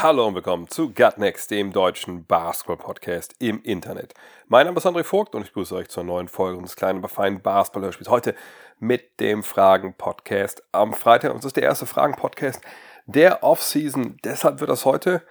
Hallo 0.00 0.28
und 0.28 0.36
willkommen 0.36 0.68
zu 0.68 0.94
Gutnext, 0.94 1.50
dem 1.50 1.72
deutschen 1.72 2.24
Basketball-Podcast 2.24 3.34
im 3.40 3.60
Internet. 3.64 4.14
Mein 4.46 4.66
Name 4.66 4.78
ist 4.78 4.86
André 4.86 5.02
Vogt 5.02 5.34
und 5.34 5.42
ich 5.42 5.48
begrüße 5.48 5.74
euch 5.74 5.88
zur 5.88 6.04
neuen 6.04 6.28
Folge 6.28 6.56
unseres 6.56 6.76
kleinen, 6.76 7.00
aber 7.00 7.08
feinen 7.08 7.42
Basketball-Hörspiels. 7.42 8.08
Heute 8.08 8.36
mit 8.78 9.18
dem 9.18 9.42
Fragen-Podcast 9.42 10.62
am 10.70 10.92
Freitag. 10.92 11.32
Und 11.32 11.38
es 11.38 11.46
ist 11.46 11.56
der 11.56 11.64
erste 11.64 11.86
Fragen-Podcast 11.86 12.60
der 13.06 13.42
Offseason. 13.42 14.18
Deshalb 14.22 14.60
wird 14.60 14.70
das 14.70 14.84
heute, 14.84 15.22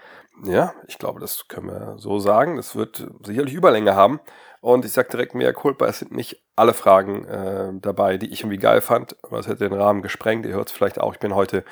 ja, 0.44 0.74
ich 0.90 0.98
glaube, 0.98 1.22
das 1.22 1.48
können 1.48 1.68
wir 1.68 1.96
so 1.98 2.20
sagen, 2.20 2.58
das 2.58 2.76
wird 2.76 3.08
sicherlich 3.24 3.54
Überlänge 3.54 3.96
haben. 3.96 4.20
Und 4.60 4.84
ich 4.84 4.92
sage 4.92 5.08
direkt 5.10 5.34
mehr 5.34 5.54
Culpa, 5.54 5.86
es 5.86 6.00
sind 6.00 6.12
nicht 6.12 6.44
alle 6.58 6.74
Fragen 6.74 7.24
äh, 7.24 7.70
dabei, 7.80 8.18
die 8.18 8.34
ich 8.34 8.42
irgendwie 8.42 8.58
geil 8.58 8.82
fand. 8.82 9.16
Was 9.22 9.48
hätte 9.48 9.70
den 9.70 9.80
Rahmen 9.80 10.02
gesprengt? 10.02 10.46
Ihr 10.46 10.56
hört 10.56 10.68
es 10.68 10.74
vielleicht 10.76 11.00
auch. 11.00 11.14
Ich 11.14 11.20
bin 11.20 11.36
heute 11.36 11.64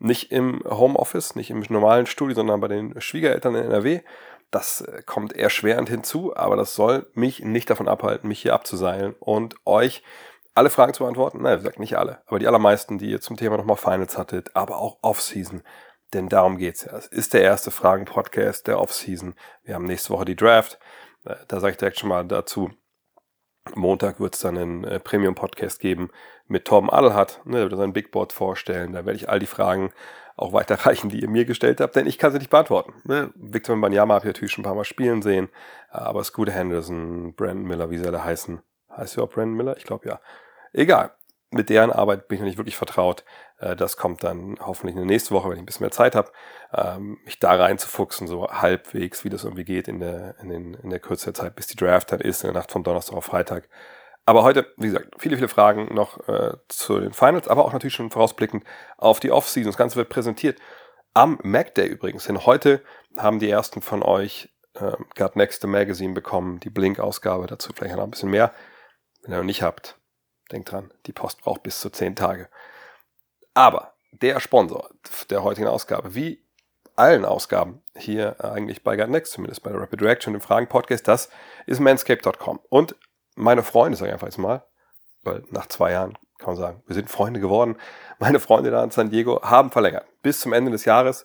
nicht 0.00 0.32
im 0.32 0.62
Homeoffice, 0.64 1.36
nicht 1.36 1.50
im 1.50 1.60
normalen 1.68 2.06
Studio, 2.06 2.34
sondern 2.34 2.60
bei 2.60 2.68
den 2.68 3.00
Schwiegereltern 3.00 3.54
in 3.54 3.64
NRW. 3.66 4.00
Das 4.50 4.80
äh, 4.80 5.02
kommt 5.04 5.34
erschwerend 5.34 5.88
hinzu, 5.88 6.34
aber 6.34 6.56
das 6.56 6.74
soll 6.74 7.08
mich 7.14 7.44
nicht 7.44 7.70
davon 7.70 7.86
abhalten, 7.86 8.28
mich 8.28 8.42
hier 8.42 8.54
abzuseilen 8.54 9.14
und 9.20 9.54
euch 9.64 10.02
alle 10.54 10.70
Fragen 10.70 10.94
zu 10.94 11.04
beantworten. 11.04 11.42
Nein, 11.42 11.58
wie 11.58 11.62
gesagt, 11.62 11.78
nicht 11.78 11.96
alle, 11.96 12.22
aber 12.26 12.38
die 12.38 12.48
allermeisten, 12.48 12.98
die 12.98 13.10
ihr 13.10 13.20
zum 13.20 13.36
Thema 13.36 13.56
nochmal 13.56 13.76
Finals 13.76 14.18
hattet, 14.18 14.56
aber 14.56 14.78
auch 14.78 14.98
Offseason. 15.02 15.62
Denn 16.12 16.28
darum 16.28 16.56
geht's 16.56 16.84
ja. 16.84 16.96
Es 16.96 17.06
ist 17.06 17.34
der 17.34 17.42
erste 17.42 17.70
Fragen-Podcast 17.70 18.66
der 18.66 18.80
Offseason. 18.80 19.34
Wir 19.62 19.74
haben 19.74 19.84
nächste 19.84 20.10
Woche 20.10 20.24
die 20.24 20.34
Draft. 20.34 20.80
Äh, 21.24 21.36
Da 21.46 21.60
sage 21.60 21.72
ich 21.72 21.78
direkt 21.78 22.00
schon 22.00 22.08
mal 22.08 22.26
dazu. 22.26 22.70
Montag 23.74 24.18
wird 24.18 24.34
es 24.34 24.40
dann 24.40 24.56
einen 24.56 24.84
äh, 24.84 24.98
Premium-Podcast 24.98 25.78
geben 25.78 26.10
mit 26.50 26.66
Torben 26.66 26.90
Adelhardt. 26.90 27.40
Ne, 27.44 27.58
der 27.58 27.70
wird 27.70 27.78
sein 27.78 27.92
Big 27.92 28.10
Board 28.10 28.32
vorstellen. 28.32 28.92
Da 28.92 29.06
werde 29.06 29.16
ich 29.16 29.28
all 29.28 29.38
die 29.38 29.46
Fragen 29.46 29.92
auch 30.36 30.52
weiterreichen, 30.52 31.08
die 31.10 31.20
ihr 31.20 31.28
mir 31.28 31.44
gestellt 31.44 31.80
habt, 31.80 31.96
denn 31.96 32.06
ich 32.06 32.18
kann 32.18 32.32
sie 32.32 32.38
nicht 32.38 32.50
beantworten. 32.50 32.94
Ne? 33.04 33.30
Victor 33.34 33.76
Mbanyama 33.76 34.14
habe 34.14 34.24
ich 34.24 34.34
natürlich 34.34 34.52
schon 34.52 34.62
ein 34.62 34.64
paar 34.64 34.74
Mal 34.74 34.84
spielen 34.84 35.22
sehen, 35.22 35.48
aber 35.90 36.24
Scooter 36.24 36.52
Henderson, 36.52 37.34
Brandon 37.34 37.66
Miller, 37.66 37.90
wie 37.90 37.98
sie 37.98 38.06
alle 38.06 38.24
heißen. 38.24 38.60
Heißt 38.96 39.16
ja 39.16 39.22
auch 39.22 39.28
Brandon 39.28 39.56
Miller? 39.56 39.76
Ich 39.76 39.84
glaube 39.84 40.08
ja. 40.08 40.20
Egal. 40.72 41.12
Mit 41.52 41.68
deren 41.68 41.90
Arbeit 41.90 42.28
bin 42.28 42.36
ich 42.36 42.40
noch 42.40 42.46
nicht 42.46 42.58
wirklich 42.58 42.76
vertraut. 42.76 43.24
Äh, 43.58 43.76
Das 43.76 43.96
kommt 43.96 44.24
dann 44.24 44.56
hoffentlich 44.60 44.94
in 44.94 45.02
der 45.02 45.06
nächsten 45.06 45.34
Woche, 45.34 45.48
wenn 45.48 45.56
ich 45.56 45.62
ein 45.62 45.66
bisschen 45.66 45.84
mehr 45.84 45.90
Zeit 45.90 46.14
habe, 46.14 46.30
ähm, 46.72 47.18
mich 47.24 47.38
da 47.38 47.54
reinzufuchsen, 47.54 48.26
so 48.26 48.48
halbwegs, 48.48 49.24
wie 49.24 49.30
das 49.30 49.44
irgendwie 49.44 49.64
geht 49.64 49.88
in 49.88 50.00
der, 50.00 50.36
in, 50.40 50.48
den, 50.48 50.74
in 50.74 50.90
der 50.90 51.00
Kürze 51.00 51.26
der 51.26 51.34
Zeit, 51.34 51.54
bis 51.56 51.66
die 51.66 51.76
Draft 51.76 52.12
dann 52.12 52.20
ist, 52.20 52.44
in 52.44 52.52
der 52.52 52.60
Nacht 52.60 52.72
von 52.72 52.82
Donnerstag 52.82 53.16
auf 53.16 53.24
Freitag. 53.24 53.68
Aber 54.26 54.42
heute, 54.44 54.72
wie 54.76 54.88
gesagt, 54.88 55.14
viele, 55.18 55.36
viele 55.36 55.48
Fragen 55.48 55.94
noch 55.94 56.28
äh, 56.28 56.52
zu 56.68 57.00
den 57.00 57.12
Finals, 57.12 57.48
aber 57.48 57.64
auch 57.64 57.72
natürlich 57.72 57.94
schon 57.94 58.10
vorausblickend 58.10 58.64
auf 58.96 59.18
die 59.18 59.32
Offseason. 59.32 59.70
Das 59.70 59.76
Ganze 59.76 59.96
wird 59.96 60.08
präsentiert 60.08 60.60
am 61.14 61.38
Mac 61.42 61.74
Day 61.74 61.86
übrigens. 61.86 62.24
Denn 62.24 62.46
heute 62.46 62.82
haben 63.16 63.38
die 63.38 63.50
ersten 63.50 63.82
von 63.82 64.02
euch 64.02 64.50
äh, 64.74 64.92
Got 65.16 65.36
Next 65.36 65.64
Magazine 65.66 66.14
bekommen, 66.14 66.60
die 66.60 66.70
Blink-Ausgabe. 66.70 67.46
Dazu 67.46 67.72
vielleicht 67.74 67.96
noch 67.96 68.04
ein 68.04 68.10
bisschen 68.10 68.30
mehr. 68.30 68.52
Wenn 69.22 69.32
ihr 69.32 69.38
noch 69.38 69.44
nicht 69.44 69.62
habt, 69.62 69.98
denkt 70.52 70.70
dran, 70.70 70.92
die 71.06 71.12
Post 71.12 71.42
braucht 71.42 71.62
bis 71.62 71.80
zu 71.80 71.90
10 71.90 72.16
Tage. 72.16 72.48
Aber 73.54 73.94
der 74.12 74.40
Sponsor 74.40 74.90
der 75.28 75.42
heutigen 75.42 75.68
Ausgabe, 75.68 76.14
wie 76.14 76.44
allen 76.96 77.24
Ausgaben 77.24 77.82
hier 77.96 78.44
eigentlich 78.44 78.82
bei 78.82 78.96
Got 78.96 79.08
Next, 79.08 79.32
zumindest 79.32 79.62
bei 79.62 79.70
der 79.70 79.80
Rapid 79.80 80.02
Reaction, 80.02 80.34
dem 80.34 80.42
Fragen-Podcast, 80.42 81.08
das 81.08 81.30
ist 81.66 81.80
manscape.com. 81.80 82.60
Und 82.68 82.96
meine 83.40 83.62
Freunde, 83.62 83.96
sage 83.96 84.08
ich 84.08 84.12
einfach 84.12 84.26
jetzt 84.26 84.38
mal, 84.38 84.64
weil 85.22 85.42
nach 85.50 85.66
zwei 85.66 85.92
Jahren 85.92 86.16
kann 86.38 86.48
man 86.48 86.56
sagen, 86.56 86.82
wir 86.86 86.94
sind 86.94 87.10
Freunde 87.10 87.40
geworden. 87.40 87.76
Meine 88.18 88.40
Freunde 88.40 88.70
da 88.70 88.82
in 88.82 88.90
San 88.90 89.10
Diego 89.10 89.42
haben 89.42 89.70
verlängert 89.70 90.06
bis 90.22 90.40
zum 90.40 90.52
Ende 90.52 90.70
des 90.70 90.84
Jahres. 90.84 91.24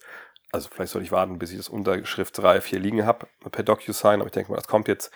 Also 0.52 0.70
vielleicht 0.72 0.92
soll 0.92 1.02
ich 1.02 1.12
warten, 1.12 1.40
bis 1.40 1.52
ich 1.52 1.58
das 1.58 1.70
unterschriftsreif 1.70 2.66
hier 2.66 2.80
liegen 2.80 3.06
habe 3.06 3.28
per 3.52 3.64
DocuSign, 3.64 4.22
aber 4.22 4.28
ich 4.28 4.32
denke 4.32 4.52
mal, 4.52 4.58
das 4.58 4.68
kommt 4.68 4.88
jetzt. 4.88 5.12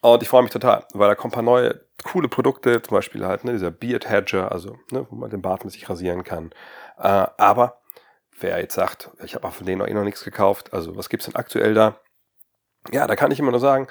Und 0.00 0.22
ich 0.22 0.28
freue 0.28 0.42
mich 0.42 0.50
total, 0.50 0.84
weil 0.94 1.08
da 1.08 1.14
kommen 1.14 1.32
ein 1.32 1.34
paar 1.34 1.42
neue, 1.44 1.80
coole 2.02 2.28
Produkte, 2.28 2.82
zum 2.82 2.96
Beispiel 2.96 3.24
halt 3.24 3.44
ne, 3.44 3.52
dieser 3.52 3.70
Beard 3.70 4.10
Hedger, 4.10 4.50
also 4.50 4.76
ne, 4.90 5.06
wo 5.08 5.14
man 5.14 5.30
den 5.30 5.42
Bart 5.42 5.64
mit 5.64 5.72
sich 5.72 5.88
rasieren 5.88 6.24
kann. 6.24 6.50
Äh, 6.98 7.26
aber 7.36 7.80
wer 8.40 8.58
jetzt 8.58 8.74
sagt, 8.74 9.10
ich 9.22 9.36
habe 9.36 9.48
von 9.52 9.64
denen 9.64 9.78
noch 9.78 9.86
eh 9.86 9.94
noch 9.94 10.02
nichts 10.02 10.24
gekauft, 10.24 10.72
also 10.72 10.96
was 10.96 11.08
gibt's 11.08 11.26
denn 11.26 11.36
aktuell 11.36 11.74
da? 11.74 12.00
Ja, 12.90 13.06
da 13.06 13.14
kann 13.14 13.30
ich 13.30 13.38
immer 13.38 13.52
nur 13.52 13.60
sagen, 13.60 13.86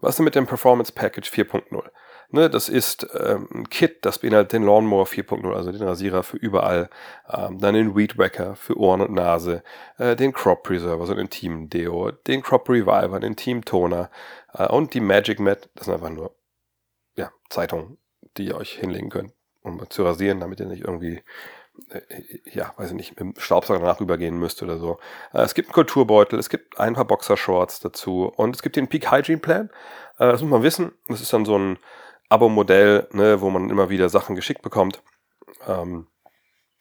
was 0.00 0.10
ist 0.10 0.18
denn 0.18 0.24
mit 0.24 0.34
dem 0.34 0.46
Performance 0.46 0.92
Package 0.92 1.30
4.0? 1.30 1.90
Ne, 2.30 2.50
das 2.50 2.68
ist 2.68 3.06
ähm, 3.14 3.48
ein 3.54 3.70
Kit, 3.70 4.04
das 4.04 4.18
beinhaltet 4.18 4.52
den 4.52 4.64
Lawnmower 4.64 5.06
4.0, 5.06 5.54
also 5.54 5.70
den 5.70 5.82
Rasierer 5.82 6.24
für 6.24 6.36
überall, 6.36 6.90
ähm, 7.32 7.60
dann 7.60 7.74
den 7.74 7.94
Weed 7.94 8.18
Wacker 8.18 8.56
für 8.56 8.76
Ohren 8.76 9.00
und 9.00 9.12
Nase, 9.12 9.62
äh, 9.98 10.16
den 10.16 10.32
Crop 10.32 10.64
Preserver, 10.64 11.06
so 11.06 11.12
einen 11.12 11.22
Intim 11.22 11.70
Deo, 11.70 12.10
den 12.10 12.42
Crop 12.42 12.68
Reviver, 12.68 13.20
den 13.20 13.30
Intim 13.30 13.64
Toner 13.64 14.10
äh, 14.54 14.66
und 14.66 14.92
die 14.94 15.00
Magic 15.00 15.38
Mat, 15.38 15.70
das 15.76 15.84
sind 15.84 15.94
einfach 15.94 16.10
nur 16.10 16.34
ja, 17.14 17.30
Zeitungen, 17.48 17.96
die 18.36 18.46
ihr 18.46 18.56
euch 18.56 18.72
hinlegen 18.72 19.08
könnt, 19.08 19.32
um 19.62 19.88
zu 19.88 20.02
rasieren, 20.02 20.40
damit 20.40 20.58
ihr 20.58 20.66
nicht 20.66 20.82
irgendwie 20.82 21.22
ja, 22.44 22.72
weiß 22.76 22.90
ich 22.90 22.96
nicht, 22.96 23.10
mit 23.10 23.20
dem 23.20 23.34
Staubsauger 23.38 23.80
danach 23.80 24.00
übergehen 24.00 24.38
müsst 24.38 24.62
oder 24.62 24.78
so. 24.78 24.98
Äh, 25.32 25.42
Es 25.42 25.54
gibt 25.54 25.68
einen 25.68 25.74
Kulturbeutel, 25.74 26.38
es 26.38 26.48
gibt 26.48 26.78
ein 26.80 26.94
paar 26.94 27.04
Boxershorts 27.04 27.80
dazu 27.80 28.32
und 28.36 28.56
es 28.56 28.62
gibt 28.62 28.76
den 28.76 28.88
Peak 28.88 29.10
Hygiene 29.10 29.38
Plan. 29.38 29.70
Äh, 30.18 30.30
Das 30.32 30.42
muss 30.42 30.50
man 30.50 30.62
wissen. 30.62 30.92
Das 31.08 31.20
ist 31.20 31.32
dann 31.32 31.44
so 31.44 31.58
ein 31.58 31.78
Abo-Modell, 32.28 33.08
ne, 33.12 33.40
wo 33.40 33.50
man 33.50 33.70
immer 33.70 33.88
wieder 33.88 34.08
Sachen 34.08 34.34
geschickt 34.34 34.62
bekommt. 34.62 35.02
Ähm, 35.66 36.06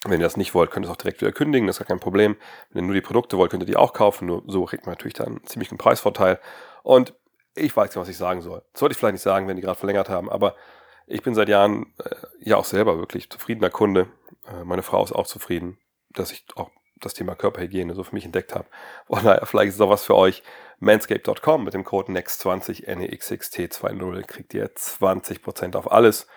wenn 0.04 0.20
ihr 0.20 0.26
das 0.26 0.38
nicht 0.38 0.54
wollt, 0.54 0.72
könnt 0.72 0.86
ihr 0.86 0.90
es 0.90 0.94
auch 0.94 1.02
direkt 1.02 1.22
wieder 1.22 1.32
kündigen, 1.32 1.68
das 1.68 1.76
ist 1.76 1.80
gar 1.80 1.88
kein 1.88 2.00
Problem. 2.00 2.36
Wenn 2.70 2.84
ihr 2.84 2.88
nur 2.88 2.96
die 2.96 3.02
Produkte 3.02 3.38
wollt, 3.38 3.52
könnt 3.52 3.64
ihr 3.64 3.68
die 3.68 3.76
auch 3.76 3.94
kaufen. 3.94 4.28
Nur 4.28 4.44
so 4.48 4.66
kriegt 4.66 4.86
man 4.86 4.94
natürlich 4.94 5.16
dann 5.16 5.28
einen 5.28 5.46
ziemlichen 5.46 5.78
Preisvorteil. 5.78 6.40
Und 6.84 7.14
ich 7.56 7.76
weiß 7.76 7.90
nicht, 7.90 7.98
was 7.98 8.10
ich 8.10 8.18
sagen 8.18 8.42
soll. 8.42 8.64
Das 8.74 8.82
sollte 8.82 8.94
ich 8.94 8.98
vielleicht 9.00 9.14
nicht 9.14 9.22
sagen, 9.22 9.48
wenn 9.48 9.56
die 9.56 9.62
gerade 9.62 9.80
verlängert 9.80 10.10
haben, 10.10 10.30
aber 10.30 10.56
ich 11.08 11.22
bin 11.22 11.36
seit 11.36 11.50
Jahren 11.50 11.94
äh, 12.04 12.16
ja 12.40 12.58
auch 12.58 12.66
selber 12.66 12.98
wirklich 12.98 13.30
zufriedener 13.30 13.70
Kunde. 13.70 14.08
Äh, 14.48 14.64
meine 14.64 14.84
Frau 14.84 15.04
ist 15.04 15.12
auch 15.12 15.28
zufrieden, 15.28 15.78
dass 16.10 16.32
ich 16.32 16.46
auch 16.56 16.72
das 17.02 17.14
Thema 17.14 17.36
Körperhygiene 17.36 17.94
so 17.94 18.04
für 18.04 18.16
mich 18.16 18.26
entdeckt 18.26 18.56
habe. 18.56 18.68
Von 19.08 19.24
daher, 19.24 19.46
vielleicht 19.46 19.70
ist 19.70 19.76
es 19.76 19.82
auch 19.82 19.90
was 19.90 20.06
für 20.06 20.16
euch. 20.16 20.44
Manscape.com 20.80 21.64
mit 21.64 21.74
dem 21.74 21.84
Code 21.84 22.12
NEXT20 22.12 22.86
NEXXT20 22.88 24.24
kriegt 24.24 24.54
ihr 24.54 24.70
20% 24.74 25.76
auf 25.76 25.92
alles. 25.92 26.28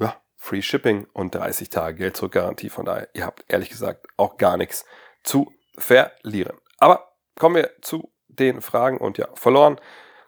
Ja, 0.00 0.16
Free 0.36 0.62
Shipping 0.62 1.06
und 1.12 1.34
30 1.34 1.68
Tage 1.70 1.96
Geld 1.96 2.16
zurück 2.16 2.32
Garantie. 2.32 2.70
Von 2.70 2.86
daher, 2.86 3.08
ihr 3.14 3.24
habt 3.24 3.44
ehrlich 3.48 3.70
gesagt 3.70 4.06
auch 4.16 4.36
gar 4.36 4.56
nichts 4.56 4.84
zu 5.22 5.52
verlieren. 5.76 6.58
Aber 6.78 7.12
kommen 7.36 7.56
wir 7.56 7.70
zu 7.82 8.12
den 8.28 8.62
Fragen 8.62 8.98
und 8.98 9.18
ja, 9.18 9.28
verloren. 9.34 9.80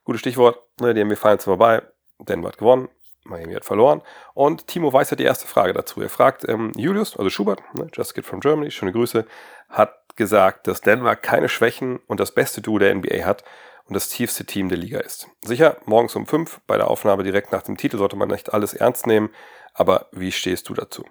Gutes 0.05 0.21
Stichwort. 0.21 0.59
Ne, 0.81 0.95
Die 0.95 1.05
NBA 1.05 1.17
Finals 1.17 1.45
sind 1.45 1.51
vorbei. 1.51 1.83
Denver 2.19 2.49
hat 2.49 2.59
gewonnen. 2.59 2.89
Miami 3.25 3.55
hat 3.55 3.65
verloren. 3.65 4.03
Und 4.35 4.67
Timo 4.67 4.93
Weiß 4.93 5.11
hat 5.11 5.21
die 5.21 5.25
erste 5.25 5.47
Frage 5.47 5.73
dazu. 5.73 6.01
Er 6.01 6.09
fragt, 6.09 6.49
ähm, 6.49 6.73
Julius, 6.77 7.17
also 7.17 7.31
Schubert, 7.31 7.61
ne, 7.75 7.89
Just 7.93 8.15
Kid 8.15 8.25
from 8.25 8.41
Germany, 8.41 8.71
schöne 8.71 8.93
Grüße, 8.93 9.27
hat 9.69 10.17
gesagt, 10.17 10.67
dass 10.67 10.81
Denver 10.81 11.17
keine 11.17 11.49
Schwächen 11.49 11.99
und 12.07 12.21
das 12.21 12.33
beste 12.33 12.61
Duo 12.61 12.79
der 12.79 12.95
NBA 12.95 13.25
hat 13.25 13.45
und 13.85 13.95
das 13.95 14.09
tiefste 14.09 14.45
Team 14.45 14.69
der 14.69 14.78
Liga 14.78 15.01
ist. 15.01 15.28
Sicher, 15.43 15.78
morgens 15.84 16.15
um 16.17 16.27
fünf 16.27 16.61
bei 16.67 16.77
der 16.77 16.89
Aufnahme 16.89 17.22
direkt 17.22 17.53
nach 17.53 17.63
dem 17.63 17.77
Titel 17.77 17.99
sollte 17.99 18.17
man 18.17 18.28
nicht 18.28 18.53
alles 18.53 18.75
ernst 18.75 19.07
nehmen, 19.07 19.31
aber 19.75 20.09
wie 20.13 20.33
stehst 20.33 20.69
du 20.69 20.75
dazu? 20.75 21.05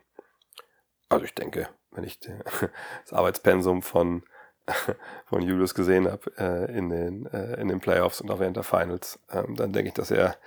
Also 1.10 1.26
ich 1.26 1.34
denke, 1.34 1.70
wenn 1.92 2.04
ich 2.04 2.20
das 3.04 3.14
Arbeitspensum 3.14 3.82
von, 3.82 4.24
von 5.26 5.42
Julius 5.42 5.74
gesehen 5.76 6.10
habe 6.10 6.32
äh, 6.38 6.78
in, 6.78 6.90
den, 6.90 7.26
äh, 7.28 7.60
in 7.60 7.68
den 7.68 7.80
Playoffs 7.80 8.22
und 8.22 8.32
auch 8.32 8.40
während 8.40 8.58
der 8.58 8.64
Finals, 8.64 9.20
ähm, 9.32 9.56
dann 9.56 9.74
denke 9.74 9.90
ich, 9.90 9.96
dass 9.96 10.12
er 10.12 10.38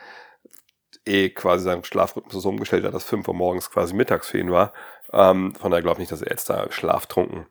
eh 1.06 1.31
quasi 1.31 1.64
seinen 1.64 1.84
Schlafrhythmus 1.84 2.43
so 2.43 2.49
umgestellt 2.49 2.84
hat, 2.84 2.94
dass 2.94 3.04
5 3.04 3.26
Uhr 3.28 3.34
morgens 3.34 3.70
quasi 3.70 3.94
mittags 3.94 4.28
für 4.28 4.38
ihn 4.38 4.52
war. 4.52 4.72
Ähm, 5.12 5.54
von 5.54 5.70
daher 5.70 5.82
glaube 5.82 5.96
ich 5.96 6.00
nicht, 6.00 6.12
dass 6.12 6.22
er 6.22 6.31
jetzt 6.31 6.49
da 6.49 6.70
schlaftrunken 6.70 7.46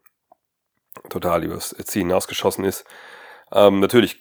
total 1.09 1.43
übers 1.43 1.75
Ziel 1.85 2.03
hinausgeschossen 2.03 2.65
ist. 2.65 2.85
Ähm, 3.51 3.79
natürlich 3.79 4.19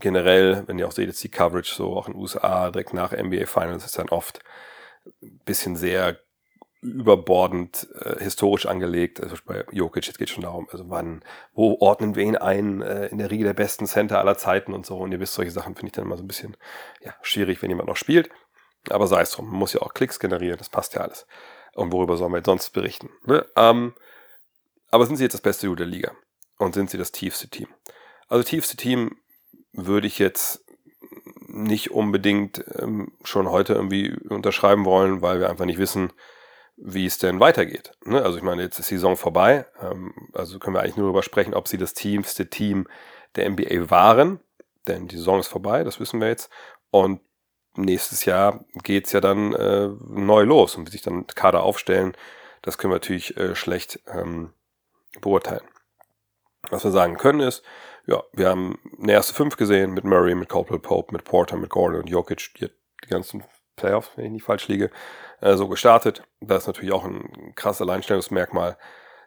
generell, 0.00 0.64
wenn 0.66 0.78
ihr 0.78 0.86
auch 0.86 0.92
seht, 0.92 1.08
jetzt 1.08 1.22
die 1.22 1.30
Coverage 1.30 1.74
so 1.74 1.96
auch 1.96 2.08
in 2.08 2.14
den 2.14 2.20
USA 2.20 2.70
direkt 2.70 2.94
nach 2.94 3.12
NBA 3.12 3.46
Finals 3.46 3.84
ist 3.84 3.98
dann 3.98 4.08
oft 4.08 4.40
ein 5.22 5.40
bisschen 5.44 5.76
sehr 5.76 6.18
überbordend 6.82 7.88
äh, 7.94 8.22
historisch 8.22 8.66
angelegt. 8.66 9.22
Also 9.22 9.36
bei 9.46 9.64
Jokic, 9.70 10.06
jetzt 10.06 10.18
geht 10.18 10.30
schon 10.30 10.42
darum, 10.42 10.68
also 10.70 10.90
wann, 10.90 11.24
wo 11.54 11.78
ordnen 11.80 12.16
wir 12.16 12.24
ihn 12.24 12.36
ein 12.36 12.82
äh, 12.82 13.06
in 13.06 13.18
der 13.18 13.30
Riege 13.30 13.44
der 13.44 13.54
besten 13.54 13.86
Center 13.86 14.18
aller 14.18 14.36
Zeiten 14.36 14.74
und 14.74 14.84
so. 14.84 14.98
Und 14.98 15.12
ihr 15.12 15.20
wisst, 15.20 15.34
solche 15.34 15.52
Sachen 15.52 15.76
finde 15.76 15.86
ich 15.86 15.92
dann 15.92 16.04
immer 16.04 16.16
so 16.16 16.24
ein 16.24 16.28
bisschen 16.28 16.56
ja, 17.00 17.14
schwierig, 17.22 17.62
wenn 17.62 17.70
jemand 17.70 17.88
noch 17.88 17.96
spielt. 17.96 18.30
Aber 18.90 19.06
sei 19.06 19.22
es 19.22 19.30
drum, 19.30 19.46
man 19.46 19.60
muss 19.60 19.72
ja 19.72 19.80
auch 19.80 19.94
Klicks 19.94 20.18
generieren, 20.18 20.58
das 20.58 20.68
passt 20.68 20.94
ja 20.94 21.02
alles. 21.02 21.26
Und 21.74 21.92
worüber 21.92 22.16
sollen 22.16 22.32
wir 22.32 22.38
jetzt 22.38 22.46
sonst 22.46 22.70
berichten? 22.70 23.10
Ne? 23.24 23.46
Ähm, 23.56 23.94
aber 24.90 25.06
sind 25.06 25.16
sie 25.16 25.22
jetzt 25.22 25.34
das 25.34 25.40
beste 25.40 25.66
Duo 25.66 25.76
der 25.76 25.86
Liga? 25.86 26.12
Und 26.58 26.74
sind 26.74 26.90
sie 26.90 26.98
das 26.98 27.12
tiefste 27.12 27.48
Team? 27.48 27.68
Also 28.28 28.42
tiefste 28.42 28.76
Team 28.76 29.16
würde 29.72 30.08
ich 30.08 30.18
jetzt 30.18 30.64
nicht 31.46 31.92
unbedingt 31.92 32.64
ähm, 32.78 33.12
schon 33.22 33.48
heute 33.48 33.74
irgendwie 33.74 34.16
unterschreiben 34.28 34.84
wollen, 34.84 35.22
weil 35.22 35.38
wir 35.38 35.48
einfach 35.48 35.64
nicht 35.64 35.78
wissen, 35.78 36.12
wie 36.76 37.06
es 37.06 37.18
denn 37.18 37.40
weitergeht. 37.40 37.92
Ne? 38.04 38.22
Also 38.22 38.38
ich 38.38 38.44
meine, 38.44 38.62
jetzt 38.62 38.78
ist 38.78 38.90
die 38.90 38.96
Saison 38.96 39.16
vorbei, 39.16 39.66
ähm, 39.80 40.14
also 40.32 40.58
können 40.58 40.76
wir 40.76 40.80
eigentlich 40.80 40.96
nur 40.96 41.06
darüber 41.06 41.22
sprechen, 41.22 41.54
ob 41.54 41.68
sie 41.68 41.78
das 41.78 41.94
tiefste 41.94 42.48
Team 42.48 42.88
der 43.36 43.48
NBA 43.50 43.90
waren, 43.90 44.40
denn 44.88 45.08
die 45.08 45.16
Saison 45.16 45.40
ist 45.40 45.48
vorbei, 45.48 45.84
das 45.84 46.00
wissen 46.00 46.20
wir 46.20 46.28
jetzt. 46.28 46.50
Und 46.90 47.20
nächstes 47.76 48.24
Jahr 48.24 48.64
geht 48.82 49.06
es 49.06 49.12
ja 49.12 49.20
dann 49.20 49.54
äh, 49.54 49.88
neu 50.08 50.42
los 50.42 50.76
und 50.76 50.86
wie 50.86 50.90
sich 50.90 51.02
dann 51.02 51.26
Kader 51.26 51.62
aufstellen, 51.62 52.16
das 52.62 52.78
können 52.78 52.92
wir 52.92 52.96
natürlich 52.96 53.36
äh, 53.36 53.54
schlecht 53.54 54.00
ähm, 54.06 54.52
beurteilen. 55.20 55.64
Was 56.70 56.84
wir 56.84 56.90
sagen 56.90 57.16
können 57.16 57.40
ist, 57.40 57.62
ja, 58.06 58.22
wir 58.32 58.48
haben 58.48 58.78
eine 59.00 59.12
erste 59.12 59.34
Fünf 59.34 59.56
gesehen 59.56 59.92
mit 59.92 60.04
Murray, 60.04 60.34
mit 60.34 60.48
Coldwell 60.48 60.78
Pope, 60.78 61.12
mit 61.12 61.24
Porter, 61.24 61.56
mit 61.56 61.70
Gordon 61.70 62.00
und 62.00 62.08
Jokic, 62.08 62.54
die 62.58 62.68
ganzen 63.08 63.44
Playoffs, 63.76 64.10
wenn 64.16 64.26
ich 64.26 64.32
nicht 64.32 64.44
falsch 64.44 64.68
liege, 64.68 64.90
äh, 65.42 65.56
so 65.56 65.68
gestartet. 65.68 66.22
Das 66.40 66.62
ist 66.62 66.66
natürlich 66.68 66.92
auch 66.92 67.04
ein 67.04 67.52
krasses 67.54 67.82
Alleinstellungsmerkmal. 67.82 68.78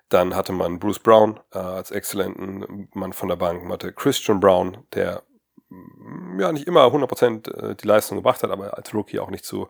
Dann 0.10 0.36
hatte 0.36 0.54
man 0.54 0.80
Bruce 0.80 1.00
Brown 1.00 1.40
äh, 1.54 1.58
als 1.58 1.92
exzellenten 1.92 2.90
Mann 2.94 3.14
von 3.14 3.30
der 3.30 3.36
Bank. 3.36 3.64
Man 3.64 3.74
hatte 3.74 3.94
Christian 3.94 4.40
Brown, 4.40 4.86
der 4.94 5.24
mm, 5.70 6.40
ja 6.40 6.52
nicht 6.52 6.68
immer 6.68 6.86
100% 6.86 7.52
äh, 7.52 7.76
die 7.76 7.88
Leistung 7.88 8.18
gebracht 8.18 8.44
hat, 8.44 8.50
aber 8.50 8.78
als 8.78 8.94
Rookie 8.94 9.20
auch 9.20 9.30
nicht 9.30 9.46
zu 9.46 9.70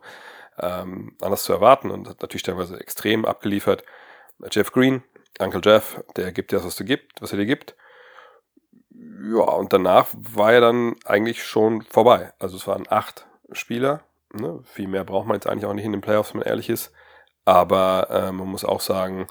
ähm, 0.58 1.16
anders 1.20 1.44
zu 1.44 1.52
erwarten 1.52 1.90
und 1.90 2.08
hat 2.08 2.22
natürlich 2.22 2.42
teilweise 2.42 2.80
extrem 2.80 3.24
abgeliefert. 3.24 3.84
Jeff 4.50 4.72
Green, 4.72 5.02
Uncle 5.38 5.60
Jeff, 5.62 6.02
der 6.16 6.32
gibt 6.32 6.52
dir 6.52 6.56
das, 6.56 6.66
was 6.66 6.76
du 6.76 6.84
gibt, 6.84 7.20
was 7.20 7.32
er 7.32 7.38
dir 7.38 7.46
gibt. 7.46 7.74
Ja, 8.90 9.42
und 9.42 9.72
danach 9.72 10.08
war 10.14 10.52
er 10.52 10.60
dann 10.60 10.96
eigentlich 11.04 11.44
schon 11.44 11.82
vorbei. 11.82 12.32
Also 12.38 12.56
es 12.56 12.66
waren 12.66 12.86
acht 12.88 13.26
Spieler 13.52 14.02
Ne? 14.36 14.60
Viel 14.64 14.88
mehr 14.88 15.04
braucht 15.04 15.26
man 15.26 15.36
jetzt 15.36 15.46
eigentlich 15.46 15.66
auch 15.66 15.74
nicht 15.74 15.84
in 15.84 15.92
den 15.92 16.00
Playoffs, 16.00 16.32
wenn 16.32 16.40
man 16.40 16.48
ehrlich 16.48 16.68
ist. 16.68 16.92
Aber 17.44 18.08
äh, 18.10 18.32
man 18.32 18.48
muss 18.48 18.64
auch 18.64 18.80
sagen, 18.80 19.26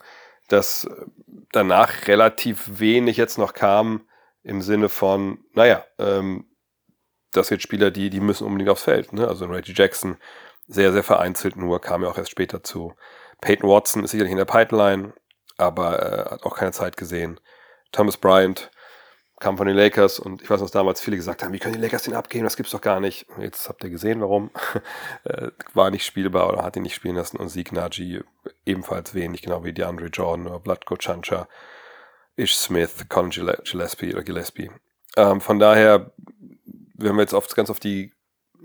dass 0.47 0.87
danach 1.51 2.07
relativ 2.07 2.79
wenig 2.79 3.17
jetzt 3.17 3.37
noch 3.37 3.53
kam 3.53 4.07
im 4.43 4.61
Sinne 4.61 4.89
von, 4.89 5.39
naja, 5.53 5.83
ähm, 5.97 6.45
das 7.31 7.47
sind 7.47 7.61
Spieler, 7.61 7.91
die, 7.91 8.09
die 8.09 8.19
müssen 8.19 8.45
unbedingt 8.45 8.69
aufs 8.69 8.83
Feld. 8.83 9.11
Ne? 9.11 9.27
Also 9.27 9.45
Reggie 9.45 9.73
Jackson 9.75 10.17
sehr, 10.67 10.93
sehr 10.93 11.03
vereinzelt 11.03 11.55
nur, 11.55 11.81
kam 11.81 12.03
ja 12.03 12.09
auch 12.09 12.17
erst 12.17 12.31
später 12.31 12.63
zu. 12.63 12.93
Peyton 13.41 13.69
Watson 13.69 14.03
ist 14.03 14.11
sicherlich 14.11 14.31
in 14.31 14.37
der 14.37 14.45
Pipeline, 14.45 15.13
aber 15.57 16.01
äh, 16.01 16.31
hat 16.31 16.43
auch 16.43 16.55
keine 16.55 16.71
Zeit 16.71 16.97
gesehen. 16.97 17.39
Thomas 17.91 18.17
Bryant 18.17 18.71
kam 19.39 19.57
von 19.57 19.67
den 19.67 19.75
Lakers 19.75 20.19
und 20.19 20.41
ich 20.41 20.49
weiß 20.49 20.61
dass 20.61 20.71
damals 20.71 21.01
viele 21.01 21.17
gesagt 21.17 21.43
haben, 21.43 21.51
wie 21.51 21.59
können 21.59 21.75
die 21.75 21.81
Lakers 21.81 22.03
den 22.03 22.13
abgeben, 22.13 22.45
das 22.45 22.55
gibt's 22.55 22.71
doch 22.71 22.81
gar 22.81 22.99
nicht. 22.99 23.25
Jetzt 23.37 23.67
habt 23.67 23.83
ihr 23.83 23.89
gesehen, 23.89 24.21
warum. 24.21 24.51
Äh, 25.23 25.49
war 25.73 25.89
nicht 25.89 26.05
spielbar 26.05 26.49
oder 26.49 26.63
hat 26.63 26.75
ihn 26.75 26.83
nicht 26.83 26.93
spielen 26.93 27.15
lassen 27.15 27.37
und 27.37 27.49
Sieg 27.49 27.71
Naji 27.71 28.21
ebenfalls 28.63 29.15
wenig, 29.15 29.41
genau 29.41 29.63
wie 29.63 29.73
DeAndre 29.73 30.05
Jordan 30.05 30.45
oder 30.45 30.59
Bloodco 30.59 30.97
Chancha, 30.97 31.47
Ish 32.35 32.55
Smith, 32.55 33.05
Colin 33.09 33.31
Gillespie 33.31 34.13
oder 34.13 34.23
Gillespie. 34.23 34.69
Ähm, 35.17 35.41
von 35.41 35.57
daher, 35.57 36.11
wenn 36.93 37.15
wir 37.15 37.21
jetzt 37.21 37.33
auf, 37.33 37.47
ganz 37.55 37.71
auf 37.71 37.79
die 37.79 38.13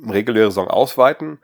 reguläre 0.07 0.51
Saison 0.51 0.69
ausweiten, 0.69 1.39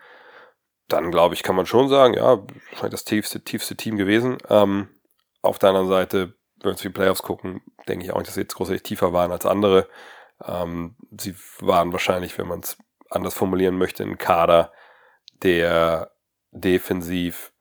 dann 0.89 1.11
glaube 1.11 1.35
ich, 1.35 1.43
kann 1.43 1.57
man 1.57 1.65
schon 1.65 1.89
sagen, 1.89 2.13
ja, 2.15 2.43
das 2.91 3.05
tiefste, 3.05 3.43
tiefste 3.43 3.75
Team 3.77 3.97
gewesen. 3.97 4.37
Ähm, 4.51 4.89
auf 5.41 5.59
der 5.59 5.71
anderen 5.71 5.89
Seite 5.89 6.36
wenn 6.57 6.65
wir 6.65 6.71
uns 6.73 6.81
die 6.81 6.89
Playoffs 6.89 7.23
gucken, 7.23 7.63
denke 7.89 8.05
ich 8.05 8.13
auch 8.13 8.19
nicht, 8.19 8.29
dass 8.29 8.35
sie 8.35 8.43
jetzt 8.43 8.55
großartig 8.55 8.83
tiefer 8.83 9.13
waren 9.13 9.33
als 9.33 9.47
andere. 9.47 9.89
Ähm, 10.45 10.97
sie 11.19 11.35
waren 11.61 11.93
wahrscheinlich, 11.93 12.37
wenn 12.39 12.49
man 12.49 12.61
es 12.61 12.77
anders 13.11 13.35
formulieren 13.35 13.79
möchte, 13.79 14.03
ein 14.03 14.19
Kader, 14.19 14.73
der 15.43 16.11
defensiv 16.51 17.53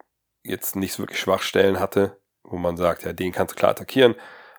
jetzt 0.43 0.75
nicht 0.75 0.93
so 0.93 1.03
wirklich 1.03 1.19
Schwachstellen 1.19 1.79
hatte, 1.79 2.19
wo 2.43 2.57
man 2.57 2.77
sagt, 2.77 3.03
ja, 3.03 3.13
den 3.13 3.31
kannst 3.31 3.53
du 3.53 3.57
klar 3.57 3.71
attackieren. 3.71 4.15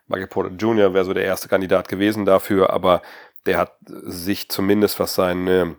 Michael 0.07 0.29
Porter 0.29 0.55
Jr. 0.55 0.95
wäre 0.95 1.05
so 1.05 1.15
der 1.15 1.25
erste 1.25 1.49
Kandidat 1.49 1.89
gewesen 1.89 2.25
dafür, 2.25 2.71
aber 2.71 3.03
der 3.47 3.59
hat 3.59 3.77
sich 3.89 4.49
zumindest, 4.49 5.01
was 5.01 5.15
seine, 5.15 5.77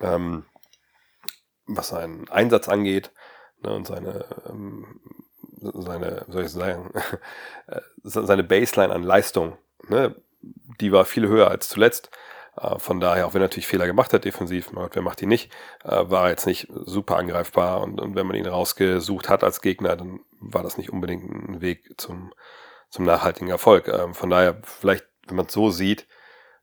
ähm, 0.00 0.44
was 1.66 1.88
seinen 1.88 2.28
Einsatz 2.28 2.68
angeht 2.68 3.12
ne, 3.62 3.72
und 3.72 3.86
seine 3.86 4.24
ähm, 4.48 5.00
seine, 5.60 6.24
soll 6.28 6.44
ich 6.44 6.50
sagen, 6.50 6.92
äh, 7.66 7.80
seine 8.02 8.44
Baseline 8.44 8.92
an 8.92 9.02
Leistung, 9.02 9.56
ne, 9.88 10.14
die 10.80 10.92
war 10.92 11.04
viel 11.04 11.28
höher 11.28 11.50
als 11.50 11.68
zuletzt. 11.68 12.10
Äh, 12.56 12.78
von 12.78 13.00
daher, 13.00 13.26
auch 13.26 13.34
wenn 13.34 13.42
er 13.42 13.46
natürlich 13.46 13.66
Fehler 13.66 13.86
gemacht 13.86 14.12
hat, 14.12 14.24
defensiv, 14.24 14.70
wer 14.72 15.02
macht 15.02 15.20
die 15.20 15.26
nicht, 15.26 15.52
äh, 15.84 16.10
war 16.10 16.24
er 16.24 16.30
jetzt 16.30 16.46
nicht 16.46 16.68
super 16.70 17.16
angreifbar. 17.16 17.80
Und, 17.82 18.00
und 18.00 18.14
wenn 18.14 18.26
man 18.26 18.36
ihn 18.36 18.46
rausgesucht 18.46 19.28
hat 19.28 19.44
als 19.44 19.60
Gegner, 19.60 19.96
dann 19.96 20.20
war 20.40 20.62
das 20.62 20.78
nicht 20.78 20.90
unbedingt 20.90 21.30
ein 21.30 21.60
Weg 21.60 21.94
zum, 21.96 22.32
zum 22.88 23.04
nachhaltigen 23.04 23.50
Erfolg. 23.50 23.88
Ähm, 23.88 24.14
von 24.14 24.30
daher, 24.30 24.60
vielleicht, 24.62 25.06
wenn 25.26 25.36
man 25.36 25.46
es 25.46 25.52
so 25.52 25.70
sieht, 25.70 26.06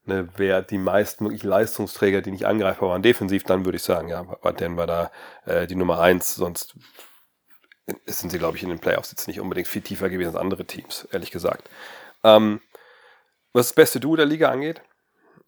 ne, 0.06 0.30
wer 0.38 0.62
die 0.62 0.78
meisten 0.78 1.26
wirklich 1.26 1.44
Leistungsträger, 1.44 2.22
die 2.22 2.32
nicht 2.32 2.46
angreifbar 2.46 2.90
waren, 2.90 3.02
defensiv, 3.04 3.44
dann 3.44 3.66
würde 3.66 3.78
ich 3.78 3.84
sagen, 3.84 4.10
ja, 4.10 4.26
war 4.42 4.54
Denver 4.54 4.88
da 4.88 5.12
äh, 5.46 5.68
die 5.68 5.76
Nummer 5.76 6.00
eins, 6.00 6.36
sonst 6.36 6.76
sind 8.06 8.30
sie, 8.32 8.38
glaube 8.38 8.58
ich, 8.58 8.64
in 8.64 8.70
den 8.70 8.80
Playoffs 8.80 9.12
jetzt 9.12 9.28
nicht 9.28 9.40
unbedingt 9.40 9.68
viel 9.68 9.82
tiefer 9.82 10.10
gewesen 10.10 10.30
als 10.30 10.38
andere 10.38 10.66
Teams, 10.66 11.08
ehrlich 11.12 11.32
gesagt. 11.32 11.70
Ähm, 12.24 12.62
was 13.54 13.68
das 13.68 13.76
beste 13.76 14.00
Duo 14.00 14.16
der 14.16 14.26
Liga 14.26 14.50
angeht, 14.50 14.82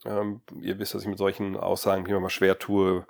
ähm, 0.05 0.41
ihr 0.61 0.79
wisst, 0.79 0.93
dass 0.93 1.01
ich 1.01 1.07
mit 1.07 1.17
solchen 1.17 1.57
Aussagen 1.57 2.05
immer 2.05 2.21
mal 2.21 2.29
schwer 2.29 2.57
tue, 2.57 3.05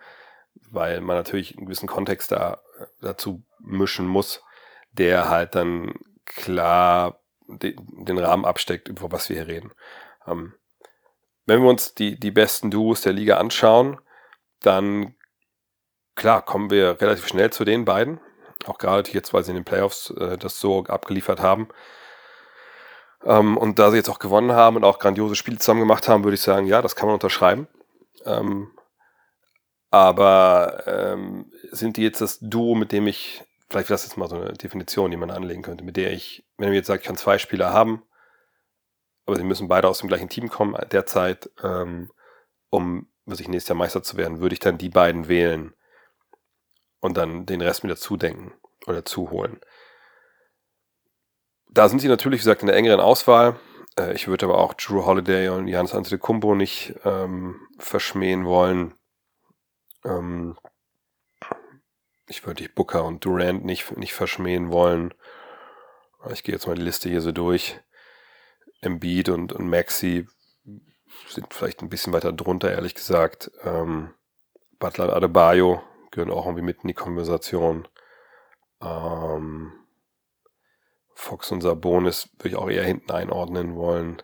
weil 0.72 1.02
man 1.02 1.16
natürlich 1.16 1.56
einen 1.56 1.68
gewissen 1.68 1.88
Kontext 1.88 2.32
da, 2.32 2.62
äh, 2.80 2.86
dazu 3.02 3.44
mischen 3.60 4.08
muss, 4.08 4.44
der 4.92 5.30
halt 5.30 5.56
dann 5.56 5.94
klar 6.26 7.20
de, 7.48 7.76
den 7.78 8.18
Rahmen 8.18 8.46
absteckt, 8.46 8.88
über 8.88 9.12
was 9.12 9.30
wir 9.30 9.36
hier 9.36 9.48
reden. 9.48 9.72
Ähm, 10.26 10.54
wenn 11.46 11.62
wir 11.62 11.70
uns 11.70 11.94
die, 11.94 12.20
die 12.20 12.32
besten 12.32 12.72
Duos 12.72 13.02
der 13.02 13.14
Liga 13.14 13.38
anschauen, 13.38 14.00
dann 14.62 15.16
klar 16.16 16.44
kommen 16.44 16.70
wir 16.70 17.00
relativ 17.00 17.28
schnell 17.28 17.52
zu 17.52 17.64
den 17.64 17.86
beiden. 17.86 18.20
Auch 18.66 18.78
gerade 18.78 19.10
jetzt, 19.12 19.34
weil 19.34 19.44
sie 19.44 19.52
in 19.52 19.56
den 19.56 19.66
Playoffs 19.66 20.12
äh, 20.12 20.38
das 20.38 20.60
so 20.60 20.84
abgeliefert 20.86 21.40
haben. 21.40 21.70
Ähm, 23.24 23.58
und 23.58 23.80
da 23.80 23.92
sie 23.92 23.98
jetzt 23.98 24.10
auch 24.10 24.20
gewonnen 24.20 24.52
haben 24.52 24.76
und 24.78 24.84
auch 24.84 25.00
grandiose 25.00 25.36
Spiele 25.36 25.58
zusammen 25.58 25.82
gemacht 25.82 26.08
haben, 26.08 26.24
würde 26.24 26.36
ich 26.36 26.42
sagen, 26.42 26.68
ja, 26.68 26.82
das 26.82 26.96
kann 26.96 27.08
man 27.08 27.16
unterschreiben. 27.16 27.68
Ähm, 28.26 28.72
aber 29.92 30.84
ähm, 30.86 31.52
sind 31.72 31.98
die 31.98 32.04
jetzt 32.04 32.22
das 32.22 32.40
Duo, 32.40 32.76
mit 32.76 32.92
dem 32.92 33.08
ich, 33.08 33.44
vielleicht 33.70 33.90
das 33.90 34.04
jetzt 34.04 34.18
mal 34.18 34.30
so 34.30 34.36
eine 34.36 34.54
Definition, 34.54 35.12
die 35.12 35.18
man 35.18 35.32
anlegen 35.32 35.64
könnte, 35.64 35.84
mit 35.84 35.98
der 35.98 36.14
ich, 36.14 36.46
wenn 36.58 36.70
man 36.70 36.76
jetzt 36.76 36.88
sagt, 36.88 37.02
ich 37.02 37.08
kann 37.08 37.18
zwei 37.18 37.38
Spieler 37.40 37.74
haben, 37.74 38.04
aber 39.26 39.38
sie 39.38 39.44
müssen 39.44 39.68
beide 39.68 39.88
aus 39.88 40.00
dem 40.00 40.10
gleichen 40.10 40.30
Team 40.30 40.50
kommen 40.50 40.76
derzeit, 40.92 41.50
ähm, 41.64 42.12
um 42.70 43.08
was 43.26 43.40
ich 43.40 43.48
nächstes 43.48 43.70
Jahr 43.70 43.78
Meister 43.78 44.04
zu 44.04 44.18
werden, 44.18 44.40
würde 44.40 44.54
ich 44.54 44.60
dann 44.60 44.78
die 44.78 44.90
beiden 44.90 45.28
wählen, 45.28 45.74
und 47.00 47.18
dann 47.18 47.46
den 47.46 47.62
Rest 47.62 47.84
mit 47.84 47.92
dazu 47.92 48.18
denken 48.18 48.54
oder 48.88 49.06
zuholen. 49.06 49.60
Da 51.72 51.88
sind 51.88 52.00
sie 52.00 52.08
natürlich, 52.08 52.40
wie 52.40 52.44
gesagt, 52.44 52.62
in 52.62 52.68
der 52.68 52.76
engeren 52.76 53.00
Auswahl. 53.00 53.60
Äh, 53.98 54.14
ich 54.14 54.28
würde 54.28 54.46
aber 54.46 54.58
auch 54.58 54.74
Drew 54.74 55.06
Holiday 55.06 55.50
und 55.50 55.68
Janis 55.68 55.94
Antetokounmpo 55.94 56.56
nicht 56.56 56.96
ähm, 57.06 57.60
verschmähen 57.78 58.46
wollen. 58.46 58.96
Ähm, 60.04 60.58
ich 62.28 62.46
würde 62.46 62.64
dich 62.64 62.76
Booker 62.76 63.06
und 63.06 63.26
Durant 63.26 63.66
nicht, 63.66 63.98
nicht 63.98 64.14
verschmähen 64.14 64.72
wollen. 64.72 65.14
Ich 66.32 66.44
gehe 66.44 66.54
jetzt 66.54 66.68
mal 66.68 66.76
die 66.76 66.82
Liste 66.82 67.10
hier 67.10 67.22
so 67.22 67.32
durch. 67.32 67.80
Embiid 68.82 69.30
und, 69.30 69.54
und 69.54 69.70
Maxi 69.70 70.28
sind 71.28 71.54
vielleicht 71.54 71.82
ein 71.82 71.90
bisschen 71.90 72.14
weiter 72.14 72.32
drunter, 72.32 72.72
ehrlich 72.72 72.96
gesagt. 72.96 73.52
Ähm, 73.64 74.14
Butler 74.80 75.16
Adebayo 75.16 75.82
gehören 76.12 76.32
auch 76.32 76.46
irgendwie 76.46 76.64
mit 76.64 76.82
in 76.82 76.88
die 76.88 76.94
Konversation. 76.94 77.88
Ähm, 78.82 79.74
Fox 81.14 81.52
und 81.52 81.62
Sabonis 81.62 82.30
würde 82.38 82.50
ich 82.50 82.56
auch 82.56 82.70
eher 82.70 82.84
hinten 82.84 83.12
einordnen 83.12 83.76
wollen. 83.76 84.22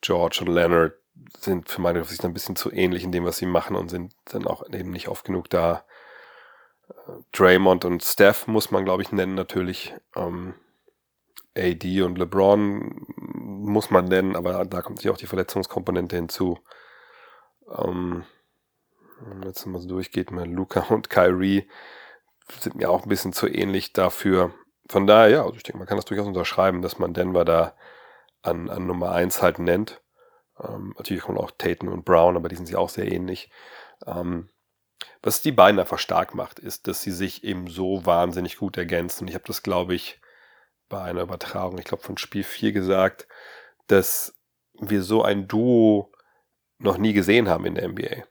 George 0.00 0.38
und 0.42 0.48
Leonard 0.48 0.94
sind 1.38 1.68
für 1.68 1.80
meine 1.80 2.02
Sicht 2.04 2.24
ein 2.24 2.34
bisschen 2.34 2.56
zu 2.56 2.72
ähnlich 2.72 3.04
in 3.04 3.12
dem, 3.12 3.24
was 3.24 3.36
sie 3.36 3.46
machen 3.46 3.76
und 3.76 3.88
sind 3.88 4.14
dann 4.26 4.46
auch 4.46 4.68
eben 4.72 4.90
nicht 4.90 5.08
oft 5.08 5.24
genug 5.24 5.48
da. 5.48 5.84
Draymond 7.32 7.84
und 7.84 8.02
Steph 8.02 8.46
muss 8.46 8.70
man, 8.70 8.84
glaube 8.84 9.02
ich, 9.02 9.12
nennen 9.12 9.34
natürlich. 9.34 9.94
Ähm, 10.16 10.54
AD 11.56 12.02
und 12.02 12.18
LeBron 12.18 13.06
muss 13.06 13.90
man 13.90 14.06
nennen, 14.06 14.34
aber 14.34 14.64
da 14.64 14.82
kommt 14.82 14.96
natürlich 14.96 15.14
auch 15.14 15.20
die 15.20 15.28
Verletzungskomponente 15.28 16.16
hinzu. 16.16 16.58
Ähm, 17.70 18.24
jetzt 19.44 19.64
mal 19.66 19.80
so 19.80 19.88
durchgeht, 19.88 20.30
mit 20.30 20.46
Luca 20.46 20.80
und 20.90 21.10
Kyrie 21.10 21.68
sind 22.60 22.76
mir 22.76 22.90
auch 22.90 23.04
ein 23.04 23.08
bisschen 23.08 23.32
zu 23.32 23.48
ähnlich 23.48 23.92
dafür. 23.92 24.54
Von 24.88 25.06
daher, 25.06 25.28
ja, 25.30 25.42
also 25.44 25.56
ich 25.56 25.62
denke, 25.62 25.78
man 25.78 25.86
kann 25.86 25.96
das 25.96 26.04
durchaus 26.04 26.26
unterschreiben, 26.26 26.82
dass 26.82 26.98
man 26.98 27.14
Denver 27.14 27.44
da 27.44 27.74
an, 28.42 28.68
an 28.68 28.86
Nummer 28.86 29.12
1 29.12 29.40
halt 29.40 29.58
nennt. 29.58 30.02
Ähm, 30.62 30.94
natürlich 30.98 31.22
kommen 31.22 31.38
auch 31.38 31.50
Tatum 31.52 31.88
und 31.88 32.04
Brown, 32.04 32.36
aber 32.36 32.48
die 32.48 32.56
sind 32.56 32.66
sich 32.66 32.76
auch 32.76 32.90
sehr 32.90 33.10
ähnlich. 33.10 33.50
Ähm, 34.06 34.50
was 35.22 35.40
die 35.40 35.52
beiden 35.52 35.80
einfach 35.80 35.98
stark 35.98 36.34
macht, 36.34 36.58
ist, 36.58 36.86
dass 36.86 37.00
sie 37.02 37.10
sich 37.10 37.44
eben 37.44 37.68
so 37.68 38.04
wahnsinnig 38.04 38.58
gut 38.58 38.76
ergänzen. 38.76 39.26
Ich 39.26 39.34
habe 39.34 39.44
das, 39.46 39.62
glaube 39.62 39.94
ich, 39.94 40.20
bei 40.88 41.02
einer 41.02 41.22
Übertragung, 41.22 41.78
ich 41.78 41.86
glaube 41.86 42.02
von 42.02 42.18
Spiel 42.18 42.44
4 42.44 42.72
gesagt, 42.72 43.26
dass 43.86 44.34
wir 44.74 45.02
so 45.02 45.22
ein 45.22 45.48
Duo 45.48 46.12
noch 46.78 46.98
nie 46.98 47.14
gesehen 47.14 47.48
haben 47.48 47.64
in 47.64 47.74
der 47.74 47.88
NBA. 47.88 48.24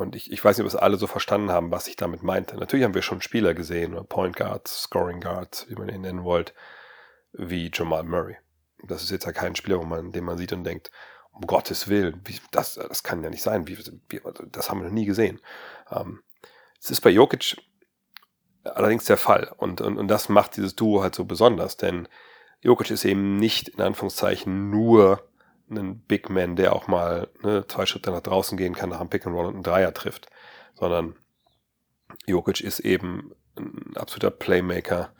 Und 0.00 0.16
ich, 0.16 0.32
ich 0.32 0.42
weiß 0.42 0.56
nicht, 0.56 0.64
ob 0.64 0.68
es 0.68 0.76
alle 0.76 0.96
so 0.96 1.06
verstanden 1.06 1.50
haben, 1.50 1.70
was 1.70 1.86
ich 1.86 1.94
damit 1.94 2.22
meinte. 2.22 2.56
Natürlich 2.56 2.84
haben 2.84 2.94
wir 2.94 3.02
schon 3.02 3.20
Spieler 3.20 3.52
gesehen, 3.52 3.94
Point 4.08 4.34
Guards, 4.34 4.84
Scoring 4.84 5.20
Guards, 5.20 5.66
wie 5.68 5.74
man 5.74 5.90
ihn 5.90 6.00
nennen 6.00 6.24
wollt, 6.24 6.54
wie 7.32 7.70
Jamal 7.72 8.02
Murray. 8.04 8.36
Das 8.82 9.02
ist 9.02 9.10
jetzt 9.10 9.26
ja 9.26 9.32
kein 9.32 9.56
Spieler, 9.56 9.78
wo 9.78 9.84
man, 9.84 10.10
den 10.10 10.24
man 10.24 10.38
sieht 10.38 10.54
und 10.54 10.64
denkt, 10.64 10.90
um 11.32 11.42
Gottes 11.42 11.88
Willen, 11.88 12.22
wie, 12.24 12.40
das, 12.50 12.74
das 12.74 13.02
kann 13.02 13.22
ja 13.22 13.28
nicht 13.28 13.42
sein, 13.42 13.68
wie, 13.68 13.78
wie, 14.08 14.20
das 14.50 14.70
haben 14.70 14.80
wir 14.80 14.86
noch 14.86 14.94
nie 14.94 15.04
gesehen. 15.04 15.40
Ähm, 15.90 16.22
es 16.80 16.90
ist 16.90 17.02
bei 17.02 17.10
Jokic 17.10 17.56
allerdings 18.64 19.04
der 19.04 19.18
Fall 19.18 19.52
und, 19.58 19.80
und, 19.80 19.98
und 19.98 20.08
das 20.08 20.28
macht 20.28 20.56
dieses 20.56 20.76
Duo 20.76 21.02
halt 21.02 21.14
so 21.14 21.24
besonders, 21.24 21.76
denn 21.76 22.08
Jokic 22.62 22.90
ist 22.90 23.04
eben 23.04 23.36
nicht 23.36 23.68
in 23.68 23.80
Anführungszeichen 23.80 24.70
nur 24.70 25.29
ein 25.70 26.00
Big 26.00 26.30
Man, 26.30 26.56
der 26.56 26.74
auch 26.74 26.88
mal 26.88 27.28
ne, 27.42 27.66
zwei 27.66 27.86
Schritte 27.86 28.10
nach 28.10 28.20
draußen 28.20 28.58
gehen 28.58 28.74
kann, 28.74 28.90
nach 28.90 29.00
einem 29.00 29.10
Pick 29.10 29.26
and 29.26 29.34
Roll 29.34 29.46
und 29.46 29.54
einen 29.54 29.62
Dreier 29.62 29.94
trifft, 29.94 30.28
sondern 30.74 31.16
Jokic 32.26 32.60
ist 32.60 32.80
eben 32.80 33.32
ein 33.56 33.96
absoluter 33.96 34.30
Playmaker, 34.30 35.10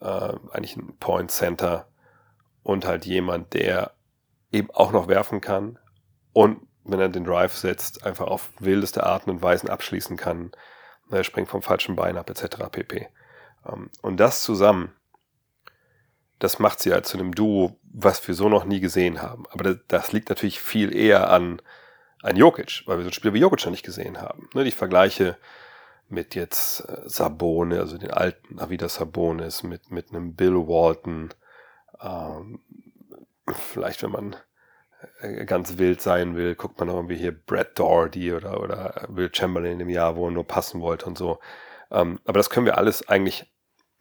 äh, 0.00 0.34
eigentlich 0.50 0.76
ein 0.76 0.96
Point 0.98 1.30
Center 1.30 1.88
und 2.62 2.86
halt 2.86 3.06
jemand, 3.06 3.54
der 3.54 3.92
eben 4.50 4.70
auch 4.72 4.92
noch 4.92 5.08
werfen 5.08 5.40
kann 5.40 5.78
und 6.32 6.66
wenn 6.84 7.00
er 7.00 7.08
den 7.08 7.24
Drive 7.24 7.54
setzt, 7.54 8.04
einfach 8.04 8.26
auf 8.26 8.50
wildeste 8.60 9.04
Arten 9.04 9.30
und 9.30 9.42
Weisen 9.42 9.68
abschließen 9.68 10.16
kann. 10.16 10.52
Er 11.10 11.24
springt 11.24 11.48
vom 11.48 11.62
falschen 11.62 11.96
Bein 11.96 12.16
ab, 12.16 12.30
etc. 12.30 12.58
pp. 12.70 13.08
Ähm, 13.66 13.90
und 14.02 14.18
das 14.18 14.42
zusammen, 14.42 14.92
das 16.38 16.58
macht 16.58 16.80
sie 16.80 16.92
halt 16.92 17.06
zu 17.06 17.18
einem 17.18 17.34
Duo, 17.34 17.78
was 17.82 18.26
wir 18.26 18.34
so 18.34 18.48
noch 18.48 18.64
nie 18.64 18.80
gesehen 18.80 19.22
haben. 19.22 19.44
Aber 19.50 19.76
das, 19.88 20.12
liegt 20.12 20.28
natürlich 20.28 20.60
viel 20.60 20.94
eher 20.94 21.30
an, 21.30 21.62
an 22.22 22.36
Jokic, 22.36 22.82
weil 22.86 22.98
wir 22.98 23.04
so 23.04 23.10
ein 23.10 23.14
Spiel 23.14 23.32
wie 23.32 23.40
Jokic 23.40 23.64
noch 23.64 23.70
nicht 23.70 23.84
gesehen 23.84 24.20
haben. 24.20 24.48
Ne, 24.54 24.64
die 24.64 24.70
Vergleiche 24.70 25.36
mit 26.08 26.34
jetzt 26.34 26.80
äh, 26.80 27.08
Sabone, 27.08 27.80
also 27.80 27.98
den 27.98 28.10
alten 28.10 28.60
Avida 28.60 28.88
Sabonis, 28.88 29.62
mit, 29.62 29.90
mit 29.90 30.10
einem 30.10 30.34
Bill 30.34 30.54
Walton, 30.54 31.30
ähm, 32.00 32.60
vielleicht 33.50 34.02
wenn 34.02 34.10
man 34.10 34.36
äh, 35.20 35.44
ganz 35.46 35.78
wild 35.78 36.02
sein 36.02 36.36
will, 36.36 36.54
guckt 36.54 36.78
man 36.78 36.90
auch 36.90 36.96
irgendwie 36.96 37.16
hier 37.16 37.32
Brad 37.32 37.78
Doherty 37.78 38.34
oder, 38.34 38.60
oder 38.60 39.06
Will 39.08 39.30
Chamberlain 39.32 39.80
im 39.80 39.88
Jahr, 39.88 40.16
wo 40.16 40.26
er 40.28 40.32
nur 40.32 40.46
passen 40.46 40.80
wollte 40.80 41.06
und 41.06 41.16
so. 41.18 41.38
Ähm, 41.90 42.20
aber 42.24 42.38
das 42.38 42.50
können 42.50 42.66
wir 42.66 42.78
alles 42.78 43.08
eigentlich 43.08 43.46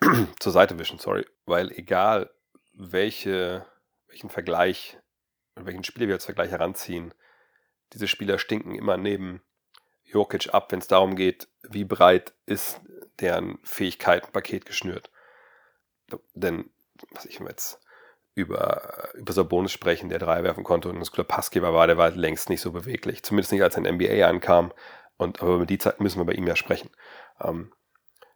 zur 0.39 0.51
Seite 0.51 0.79
wischen, 0.79 1.00
sorry, 1.00 1.25
weil 1.45 1.71
egal 1.71 2.29
welche, 2.74 3.65
welchen 4.07 4.29
Vergleich, 4.29 4.97
welchen 5.55 5.83
Spieler 5.83 6.07
wir 6.07 6.15
als 6.15 6.25
Vergleich 6.25 6.51
heranziehen, 6.51 7.13
diese 7.93 8.07
Spieler 8.07 8.39
stinken 8.39 8.75
immer 8.75 8.97
neben 8.97 9.41
Jokic 10.03 10.53
ab, 10.53 10.71
wenn 10.71 10.79
es 10.79 10.88
darum 10.88 11.15
geht, 11.15 11.47
wie 11.63 11.83
breit 11.83 12.33
ist 12.45 12.81
deren 13.19 13.57
Fähigkeitenpaket 13.63 14.65
geschnürt. 14.65 15.09
Denn, 16.33 16.69
was 17.12 17.25
ich 17.25 17.39
jetzt 17.39 17.79
über, 18.35 19.09
über 19.13 19.33
Sabonis 19.33 19.71
sprechen, 19.71 20.09
der 20.09 20.19
drei 20.19 20.43
werfen 20.43 20.63
konnte 20.63 20.89
und 20.89 20.97
ein 20.97 21.05
cooler 21.05 21.24
Passgeber 21.24 21.74
war, 21.74 21.88
der 21.88 21.97
war 21.97 22.12
längst 22.12 22.50
nicht 22.50 22.62
so 22.62 22.71
beweglich. 22.71 23.24
Zumindest 23.24 23.51
nicht, 23.51 23.63
als 23.63 23.77
er 23.77 23.85
in 23.85 23.95
NBA 23.95 24.27
ankam. 24.27 24.74
Und, 25.17 25.41
aber 25.41 25.55
über 25.55 25.65
die 25.65 25.77
Zeit 25.77 26.01
müssen 26.01 26.19
wir 26.19 26.25
bei 26.25 26.33
ihm 26.33 26.45
ja 26.45 26.55
sprechen. 26.55 26.89
Ähm, 27.41 27.71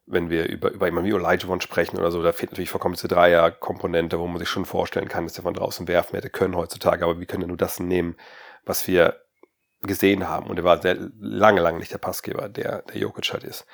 wenn 0.09 0.31
wir 0.31 0.49
über, 0.49 0.71
über 0.71 0.87
jemanden 0.87 1.09
wie 1.09 1.13
One 1.13 1.61
sprechen 1.61 1.97
oder 1.97 2.11
so, 2.11 2.23
da 2.23 2.31
fehlt 2.31 2.51
natürlich 2.51 2.71
vollkommen 2.71 2.95
diese 2.95 3.07
Dreier-Komponente, 3.07 4.19
wo 4.19 4.25
man 4.25 4.39
sich 4.39 4.49
schon 4.49 4.65
vorstellen 4.65 5.07
kann, 5.07 5.25
dass 5.25 5.37
er 5.37 5.43
von 5.43 5.53
draußen 5.53 5.87
werfen 5.87 6.15
hätte 6.15 6.31
können 6.31 6.55
heutzutage. 6.55 7.03
Aber 7.03 7.19
wir 7.19 7.27
können 7.27 7.43
ja 7.43 7.47
nur 7.47 7.57
das 7.57 7.79
nehmen, 7.79 8.17
was 8.65 8.87
wir 8.87 9.21
gesehen 9.81 10.27
haben. 10.27 10.47
Und 10.47 10.57
er 10.57 10.63
war 10.63 10.81
sehr 10.81 10.97
lange, 11.19 11.61
lange 11.61 11.77
nicht 11.77 11.93
der 11.93 11.99
Passgeber, 11.99 12.49
der, 12.49 12.81
der 12.81 12.97
Jokic 12.97 13.31
halt 13.31 13.43
ist. 13.43 13.67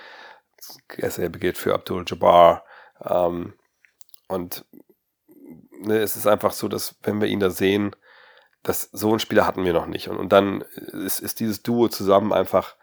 Dasselbe 0.98 1.40
gilt 1.40 1.58
für 1.58 1.74
Abdul 1.74 2.04
Jabbar. 2.06 2.66
Ähm, 3.02 3.54
und 4.28 4.66
ne, 5.80 6.00
es 6.00 6.18
ist 6.18 6.28
einfach 6.28 6.52
so, 6.52 6.68
dass 6.68 6.96
wenn 7.04 7.22
wir 7.22 7.30
ihn 7.30 7.40
da 7.40 7.50
sehen, 7.50 7.96
dass 8.62 8.90
so 8.92 9.10
einen 9.10 9.20
Spieler 9.20 9.48
hatten 9.48 9.64
wir 9.64 9.74
noch 9.74 9.88
nicht. 9.88 10.10
Und, 10.10 10.18
und 10.18 10.34
dann 10.34 10.62
ist, 10.62 11.22
ist 11.22 11.40
dieses 11.40 11.64
Duo 11.64 11.88
zusammen 11.88 12.34
einfach, 12.34 12.76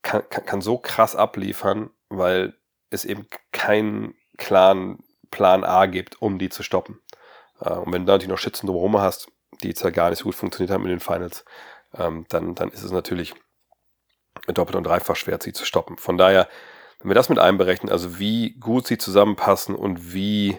kann, 0.00 0.26
kann, 0.30 0.46
kann 0.46 0.60
so 0.62 0.78
krass 0.78 1.14
abliefern, 1.14 1.90
weil 2.18 2.54
es 2.90 3.04
eben 3.04 3.26
keinen 3.52 4.14
klaren 4.36 5.02
Plan 5.30 5.64
A 5.64 5.86
gibt, 5.86 6.20
um 6.20 6.38
die 6.38 6.48
zu 6.48 6.62
stoppen. 6.62 7.00
Äh, 7.60 7.70
und 7.74 7.92
wenn 7.92 8.06
du 8.06 8.12
natürlich 8.12 8.28
noch 8.28 8.38
Schützen 8.38 8.66
drumherum 8.66 8.98
hast, 8.98 9.28
die 9.62 9.68
jetzt 9.68 9.82
ja 9.82 9.90
gar 9.90 10.10
nicht 10.10 10.20
so 10.20 10.24
gut 10.24 10.34
funktioniert 10.34 10.72
haben 10.72 10.84
in 10.84 10.90
den 10.90 11.00
Finals, 11.00 11.44
ähm, 11.94 12.26
dann, 12.28 12.54
dann 12.54 12.70
ist 12.70 12.82
es 12.82 12.92
natürlich 12.92 13.34
doppelt 14.48 14.76
und 14.76 14.84
dreifach 14.84 15.16
schwer, 15.16 15.38
sie 15.40 15.52
zu 15.52 15.64
stoppen. 15.64 15.98
Von 15.98 16.18
daher, 16.18 16.48
wenn 17.00 17.10
wir 17.10 17.14
das 17.14 17.28
mit 17.28 17.38
einberechnen, 17.38 17.90
also 17.90 18.18
wie 18.18 18.54
gut 18.58 18.86
sie 18.86 18.98
zusammenpassen 18.98 19.74
und 19.74 20.12
wie 20.14 20.58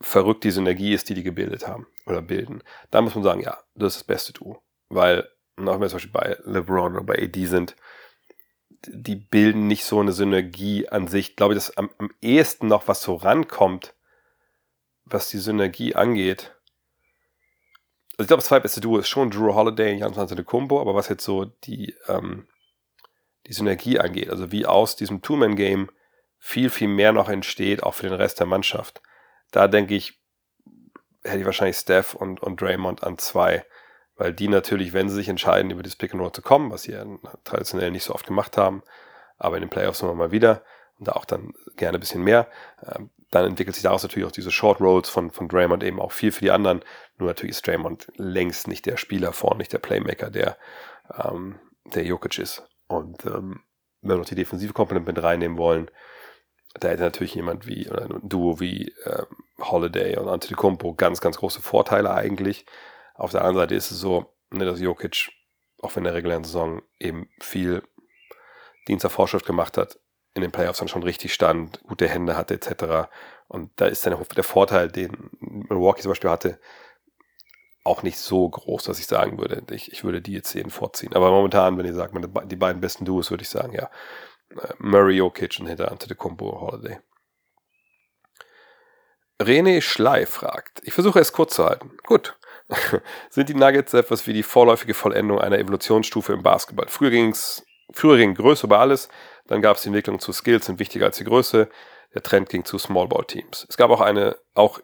verrückt 0.00 0.44
die 0.44 0.50
Synergie 0.50 0.94
ist, 0.94 1.08
die 1.08 1.14
die 1.14 1.22
gebildet 1.22 1.68
haben 1.68 1.86
oder 2.06 2.22
bilden. 2.22 2.62
Da 2.90 3.02
muss 3.02 3.14
man 3.14 3.24
sagen, 3.24 3.40
ja, 3.40 3.58
das 3.74 3.94
ist 3.94 4.00
das 4.00 4.06
beste 4.06 4.32
Duo. 4.32 4.62
Weil, 4.88 5.28
auch 5.58 5.74
wenn 5.74 5.80
wir 5.80 5.88
zum 5.88 5.96
Beispiel 5.96 6.12
bei 6.12 6.36
LeBron 6.44 6.96
oder 6.96 7.04
bei 7.04 7.22
AD 7.22 7.46
sind, 7.46 7.76
die 8.86 9.16
bilden 9.16 9.66
nicht 9.66 9.84
so 9.84 10.00
eine 10.00 10.12
Synergie 10.12 10.88
an 10.88 11.06
sich. 11.08 11.30
Ich 11.30 11.36
glaube, 11.36 11.54
dass 11.54 11.76
am, 11.76 11.90
am 11.98 12.10
ehesten 12.20 12.68
noch 12.68 12.88
was 12.88 13.02
so 13.02 13.14
rankommt, 13.14 13.94
was 15.04 15.28
die 15.28 15.38
Synergie 15.38 15.94
angeht. 15.94 16.54
Also 18.12 18.22
ich 18.22 18.28
glaube, 18.28 18.40
das 18.40 18.48
zweitbeste 18.48 18.80
Duo 18.80 18.98
ist 18.98 19.08
schon 19.08 19.30
Drew 19.30 19.54
Holiday 19.54 19.92
und 19.92 19.98
Jan 19.98 20.14
Antetokounmpo, 20.14 20.80
aber 20.80 20.94
was 20.94 21.08
jetzt 21.08 21.24
so 21.24 21.44
die, 21.44 21.94
ähm, 22.08 22.46
die 23.46 23.52
Synergie 23.52 23.98
angeht, 23.98 24.30
also 24.30 24.52
wie 24.52 24.66
aus 24.66 24.96
diesem 24.96 25.22
Two-Man-Game 25.22 25.90
viel, 26.38 26.70
viel 26.70 26.88
mehr 26.88 27.12
noch 27.12 27.28
entsteht, 27.28 27.82
auch 27.82 27.94
für 27.94 28.08
den 28.08 28.14
Rest 28.14 28.40
der 28.40 28.46
Mannschaft 28.46 29.02
da 29.50 29.68
denke 29.68 29.94
ich, 29.94 30.20
hätte 31.22 31.38
ich 31.38 31.44
wahrscheinlich 31.44 31.76
Steph 31.76 32.14
und, 32.14 32.40
und 32.40 32.60
Draymond 32.60 33.02
an 33.02 33.18
zwei, 33.18 33.64
weil 34.20 34.34
die 34.34 34.48
natürlich, 34.48 34.92
wenn 34.92 35.08
sie 35.08 35.14
sich 35.14 35.30
entscheiden, 35.30 35.70
über 35.70 35.82
das 35.82 35.96
Pick 35.96 36.12
and 36.12 36.20
Roll 36.20 36.30
zu 36.30 36.42
kommen, 36.42 36.70
was 36.70 36.82
sie 36.82 36.92
ja 36.92 37.06
traditionell 37.42 37.90
nicht 37.90 38.04
so 38.04 38.14
oft 38.14 38.26
gemacht 38.26 38.58
haben, 38.58 38.82
aber 39.38 39.56
in 39.56 39.62
den 39.62 39.70
Playoffs 39.70 40.02
immer 40.02 40.12
mal 40.12 40.30
wieder 40.30 40.62
und 40.98 41.08
da 41.08 41.12
auch 41.12 41.24
dann 41.24 41.54
gerne 41.76 41.96
ein 41.96 42.00
bisschen 42.00 42.22
mehr, 42.22 42.46
ähm, 42.84 43.08
dann 43.30 43.46
entwickelt 43.46 43.74
sich 43.74 43.82
daraus 43.82 44.02
natürlich 44.02 44.28
auch 44.28 44.32
diese 44.32 44.50
Short 44.50 44.78
Rolls 44.78 45.08
von, 45.08 45.30
von 45.30 45.48
Draymond 45.48 45.82
eben 45.82 45.98
auch 45.98 46.12
viel 46.12 46.32
für 46.32 46.42
die 46.42 46.50
anderen. 46.50 46.82
Nur 47.16 47.28
natürlich 47.28 47.56
ist 47.56 47.66
Draymond 47.66 48.12
längst 48.16 48.68
nicht 48.68 48.84
der 48.84 48.98
Spieler 48.98 49.32
vorne, 49.32 49.56
nicht 49.56 49.72
der 49.72 49.78
Playmaker, 49.78 50.28
der, 50.28 50.58
ähm, 51.16 51.58
der 51.86 52.04
Jokic 52.04 52.38
ist. 52.38 52.68
Und 52.88 53.24
ähm, 53.24 53.62
wenn 54.02 54.10
wir 54.10 54.18
noch 54.18 54.26
die 54.26 54.34
defensive 54.34 54.74
Komponente 54.74 55.10
mit 55.10 55.22
reinnehmen 55.22 55.56
wollen, 55.56 55.90
da 56.78 56.88
hätte 56.88 57.04
natürlich 57.04 57.34
jemand 57.34 57.66
wie, 57.66 57.88
oder 57.88 58.02
ein 58.02 58.20
Duo 58.22 58.60
wie 58.60 58.94
ähm, 59.06 59.24
Holiday 59.62 60.18
und 60.18 60.28
Antetokounmpo 60.28 60.92
ganz, 60.92 61.22
ganz 61.22 61.38
große 61.38 61.62
Vorteile 61.62 62.12
eigentlich. 62.12 62.66
Auf 63.20 63.32
der 63.32 63.42
anderen 63.42 63.56
Seite 63.64 63.74
ist 63.74 63.90
es 63.90 64.00
so, 64.00 64.34
ne, 64.50 64.64
dass 64.64 64.80
Jokic, 64.80 65.30
auch 65.82 65.94
wenn 65.94 66.04
der 66.04 66.14
regulären 66.14 66.42
Saison 66.42 66.80
eben 66.98 67.28
viel 67.40 67.82
Dienst 68.88 69.06
Vorschrift 69.06 69.44
gemacht 69.44 69.76
hat, 69.76 69.98
in 70.32 70.40
den 70.40 70.52
Playoffs 70.52 70.78
dann 70.78 70.88
schon 70.88 71.02
richtig 71.02 71.34
stand, 71.34 71.82
gute 71.82 72.08
Hände 72.08 72.34
hatte 72.34 72.54
etc. 72.54 73.10
Und 73.46 73.72
da 73.76 73.86
ist 73.86 74.06
dann 74.06 74.16
der 74.34 74.44
Vorteil, 74.44 74.88
den 74.88 75.30
Milwaukee 75.38 76.00
zum 76.00 76.12
Beispiel 76.12 76.30
hatte, 76.30 76.60
auch 77.84 78.02
nicht 78.02 78.18
so 78.18 78.48
groß, 78.48 78.84
dass 78.84 78.98
ich 78.98 79.06
sagen 79.06 79.38
würde, 79.38 79.62
ich, 79.70 79.92
ich 79.92 80.02
würde 80.02 80.22
die 80.22 80.32
jetzt 80.32 80.54
jeden 80.54 80.70
vorziehen. 80.70 81.14
Aber 81.14 81.30
momentan, 81.30 81.76
wenn 81.76 81.84
ihr 81.84 81.94
sagt, 81.94 82.14
die 82.50 82.56
beiden 82.56 82.80
besten 82.80 83.04
Duos, 83.04 83.30
würde 83.30 83.42
ich 83.42 83.50
sagen, 83.50 83.74
ja, 83.74 83.90
Murray 84.78 85.16
Jokic 85.16 85.58
und 85.60 85.66
hinter 85.66 85.90
Antetokounmpo 85.92 86.60
Holiday. 86.60 87.00
René 89.38 89.82
Schley 89.82 90.24
fragt, 90.24 90.80
ich 90.84 90.94
versuche 90.94 91.20
es 91.20 91.32
kurz 91.32 91.54
zu 91.54 91.66
halten. 91.66 91.96
Gut. 92.04 92.38
Sind 93.30 93.48
die 93.48 93.54
Nuggets 93.54 93.94
etwas 93.94 94.26
wie 94.26 94.32
die 94.32 94.42
vorläufige 94.42 94.94
Vollendung 94.94 95.40
einer 95.40 95.58
Evolutionsstufe 95.58 96.32
im 96.32 96.42
Basketball? 96.42 96.86
Früher 96.88 97.10
ging's, 97.10 97.64
früher 97.92 98.16
ging 98.16 98.34
Größe 98.34 98.66
über 98.66 98.78
alles, 98.78 99.08
Dann 99.46 99.62
gab 99.62 99.76
es 99.76 99.82
die 99.82 99.88
Entwicklung 99.88 100.20
zu 100.20 100.32
Skills 100.32 100.66
sind 100.66 100.78
wichtiger 100.78 101.06
als 101.06 101.18
die 101.18 101.24
Größe. 101.24 101.68
Der 102.14 102.22
Trend 102.22 102.48
ging 102.48 102.64
zu 102.64 102.78
Small 102.78 103.08
Ball 103.08 103.24
Teams. 103.24 103.66
Es 103.68 103.76
gab 103.76 103.90
auch 103.90 104.00
eine, 104.00 104.36
auch, 104.54 104.80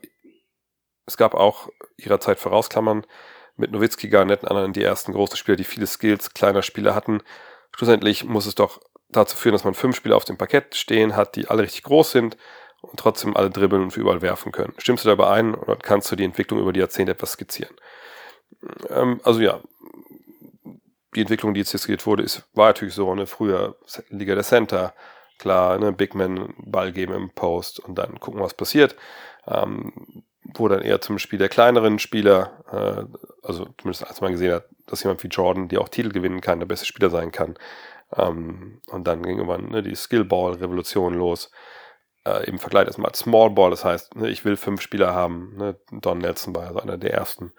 es 1.07 1.17
gab 1.17 1.35
auch 1.35 1.69
ihrer 1.97 2.21
Zeit 2.21 2.39
vorausklammern 2.39 3.07
mit 3.57 3.71
Nowitzki, 3.73 4.09
Garnett 4.09 4.43
und 4.43 4.49
anderen 4.49 4.73
die 4.73 4.83
ersten 4.83 5.13
großen 5.13 5.37
Spieler, 5.37 5.57
die 5.57 5.65
viele 5.65 5.87
Skills 5.87 6.35
kleiner 6.35 6.63
Spieler 6.63 6.95
hatten. 6.95 7.23
Schlussendlich 7.75 8.25
muss 8.25 8.47
es 8.47 8.55
doch 8.55 8.81
dazu 9.09 9.37
führen, 9.37 9.53
dass 9.53 9.65
man 9.65 9.75
fünf 9.75 9.97
Spieler 9.97 10.17
auf 10.17 10.25
dem 10.25 10.37
Parkett 10.37 10.75
stehen 10.75 11.17
hat, 11.17 11.37
die 11.37 11.49
alle 11.49 11.63
richtig 11.63 11.85
groß 11.85 12.11
sind 12.11 12.37
und 12.83 12.99
trotzdem 12.99 13.37
alle 13.37 13.51
dribbeln 13.51 13.83
und 13.83 13.97
überall 13.97 14.23
werfen 14.23 14.53
können. 14.53 14.75
Stimmst 14.79 15.05
du 15.05 15.09
dabei 15.09 15.29
ein 15.31 15.55
oder 15.55 15.77
kannst 15.77 16.11
du 16.11 16.17
die 16.17 16.25
Entwicklung 16.25 16.61
über 16.61 16.73
die 16.73 16.81
Jahrzehnte 16.81 17.13
etwas 17.13 17.33
skizzieren? 17.33 17.75
Ähm, 18.91 19.21
also 19.25 19.41
ja, 19.41 19.61
die 21.15 21.21
Entwicklung, 21.21 21.55
die 21.55 21.61
jetzt 21.61 21.71
skizziert 21.71 22.07
wurde, 22.07 22.23
ist, 22.23 22.45
war 22.55 22.69
natürlich 22.69 22.95
so 22.95 23.11
eine 23.11 23.27
früher 23.27 23.77
Liga 24.11 24.35
der 24.35 24.45
Center. 24.45 24.95
Klar, 25.39 25.79
ne, 25.79 25.93
Big 25.93 26.15
Man 26.15 26.55
Ball 26.59 26.93
geben 26.93 27.15
im 27.15 27.31
Post 27.31 27.81
und 27.81 27.97
dann 27.97 28.21
gucken, 28.21 28.41
was 28.41 28.55
passiert. 28.55 28.97
Ähm, 29.47 30.25
wo 30.55 30.69
dann 30.69 30.83
eher 30.83 31.01
zum 31.01 31.19
Spiel 31.19 31.39
der 31.39 31.49
kleineren 31.49 31.99
Spieler, 31.99 32.65
äh, 32.71 33.47
also 33.47 33.67
zumindest 33.79 34.07
als 34.07 34.21
man 34.21 34.33
gesehen 34.33 34.55
hat, 34.55 34.67
dass 34.87 35.03
jemand 35.03 35.23
wie 35.23 35.29
Jordan, 35.29 35.69
der 35.69 35.81
auch 35.81 35.89
Titel 35.89 36.11
gewinnen 36.11 36.41
kann, 36.41 36.61
der 36.61 36.67
beste 36.67 36.87
Spieler 36.87 37.11
sein 37.11 37.33
kann. 37.33 37.57
Ähm, 38.17 38.81
und 38.89 39.07
dann 39.07 39.23
ging 39.23 39.39
irgendwann 39.39 39.69
ne, 39.71 39.83
die 39.83 39.95
Skillball-Revolution 39.95 41.15
los. 41.15 41.51
Äh, 42.27 42.45
Im 42.49 42.59
Vergleich 42.59 42.87
erstmal 42.87 43.11
als 43.11 43.21
Smallball, 43.21 43.71
das 43.71 43.85
heißt, 43.85 44.17
ne, 44.17 44.29
ich 44.29 44.45
will 44.45 44.57
fünf 44.57 44.81
Spieler 44.81 45.15
haben. 45.15 45.57
Ne, 45.57 45.79
Don 45.93 46.19
Nelson 46.19 46.57
war 46.57 46.67
also 46.67 46.81
einer 46.81 46.99
der 46.99 47.15
ersten. 47.15 47.53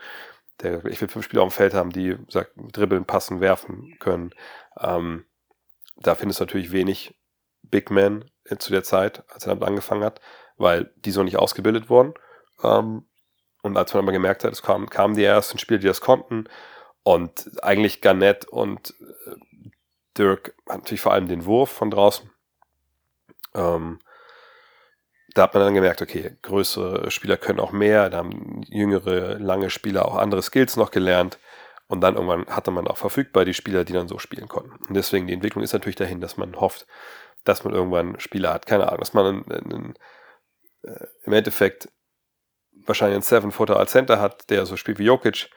Der, 0.62 0.84
ich 0.86 1.00
will 1.00 1.08
fünf 1.08 1.24
Spieler 1.24 1.44
auf 1.44 1.54
dem 1.54 1.56
Feld 1.56 1.74
haben, 1.74 1.92
die 1.92 2.18
sagt, 2.28 2.52
dribbeln, 2.58 3.06
passen, 3.06 3.40
werfen 3.40 3.96
können. 4.00 4.32
Ähm, 4.78 5.26
da 5.96 6.16
findest 6.16 6.40
du 6.40 6.44
natürlich 6.44 6.72
wenig 6.72 7.18
Big 7.62 7.92
Men 7.92 8.30
zu 8.60 8.72
der 8.72 8.84
Zeit, 8.84 9.24
als 9.32 9.46
er 9.46 9.56
damit 9.56 9.68
angefangen 9.68 10.04
hat, 10.04 10.20
weil 10.58 10.92
die 10.98 11.12
so 11.12 11.24
nicht 11.24 11.38
ausgebildet 11.38 11.90
wurden. 11.90 12.14
Ähm, 12.62 13.06
und 13.62 13.78
als 13.78 13.94
man 13.94 14.04
aber 14.04 14.12
gemerkt 14.12 14.44
hat, 14.44 14.52
es 14.52 14.62
kamen, 14.62 14.90
kamen 14.90 15.16
die 15.16 15.24
ersten 15.24 15.60
Spieler, 15.60 15.80
die 15.80 15.88
das 15.88 16.02
konnten. 16.02 16.46
Und 17.04 17.64
eigentlich 17.64 18.02
Garnett 18.02 18.46
und 18.46 18.94
äh, 19.00 19.36
Dirk 20.18 20.56
hat 20.68 20.80
natürlich 20.80 21.02
vor 21.02 21.14
allem 21.14 21.28
den 21.28 21.46
Wurf 21.46 21.70
von 21.70 21.90
draußen. 21.90 22.30
Ähm, 23.56 24.00
da 25.38 25.44
hat 25.44 25.54
man 25.54 25.64
dann 25.64 25.76
gemerkt, 25.76 26.02
okay, 26.02 26.36
größere 26.42 27.12
Spieler 27.12 27.38
können 27.38 27.60
auch 27.60 27.72
mehr, 27.72 28.10
da 28.10 28.18
haben 28.18 28.62
jüngere, 28.70 29.38
lange 29.38 29.70
Spieler 29.70 30.08
auch 30.08 30.16
andere 30.16 30.42
Skills 30.42 30.76
noch 30.78 30.90
gelernt. 30.90 31.38
Und 31.88 32.02
dann 32.02 32.16
irgendwann 32.16 32.48
hatte 32.48 32.72
man 32.72 32.88
auch 32.88 32.98
verfügbar 32.98 33.46
die 33.46 33.54
Spieler, 33.54 33.86
die 33.86 33.94
dann 33.94 34.08
so 34.08 34.20
spielen 34.20 34.48
konnten. 34.48 34.72
Und 34.88 34.94
deswegen 34.94 35.28
die 35.28 35.34
Entwicklung 35.34 35.64
ist 35.64 35.74
natürlich 35.74 35.96
dahin, 35.96 36.20
dass 36.20 36.36
man 36.36 36.60
hofft, 36.60 36.86
dass 37.44 37.64
man 37.64 37.74
irgendwann 37.74 38.20
Spieler 38.20 38.54
hat, 38.54 38.66
keine 38.66 38.88
Ahnung, 38.88 39.00
dass 39.00 39.14
man 39.14 39.26
einen, 39.26 39.52
einen, 39.52 39.94
äh, 40.82 41.06
im 41.24 41.34
Endeffekt 41.34 41.88
wahrscheinlich 42.86 43.16
einen 43.16 43.24
Seven-Footer 43.24 43.78
als 43.78 43.92
Center 43.92 44.20
hat, 44.20 44.50
der 44.50 44.66
so 44.66 44.76
spielt 44.76 45.00
wie 45.00 45.06
Jokic, 45.06 45.50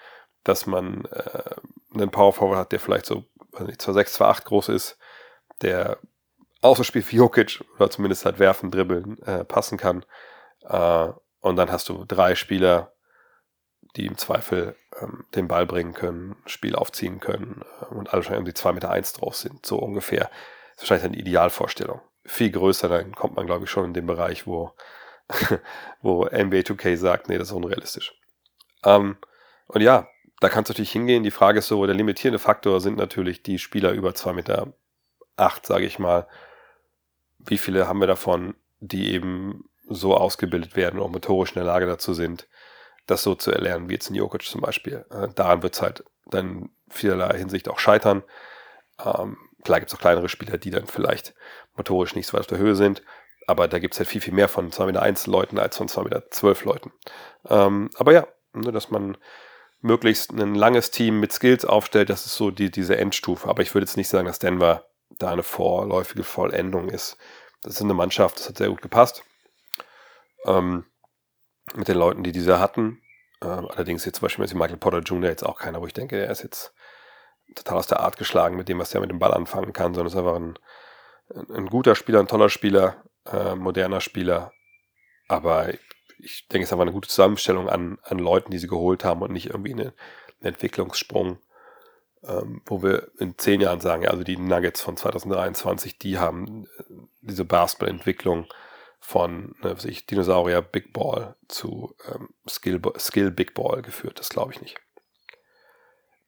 dass 0.44 0.66
man 0.66 1.04
äh, 1.06 1.54
einen 1.94 2.10
Power 2.10 2.32
Forward 2.32 2.58
hat, 2.58 2.72
der 2.72 2.80
vielleicht 2.80 3.06
so, 3.06 3.24
weiß 3.52 3.66
nicht, 3.66 3.80
2,6, 3.80 4.18
2,8 4.18 4.44
groß 4.44 4.68
ist, 4.68 4.98
der 5.62 5.98
spielt 6.84 7.10
wie 7.10 7.16
Jokic 7.16 7.64
oder 7.76 7.90
zumindest 7.90 8.24
halt 8.24 8.38
werfen, 8.38 8.70
dribbeln, 8.70 9.20
äh, 9.22 9.44
passen 9.44 9.78
kann. 9.78 10.04
Äh, 10.62 11.08
und 11.40 11.56
dann 11.56 11.70
hast 11.70 11.88
du 11.88 12.04
drei 12.06 12.34
Spieler, 12.34 12.92
die 13.96 14.06
im 14.06 14.18
Zweifel 14.18 14.76
ähm, 15.00 15.24
den 15.34 15.48
Ball 15.48 15.66
bringen 15.66 15.94
können, 15.94 16.36
Spiel 16.46 16.74
aufziehen 16.74 17.20
können 17.20 17.62
äh, 17.80 17.86
und 17.86 18.12
alle 18.12 18.38
um 18.38 18.44
die 18.44 18.52
2,1 18.52 18.72
Meter 18.74 18.90
eins 18.90 19.12
drauf 19.12 19.36
sind, 19.36 19.64
so 19.64 19.78
ungefähr. 19.78 20.30
Das 20.76 20.84
ist 20.84 20.90
wahrscheinlich 20.90 21.18
eine 21.18 21.28
Idealvorstellung. 21.28 22.00
Viel 22.24 22.50
größer, 22.50 22.88
dann 22.88 23.14
kommt 23.14 23.36
man, 23.36 23.46
glaube 23.46 23.64
ich, 23.64 23.70
schon 23.70 23.86
in 23.86 23.94
den 23.94 24.06
Bereich, 24.06 24.46
wo, 24.46 24.72
wo 26.02 26.24
NBA 26.26 26.58
2K 26.58 26.96
sagt, 26.96 27.28
nee, 27.28 27.38
das 27.38 27.48
ist 27.48 27.54
unrealistisch. 27.54 28.14
Ähm, 28.84 29.16
und 29.66 29.80
ja, 29.80 30.08
da 30.40 30.48
kannst 30.48 30.68
du 30.68 30.72
natürlich 30.72 30.92
hingehen. 30.92 31.22
Die 31.22 31.30
Frage 31.30 31.60
ist 31.60 31.68
so, 31.68 31.84
der 31.86 31.94
limitierende 31.94 32.38
Faktor 32.38 32.80
sind 32.80 32.96
natürlich 32.96 33.42
die 33.42 33.58
Spieler 33.58 33.92
über 33.92 34.10
2,8 34.10 34.32
Meter, 34.34 34.72
sage 35.62 35.86
ich 35.86 35.98
mal. 35.98 36.26
Wie 37.46 37.58
viele 37.58 37.88
haben 37.88 38.00
wir 38.00 38.06
davon, 38.06 38.54
die 38.80 39.12
eben 39.12 39.64
so 39.88 40.16
ausgebildet 40.16 40.76
werden 40.76 41.00
und 41.00 41.06
auch 41.06 41.10
motorisch 41.10 41.50
in 41.50 41.56
der 41.56 41.64
Lage 41.64 41.86
dazu 41.86 42.14
sind, 42.14 42.46
das 43.06 43.22
so 43.22 43.34
zu 43.34 43.50
erlernen, 43.50 43.88
wie 43.88 43.94
jetzt 43.94 44.08
in 44.08 44.14
Jokic 44.14 44.42
zum 44.42 44.60
Beispiel. 44.60 45.04
Äh, 45.10 45.28
daran 45.34 45.62
wird 45.62 45.74
es 45.74 45.82
halt 45.82 46.04
dann 46.26 46.70
vielerlei 46.88 47.36
Hinsicht 47.36 47.68
auch 47.68 47.78
scheitern. 47.78 48.22
Ähm, 49.04 49.36
klar 49.64 49.80
gibt 49.80 49.90
es 49.90 49.96
auch 49.96 50.00
kleinere 50.00 50.28
Spieler, 50.28 50.58
die 50.58 50.70
dann 50.70 50.86
vielleicht 50.86 51.34
motorisch 51.76 52.14
nicht 52.14 52.26
so 52.26 52.34
weit 52.34 52.42
auf 52.42 52.46
der 52.46 52.58
Höhe 52.58 52.76
sind, 52.76 53.02
aber 53.46 53.66
da 53.68 53.78
gibt 53.78 53.94
es 53.94 54.00
halt 54.00 54.08
viel, 54.08 54.20
viel 54.20 54.34
mehr 54.34 54.48
von 54.48 54.70
2,1 54.70 54.86
Meter 54.86 55.30
Leuten 55.30 55.58
als 55.58 55.76
von 55.76 55.88
2,12 55.88 56.04
Meter 56.04 56.64
Leuten. 56.64 56.92
Ähm, 57.48 57.90
aber 57.96 58.12
ja, 58.12 58.28
ne, 58.52 58.70
dass 58.70 58.90
man 58.90 59.16
möglichst 59.80 60.30
ein 60.30 60.54
langes 60.54 60.90
Team 60.90 61.20
mit 61.20 61.32
Skills 61.32 61.64
aufstellt, 61.64 62.10
das 62.10 62.26
ist 62.26 62.36
so 62.36 62.50
die, 62.50 62.70
diese 62.70 62.96
Endstufe. 62.96 63.48
Aber 63.48 63.62
ich 63.62 63.74
würde 63.74 63.86
jetzt 63.86 63.96
nicht 63.96 64.08
sagen, 64.08 64.26
dass 64.26 64.38
Denver 64.38 64.89
da 65.18 65.30
eine 65.30 65.42
vorläufige 65.42 66.24
Vollendung 66.24 66.88
ist. 66.88 67.16
Das 67.62 67.74
ist 67.74 67.82
eine 67.82 67.94
Mannschaft, 67.94 68.38
das 68.38 68.48
hat 68.48 68.58
sehr 68.58 68.68
gut 68.68 68.82
gepasst. 68.82 69.22
Ähm, 70.46 70.86
mit 71.74 71.88
den 71.88 71.96
Leuten, 71.96 72.22
die 72.22 72.32
diese 72.32 72.58
hatten. 72.58 73.02
Ähm, 73.42 73.68
allerdings 73.70 74.04
jetzt 74.04 74.16
zum 74.16 74.26
Beispiel 74.26 74.44
mit 74.44 74.54
Michael 74.54 74.76
Potter 74.76 75.00
Jr. 75.00 75.30
jetzt 75.30 75.44
auch 75.44 75.58
keiner, 75.58 75.80
wo 75.80 75.86
ich 75.86 75.92
denke, 75.92 76.22
er 76.22 76.30
ist 76.30 76.42
jetzt 76.42 76.72
total 77.54 77.78
aus 77.78 77.86
der 77.86 78.00
Art 78.00 78.16
geschlagen 78.16 78.56
mit 78.56 78.68
dem, 78.68 78.78
was 78.78 78.94
er 78.94 79.00
mit 79.00 79.10
dem 79.10 79.18
Ball 79.18 79.34
anfangen 79.34 79.72
kann, 79.72 79.94
sondern 79.94 80.12
ist 80.12 80.18
einfach 80.18 80.36
ein, 80.36 80.58
ein 81.54 81.66
guter 81.66 81.94
Spieler, 81.94 82.20
ein 82.20 82.28
toller 82.28 82.48
Spieler, 82.48 83.02
äh, 83.26 83.54
moderner 83.54 84.00
Spieler. 84.00 84.52
Aber 85.28 85.72
ich 86.18 86.48
denke, 86.48 86.64
es 86.64 86.68
ist 86.68 86.72
einfach 86.72 86.82
eine 86.82 86.92
gute 86.92 87.08
Zusammenstellung 87.08 87.68
an, 87.68 87.98
an 88.02 88.18
Leuten, 88.18 88.50
die 88.50 88.58
sie 88.58 88.68
geholt 88.68 89.04
haben 89.04 89.22
und 89.22 89.32
nicht 89.32 89.46
irgendwie 89.46 89.72
eine, 89.72 89.94
ein 90.40 90.48
Entwicklungssprung, 90.48 91.38
ähm, 92.26 92.62
wo 92.66 92.82
wir 92.82 93.10
in 93.18 93.38
zehn 93.38 93.60
Jahren 93.60 93.80
sagen, 93.80 94.06
also 94.06 94.24
die 94.24 94.36
Nuggets 94.36 94.80
von 94.80 94.96
2023, 94.96 95.98
die 95.98 96.18
haben 96.18 96.66
äh, 96.78 96.82
diese 97.22 97.44
Basketball-Entwicklung 97.44 98.46
von 99.00 99.54
ne, 99.62 99.74
was 99.74 99.84
ich, 99.86 100.06
Dinosaurier 100.06 100.60
Big 100.60 100.92
Ball 100.92 101.34
zu 101.48 101.94
ähm, 102.12 102.28
Skill, 102.48 102.80
Skill 102.98 103.30
Big 103.30 103.54
Ball 103.54 103.82
geführt. 103.82 104.18
Das 104.18 104.28
glaube 104.28 104.52
ich 104.52 104.60
nicht. 104.60 104.76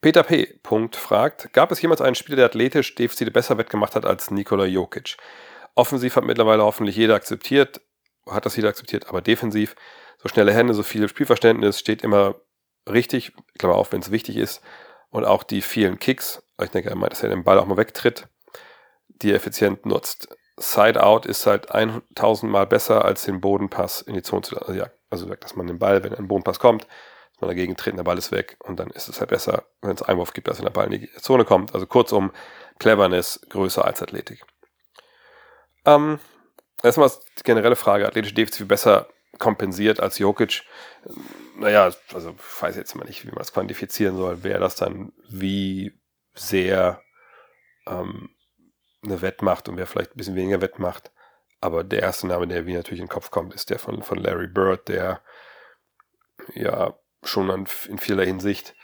Peter 0.01 0.25
P. 0.25 0.59
Punkt 0.63 0.97
fragt, 0.97 1.53
gab 1.53 1.71
es 1.71 1.81
jemals 1.81 2.01
einen 2.01 2.17
Spieler, 2.17 2.37
der 2.37 2.47
athletisch 2.47 2.95
Defizite 2.97 3.31
besser 3.31 3.57
wettgemacht 3.57 3.95
hat 3.95 4.05
als 4.05 4.33
Nikola 4.33 4.65
Jokic? 4.65 5.17
Offensiv 5.75 6.17
hat 6.17 6.25
mittlerweile 6.25 6.65
hoffentlich 6.65 6.97
jeder 6.97 7.15
akzeptiert, 7.15 7.81
hat 8.29 8.45
das 8.45 8.57
jeder 8.57 8.69
akzeptiert, 8.69 9.09
aber 9.09 9.23
defensiv, 9.23 9.77
so 10.19 10.29
schnelle 10.29 10.53
Hände, 10.53 10.75
so 10.75 10.83
viel 10.83 11.09
Spielverständnis 11.09 11.79
steht 11.79 12.03
immer 12.03 12.35
richtig, 12.91 13.33
Klammer 13.59 13.77
auf, 13.77 13.93
wenn 13.93 14.01
es 14.01 14.11
wichtig 14.11 14.37
ist. 14.39 14.61
Und 15.13 15.27
auch 15.27 15.43
die 15.43 15.61
vielen 15.61 15.99
Kicks, 15.99 16.43
ich 16.61 16.71
denke, 16.71 16.93
meint, 16.97 17.13
dass 17.13 17.23
er 17.23 17.29
den 17.29 17.45
Ball 17.45 17.59
auch 17.59 17.67
mal 17.67 17.77
wegtritt, 17.77 18.29
die 19.09 19.31
er 19.31 19.37
effizient 19.37 19.85
nutzt. 19.85 20.35
Side-Out 20.57 21.27
ist 21.27 21.47
halt 21.47 21.71
1000 21.71 22.51
Mal 22.51 22.67
besser 22.67 23.05
als 23.05 23.25
den 23.25 23.41
Bodenpass 23.41 24.01
in 24.01 24.15
die 24.15 24.23
Zone 24.23 24.43
zu 24.43 24.55
lassen. 24.55 24.69
Also, 24.69 24.81
ja, 24.81 24.91
also 25.11 25.27
dass 25.35 25.55
man 25.55 25.67
den 25.67 25.79
Ball, 25.79 26.03
wenn 26.03 26.15
ein 26.15 26.29
Bodenpass 26.29 26.59
kommt, 26.59 26.85
dass 26.85 27.41
man 27.43 27.49
dagegen 27.49 27.77
tritt, 27.77 27.97
der 27.97 28.05
Ball 28.05 28.17
ist 28.17 28.33
weg 28.33 28.57
und 28.61 28.81
dann 28.81 28.89
ist 28.89 29.09
es 29.09 29.21
halt 29.21 29.29
besser, 29.29 29.65
wenn 29.83 29.95
es 29.95 30.03
Einwurf 30.03 30.33
gibt, 30.33 30.49
als 30.49 30.59
wenn 30.59 30.65
der 30.65 30.73
Ball 30.73 30.93
in 30.93 30.99
die 30.99 31.13
Zone 31.21 31.45
kommt. 31.45 31.75
Also 31.75 31.87
kurzum, 31.87 32.33
Cleverness 32.79 33.41
größer 33.51 33.85
als 33.85 34.01
Athletik. 34.03 34.43
Ähm, 35.85 36.21
erstmal 36.83 37.11
die 37.39 37.43
generelle 37.43 37.77
Frage, 37.77 38.07
athletische 38.07 38.35
Defizit 38.35 38.67
besser 38.67 39.09
kompensiert 39.39 40.01
als 40.01 40.19
Jokic. 40.19 40.63
Naja, 41.57 41.91
also 42.13 42.31
ich 42.31 42.63
weiß 42.63 42.77
jetzt 42.77 42.95
immer 42.95 43.05
nicht, 43.05 43.25
wie 43.25 43.29
man 43.29 43.39
das 43.39 43.53
quantifizieren 43.53 44.17
soll, 44.17 44.43
wer 44.43 44.59
das 44.59 44.75
dann 44.75 45.13
wie 45.29 45.99
sehr 46.35 47.03
ähm, 47.87 48.31
eine 49.03 49.21
Wettmacht 49.23 49.69
und 49.69 49.77
wer 49.77 49.87
vielleicht 49.87 50.13
ein 50.13 50.17
bisschen 50.17 50.37
weniger 50.37 50.61
Wettmacht. 50.61 51.13
Aber 51.61 51.85
der 51.85 52.03
erste 52.03 52.27
Name, 52.27 52.49
der 52.49 52.63
mir 52.63 52.77
natürlich 52.77 53.01
in 53.01 53.07
den 53.07 53.13
Kopf 53.13 53.31
kommt, 53.31 53.55
ist 53.55 53.71
der 53.71 53.79
von, 53.79 54.03
von 54.03 54.19
Larry 54.19 54.49
Bird, 54.49 54.89
der 54.89 55.21
ja 56.55 56.97
schon 57.23 57.51
an, 57.51 57.69
in 57.89 57.99
vieler 57.99 58.25
Hinsicht 58.25 58.75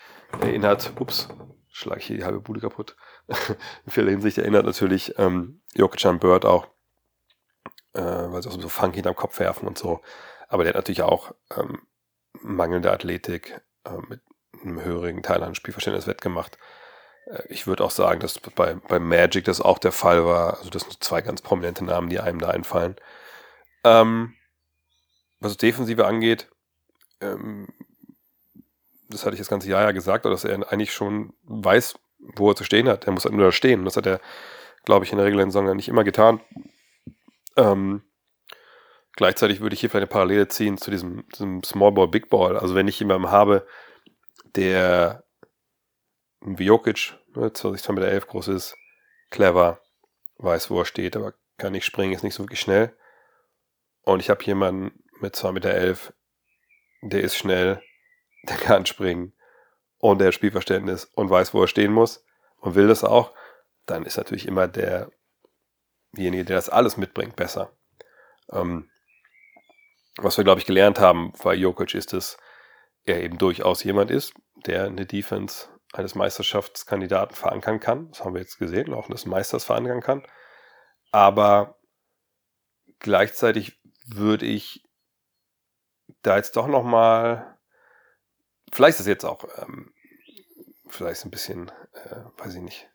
erinnert, 0.40 0.92
ups, 1.00 1.28
schlage 1.70 2.00
ich 2.00 2.07
hier 2.07 2.16
die 2.18 2.24
halbe 2.24 2.40
Bude 2.40 2.61
kaputt, 2.61 2.96
in 3.87 3.92
vieler 3.92 4.11
Hinsicht 4.11 4.38
erinnert 4.38 4.66
natürlich 4.66 5.18
ähm, 5.18 5.61
Jokic 5.74 6.04
an 6.07 6.20
Bird 6.20 6.44
auch, 6.44 6.68
äh, 7.94 8.00
weil 8.02 8.42
sie 8.42 8.48
auch 8.48 8.61
so 8.61 8.68
Funk 8.68 8.94
hinterm 8.94 9.16
Kopf 9.16 9.40
werfen 9.40 9.66
und 9.66 9.78
so. 9.78 10.00
Aber 10.48 10.62
der 10.62 10.70
hat 10.70 10.76
natürlich 10.76 11.02
auch 11.02 11.35
ähm, 11.57 11.83
mangelnde 12.33 12.93
Athletik 12.93 13.61
äh, 13.85 13.91
mit 14.09 14.21
einem 14.62 14.83
höheren 14.83 15.23
Teil 15.23 15.43
an 15.43 15.55
Spielverständnis 15.55 16.07
wettgemacht. 16.07 16.59
Äh, 17.27 17.43
ich 17.49 17.67
würde 17.67 17.85
auch 17.85 17.91
sagen, 17.91 18.21
dass 18.21 18.38
bei, 18.38 18.75
bei 18.75 18.99
Magic 18.99 19.45
das 19.45 19.61
auch 19.61 19.79
der 19.79 19.93
Fall 19.93 20.25
war. 20.25 20.59
Also 20.59 20.71
das 20.71 20.83
sind 20.83 21.03
zwei 21.03 21.23
ganz 21.23 21.43
prominente 21.43 21.85
Namen, 21.85 22.09
die 22.09 22.21
einem 22.21 22.41
da 22.41 22.49
einfallen. 22.49 22.97
Ähm, 23.85 24.35
was 25.41 25.57
Defensive 25.57 26.07
angeht, 26.07 26.49
ähm, 27.21 27.69
das 29.09 29.25
hatte 29.25 29.35
ich 29.35 29.41
das 29.41 29.49
ganze 29.49 29.69
Jahr 29.69 29.83
ja 29.83 29.93
gesagt, 29.93 30.25
dass 30.27 30.45
er 30.45 30.71
eigentlich 30.73 30.93
schon 30.93 31.33
weiß, 31.45 31.95
wo 32.19 32.51
er 32.51 32.57
zu 32.57 32.64
stehen 32.64 32.88
hat. 32.88 33.07
Er 33.07 33.12
muss 33.12 33.25
halt 33.25 33.35
nur 33.35 33.47
da 33.47 33.53
stehen. 33.53 33.85
Das 33.85 33.97
hat 33.97 34.07
er 34.07 34.21
glaube 34.88 35.05
ich, 35.05 35.12
in 35.12 35.19
der 35.19 35.27
regulären 35.27 35.51
Saison 35.51 35.77
nicht 35.77 35.88
immer 35.88 36.03
getan. 36.03 36.41
Ähm, 37.57 38.03
gleichzeitig 39.18 39.61
würde 39.61 39.74
ich 39.74 39.81
hier 39.81 39.90
vielleicht 39.90 40.04
eine 40.04 40.12
Parallele 40.12 40.46
ziehen 40.46 40.78
zu 40.78 40.92
diesem, 40.92 41.28
diesem 41.31 41.64
Small 41.64 41.90
Ball, 41.90 42.07
Big 42.07 42.31
Ball. 42.31 42.57
Also 42.57 42.76
wenn 42.76 42.87
ich 42.87 43.00
jemanden 43.00 43.33
habe, 43.33 43.66
der 44.54 45.24
wie 46.40 46.66
Jokic, 46.66 47.14
ne, 47.35 47.52
20 47.52 47.88
Meter 47.88 48.07
11 48.07 48.28
groß 48.28 48.46
ist, 48.46 48.76
clever, 49.31 49.81
weiß, 50.37 50.70
wo 50.70 50.78
er 50.78 50.85
steht, 50.85 51.16
aber 51.16 51.35
kann 51.57 51.72
nicht 51.72 51.85
springen, 51.85 52.12
ist 52.12 52.22
nicht 52.22 52.35
so 52.35 52.44
wirklich 52.44 52.61
schnell. 52.61 52.96
Und 54.02 54.20
ich 54.20 54.31
habe 54.31 54.44
jemanden 54.44 55.02
mit 55.18 55.35
2,11 55.35 55.52
Meter, 55.52 55.74
11, 55.74 56.12
der 57.02 57.20
ist 57.22 57.37
schnell, 57.37 57.83
der 58.48 58.57
kann 58.57 58.87
springen 58.87 59.33
und 59.98 60.18
der 60.20 60.28
hat 60.28 60.35
Spielverständnis 60.35 61.07
und 61.07 61.28
weiß, 61.28 61.54
wo 61.54 61.62
er 61.62 61.66
stehen 61.66 61.92
muss 61.92 62.24
und 62.61 62.76
will 62.76 62.87
das 62.87 63.02
auch, 63.02 63.35
dann 63.85 64.04
ist 64.04 64.16
natürlich 64.16 64.46
immer 64.46 64.68
der, 64.68 65.11
derjenige, 66.12 66.44
der 66.44 66.57
das 66.57 66.68
alles 66.68 66.96
mitbringt, 66.96 67.35
besser. 67.35 67.72
Ähm, 68.52 68.88
was 70.18 70.37
wir, 70.37 70.44
glaube 70.44 70.61
ich, 70.61 70.66
gelernt 70.66 70.98
haben 70.98 71.33
bei 71.42 71.54
Jokic 71.54 71.94
ist, 71.94 72.12
dass 72.12 72.37
er 73.04 73.22
eben 73.22 73.38
durchaus 73.38 73.83
jemand 73.85 74.11
ist, 74.11 74.35
der 74.66 74.85
eine 74.85 75.07
Defense 75.07 75.68
eines 75.92 76.14
Meisterschaftskandidaten 76.14 77.35
verankern 77.35 77.81
kann. 77.81 78.11
Das 78.11 78.24
haben 78.24 78.35
wir 78.35 78.40
jetzt 78.40 78.59
gesehen, 78.59 78.92
auch 78.92 79.09
des 79.09 79.26
Meisters 79.26 79.64
verankern 79.64 80.00
kann. 80.00 80.26
Aber 81.11 81.78
gleichzeitig 82.98 83.81
würde 84.07 84.46
ich 84.46 84.85
da 86.22 86.37
jetzt 86.37 86.57
doch 86.57 86.66
noch 86.66 86.83
mal, 86.83 87.59
vielleicht 88.72 88.96
ist 88.96 89.00
es 89.00 89.07
jetzt 89.07 89.24
auch, 89.24 89.44
ähm, 89.62 89.92
vielleicht 90.88 91.24
ein 91.24 91.31
bisschen, 91.31 91.70
äh, 91.92 92.24
weiß 92.38 92.54
ich 92.54 92.62
nicht. 92.62 92.88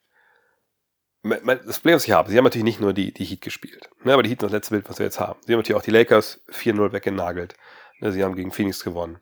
Das 1.24 1.80
Problem, 1.80 1.96
was 1.96 2.06
ich 2.06 2.12
habe, 2.12 2.30
sie 2.30 2.38
haben 2.38 2.44
natürlich 2.44 2.66
nicht 2.66 2.82
nur 2.82 2.92
die, 2.92 3.14
die 3.14 3.24
Heat 3.24 3.40
gespielt, 3.40 3.90
ne, 4.04 4.14
aber 4.14 4.24
die 4.24 4.30
Heat 4.30 4.42
sind 4.42 4.48
das 4.48 4.58
letzte 4.58 4.72
Bild, 4.72 4.90
was 4.90 5.00
wir 5.00 5.06
jetzt 5.06 5.22
haben. 5.22 5.40
Sie 5.46 5.54
haben 5.54 5.60
natürlich 5.60 5.80
auch 5.80 5.86
die 5.86 5.92
Lakers 5.92 6.44
4-0 6.52 6.92
weggenagelt. 6.92 7.56
Ne, 8.00 8.12
sie 8.12 8.24
haben 8.24 8.36
gegen 8.36 8.52
Phoenix 8.52 8.84
gewonnen. 8.84 9.20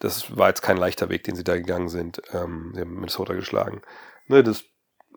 Das 0.00 0.36
war 0.36 0.48
jetzt 0.48 0.60
kein 0.60 0.76
leichter 0.76 1.08
Weg, 1.08 1.24
den 1.24 1.34
sie 1.34 1.44
da 1.44 1.56
gegangen 1.56 1.88
sind. 1.88 2.20
Ähm, 2.32 2.72
sie 2.74 2.82
haben 2.82 2.94
Minnesota 2.94 3.32
geschlagen. 3.32 3.80
Ne, 4.26 4.42
das, 4.42 4.64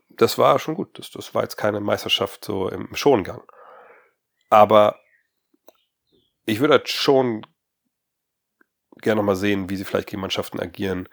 das 0.09 0.37
war 0.37 0.59
schon 0.59 0.75
gut. 0.75 0.97
Das, 0.97 1.11
das 1.11 1.35
war 1.35 1.43
jetzt 1.43 1.57
keine 1.57 1.81
Meisterschaft 1.81 2.45
so 2.45 2.69
im 2.69 2.95
Schongang. 2.95 3.43
Aber 4.49 4.97
ich 6.45 6.61
würde 6.61 6.75
halt 6.75 6.89
schon 6.89 7.45
gerne 9.01 9.19
nochmal 9.19 9.35
sehen, 9.35 9.69
wie 9.69 9.75
sie 9.75 9.83
vielleicht 9.83 10.07
gegen 10.07 10.21
Mannschaften 10.21 10.59
agieren, 10.59 11.09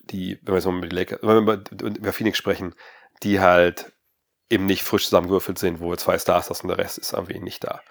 die, 0.00 0.38
wenn 0.42 0.54
wir 0.54 0.54
jetzt 0.54 0.64
mal 0.64 0.78
über 0.78 0.88
die 0.88 0.96
Lakers, 0.96 1.20
wenn 1.22 1.46
wir 1.46 1.96
über 1.98 2.12
Phoenix 2.12 2.38
sprechen, 2.38 2.74
die 3.22 3.40
halt 3.40 3.92
eben 4.50 4.66
nicht 4.66 4.82
frisch 4.82 5.04
zusammengewürfelt 5.04 5.58
sind, 5.58 5.80
wo 5.80 5.94
zwei 5.96 6.18
Stars 6.18 6.50
hast 6.50 6.62
und 6.62 6.68
der 6.68 6.78
Rest 6.78 6.98
ist 6.98 7.12
irgendwie 7.12 7.38
nicht 7.38 7.64
da. 7.64 7.82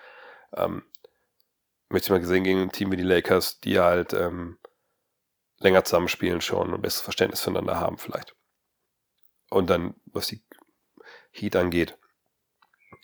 Ähm, 0.56 0.84
möchte 1.90 2.08
ich 2.08 2.12
mal 2.12 2.20
gesehen 2.20 2.44
gegen 2.44 2.62
ein 2.62 2.72
Team 2.72 2.92
wie 2.92 2.98
die 2.98 3.04
Lakers, 3.04 3.60
die 3.60 3.80
halt 3.80 4.14
ähm, 4.14 4.58
länger 5.60 5.84
zusammenspielen 5.84 6.42
schon 6.42 6.74
und 6.74 6.82
besseres 6.82 7.04
Verständnis 7.04 7.42
füreinander 7.42 7.80
haben 7.80 7.98
vielleicht. 7.98 8.36
Und 9.50 9.70
dann, 9.70 9.96
was 10.06 10.28
die 10.28 10.44
Heat 11.32 11.56
angeht, 11.56 11.98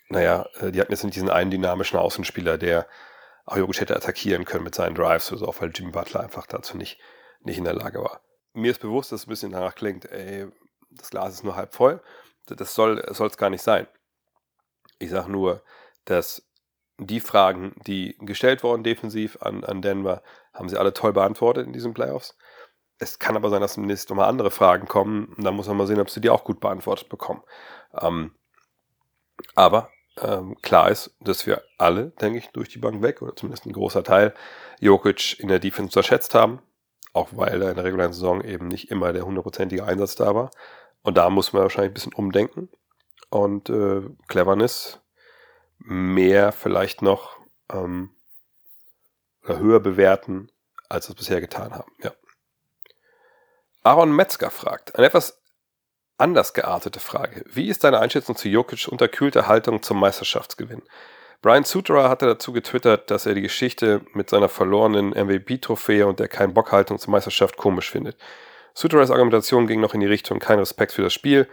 naja, 0.10 0.48
äh, 0.60 0.72
die 0.72 0.82
hatten 0.82 0.92
jetzt 0.92 1.04
nicht 1.04 1.16
diesen 1.16 1.30
einen 1.30 1.52
dynamischen 1.52 1.98
Außenspieler, 1.98 2.58
der 2.58 2.88
auch 3.46 3.58
Jokic 3.58 3.82
hätte 3.82 3.96
attackieren 3.96 4.46
können 4.46 4.64
mit 4.64 4.76
seinen 4.76 4.96
Drives 4.96 5.32
oder 5.32 5.40
so, 5.40 5.48
auch 5.48 5.62
weil 5.62 5.72
Jimmy 5.74 5.92
Butler 5.92 6.22
einfach 6.22 6.46
dazu 6.48 6.78
nicht, 6.78 7.00
nicht 7.42 7.58
in 7.58 7.66
der 7.66 7.74
Lage 7.74 8.02
war. 8.02 8.22
Mir 8.54 8.72
ist 8.72 8.82
bewusst, 8.82 9.12
dass 9.12 9.22
es 9.22 9.28
ein 9.28 9.30
bisschen 9.30 9.52
danach 9.52 9.76
klingt, 9.76 10.06
ey, 10.06 10.48
das 10.92 11.10
Glas 11.10 11.34
ist 11.34 11.44
nur 11.44 11.56
halb 11.56 11.74
voll. 11.74 12.02
Das 12.46 12.76
soll 12.76 13.00
es 13.00 13.38
gar 13.38 13.50
nicht 13.50 13.62
sein. 13.62 13.88
Ich 15.00 15.10
sage 15.10 15.32
nur, 15.32 15.62
dass 16.06 16.48
die 16.98 17.20
Fragen, 17.20 17.76
die 17.88 18.16
gestellt 18.20 18.64
wurden 18.64 18.84
defensiv 18.84 19.38
an, 19.42 19.64
an 19.64 19.82
Denver, 19.82 20.22
haben 20.54 20.70
sie 20.70 20.78
alle 20.78 20.94
toll 20.94 21.14
beantwortet 21.14 21.66
in 21.66 21.74
diesen 21.74 21.94
Playoffs. 21.94 22.38
Es 23.00 23.20
kann 23.20 23.36
aber 23.36 23.50
sein, 23.50 23.62
dass 23.62 23.76
demnächst 23.76 24.10
nochmal 24.10 24.30
andere 24.30 24.52
Fragen 24.52 24.88
kommen. 24.88 25.34
Und 25.36 25.44
dann 25.44 25.56
muss 25.56 25.68
man 25.68 25.78
mal 25.78 25.88
sehen, 25.88 26.00
ob 26.00 26.10
sie 26.10 26.22
die 26.22 26.30
auch 26.30 26.44
gut 26.44 26.60
beantwortet 26.60 27.10
bekommen. 27.10 27.42
Ähm, 28.00 28.36
aber 29.56 29.90
ähm, 30.22 30.56
klar 30.62 30.92
ist, 30.92 31.16
dass 31.20 31.48
wir 31.48 31.64
alle, 31.78 32.12
denke 32.22 32.38
ich, 32.38 32.50
durch 32.50 32.70
die 32.70 32.78
Bank 32.78 33.02
weg, 33.02 33.22
oder 33.22 33.36
zumindest 33.36 33.66
ein 33.66 33.74
großer 33.74 34.04
Teil, 34.04 34.34
Jokic 34.80 35.40
in 35.40 35.48
der 35.48 35.60
Defense 35.60 35.90
unterschätzt 35.90 36.36
haben. 36.36 36.62
Auch 37.14 37.30
weil 37.32 37.62
er 37.62 37.70
in 37.70 37.76
der 37.76 37.86
regulären 37.86 38.14
Saison 38.14 38.42
eben 38.44 38.68
nicht 38.68 38.90
immer 38.90 39.14
der 39.14 39.26
hundertprozentige 39.26 39.84
Einsatz 39.84 40.16
da 40.16 40.34
war. 40.36 40.52
Und 41.04 41.18
da 41.18 41.30
muss 41.30 41.54
man 41.54 41.64
wahrscheinlich 41.64 41.92
ein 41.92 41.94
bisschen 41.94 42.14
umdenken. 42.14 42.70
Und 43.30 43.70
äh, 43.70 44.02
Cleverness 44.28 45.00
mehr 45.78 46.52
vielleicht 46.52 47.02
noch 47.02 47.38
ähm, 47.72 48.12
oder 49.44 49.60
höher 49.60 49.80
bewerten, 49.80 50.50
als 50.90 51.08
wir 51.08 51.14
es 51.14 51.18
bisher 51.18 51.42
getan 51.42 51.74
haben. 51.74 51.92
Ja. 52.02 52.12
Aaron 53.84 54.16
Metzger 54.16 54.50
fragt, 54.50 54.96
eine 54.96 55.08
etwas 55.08 55.42
anders 56.18 56.54
geartete 56.54 57.00
Frage. 57.00 57.44
Wie 57.48 57.68
ist 57.68 57.84
deine 57.84 58.00
Einschätzung 58.00 58.36
zu 58.36 58.48
Jokic 58.48 58.88
unterkühlter 58.88 59.48
Haltung 59.48 59.84
zum 59.84 60.00
Meisterschaftsgewinn? 60.00 60.84
Brian 61.42 61.66
Suterer 61.66 62.10
hatte 62.10 62.26
dazu 62.26 62.54
getwittert, 62.54 63.12
dass 63.12 63.26
er 63.26 63.34
die 63.34 63.42
Geschichte 63.42 64.06
mit 64.14 64.30
seiner 64.30 64.48
verlorenen 64.48 65.10
MVP-Trophäe 65.10 66.08
und 66.08 66.20
der 66.20 66.30
kein 66.30 66.54
Bock-Haltung 66.54 67.00
zur 67.00 67.12
Meisterschaft 67.12 67.58
komisch 67.58 67.92
findet. 67.92 68.16
Suterers 68.74 69.12
Argumentation 69.12 69.68
ging 69.68 69.80
noch 69.80 69.94
in 69.94 70.00
die 70.00 70.08
Richtung 70.08 70.40
kein 70.40 70.60
Respekt 70.60 70.92
für 70.92 71.04
das 71.04 71.14
Spiel, 71.14 71.48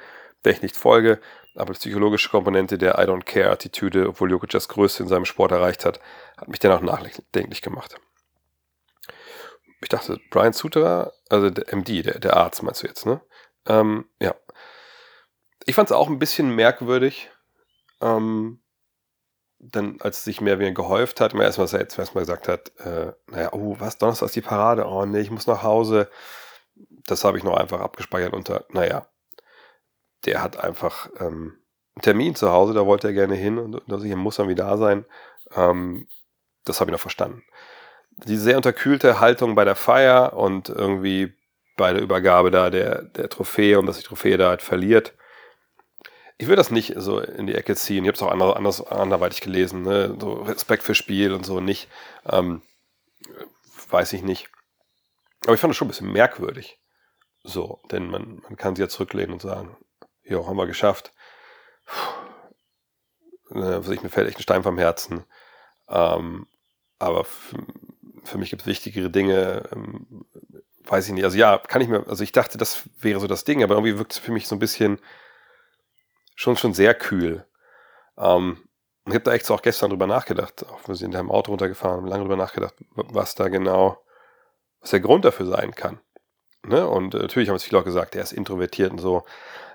der 0.44 0.52
ich 0.52 0.62
nicht 0.62 0.76
folge, 0.76 1.20
aber 1.54 1.72
die 1.72 1.78
psychologische 1.78 2.30
Komponente 2.30 2.78
der 2.78 2.98
I 2.98 3.02
don't 3.02 3.24
care 3.24 3.50
Attitüde, 3.50 4.08
obwohl 4.08 4.30
Jokic 4.30 4.50
das 4.50 4.68
Größte 4.68 5.02
in 5.02 5.08
seinem 5.08 5.24
Sport 5.24 5.52
erreicht 5.52 5.84
hat, 5.84 6.00
hat 6.36 6.48
mich 6.48 6.60
dennoch 6.60 6.80
nachdenklich 6.80 7.62
gemacht. 7.62 7.96
Ich 9.82 9.88
dachte, 9.88 10.18
Brian 10.30 10.52
Suterer, 10.52 11.12
also 11.28 11.50
der 11.50 11.74
MD, 11.74 12.04
der, 12.04 12.18
der 12.18 12.36
Arzt 12.36 12.62
meinst 12.62 12.82
du 12.82 12.86
jetzt, 12.86 13.06
ne? 13.06 13.20
Ähm, 13.66 14.08
ja. 14.20 14.34
Ich 15.64 15.74
fand 15.74 15.90
es 15.90 15.96
auch 15.96 16.08
ein 16.08 16.18
bisschen 16.18 16.54
merkwürdig, 16.54 17.30
ähm, 18.00 18.62
dann, 19.58 19.98
als 20.00 20.18
es 20.18 20.24
sich 20.24 20.40
mehr 20.40 20.58
wie 20.58 20.72
gehäuft 20.72 21.20
hat, 21.20 21.34
immer 21.34 21.44
erstmal, 21.44 21.68
er 21.72 21.80
erstmal 21.80 22.22
gesagt 22.22 22.48
hat, 22.48 22.72
äh, 22.78 23.12
naja, 23.26 23.52
oh, 23.52 23.76
was, 23.78 23.98
Donnerstag 23.98 24.26
ist 24.26 24.36
die 24.36 24.40
Parade, 24.40 24.86
oh 24.86 25.04
nee, 25.04 25.20
ich 25.20 25.30
muss 25.30 25.46
nach 25.46 25.62
Hause. 25.62 26.08
Das 27.06 27.24
habe 27.24 27.38
ich 27.38 27.44
noch 27.44 27.56
einfach 27.56 27.80
abgespeichert 27.80 28.32
unter, 28.32 28.64
naja, 28.70 29.06
der 30.24 30.42
hat 30.42 30.58
einfach 30.58 31.08
ähm, 31.18 31.58
einen 31.94 32.02
Termin 32.02 32.34
zu 32.34 32.50
Hause, 32.52 32.74
da 32.74 32.86
wollte 32.86 33.08
er 33.08 33.14
gerne 33.14 33.34
hin 33.34 33.58
und, 33.58 33.74
und 33.74 33.92
also 33.92 34.04
hier 34.04 34.16
muss 34.16 34.38
er 34.38 34.48
wieder 34.48 34.64
da 34.64 34.76
sein. 34.76 35.04
Ähm, 35.54 36.06
das 36.64 36.80
habe 36.80 36.90
ich 36.90 36.92
noch 36.92 37.00
verstanden. 37.00 37.42
Die 38.10 38.36
sehr 38.36 38.56
unterkühlte 38.56 39.20
Haltung 39.20 39.54
bei 39.54 39.64
der 39.64 39.76
Feier 39.76 40.34
und 40.34 40.68
irgendwie 40.68 41.32
bei 41.76 41.92
der 41.92 42.02
Übergabe 42.02 42.50
da 42.50 42.68
der, 42.68 43.02
der 43.02 43.28
Trophäe 43.30 43.78
und 43.78 43.86
dass 43.86 43.96
die 43.96 44.04
Trophäe 44.04 44.36
da 44.36 44.50
halt 44.50 44.62
verliert. 44.62 45.14
Ich 46.36 46.48
will 46.48 46.56
das 46.56 46.70
nicht 46.70 46.94
so 46.96 47.20
in 47.20 47.46
die 47.46 47.54
Ecke 47.54 47.74
ziehen. 47.76 48.04
Ich 48.04 48.08
habe 48.08 48.16
es 48.16 48.22
auch 48.22 48.30
anders, 48.30 48.56
anders, 48.56 48.86
anderweitig 48.86 49.40
gelesen. 49.40 49.82
Ne? 49.82 50.16
So 50.20 50.34
Respekt 50.34 50.82
für 50.82 50.94
Spiel 50.94 51.32
und 51.32 51.44
so 51.44 51.60
nicht. 51.60 51.88
Ähm, 52.26 52.62
weiß 53.88 54.12
ich 54.12 54.22
nicht. 54.22 54.50
Aber 55.44 55.54
ich 55.54 55.60
fand 55.60 55.70
das 55.70 55.76
schon 55.76 55.86
ein 55.86 55.90
bisschen 55.90 56.12
merkwürdig. 56.12 56.78
So, 57.42 57.80
denn 57.90 58.10
man, 58.10 58.40
man 58.42 58.56
kann 58.56 58.76
sich 58.76 58.82
ja 58.82 58.88
zurücklehnen 58.88 59.32
und 59.32 59.42
sagen, 59.42 59.76
ja, 60.24 60.46
haben 60.46 60.56
wir 60.56 60.66
geschafft. 60.66 61.12
Puh, 61.86 63.58
ne, 63.58 63.82
ich, 63.90 64.02
mir 64.02 64.10
fällt 64.10 64.28
echt 64.28 64.38
ein 64.38 64.42
Stein 64.42 64.62
vom 64.62 64.78
Herzen. 64.78 65.24
Ähm, 65.88 66.46
aber 66.98 67.24
für, 67.24 68.38
mich 68.38 68.50
gibt 68.50 68.62
es 68.62 68.68
wichtigere 68.68 69.10
Dinge. 69.10 69.68
Ähm, 69.72 70.26
weiß 70.84 71.06
ich 71.06 71.14
nicht. 71.14 71.24
Also 71.24 71.38
ja, 71.38 71.58
kann 71.58 71.82
ich 71.82 71.88
mir, 71.88 72.06
also 72.08 72.22
ich 72.22 72.32
dachte, 72.32 72.58
das 72.58 72.88
wäre 72.98 73.20
so 73.20 73.26
das 73.26 73.44
Ding, 73.44 73.62
aber 73.62 73.74
irgendwie 73.74 73.98
wirkt 73.98 74.12
es 74.12 74.18
für 74.18 74.32
mich 74.32 74.46
so 74.46 74.56
ein 74.56 74.60
bisschen 74.60 75.00
schon, 76.34 76.56
schon 76.56 76.74
sehr 76.74 76.94
kühl. 76.94 77.46
Ähm, 78.18 78.58
ich 79.06 79.14
habe 79.14 79.24
da 79.24 79.32
echt 79.32 79.46
so 79.46 79.54
auch 79.54 79.62
gestern 79.62 79.90
drüber 79.90 80.06
nachgedacht, 80.06 80.64
auch 80.66 80.86
wir 80.86 80.94
sind 80.94 81.14
in 81.14 81.18
einem 81.18 81.30
Auto 81.30 81.50
runtergefahren, 81.50 81.98
haben 81.98 82.06
lange 82.06 82.22
drüber 82.22 82.36
nachgedacht, 82.36 82.74
was 82.90 83.34
da 83.34 83.48
genau, 83.48 83.98
was 84.80 84.90
der 84.90 85.00
Grund 85.00 85.24
dafür 85.24 85.46
sein 85.46 85.74
kann. 85.74 86.00
Ne? 86.64 86.86
Und 86.86 87.14
äh, 87.14 87.18
natürlich 87.18 87.48
haben 87.48 87.56
es 87.56 87.64
viele 87.64 87.80
auch 87.80 87.84
gesagt, 87.84 88.14
er 88.14 88.22
ist 88.22 88.32
introvertiert 88.32 88.92
und 88.92 88.98
so. 88.98 89.24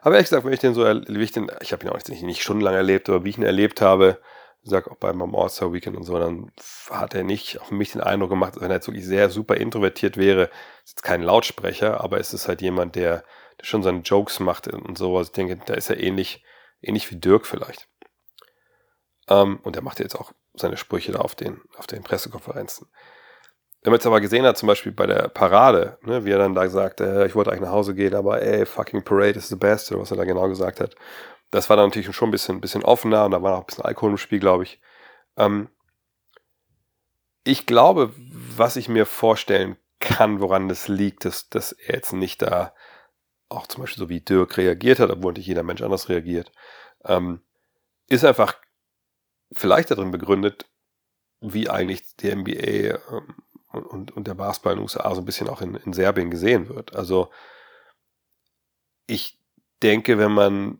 Aber 0.02 0.16
ehrlich 0.16 0.30
gesagt, 0.30 0.46
wenn 0.46 0.54
ich 0.54 0.60
den 0.60 0.74
so, 0.74 0.84
wie 0.84 1.24
ich 1.24 1.32
den, 1.32 1.52
ich 1.62 1.74
habe 1.74 1.84
ihn 1.84 1.90
auch 1.90 2.00
nicht, 2.08 2.24
nicht 2.24 2.44
stundenlang 2.44 2.76
erlebt, 2.76 3.10
aber 3.10 3.24
wie 3.24 3.30
ich 3.30 3.38
ihn 3.38 3.44
erlebt 3.44 3.82
habe, 3.82 4.20
sag 4.66 4.90
auch 4.90 4.98
beim 4.98 5.22
All-Star 5.36 5.74
Weekend 5.74 5.96
und 5.96 6.04
so, 6.04 6.18
dann 6.18 6.52
hat 6.90 7.14
er 7.14 7.24
nicht 7.24 7.62
auf 7.62 7.72
mich 7.72 7.92
den 7.92 8.02
Eindruck 8.02 8.32
gemacht, 8.32 8.56
wenn 8.60 8.72
er 8.72 8.78
jetzt 8.78 8.88
wirklich 8.88 9.06
sehr 9.06 9.30
super 9.30 9.58
introvertiert 9.58 10.18
wäre, 10.18 10.50
ist 10.84 10.98
jetzt 10.98 11.04
kein 11.04 11.22
Lautsprecher, 11.22 12.02
aber 12.02 12.20
es 12.20 12.34
ist 12.34 12.48
halt 12.48 12.62
jemand, 12.62 12.96
der, 12.96 13.24
der 13.60 13.66
schon 13.66 13.84
seine 13.84 14.00
Jokes 14.00 14.40
macht 14.40 14.68
und 14.68 14.98
so. 14.98 15.18
Also 15.18 15.30
ich 15.30 15.34
denke, 15.34 15.60
da 15.66 15.76
ist 15.76 15.90
er 15.90 16.00
ähnlich, 16.00 16.44
ähnlich 16.82 17.10
wie 17.12 17.16
Dirk 17.16 17.46
vielleicht. 17.46 17.88
Ähm, 19.28 19.60
und 19.64 19.76
er 19.76 19.84
macht 19.84 20.00
jetzt 20.00 20.16
auch 20.16 20.32
seine 20.56 20.78
Sprüche 20.78 21.12
da 21.12 21.20
auf 21.20 21.36
den, 21.36 21.62
auf 21.78 21.88
den 21.88 22.04
Pressekonferenzen. 22.04 22.88
Wenn 23.86 23.92
man 23.92 24.00
jetzt 24.00 24.08
aber 24.08 24.20
gesehen 24.20 24.46
hat, 24.46 24.58
zum 24.58 24.66
Beispiel 24.66 24.92
bei 24.92 25.06
der 25.06 25.28
Parade, 25.28 26.00
ne, 26.02 26.26
wie 26.26 26.32
er 26.32 26.40
dann 26.40 26.56
da 26.56 26.68
sagt, 26.68 27.02
äh, 27.02 27.28
ich 27.28 27.36
wollte 27.36 27.52
eigentlich 27.52 27.66
nach 27.66 27.72
Hause 27.72 27.94
gehen, 27.94 28.16
aber 28.16 28.42
ey, 28.42 28.66
fucking 28.66 29.04
Parade 29.04 29.38
is 29.38 29.48
the 29.48 29.56
best, 29.56 29.92
oder 29.92 30.02
was 30.02 30.10
er 30.10 30.18
da 30.18 30.24
genau 30.24 30.50
gesagt 30.50 30.80
hat. 30.80 30.96
Das 31.52 31.70
war 31.70 31.78
dann 31.78 31.90
natürlich 31.90 32.16
schon 32.16 32.30
ein 32.30 32.32
bisschen, 32.32 32.60
bisschen 32.62 32.84
offener 32.84 33.26
und 33.26 33.32
da 33.32 33.44
war 33.44 33.54
auch 33.54 33.60
ein 33.60 33.66
bisschen 33.68 33.86
Alkohol 33.86 34.10
im 34.10 34.18
Spiel, 34.18 34.40
glaube 34.40 34.64
ich. 34.64 34.82
Ähm, 35.38 35.70
ich 37.44 37.68
glaube, 37.68 38.12
was 38.18 38.76
ich 38.76 38.90
mir 38.90 39.06
vorstellen 39.06 39.78
kann, 40.00 40.40
woran 40.40 40.68
das 40.68 40.88
liegt, 40.88 41.24
dass, 41.24 41.50
dass 41.50 41.72
er 41.72 41.94
jetzt 41.94 42.12
nicht 42.12 42.42
da 42.42 42.74
auch 43.50 43.68
zum 43.68 43.84
Beispiel 43.84 44.00
so 44.00 44.10
wie 44.10 44.20
Dirk 44.20 44.58
reagiert 44.58 45.00
hat, 45.00 45.12
obwohl 45.12 45.34
nicht 45.34 45.46
jeder 45.46 45.62
Mensch 45.62 45.84
anders 45.84 46.10
reagiert, 46.10 46.52
ähm, 47.04 47.42
ist 48.08 48.26
einfach 48.26 48.56
vielleicht 49.52 49.92
darin 49.92 50.10
begründet, 50.10 50.66
wie 51.40 51.70
eigentlich 51.70 52.16
die 52.16 52.36
NBA 52.36 52.98
ähm, 53.12 53.36
und, 53.84 54.12
und 54.16 54.28
der 54.28 54.34
Basketball 54.34 54.74
in 54.74 54.80
den 54.80 54.84
USA 54.84 55.14
so 55.14 55.22
ein 55.22 55.26
bisschen 55.26 55.50
auch 55.50 55.62
in, 55.62 55.76
in 55.76 55.94
Serbien 55.94 56.30
gesehen 56.30 56.70
wird. 56.70 56.96
Also 56.96 57.30
ich 59.08 59.40
denke, 59.82 60.18
wenn 60.18 60.32
man 60.32 60.80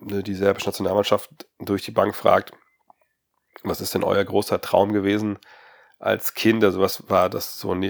ne, 0.00 0.22
die 0.22 0.34
serbische 0.34 0.68
Nationalmannschaft 0.68 1.30
durch 1.58 1.84
die 1.84 1.90
Bank 1.90 2.14
fragt, 2.14 2.52
was 3.62 3.80
ist 3.80 3.94
denn 3.94 4.04
euer 4.04 4.24
großer 4.24 4.60
Traum 4.60 4.92
gewesen 4.92 5.38
als 5.98 6.34
Kind? 6.34 6.64
Also 6.64 6.80
was 6.80 7.08
war 7.08 7.28
das 7.28 7.58
so 7.58 7.72
ein, 7.72 7.82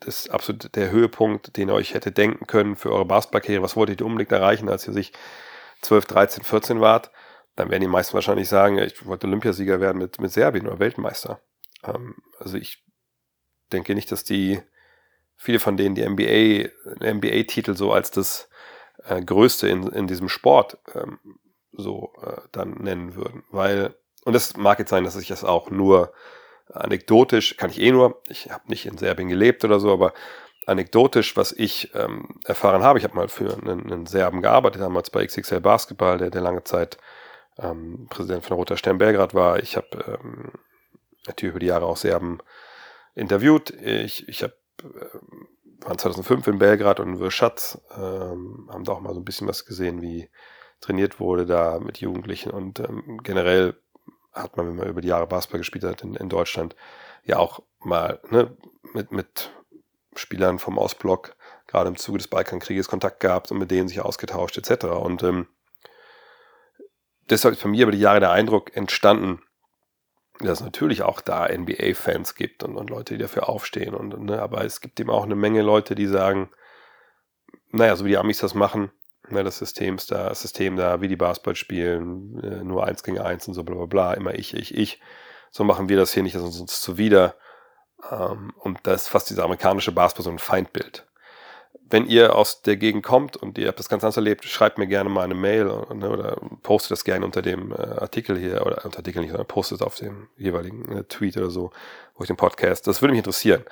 das 0.00 0.28
absolut 0.28 0.74
der 0.76 0.90
Höhepunkt, 0.90 1.56
den 1.56 1.68
ihr 1.68 1.74
euch 1.74 1.94
hätte 1.94 2.12
denken 2.12 2.46
können 2.46 2.76
für 2.76 2.92
eure 2.92 3.06
Basketballkarriere? 3.06 3.62
Was 3.62 3.76
wolltet 3.76 4.00
ihr 4.00 4.06
unbedingt 4.06 4.32
erreichen, 4.32 4.68
als 4.68 4.86
ihr 4.86 4.92
sich 4.92 5.12
12, 5.82 6.06
13, 6.06 6.44
14 6.44 6.80
wart? 6.80 7.10
Dann 7.56 7.70
werden 7.70 7.80
die 7.80 7.88
meisten 7.88 8.14
wahrscheinlich 8.14 8.48
sagen, 8.48 8.78
ich 8.78 9.04
wollte 9.06 9.26
Olympiasieger 9.26 9.80
werden 9.80 9.98
mit, 9.98 10.20
mit 10.20 10.30
Serbien 10.30 10.66
oder 10.66 10.78
Weltmeister. 10.78 11.40
Ähm, 11.84 12.16
also 12.38 12.56
ich 12.56 12.84
denke 13.68 13.94
nicht, 13.94 14.10
dass 14.12 14.24
die 14.24 14.60
viele 15.36 15.60
von 15.60 15.76
denen 15.76 15.94
die 15.94 16.06
NBA, 16.06 16.70
NBA-Titel 17.00 17.74
so 17.74 17.92
als 17.92 18.10
das 18.10 18.48
äh, 19.04 19.22
Größte 19.22 19.68
in, 19.68 19.86
in 19.88 20.06
diesem 20.06 20.28
Sport 20.28 20.78
ähm, 20.94 21.18
so 21.72 22.12
äh, 22.22 22.40
dann 22.52 22.72
nennen 22.72 23.14
würden. 23.14 23.44
Weil, 23.50 23.94
und 24.24 24.32
das 24.32 24.56
mag 24.56 24.78
jetzt 24.78 24.90
sein, 24.90 25.04
dass 25.04 25.16
ich 25.16 25.28
das 25.28 25.44
auch 25.44 25.70
nur 25.70 26.12
anekdotisch, 26.72 27.56
kann 27.56 27.70
ich 27.70 27.80
eh 27.80 27.92
nur, 27.92 28.20
ich 28.28 28.50
habe 28.50 28.68
nicht 28.68 28.84
in 28.84 28.98
Serbien 28.98 29.28
gelebt 29.28 29.64
oder 29.64 29.80
so, 29.80 29.92
aber 29.92 30.12
anekdotisch, 30.66 31.36
was 31.36 31.52
ich 31.52 31.94
ähm, 31.94 32.40
erfahren 32.44 32.82
habe, 32.82 32.98
ich 32.98 33.04
habe 33.04 33.16
mal 33.16 33.28
für 33.28 33.56
einen, 33.56 33.90
einen, 33.90 34.06
Serben 34.06 34.42
gearbeitet, 34.42 34.82
damals 34.82 35.08
bei 35.08 35.24
XXL 35.24 35.60
Basketball, 35.60 36.18
der, 36.18 36.30
der 36.30 36.42
lange 36.42 36.64
Zeit 36.64 36.98
ähm, 37.58 38.06
Präsident 38.10 38.44
von 38.44 38.56
Roter 38.56 38.76
Stern 38.76 38.98
Belgrad 38.98 39.32
war. 39.32 39.60
Ich 39.60 39.76
habe 39.76 40.18
ähm, 40.22 40.52
natürlich 41.26 41.52
über 41.52 41.60
die 41.60 41.66
Jahre 41.66 41.86
auch 41.86 41.96
Serben 41.96 42.38
interviewt. 43.18 43.70
Ich, 43.70 44.28
ich 44.28 44.42
habe 44.42 44.54
ähm, 44.82 45.48
waren 45.80 45.98
2005 45.98 46.46
in 46.46 46.58
Belgrad 46.58 47.00
und 47.00 47.08
in 47.08 47.18
Wirschatz, 47.18 47.80
ähm, 47.96 48.68
haben 48.72 48.84
da 48.84 48.92
auch 48.92 49.00
mal 49.00 49.14
so 49.14 49.20
ein 49.20 49.24
bisschen 49.24 49.46
was 49.46 49.64
gesehen, 49.64 50.02
wie 50.02 50.28
trainiert 50.80 51.20
wurde 51.20 51.46
da 51.46 51.78
mit 51.80 51.98
Jugendlichen 51.98 52.50
und 52.50 52.80
ähm, 52.80 53.20
generell 53.22 53.74
hat 54.32 54.56
man, 54.56 54.68
wenn 54.68 54.76
man 54.76 54.88
über 54.88 55.00
die 55.00 55.08
Jahre 55.08 55.26
Basketball 55.26 55.58
gespielt 55.58 55.84
hat 55.84 56.02
in, 56.02 56.14
in 56.14 56.28
Deutschland, 56.28 56.76
ja 57.24 57.38
auch 57.38 57.62
mal 57.80 58.20
ne, 58.30 58.56
mit, 58.94 59.10
mit 59.12 59.50
Spielern 60.14 60.58
vom 60.58 60.78
Ostblock, 60.78 61.36
gerade 61.66 61.88
im 61.88 61.96
Zuge 61.96 62.18
des 62.18 62.28
Balkankrieges, 62.28 62.88
Kontakt 62.88 63.20
gehabt 63.20 63.50
und 63.50 63.58
mit 63.58 63.70
denen 63.70 63.88
sich 63.88 64.00
ausgetauscht 64.00 64.56
etc. 64.56 64.86
Und 64.86 65.22
ähm, 65.22 65.48
deshalb 67.28 67.54
ist 67.54 67.62
bei 67.62 67.68
mir 67.68 67.82
über 67.82 67.92
die 67.92 68.00
Jahre 68.00 68.20
der 68.20 68.30
Eindruck 68.30 68.76
entstanden, 68.76 69.42
dass 70.40 70.60
es 70.60 70.64
natürlich 70.64 71.02
auch 71.02 71.20
da 71.20 71.48
NBA-Fans 71.48 72.34
gibt 72.34 72.62
und, 72.62 72.76
und, 72.76 72.90
Leute, 72.90 73.14
die 73.14 73.20
dafür 73.20 73.48
aufstehen. 73.48 73.94
Und, 73.94 74.18
ne, 74.20 74.40
aber 74.40 74.64
es 74.64 74.80
gibt 74.80 74.98
eben 75.00 75.10
auch 75.10 75.24
eine 75.24 75.34
Menge 75.34 75.62
Leute, 75.62 75.94
die 75.94 76.06
sagen, 76.06 76.50
naja, 77.70 77.96
so 77.96 78.04
wie 78.04 78.10
die 78.10 78.18
Amis 78.18 78.38
das 78.38 78.54
machen, 78.54 78.90
ne, 79.28 79.42
das 79.42 79.58
System 79.58 79.96
da, 80.08 80.28
das 80.28 80.40
System 80.40 80.76
da, 80.76 81.00
wie 81.00 81.08
die 81.08 81.16
Basketball 81.16 81.56
spielen, 81.56 82.40
äh, 82.42 82.64
nur 82.64 82.86
eins 82.86 83.02
gegen 83.02 83.18
eins 83.18 83.48
und 83.48 83.54
so 83.54 83.64
bla 83.64 83.74
bla 83.74 83.86
bla, 83.86 84.14
immer 84.14 84.34
ich, 84.34 84.54
ich, 84.54 84.74
ich. 84.74 85.00
So 85.50 85.64
machen 85.64 85.88
wir 85.88 85.96
das 85.96 86.12
hier 86.12 86.22
nicht, 86.22 86.36
das 86.36 86.42
ist 86.42 86.60
uns 86.60 86.80
zuwider. 86.80 87.34
Ähm, 88.10 88.52
und 88.58 88.78
da 88.84 88.92
ist 88.92 89.08
fast 89.08 89.30
diese 89.30 89.42
amerikanische 89.42 89.92
Basketball 89.92 90.24
so 90.24 90.30
ein 90.30 90.38
Feindbild 90.38 91.08
wenn 91.90 92.06
ihr 92.06 92.36
aus 92.36 92.62
der 92.62 92.76
Gegend 92.76 93.02
kommt 93.02 93.36
und 93.36 93.56
ihr 93.56 93.68
habt 93.68 93.78
das 93.78 93.88
ganz 93.88 94.04
anders 94.04 94.16
erlebt, 94.16 94.44
schreibt 94.44 94.78
mir 94.78 94.86
gerne 94.86 95.08
mal 95.08 95.22
eine 95.22 95.34
Mail 95.34 95.64
ne, 95.94 96.10
oder 96.10 96.36
postet 96.62 96.92
das 96.92 97.04
gerne 97.04 97.24
unter 97.24 97.40
dem 97.40 97.72
äh, 97.72 97.76
Artikel 97.76 98.38
hier 98.38 98.66
oder 98.66 98.84
unter 98.84 98.98
Artikel 98.98 99.20
nicht, 99.20 99.30
sondern 99.30 99.46
postet 99.46 99.82
auf 99.82 99.94
dem 99.94 100.28
jeweiligen 100.36 100.98
äh, 100.98 101.04
Tweet 101.04 101.36
oder 101.36 101.50
so, 101.50 101.70
wo 102.14 102.24
ich 102.24 102.28
den 102.28 102.36
Podcast. 102.36 102.86
Das 102.86 103.00
würde 103.00 103.12
mich 103.12 103.18
interessieren, 103.18 103.64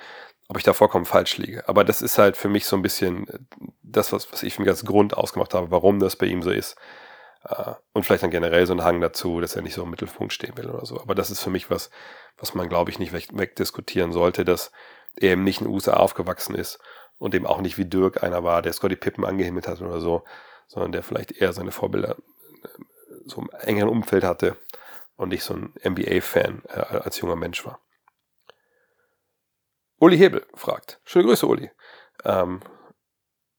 ob 0.47 0.57
ich 0.57 0.63
da 0.63 0.73
vollkommen 0.73 1.05
falsch 1.05 1.37
liege. 1.37 1.67
Aber 1.69 1.83
das 1.83 2.01
ist 2.01 2.17
halt 2.17 2.37
für 2.37 2.49
mich 2.49 2.65
so 2.65 2.75
ein 2.75 2.81
bisschen 2.81 3.27
äh, 3.27 3.39
das, 3.83 4.11
was, 4.11 4.31
was 4.31 4.41
ich 4.43 4.55
für 4.55 4.61
mich 4.61 4.69
als 4.69 4.85
Grund 4.85 5.15
ausgemacht 5.15 5.53
habe, 5.53 5.69
warum 5.69 5.99
das 5.99 6.15
bei 6.15 6.25
ihm 6.25 6.41
so 6.41 6.49
ist. 6.49 6.75
Äh, 7.43 7.73
und 7.93 8.03
vielleicht 8.03 8.23
dann 8.23 8.31
generell 8.31 8.65
so 8.65 8.73
ein 8.73 8.83
Hang 8.83 8.99
dazu, 8.99 9.41
dass 9.41 9.55
er 9.55 9.61
nicht 9.61 9.75
so 9.75 9.83
im 9.83 9.91
Mittelpunkt 9.91 10.33
stehen 10.33 10.57
will 10.57 10.69
oder 10.69 10.85
so. 10.87 10.99
Aber 10.99 11.13
das 11.13 11.29
ist 11.29 11.41
für 11.41 11.51
mich 11.51 11.69
was, 11.69 11.91
was 12.37 12.55
man, 12.55 12.67
glaube 12.67 12.89
ich, 12.89 12.97
nicht 12.97 13.13
weg, 13.13 13.27
wegdiskutieren 13.33 14.11
sollte, 14.11 14.43
dass 14.43 14.71
er 15.15 15.33
eben 15.33 15.43
nicht 15.43 15.61
in 15.61 15.67
den 15.67 15.73
USA 15.73 15.93
aufgewachsen 15.93 16.55
ist 16.55 16.79
und 17.17 17.33
eben 17.35 17.45
auch 17.45 17.61
nicht 17.61 17.77
wie 17.77 17.85
Dirk 17.85 18.23
einer 18.23 18.43
war, 18.43 18.61
der 18.61 18.73
Scotty 18.73 18.95
Pippen 18.95 19.25
angehimmelt 19.25 19.67
hat 19.67 19.81
oder 19.81 19.99
so, 19.99 20.23
sondern 20.67 20.91
der 20.91 21.03
vielleicht 21.03 21.31
eher 21.31 21.53
seine 21.53 21.71
Vorbilder 21.71 22.17
äh, 22.63 22.67
so 23.25 23.41
im 23.41 23.49
engeren 23.61 23.89
Umfeld 23.89 24.23
hatte 24.23 24.57
und 25.15 25.29
nicht 25.29 25.43
so 25.43 25.53
ein 25.53 25.73
NBA-Fan 25.83 26.63
äh, 26.69 26.79
als 26.79 27.19
junger 27.19 27.35
Mensch 27.35 27.65
war. 27.65 27.79
Uli 29.99 30.17
Hebel 30.17 30.45
fragt. 30.53 31.01
Schöne 31.05 31.25
Grüße, 31.25 31.47
Uli. 31.47 31.71
Ähm, 32.23 32.61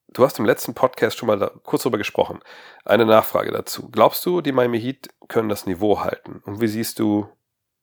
du 0.09 0.25
hast 0.25 0.38
im 0.38 0.44
letzten 0.44 0.75
Podcast 0.75 1.18
schon 1.18 1.27
mal 1.27 1.38
da, 1.38 1.51
kurz 1.64 1.83
darüber 1.83 1.99
gesprochen. 1.99 2.40
Eine 2.85 3.07
Nachfrage 3.07 3.51
dazu. 3.51 3.90
Glaubst 3.90 4.25
du, 4.25 4.40
die 4.40 4.53
Miami 4.53 4.81
Heat 4.81 5.09
können 5.27 5.49
das 5.49 5.66
Niveau 5.66 6.01
halten? 6.01 6.40
Und 6.44 6.61
wie 6.61 6.68
siehst 6.68 7.01
du 7.01 7.29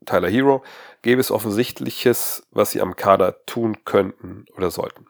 Tyler 0.06 0.30
Hero? 0.30 0.64
Gäbe 1.02 1.20
es 1.20 1.32
Offensichtliches, 1.32 2.48
was 2.52 2.72
sie 2.72 2.82
am 2.82 2.96
Kader 2.96 3.46
tun 3.46 3.84
könnten 3.84 4.46
oder 4.56 4.72
sollten? 4.72 5.08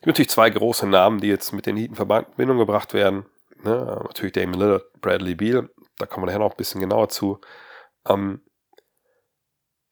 Gibt 0.00 0.06
natürlich 0.06 0.30
zwei 0.30 0.48
große 0.48 0.86
Namen, 0.86 1.20
die 1.20 1.28
jetzt 1.28 1.52
mit 1.52 1.66
den 1.66 1.76
Heat 1.76 1.90
in 1.90 1.94
Verbindung 1.94 2.56
gebracht 2.56 2.94
werden. 2.94 3.26
Ne? 3.62 4.00
Natürlich 4.02 4.32
Damon 4.32 4.58
Lillard, 4.58 4.90
Bradley 5.02 5.34
Beal. 5.34 5.68
Da 5.98 6.06
kommen 6.06 6.22
wir 6.22 6.28
nachher 6.28 6.38
noch 6.38 6.52
ein 6.52 6.56
bisschen 6.56 6.80
genauer 6.80 7.10
zu. 7.10 7.38
Ähm, 8.08 8.40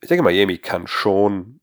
ich 0.01 0.09
denke, 0.09 0.23
Miami 0.23 0.57
kann 0.57 0.87
schon 0.87 1.61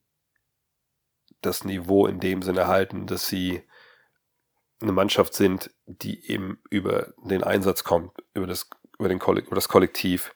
das 1.41 1.63
Niveau 1.63 2.05
in 2.05 2.19
dem 2.19 2.43
Sinne 2.43 2.67
halten, 2.67 3.07
dass 3.07 3.25
sie 3.25 3.63
eine 4.79 4.91
Mannschaft 4.91 5.33
sind, 5.33 5.71
die 5.87 6.29
eben 6.29 6.61
über 6.69 7.13
den 7.17 7.43
Einsatz 7.43 7.83
kommt, 7.83 8.11
über 8.35 8.45
das, 8.45 8.69
über 8.99 9.09
den 9.09 9.19
über 9.19 9.55
das 9.55 9.69
Kollektiv, 9.69 10.35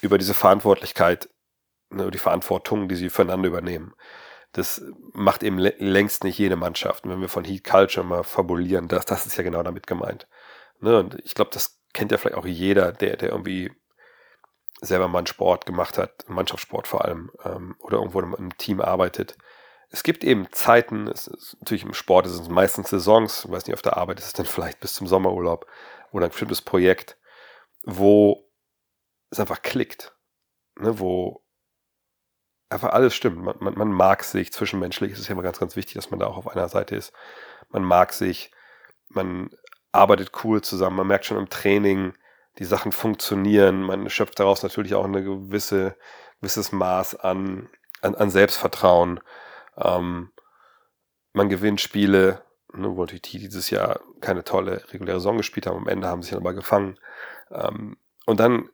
über 0.00 0.18
diese 0.18 0.34
Verantwortlichkeit, 0.34 1.28
ne, 1.90 2.10
die 2.10 2.18
Verantwortung, 2.18 2.88
die 2.88 2.96
sie 2.96 3.10
füreinander 3.10 3.46
übernehmen 3.46 3.94
das 4.52 4.82
macht 5.12 5.42
eben 5.42 5.58
längst 5.58 6.24
nicht 6.24 6.38
jede 6.38 6.56
Mannschaft. 6.56 7.04
Und 7.04 7.10
wenn 7.10 7.20
wir 7.20 7.28
von 7.28 7.44
Heat 7.44 7.64
Culture 7.64 8.06
mal 8.06 8.24
fabulieren, 8.24 8.88
das, 8.88 9.04
das 9.04 9.26
ist 9.26 9.36
ja 9.36 9.42
genau 9.42 9.62
damit 9.62 9.86
gemeint. 9.86 10.26
Ne? 10.80 10.98
Und 10.98 11.18
ich 11.24 11.34
glaube, 11.34 11.50
das 11.52 11.80
kennt 11.92 12.12
ja 12.12 12.18
vielleicht 12.18 12.36
auch 12.36 12.46
jeder, 12.46 12.92
der, 12.92 13.16
der 13.16 13.30
irgendwie 13.30 13.72
selber 14.80 15.08
mal 15.08 15.18
einen 15.18 15.26
Sport 15.26 15.66
gemacht 15.66 15.98
hat, 15.98 16.24
Mannschaftssport 16.28 16.86
vor 16.86 17.04
allem, 17.04 17.30
ähm, 17.44 17.76
oder 17.80 17.98
irgendwo 17.98 18.20
im, 18.20 18.56
Team 18.58 18.80
arbeitet. 18.80 19.36
Es 19.90 20.02
gibt 20.02 20.22
eben 20.22 20.50
Zeiten, 20.52 21.08
es 21.08 21.26
ist, 21.26 21.56
natürlich 21.60 21.84
im 21.84 21.94
Sport 21.94 22.26
ist 22.26 22.32
es 22.32 22.48
meistens 22.48 22.90
Saisons, 22.90 23.44
ich 23.44 23.50
weiß 23.50 23.66
nicht, 23.66 23.74
auf 23.74 23.82
der 23.82 23.96
Arbeit 23.96 24.20
ist 24.20 24.26
es 24.26 24.32
dann 24.32 24.46
vielleicht 24.46 24.80
bis 24.80 24.94
zum 24.94 25.06
Sommerurlaub 25.06 25.66
oder 26.12 26.26
ein 26.26 26.30
bestimmtes 26.30 26.62
Projekt, 26.62 27.16
wo 27.84 28.48
es 29.30 29.40
einfach 29.40 29.62
klickt, 29.62 30.14
ne, 30.76 30.98
wo 30.98 31.42
einfach 32.70 32.90
alles 32.90 33.14
stimmt. 33.14 33.42
Man, 33.42 33.56
man, 33.60 33.76
man 33.76 33.92
mag 33.92 34.24
sich, 34.24 34.52
zwischenmenschlich 34.52 35.12
ist 35.12 35.20
es 35.20 35.28
ja 35.28 35.32
immer 35.32 35.42
ganz, 35.42 35.58
ganz 35.58 35.76
wichtig, 35.76 35.94
dass 35.94 36.10
man 36.10 36.20
da 36.20 36.26
auch 36.26 36.36
auf 36.36 36.48
einer 36.48 36.68
Seite 36.68 36.96
ist. 36.96 37.12
Man 37.70 37.82
mag 37.82 38.12
sich, 38.12 38.50
man 39.08 39.50
arbeitet 39.92 40.32
cool 40.44 40.62
zusammen, 40.62 40.96
man 40.96 41.06
merkt 41.06 41.24
schon 41.24 41.38
im 41.38 41.48
Training, 41.48 42.14
die 42.58 42.64
Sachen 42.64 42.92
funktionieren, 42.92 43.82
man 43.82 44.10
schöpft 44.10 44.38
daraus 44.40 44.62
natürlich 44.62 44.94
auch 44.94 45.04
ein 45.04 45.12
gewisse, 45.12 45.96
gewisses 46.40 46.72
Maß 46.72 47.16
an, 47.16 47.68
an, 48.02 48.14
an 48.14 48.30
Selbstvertrauen. 48.30 49.20
Ähm, 49.76 50.30
man 51.32 51.48
gewinnt 51.48 51.80
Spiele, 51.80 52.42
wo 52.72 53.00
natürlich 53.00 53.22
die 53.22 53.38
dieses 53.38 53.70
Jahr 53.70 54.00
keine 54.20 54.44
tolle 54.44 54.82
reguläre 54.92 55.20
Saison 55.20 55.36
gespielt 55.36 55.66
haben, 55.66 55.78
am 55.78 55.88
Ende 55.88 56.08
haben 56.08 56.22
sie 56.22 56.30
sich 56.30 56.36
aber 56.36 56.52
gefangen. 56.52 56.98
Ähm, 57.50 57.96
und 58.26 58.40
dann 58.40 58.68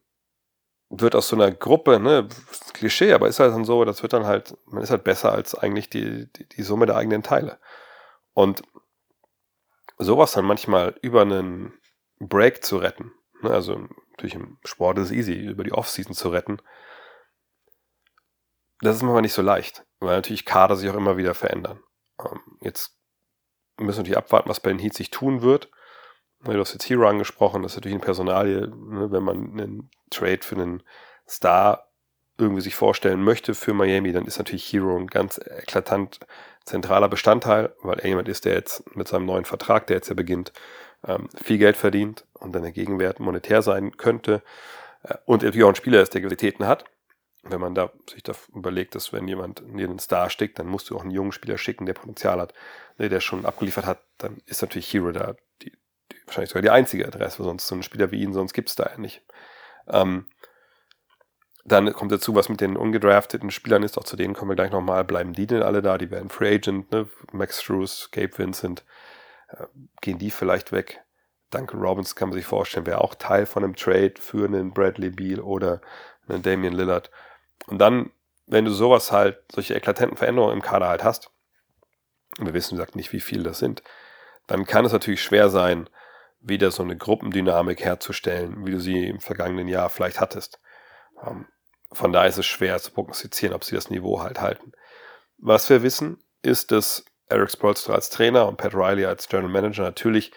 wird 0.90 1.14
aus 1.14 1.28
so 1.28 1.36
einer 1.36 1.50
Gruppe, 1.50 1.98
ne, 1.98 2.28
Klischee, 2.72 3.12
aber 3.12 3.28
ist 3.28 3.40
halt 3.40 3.52
dann 3.52 3.64
so, 3.64 3.84
das 3.84 4.02
wird 4.02 4.12
dann 4.12 4.26
halt, 4.26 4.56
man 4.66 4.82
ist 4.82 4.90
halt 4.90 5.04
besser 5.04 5.32
als 5.32 5.54
eigentlich 5.54 5.90
die, 5.90 6.30
die, 6.32 6.48
die 6.48 6.62
Summe 6.62 6.86
der 6.86 6.96
eigenen 6.96 7.22
Teile. 7.22 7.58
Und 8.32 8.62
sowas 9.98 10.32
dann 10.32 10.44
manchmal 10.44 10.96
über 11.02 11.22
einen 11.22 11.72
Break 12.18 12.64
zu 12.64 12.78
retten, 12.78 13.12
ne, 13.42 13.50
also 13.50 13.88
natürlich 14.12 14.34
im 14.34 14.58
Sport 14.64 14.98
ist 14.98 15.06
es 15.06 15.12
easy, 15.12 15.34
über 15.34 15.64
die 15.64 15.72
Offseason 15.72 16.14
zu 16.14 16.28
retten, 16.28 16.60
das 18.80 18.96
ist 18.96 19.02
manchmal 19.02 19.22
nicht 19.22 19.32
so 19.32 19.42
leicht, 19.42 19.84
weil 20.00 20.16
natürlich 20.16 20.44
Kader 20.44 20.76
sich 20.76 20.90
auch 20.90 20.96
immer 20.96 21.16
wieder 21.16 21.34
verändern. 21.34 21.80
Ähm, 22.20 22.40
jetzt 22.60 22.96
müssen 23.78 23.98
wir 23.98 24.02
natürlich 24.02 24.18
abwarten, 24.18 24.48
was 24.48 24.60
bei 24.60 24.70
den 24.70 24.78
Heats 24.78 24.96
sich 24.96 25.10
tun 25.10 25.42
wird. 25.42 25.70
Du 26.44 26.60
hast 26.60 26.72
jetzt 26.74 26.88
Hero 26.88 27.08
angesprochen, 27.08 27.62
das 27.62 27.72
ist 27.72 27.76
natürlich 27.76 27.94
eine 27.94 28.04
Personalie, 28.04 28.68
ne, 28.68 29.10
wenn 29.10 29.22
man 29.22 29.36
einen 29.52 29.90
Trade 30.10 30.40
für 30.42 30.56
einen 30.56 30.82
Star 31.28 31.88
irgendwie 32.36 32.60
sich 32.60 32.74
vorstellen 32.74 33.22
möchte 33.22 33.54
für 33.54 33.72
Miami, 33.72 34.12
dann 34.12 34.26
ist 34.26 34.38
natürlich 34.38 34.70
Hero 34.72 34.96
ein 34.96 35.06
ganz 35.06 35.38
eklatant 35.38 36.20
zentraler 36.64 37.08
Bestandteil, 37.08 37.74
weil 37.82 37.98
er 38.00 38.08
jemand 38.08 38.28
ist, 38.28 38.44
der 38.44 38.54
jetzt 38.54 38.94
mit 38.96 39.08
seinem 39.08 39.26
neuen 39.26 39.44
Vertrag, 39.44 39.86
der 39.86 39.96
jetzt 39.96 40.08
ja 40.08 40.14
beginnt, 40.14 40.52
ähm, 41.06 41.28
viel 41.34 41.58
Geld 41.58 41.76
verdient 41.76 42.26
und 42.32 42.54
dann 42.54 42.62
der 42.62 42.72
Gegenwert 42.72 43.20
monetär 43.20 43.62
sein 43.62 43.96
könnte 43.96 44.42
äh, 45.02 45.14
und 45.26 45.42
natürlich 45.42 45.64
auch 45.64 45.68
ein 45.68 45.74
Spieler 45.74 46.02
ist, 46.02 46.14
der 46.14 46.22
Qualitäten 46.22 46.66
hat. 46.66 46.84
Wenn 47.42 47.60
man 47.60 47.74
da 47.74 47.92
sich 48.10 48.22
da 48.22 48.32
überlegt, 48.54 48.94
dass 48.94 49.12
wenn 49.12 49.28
jemand 49.28 49.60
dir 49.60 49.86
einen 49.86 49.98
Star 49.98 50.30
stickt, 50.30 50.58
dann 50.58 50.66
musst 50.66 50.88
du 50.88 50.96
auch 50.96 51.02
einen 51.02 51.10
jungen 51.10 51.32
Spieler 51.32 51.58
schicken, 51.58 51.84
der 51.84 51.92
Potenzial 51.92 52.40
hat, 52.40 52.54
ne, 52.96 53.10
der 53.10 53.20
schon 53.20 53.44
abgeliefert 53.44 53.84
hat, 53.84 54.02
dann 54.18 54.38
ist 54.46 54.62
natürlich 54.62 54.92
Hero 54.92 55.12
da 55.12 55.36
die, 55.60 55.72
wahrscheinlich 56.26 56.50
sogar 56.50 56.62
die 56.62 56.70
einzige 56.70 57.06
Adresse, 57.06 57.42
sonst 57.42 57.66
so 57.66 57.74
einen 57.74 57.82
Spieler 57.82 58.10
wie 58.10 58.22
ihn, 58.22 58.32
sonst 58.32 58.52
gibt 58.52 58.68
es 58.68 58.76
da 58.76 58.90
ja 58.90 58.98
nicht. 58.98 59.22
Ähm, 59.88 60.26
dann 61.64 61.90
kommt 61.94 62.12
dazu, 62.12 62.34
was 62.34 62.48
mit 62.48 62.60
den 62.60 62.76
ungedrafteten 62.76 63.50
Spielern 63.50 63.82
ist, 63.82 63.96
auch 63.96 64.04
zu 64.04 64.16
denen 64.16 64.34
kommen 64.34 64.50
wir 64.50 64.56
gleich 64.56 64.70
nochmal, 64.70 65.04
bleiben 65.04 65.32
die 65.32 65.46
denn 65.46 65.62
alle 65.62 65.80
da, 65.80 65.96
die 65.96 66.10
werden 66.10 66.28
Free 66.28 66.56
Agent, 66.56 66.92
ne? 66.92 67.08
Max 67.32 67.62
Struess, 67.62 68.10
Gabe 68.12 68.36
Vincent, 68.36 68.84
äh, 69.48 69.64
gehen 70.02 70.18
die 70.18 70.30
vielleicht 70.30 70.72
weg? 70.72 71.02
Duncan 71.50 71.80
Robbins 71.80 72.16
kann 72.16 72.28
man 72.28 72.36
sich 72.36 72.46
vorstellen, 72.46 72.86
wäre 72.86 73.00
auch 73.00 73.14
Teil 73.14 73.46
von 73.46 73.64
einem 73.64 73.76
Trade 73.76 74.14
für 74.18 74.44
einen 74.44 74.72
Bradley 74.72 75.10
Beal 75.10 75.40
oder 75.40 75.80
einen 76.28 76.42
Damian 76.42 76.74
Lillard. 76.74 77.10
Und 77.66 77.78
dann, 77.78 78.10
wenn 78.46 78.64
du 78.64 78.72
sowas 78.72 79.12
halt, 79.12 79.38
solche 79.50 79.74
eklatanten 79.74 80.18
Veränderungen 80.18 80.54
im 80.54 80.62
Kader 80.62 80.88
halt 80.88 81.04
hast, 81.04 81.30
und 82.38 82.46
wir 82.46 82.54
wissen, 82.54 82.72
wie 82.72 82.76
gesagt, 82.76 82.96
nicht, 82.96 83.12
wie 83.12 83.20
viel 83.20 83.42
das 83.42 83.58
sind, 83.58 83.82
dann 84.46 84.66
kann 84.66 84.84
es 84.84 84.92
natürlich 84.92 85.22
schwer 85.22 85.48
sein, 85.48 85.88
wieder 86.46 86.70
so 86.70 86.82
eine 86.82 86.96
Gruppendynamik 86.96 87.84
herzustellen, 87.84 88.66
wie 88.66 88.72
du 88.72 88.80
sie 88.80 89.08
im 89.08 89.20
vergangenen 89.20 89.66
Jahr 89.66 89.88
vielleicht 89.88 90.20
hattest. 90.20 90.60
Ähm, 91.24 91.46
von 91.92 92.12
daher 92.12 92.28
ist 92.28 92.38
es 92.38 92.46
schwer 92.46 92.78
zu 92.78 92.92
prognostizieren, 92.92 93.54
ob 93.54 93.64
sie 93.64 93.74
das 93.74 93.90
Niveau 93.90 94.20
halt 94.20 94.40
halten. 94.40 94.72
Was 95.38 95.70
wir 95.70 95.82
wissen, 95.82 96.22
ist, 96.42 96.70
dass 96.70 97.04
Eric 97.28 97.50
Spolstra 97.50 97.94
als 97.94 98.10
Trainer 98.10 98.46
und 98.46 98.58
Pat 98.58 98.74
Riley 98.74 99.06
als 99.06 99.28
General 99.28 99.50
Manager 99.50 99.82
natürlich 99.82 100.32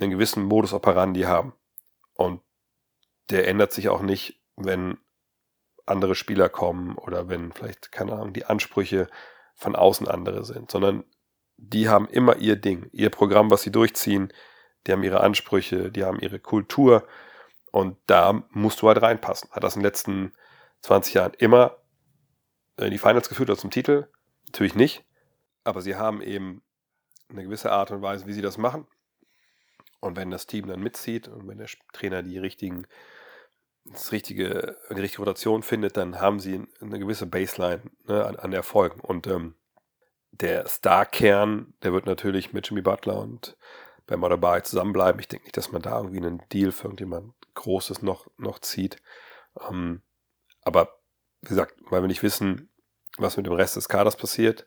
einen 0.00 0.10
gewissen 0.10 0.42
Modus 0.42 0.72
operandi 0.72 1.22
haben. 1.22 1.52
Und 2.14 2.40
der 3.30 3.46
ändert 3.46 3.72
sich 3.72 3.88
auch 3.88 4.00
nicht, 4.00 4.40
wenn 4.56 4.98
andere 5.84 6.14
Spieler 6.14 6.48
kommen 6.48 6.96
oder 6.96 7.28
wenn 7.28 7.52
vielleicht, 7.52 7.92
keine 7.92 8.12
Ahnung, 8.12 8.32
die 8.32 8.46
Ansprüche 8.46 9.08
von 9.54 9.76
außen 9.76 10.08
andere 10.08 10.44
sind, 10.44 10.70
sondern 10.70 11.04
die 11.56 11.88
haben 11.88 12.08
immer 12.08 12.36
ihr 12.36 12.56
Ding, 12.56 12.88
ihr 12.92 13.10
Programm, 13.10 13.50
was 13.50 13.62
sie 13.62 13.72
durchziehen, 13.72 14.32
die 14.86 14.92
haben 14.92 15.02
ihre 15.02 15.20
Ansprüche, 15.20 15.90
die 15.90 16.04
haben 16.04 16.20
ihre 16.20 16.38
Kultur 16.38 17.06
und 17.72 17.96
da 18.06 18.44
musst 18.50 18.80
du 18.82 18.88
halt 18.88 19.02
reinpassen. 19.02 19.50
Hat 19.50 19.64
das 19.64 19.76
in 19.76 19.80
den 19.80 19.86
letzten 19.86 20.32
20 20.82 21.14
Jahren 21.14 21.34
immer 21.34 21.76
in 22.78 22.90
die 22.90 22.98
Finals 22.98 23.28
geführt 23.28 23.50
oder 23.50 23.58
zum 23.58 23.70
Titel? 23.70 24.08
Natürlich 24.46 24.74
nicht, 24.74 25.04
aber 25.64 25.82
sie 25.82 25.96
haben 25.96 26.22
eben 26.22 26.62
eine 27.28 27.44
gewisse 27.44 27.70
Art 27.70 27.90
und 27.90 28.00
Weise, 28.00 28.26
wie 28.26 28.32
sie 28.32 28.42
das 28.42 28.56
machen. 28.56 28.86
Und 30.00 30.16
wenn 30.16 30.30
das 30.30 30.46
Team 30.46 30.66
dann 30.68 30.80
mitzieht 30.80 31.28
und 31.28 31.48
wenn 31.48 31.58
der 31.58 31.68
Trainer 31.92 32.22
die 32.22 32.38
richtigen 32.38 32.86
das 33.92 34.12
richtige, 34.12 34.76
die 34.90 35.00
richtige 35.00 35.22
Rotation 35.22 35.62
findet, 35.62 35.96
dann 35.96 36.20
haben 36.20 36.40
sie 36.40 36.66
eine 36.80 36.98
gewisse 36.98 37.26
Baseline 37.26 37.82
ne, 38.06 38.24
an, 38.24 38.36
an 38.36 38.52
Erfolgen. 38.52 39.00
Und 39.00 39.26
ähm, 39.26 39.54
der 40.30 40.66
Star-Kern, 40.66 41.74
der 41.82 41.92
wird 41.92 42.06
natürlich 42.06 42.52
mit 42.52 42.68
Jimmy 42.68 42.82
Butler 42.82 43.18
und 43.18 43.56
bei 44.16 44.36
Bay 44.36 44.62
zusammenbleiben. 44.62 45.20
Ich 45.20 45.28
denke 45.28 45.44
nicht, 45.44 45.56
dass 45.56 45.72
man 45.72 45.82
da 45.82 45.98
irgendwie 45.98 46.18
einen 46.18 46.42
Deal 46.52 46.72
für 46.72 46.84
irgendjemand 46.84 47.34
Großes 47.54 48.02
noch, 48.02 48.26
noch 48.36 48.58
zieht. 48.58 48.96
Ähm, 49.68 50.02
aber 50.62 50.98
wie 51.42 51.48
gesagt, 51.48 51.74
weil 51.90 52.02
wir 52.02 52.08
nicht 52.08 52.22
wissen, 52.22 52.70
was 53.18 53.36
mit 53.36 53.46
dem 53.46 53.52
Rest 53.52 53.76
des 53.76 53.88
Kaders 53.88 54.16
passiert 54.16 54.66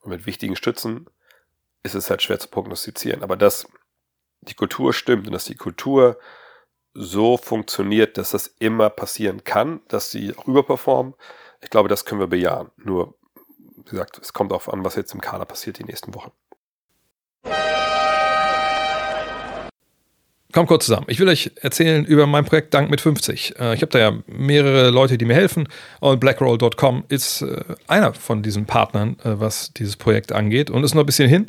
und 0.00 0.10
mit 0.10 0.26
wichtigen 0.26 0.56
Stützen, 0.56 1.08
ist 1.82 1.94
es 1.94 2.10
halt 2.10 2.22
schwer 2.22 2.38
zu 2.38 2.48
prognostizieren. 2.48 3.22
Aber 3.22 3.36
dass 3.36 3.66
die 4.40 4.54
Kultur 4.54 4.92
stimmt 4.92 5.26
und 5.26 5.32
dass 5.32 5.44
die 5.44 5.54
Kultur 5.54 6.18
so 6.94 7.36
funktioniert, 7.36 8.18
dass 8.18 8.30
das 8.30 8.48
immer 8.58 8.90
passieren 8.90 9.44
kann, 9.44 9.80
dass 9.88 10.10
sie 10.10 10.36
auch 10.36 10.46
überperformen. 10.46 11.14
Ich 11.60 11.70
glaube, 11.70 11.88
das 11.88 12.04
können 12.04 12.20
wir 12.20 12.26
bejahen. 12.26 12.70
Nur, 12.76 13.14
wie 13.76 13.90
gesagt, 13.90 14.18
es 14.18 14.32
kommt 14.32 14.52
auch 14.52 14.68
an, 14.68 14.84
was 14.84 14.96
jetzt 14.96 15.14
im 15.14 15.20
Kader 15.20 15.44
passiert 15.44 15.78
die 15.78 15.84
nächsten 15.84 16.14
Wochen. 16.14 16.32
Kommt 20.52 20.68
kurz 20.68 20.84
zusammen. 20.84 21.06
Ich 21.08 21.18
will 21.18 21.28
euch 21.28 21.50
erzählen 21.62 22.04
über 22.04 22.26
mein 22.26 22.44
Projekt 22.44 22.74
Dank 22.74 22.90
mit 22.90 23.00
50. 23.00 23.58
Äh, 23.58 23.74
ich 23.74 23.80
habe 23.80 23.90
da 23.90 23.98
ja 23.98 24.12
mehrere 24.26 24.90
Leute, 24.90 25.16
die 25.16 25.24
mir 25.24 25.34
helfen 25.34 25.66
und 26.00 26.20
blackroll.com 26.20 27.04
ist 27.08 27.40
äh, 27.40 27.64
einer 27.86 28.12
von 28.12 28.42
diesen 28.42 28.66
Partnern, 28.66 29.16
äh, 29.24 29.40
was 29.40 29.72
dieses 29.72 29.96
Projekt 29.96 30.30
angeht 30.30 30.68
und 30.68 30.84
ist 30.84 30.94
noch 30.94 31.04
ein 31.04 31.06
bisschen 31.06 31.28
hin. 31.28 31.46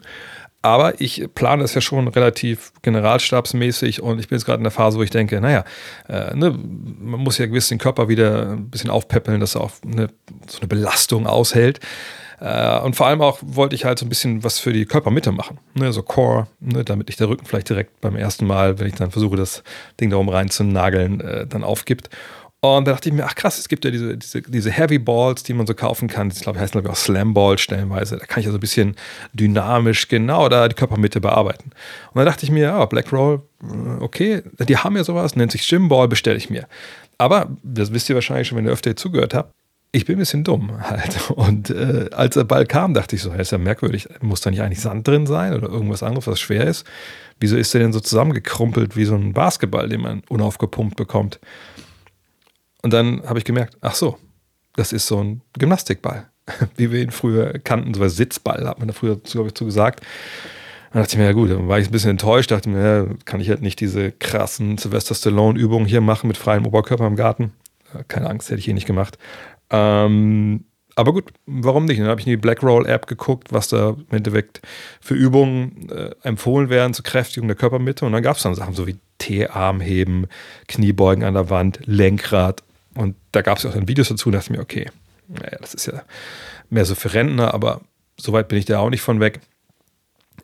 Aber 0.61 1.01
ich 1.01 1.27
plane 1.35 1.61
das 1.61 1.73
ja 1.73 1.81
schon 1.81 2.07
relativ 2.07 2.71
generalstabsmäßig 2.81 4.01
und 4.01 4.19
ich 4.19 4.29
bin 4.29 4.37
jetzt 4.37 4.45
gerade 4.45 4.59
in 4.59 4.63
der 4.63 4.71
Phase, 4.71 4.97
wo 4.97 5.03
ich 5.03 5.09
denke, 5.09 5.41
naja, 5.41 5.65
ne, 6.07 6.57
man 6.57 7.19
muss 7.19 7.37
ja 7.37 7.47
gewiss 7.47 7.67
den 7.67 7.79
Körper 7.79 8.07
wieder 8.07 8.51
ein 8.51 8.69
bisschen 8.69 8.89
aufpäppeln, 8.89 9.41
dass 9.41 9.55
er 9.55 9.61
auch 9.61 9.71
eine, 9.85 10.07
so 10.47 10.59
eine 10.59 10.69
Belastung 10.69 11.27
aushält. 11.27 11.81
Äh, 12.43 12.79
und 12.81 12.97
vor 12.97 13.07
allem 13.07 13.21
auch 13.21 13.39
wollte 13.41 13.73
ich 13.73 13.85
halt 13.85 13.97
so 13.97 14.05
ein 14.05 14.09
bisschen 14.09 14.43
was 14.43 14.59
für 14.59 14.73
die 14.73 14.85
Körpermitte 14.85 15.31
machen, 15.31 15.59
ne, 15.75 15.93
so 15.93 16.03
Core, 16.03 16.47
ne, 16.59 16.83
damit 16.83 17.07
nicht 17.07 17.21
der 17.21 17.29
Rücken 17.29 17.45
vielleicht 17.45 17.69
direkt 17.69 18.01
beim 18.01 18.17
ersten 18.17 18.45
Mal, 18.45 18.79
wenn 18.79 18.87
ich 18.87 18.95
dann 18.95 19.11
versuche, 19.11 19.37
das 19.37 19.63
Ding 20.01 20.09
darum 20.09 20.27
reinzunageln, 20.27 21.21
äh, 21.21 21.47
dann 21.47 21.63
aufgibt. 21.63 22.09
Und 22.59 22.85
da 22.85 22.91
dachte 22.91 23.09
ich 23.09 23.15
mir, 23.15 23.25
ach 23.25 23.35
krass, 23.35 23.59
es 23.59 23.69
gibt 23.69 23.85
ja 23.85 23.91
diese, 23.91 24.17
diese, 24.17 24.41
diese 24.41 24.71
Heavy 24.71 24.99
Balls, 24.99 25.43
die 25.43 25.53
man 25.53 25.67
so 25.67 25.73
kaufen 25.73 26.09
kann. 26.09 26.29
Die 26.29 26.39
glaube 26.39 26.57
ich, 26.57 26.61
heißen 26.61 26.73
glaube 26.73 26.87
ich 26.87 26.91
auch 26.91 26.97
Slam 26.97 27.33
Ball 27.33 27.57
stellenweise. 27.57 28.17
Da 28.17 28.25
kann 28.25 28.39
ich 28.39 28.45
ja 28.45 28.51
so 28.51 28.57
ein 28.57 28.61
bisschen 28.61 28.95
dynamisch 29.33 30.07
genau 30.09 30.47
da 30.49 30.67
die 30.67 30.75
Körpermitte 30.75 31.21
bearbeiten. 31.21 31.71
Und 32.13 32.19
da 32.19 32.25
dachte 32.25 32.45
ich 32.45 32.51
mir, 32.51 32.63
ja, 32.63 32.85
Black 32.85 33.11
Roll, 33.11 33.41
äh, 33.61 34.01
okay, 34.01 34.43
die 34.59 34.77
haben 34.77 34.97
ja 34.97 35.03
sowas, 35.05 35.37
nennt 35.37 35.53
sich 35.53 35.67
Gym 35.67 35.87
Ball, 35.87 36.09
bestelle 36.09 36.37
ich 36.37 36.49
mir. 36.49 36.67
Aber, 37.17 37.49
das 37.63 37.93
wisst 37.93 38.09
ihr 38.09 38.15
wahrscheinlich 38.15 38.49
schon, 38.49 38.57
wenn 38.57 38.65
ihr 38.65 38.71
öfter 38.71 38.95
zugehört 38.95 39.33
habt, 39.33 39.53
ich 39.95 40.05
bin 40.05 40.15
ein 40.15 40.19
bisschen 40.19 40.43
dumm 40.43 40.81
halt. 40.81 41.29
Und 41.31 41.69
äh, 41.69 42.09
als 42.11 42.33
der 42.33 42.43
Ball 42.43 42.65
kam, 42.65 42.95
dachte 42.95 43.15
ich 43.15 43.21
so, 43.21 43.31
ist 43.31 43.51
ja 43.51 43.59
merkwürdig, 43.59 44.09
muss 44.21 44.41
da 44.41 44.49
nicht 44.49 44.61
eigentlich 44.61 44.81
Sand 44.81 45.07
drin 45.07 45.27
sein 45.27 45.53
oder 45.53 45.69
irgendwas 45.69 46.01
anderes, 46.01 46.25
was 46.27 46.39
schwer 46.39 46.65
ist? 46.65 46.85
Wieso 47.39 47.55
ist 47.55 47.73
der 47.73 47.81
denn 47.81 47.93
so 47.93 47.99
zusammengekrumpelt 47.99 48.97
wie 48.97 49.05
so 49.05 49.13
ein 49.13 49.33
Basketball, 49.33 49.87
den 49.87 50.01
man 50.01 50.23
unaufgepumpt 50.29 50.97
bekommt? 50.97 51.39
Und 52.81 52.91
dann 52.91 53.21
habe 53.27 53.37
ich 53.37 53.45
gemerkt, 53.45 53.77
ach 53.81 53.93
so, 53.93 54.17
das 54.75 54.93
ist 54.93 55.05
so 55.05 55.23
ein 55.23 55.41
Gymnastikball, 55.59 56.27
wie 56.75 56.91
wir 56.91 57.01
ihn 57.01 57.11
früher 57.11 57.59
kannten, 57.59 57.93
so 57.93 58.01
ein 58.01 58.09
Sitzball, 58.09 58.67
hat 58.67 58.79
man 58.79 58.87
da 58.87 58.93
früher, 58.95 59.17
glaube 59.17 59.49
ich, 59.49 59.53
zu 59.53 59.65
gesagt. 59.65 60.03
Dann 60.91 61.03
dachte 61.03 61.13
ich 61.13 61.19
mir, 61.19 61.25
ja 61.25 61.33
gut, 61.33 61.51
dann 61.51 61.67
war 61.67 61.77
ich 61.77 61.87
ein 61.87 61.91
bisschen 61.91 62.11
enttäuscht, 62.11 62.49
dachte 62.49 62.69
mir, 62.69 62.81
ja, 62.81 63.05
kann 63.25 63.41
ich 63.41 63.49
halt 63.49 63.61
nicht 63.61 63.79
diese 63.79 64.11
krassen 64.11 64.79
Sylvester 64.79 65.13
Stallone-Übungen 65.13 65.85
hier 65.85 66.01
machen 66.01 66.27
mit 66.27 66.37
freiem 66.37 66.65
Oberkörper 66.65 67.05
im 67.05 67.15
Garten. 67.15 67.53
Keine 68.07 68.27
Angst, 68.27 68.49
hätte 68.49 68.59
ich 68.59 68.67
eh 68.67 68.73
nicht 68.73 68.87
gemacht. 68.87 69.19
Ähm, 69.69 70.65
aber 70.95 71.13
gut, 71.13 71.33
warum 71.45 71.85
nicht? 71.85 71.99
Dann 71.99 72.07
habe 72.07 72.21
ich 72.21 72.27
in 72.27 72.31
die 72.31 72.37
Blackroll-App 72.37 73.07
geguckt, 73.07 73.51
was 73.51 73.67
da 73.67 73.89
im 73.89 74.05
Endeffekt 74.11 74.61
für 75.01 75.15
Übungen 75.15 75.89
äh, 75.89 76.11
empfohlen 76.21 76.69
werden 76.69 76.93
zur 76.93 77.03
Kräftigung 77.03 77.47
der 77.47 77.57
Körpermitte. 77.57 78.05
Und 78.05 78.11
dann 78.11 78.21
gab 78.21 78.37
es 78.37 78.43
dann 78.43 78.53
Sachen 78.53 78.75
so 78.75 78.85
wie 78.85 78.97
T-Armheben, 79.17 80.27
Kniebeugen 80.67 81.23
an 81.23 81.33
der 81.33 81.49
Wand, 81.49 81.79
Lenkrad, 81.85 82.63
und 82.95 83.15
da 83.31 83.41
gab 83.41 83.57
es 83.57 83.65
auch 83.65 83.73
dann 83.73 83.87
Videos 83.87 84.09
dazu 84.09 84.29
und 84.29 84.33
dachte 84.33 84.51
mir, 84.51 84.59
okay, 84.59 84.89
naja, 85.27 85.57
das 85.59 85.73
ist 85.73 85.87
ja 85.87 86.03
mehr 86.69 86.85
so 86.85 86.95
für 86.95 87.13
Rentner, 87.13 87.53
aber 87.53 87.81
so 88.19 88.33
weit 88.33 88.47
bin 88.47 88.59
ich 88.59 88.65
da 88.65 88.79
auch 88.79 88.89
nicht 88.89 89.01
von 89.01 89.19
weg. 89.19 89.39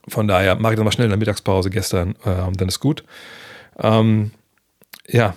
Von 0.07 0.27
daher 0.27 0.55
mache 0.55 0.73
ich 0.73 0.77
dann 0.77 0.85
mal 0.85 0.91
schnell 0.91 1.05
in 1.05 1.11
der 1.11 1.19
Mittagspause 1.19 1.69
gestern 1.69 2.15
äh, 2.25 2.41
und 2.41 2.59
dann 2.59 2.67
ist 2.67 2.79
gut. 2.79 3.03
Ähm, 3.77 4.31
ja, 5.07 5.35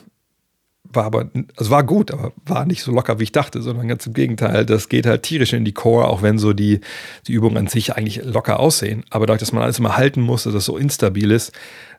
war 0.92 1.04
aber, 1.04 1.30
also 1.56 1.70
war 1.70 1.84
gut, 1.84 2.10
aber 2.10 2.32
war 2.44 2.64
nicht 2.66 2.82
so 2.82 2.92
locker, 2.92 3.18
wie 3.18 3.24
ich 3.24 3.32
dachte, 3.32 3.62
sondern 3.62 3.88
ganz 3.88 4.06
im 4.06 4.14
Gegenteil. 4.14 4.66
Das 4.66 4.88
geht 4.88 5.06
halt 5.06 5.22
tierisch 5.22 5.52
in 5.52 5.64
die 5.64 5.72
Core, 5.72 6.08
auch 6.08 6.22
wenn 6.22 6.38
so 6.38 6.52
die, 6.52 6.80
die 7.26 7.32
Übungen 7.32 7.56
an 7.56 7.66
sich 7.66 7.96
eigentlich 7.96 8.24
locker 8.24 8.60
aussehen. 8.60 9.04
Aber 9.10 9.26
dadurch, 9.26 9.40
dass 9.40 9.52
man 9.52 9.62
alles 9.62 9.78
immer 9.78 9.96
halten 9.96 10.20
muss, 10.20 10.44
dass 10.44 10.52
das 10.52 10.64
so 10.64 10.76
instabil 10.76 11.30
ist, 11.30 11.52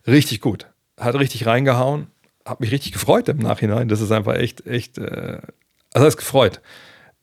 richtig 0.08 0.42
gut. 0.42 0.68
Hat 1.00 1.16
richtig 1.16 1.46
reingehauen 1.46 2.08
habe 2.46 2.64
mich 2.64 2.72
richtig 2.72 2.94
gefreut 2.94 3.30
im 3.30 3.38
Nachhinein. 3.38 3.88
Das 3.88 4.02
ist 4.02 4.12
einfach 4.12 4.36
echt, 4.36 4.66
echt, 4.68 4.98
äh, 4.98 5.40
also 5.94 6.06
das 6.06 6.18
gefreut. 6.18 6.62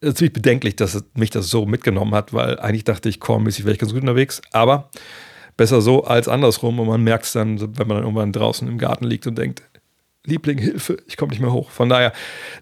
Es 0.00 0.10
ist 0.10 0.18
ziemlich 0.18 0.32
bedenklich, 0.32 0.76
dass 0.76 1.04
mich 1.14 1.30
das 1.30 1.48
so 1.48 1.66
mitgenommen 1.66 2.14
hat, 2.14 2.32
weil 2.32 2.58
eigentlich 2.58 2.84
dachte 2.84 3.08
ich, 3.08 3.20
core-mäßig 3.20 3.64
wäre 3.64 3.74
ich 3.74 3.78
ganz 3.78 3.92
gut 3.92 4.00
unterwegs. 4.00 4.40
Aber 4.52 4.90
besser 5.56 5.82
so 5.82 6.04
als 6.04 6.26
andersrum. 6.26 6.80
Und 6.80 6.88
man 6.88 7.02
merkt 7.02 7.26
es 7.26 7.32
dann, 7.32 7.60
wenn 7.60 7.86
man 7.86 7.96
dann 7.96 8.04
irgendwann 8.04 8.32
draußen 8.32 8.66
im 8.66 8.78
Garten 8.78 9.04
liegt 9.04 9.26
und 9.26 9.36
denkt, 9.36 9.62
Liebling, 10.26 10.58
Hilfe, 10.58 10.98
ich 11.06 11.16
komme 11.16 11.30
nicht 11.30 11.40
mehr 11.40 11.52
hoch. 11.52 11.70
Von 11.70 11.88
daher 11.88 12.12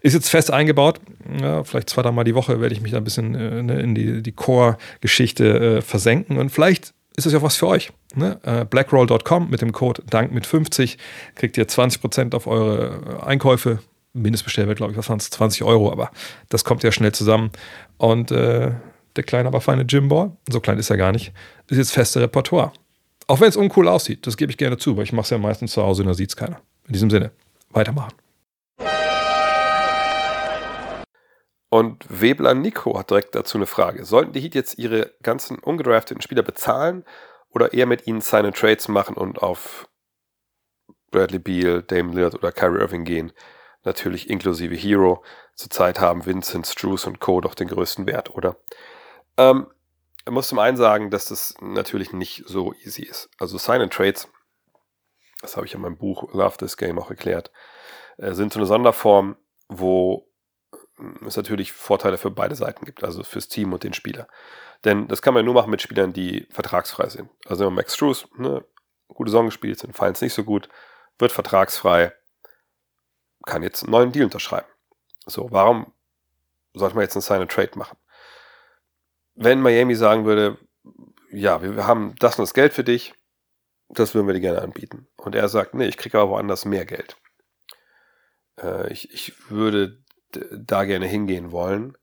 ist 0.01 0.13
jetzt 0.13 0.29
fest 0.29 0.51
eingebaut. 0.51 1.01
Ja, 1.41 1.63
vielleicht 1.63 1.89
zwei, 1.89 2.01
dreimal 2.01 2.23
die 2.23 2.35
Woche 2.35 2.61
werde 2.61 2.73
ich 2.73 2.81
mich 2.81 2.91
da 2.91 2.97
ein 2.97 3.03
bisschen 3.03 3.35
äh, 3.35 3.61
ne, 3.61 3.81
in 3.81 3.95
die, 3.95 4.21
die 4.21 4.31
Core-Geschichte 4.31 5.77
äh, 5.77 5.81
versenken. 5.81 6.37
Und 6.37 6.51
vielleicht 6.51 6.93
ist 7.17 7.25
es 7.25 7.33
ja 7.33 7.41
was 7.41 7.57
für 7.57 7.67
euch. 7.67 7.91
Ne? 8.15 8.39
Äh, 8.43 8.65
blackroll.com 8.65 9.49
mit 9.49 9.61
dem 9.61 9.73
Code 9.73 10.03
DANK 10.09 10.31
mit 10.31 10.45
50 10.45 10.97
kriegt 11.35 11.57
ihr 11.57 11.67
20% 11.67 12.33
auf 12.33 12.47
eure 12.47 13.23
Einkäufe. 13.25 13.79
Mindestbestellwert, 14.13 14.77
glaube 14.77 14.93
ich, 14.93 14.97
was 14.97 15.07
waren 15.09 15.19
es? 15.19 15.29
20 15.29 15.63
Euro, 15.63 15.91
aber 15.91 16.11
das 16.49 16.63
kommt 16.63 16.81
ja 16.83 16.91
schnell 16.91 17.11
zusammen. 17.11 17.51
Und 17.97 18.31
äh, 18.31 18.71
der 19.15 19.23
kleine, 19.23 19.47
aber 19.47 19.61
feine 19.61 19.85
Gymball, 19.85 20.31
so 20.49 20.59
klein 20.61 20.79
ist 20.79 20.89
er 20.89 20.97
gar 20.97 21.11
nicht, 21.11 21.33
ist 21.67 21.77
jetzt 21.77 21.91
feste 21.91 22.21
Repertoire. 22.21 22.71
Auch 23.27 23.39
wenn 23.39 23.49
es 23.49 23.55
uncool 23.55 23.87
aussieht, 23.87 24.25
das 24.25 24.37
gebe 24.37 24.51
ich 24.51 24.57
gerne 24.57 24.77
zu, 24.77 24.97
weil 24.97 25.03
ich 25.03 25.13
mache 25.13 25.25
es 25.25 25.29
ja 25.29 25.37
meistens 25.37 25.73
zu 25.73 25.83
Hause 25.83 26.01
und 26.01 26.07
da 26.07 26.15
sieht 26.15 26.29
es 26.29 26.35
keiner. 26.35 26.59
In 26.87 26.93
diesem 26.93 27.11
Sinne, 27.11 27.31
weitermachen. 27.71 28.13
Und 31.69 32.05
Webler 32.09 32.55
Nico 32.55 32.97
hat 32.97 33.11
direkt 33.11 33.35
dazu 33.35 33.57
eine 33.57 33.67
Frage. 33.67 34.03
Sollten 34.03 34.33
die 34.33 34.41
Heat 34.41 34.55
jetzt 34.55 34.79
ihre 34.79 35.13
ganzen 35.21 35.59
ungedrafteten 35.59 36.21
Spieler 36.21 36.41
bezahlen 36.41 37.05
oder 37.51 37.73
eher 37.73 37.85
mit 37.85 38.07
ihnen 38.07 38.21
seine 38.21 38.51
Trades 38.51 38.87
machen 38.87 39.15
und 39.15 39.43
auf 39.43 39.87
Bradley 41.11 41.39
Beal, 41.39 41.83
Dame 41.83 42.13
Lillard 42.13 42.35
oder 42.35 42.51
Kyrie 42.51 42.79
Irving 42.79 43.03
gehen? 43.03 43.31
Natürlich 43.83 44.29
inklusive 44.29 44.75
Hero. 44.75 45.23
Zurzeit 45.55 45.99
haben 45.99 46.25
Vincent, 46.25 46.65
Struce 46.65 47.05
und 47.05 47.19
Co. 47.19 47.39
doch 47.39 47.53
den 47.53 47.67
größten 47.67 48.07
Wert, 48.07 48.33
oder? 48.33 48.57
Ähm, 49.37 49.67
ich 50.25 50.31
muss 50.31 50.47
zum 50.47 50.59
einen 50.59 50.77
sagen, 50.77 51.11
dass 51.11 51.25
das 51.25 51.55
natürlich 51.61 52.13
nicht 52.13 52.43
so 52.45 52.73
easy 52.83 53.03
ist. 53.03 53.29
Also 53.37 53.57
Sign 53.57 53.81
and 53.81 53.93
Trades, 53.93 54.27
das 55.41 55.55
habe 55.55 55.65
ich 55.65 55.73
in 55.73 55.81
meinem 55.81 55.97
Buch 55.97 56.33
Love 56.33 56.57
This 56.57 56.77
Game 56.77 56.99
auch 56.99 57.09
erklärt, 57.09 57.51
äh, 58.17 58.33
sind 58.33 58.53
so 58.53 58.59
eine 58.59 58.67
Sonderform, 58.67 59.37
wo 59.67 60.27
es 61.25 61.37
natürlich 61.37 61.71
Vorteile 61.71 62.17
für 62.17 62.31
beide 62.31 62.55
Seiten 62.55 62.85
gibt, 62.85 63.03
also 63.03 63.23
fürs 63.23 63.47
Team 63.47 63.73
und 63.73 63.83
den 63.83 63.93
Spieler. 63.93 64.27
Denn 64.85 65.07
das 65.07 65.21
kann 65.21 65.33
man 65.33 65.45
nur 65.45 65.53
machen 65.53 65.71
mit 65.71 65.81
Spielern, 65.81 66.13
die 66.13 66.47
vertragsfrei 66.51 67.09
sind. 67.09 67.29
Also 67.45 67.69
Max 67.69 67.95
Struess, 67.95 68.27
ne, 68.37 68.65
gute 69.07 69.31
Saison 69.31 69.45
gespielt, 69.45 69.79
sind 69.79 69.99
es 69.99 70.21
nicht 70.21 70.33
so 70.33 70.43
gut, 70.43 70.69
wird 71.17 71.31
vertragsfrei, 71.31 72.13
kann 73.45 73.63
jetzt 73.63 73.83
einen 73.83 73.91
neuen 73.91 74.11
Deal 74.11 74.25
unterschreiben. 74.25 74.67
So, 75.25 75.51
warum 75.51 75.93
sollte 76.73 76.95
man 76.95 77.03
jetzt 77.03 77.15
einen 77.15 77.21
Sign 77.21 77.41
and 77.41 77.51
Trade 77.51 77.77
machen? 77.77 77.97
Wenn 79.35 79.61
Miami 79.61 79.95
sagen 79.95 80.25
würde, 80.25 80.57
ja, 81.31 81.61
wir 81.61 81.87
haben 81.87 82.15
das 82.19 82.37
und 82.37 82.43
das 82.43 82.53
Geld 82.53 82.73
für 82.73 82.83
dich, 82.83 83.13
das 83.89 84.13
würden 84.13 84.27
wir 84.27 84.33
dir 84.33 84.39
gerne 84.39 84.61
anbieten. 84.61 85.07
Und 85.17 85.35
er 85.35 85.49
sagt, 85.49 85.73
nee, 85.73 85.87
ich 85.87 85.97
kriege 85.97 86.19
aber 86.19 86.31
woanders 86.31 86.65
mehr 86.65 86.85
Geld. 86.85 87.17
Äh, 88.61 88.91
ich, 88.91 89.11
ich 89.13 89.49
würde 89.49 90.03
da 90.31 90.85
gerne 90.85 91.07
hingehen 91.07 91.51
wollen, 91.51 91.97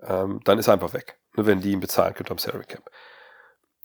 ähm, 0.00 0.40
dann 0.44 0.58
ist 0.58 0.66
er 0.66 0.74
einfach 0.74 0.94
weg, 0.94 1.18
nur 1.34 1.46
wenn 1.46 1.60
die 1.60 1.72
ihn 1.72 1.80
bezahlen 1.80 2.14
könnte 2.14 2.32
am 2.32 2.38
Salary 2.38 2.64
Cap. 2.64 2.90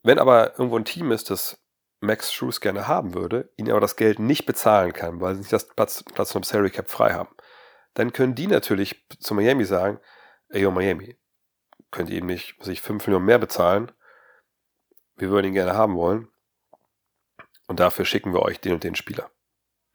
Wenn 0.02 0.20
aber 0.20 0.58
irgendwo 0.58 0.78
ein 0.78 0.86
Team 0.86 1.12
ist, 1.12 1.30
das 1.30 1.60
Max 2.00 2.34
Schrues 2.34 2.60
gerne 2.60 2.88
haben 2.88 3.14
würde, 3.14 3.52
ihn 3.56 3.70
aber 3.70 3.80
das 3.80 3.96
Geld 3.96 4.20
nicht 4.20 4.46
bezahlen 4.46 4.94
kann, 4.94 5.22
weil 5.22 5.36
sie 5.36 5.42
nicht 5.42 5.54
das 5.54 5.68
Platz, 5.68 6.04
Platz 6.04 6.36
am 6.36 6.44
Salary 6.44 6.72
Cap 6.72 6.90
frei 6.90 7.14
haben, 7.14 7.34
dann 7.94 8.12
können 8.12 8.36
die 8.36 8.48
natürlich 8.48 9.06
zu 9.20 9.36
Miami 9.36 9.66
sagen, 9.66 10.00
ey, 10.50 10.64
yo, 10.64 10.72
Miami, 10.72 11.18
könnt 11.92 12.10
ihr 12.10 12.18
ihm 12.18 12.26
nicht, 12.26 12.62
sich 12.64 12.82
5 12.82 13.06
Millionen 13.06 13.26
mehr 13.26 13.40
bezahlen, 13.40 13.92
wir 15.16 15.30
würden 15.30 15.48
ihn 15.48 15.54
gerne 15.54 15.76
haben 15.76 15.96
wollen 15.96 16.33
und 17.68 17.80
dafür 17.80 18.06
schicken 18.06 18.34
wir 18.34 18.42
euch 18.42 18.60
den 18.60 18.74
und 18.74 18.84
den 18.84 18.96
Spieler. 18.96 19.32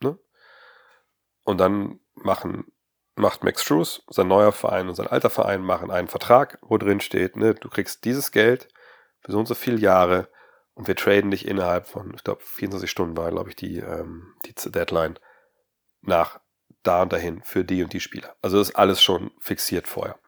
Ne? 0.00 0.18
Und 1.44 1.58
dann 1.58 2.00
machen 2.14 2.72
macht 3.18 3.44
Max 3.44 3.62
Struess, 3.62 4.02
sein 4.08 4.28
neuer 4.28 4.52
Verein 4.52 4.88
und 4.88 4.94
sein 4.94 5.08
alter 5.08 5.30
Verein 5.30 5.60
machen 5.60 5.90
einen 5.90 6.08
Vertrag, 6.08 6.58
wo 6.62 6.78
drin 6.78 7.00
steht, 7.00 7.36
ne, 7.36 7.54
du 7.54 7.68
kriegst 7.68 8.04
dieses 8.04 8.32
Geld 8.32 8.68
für 9.20 9.32
so 9.32 9.38
und 9.38 9.46
so 9.46 9.54
viele 9.54 9.78
Jahre 9.78 10.28
und 10.74 10.86
wir 10.86 10.96
traden 10.96 11.30
dich 11.30 11.46
innerhalb 11.46 11.88
von, 11.88 12.14
ich 12.14 12.24
glaube, 12.24 12.42
24 12.44 12.90
Stunden 12.90 13.16
war, 13.16 13.30
glaube 13.30 13.50
ich, 13.50 13.56
die, 13.56 13.78
ähm, 13.78 14.34
die 14.46 14.54
Deadline 14.70 15.18
nach 16.00 16.40
da 16.84 17.02
und 17.02 17.12
dahin 17.12 17.42
für 17.42 17.64
die 17.64 17.82
und 17.82 17.92
die 17.92 18.00
Spieler. 18.00 18.36
Also 18.40 18.58
das 18.58 18.70
ist 18.70 18.76
alles 18.76 19.02
schon 19.02 19.32
fixiert 19.40 19.88
vorher. 19.88 20.18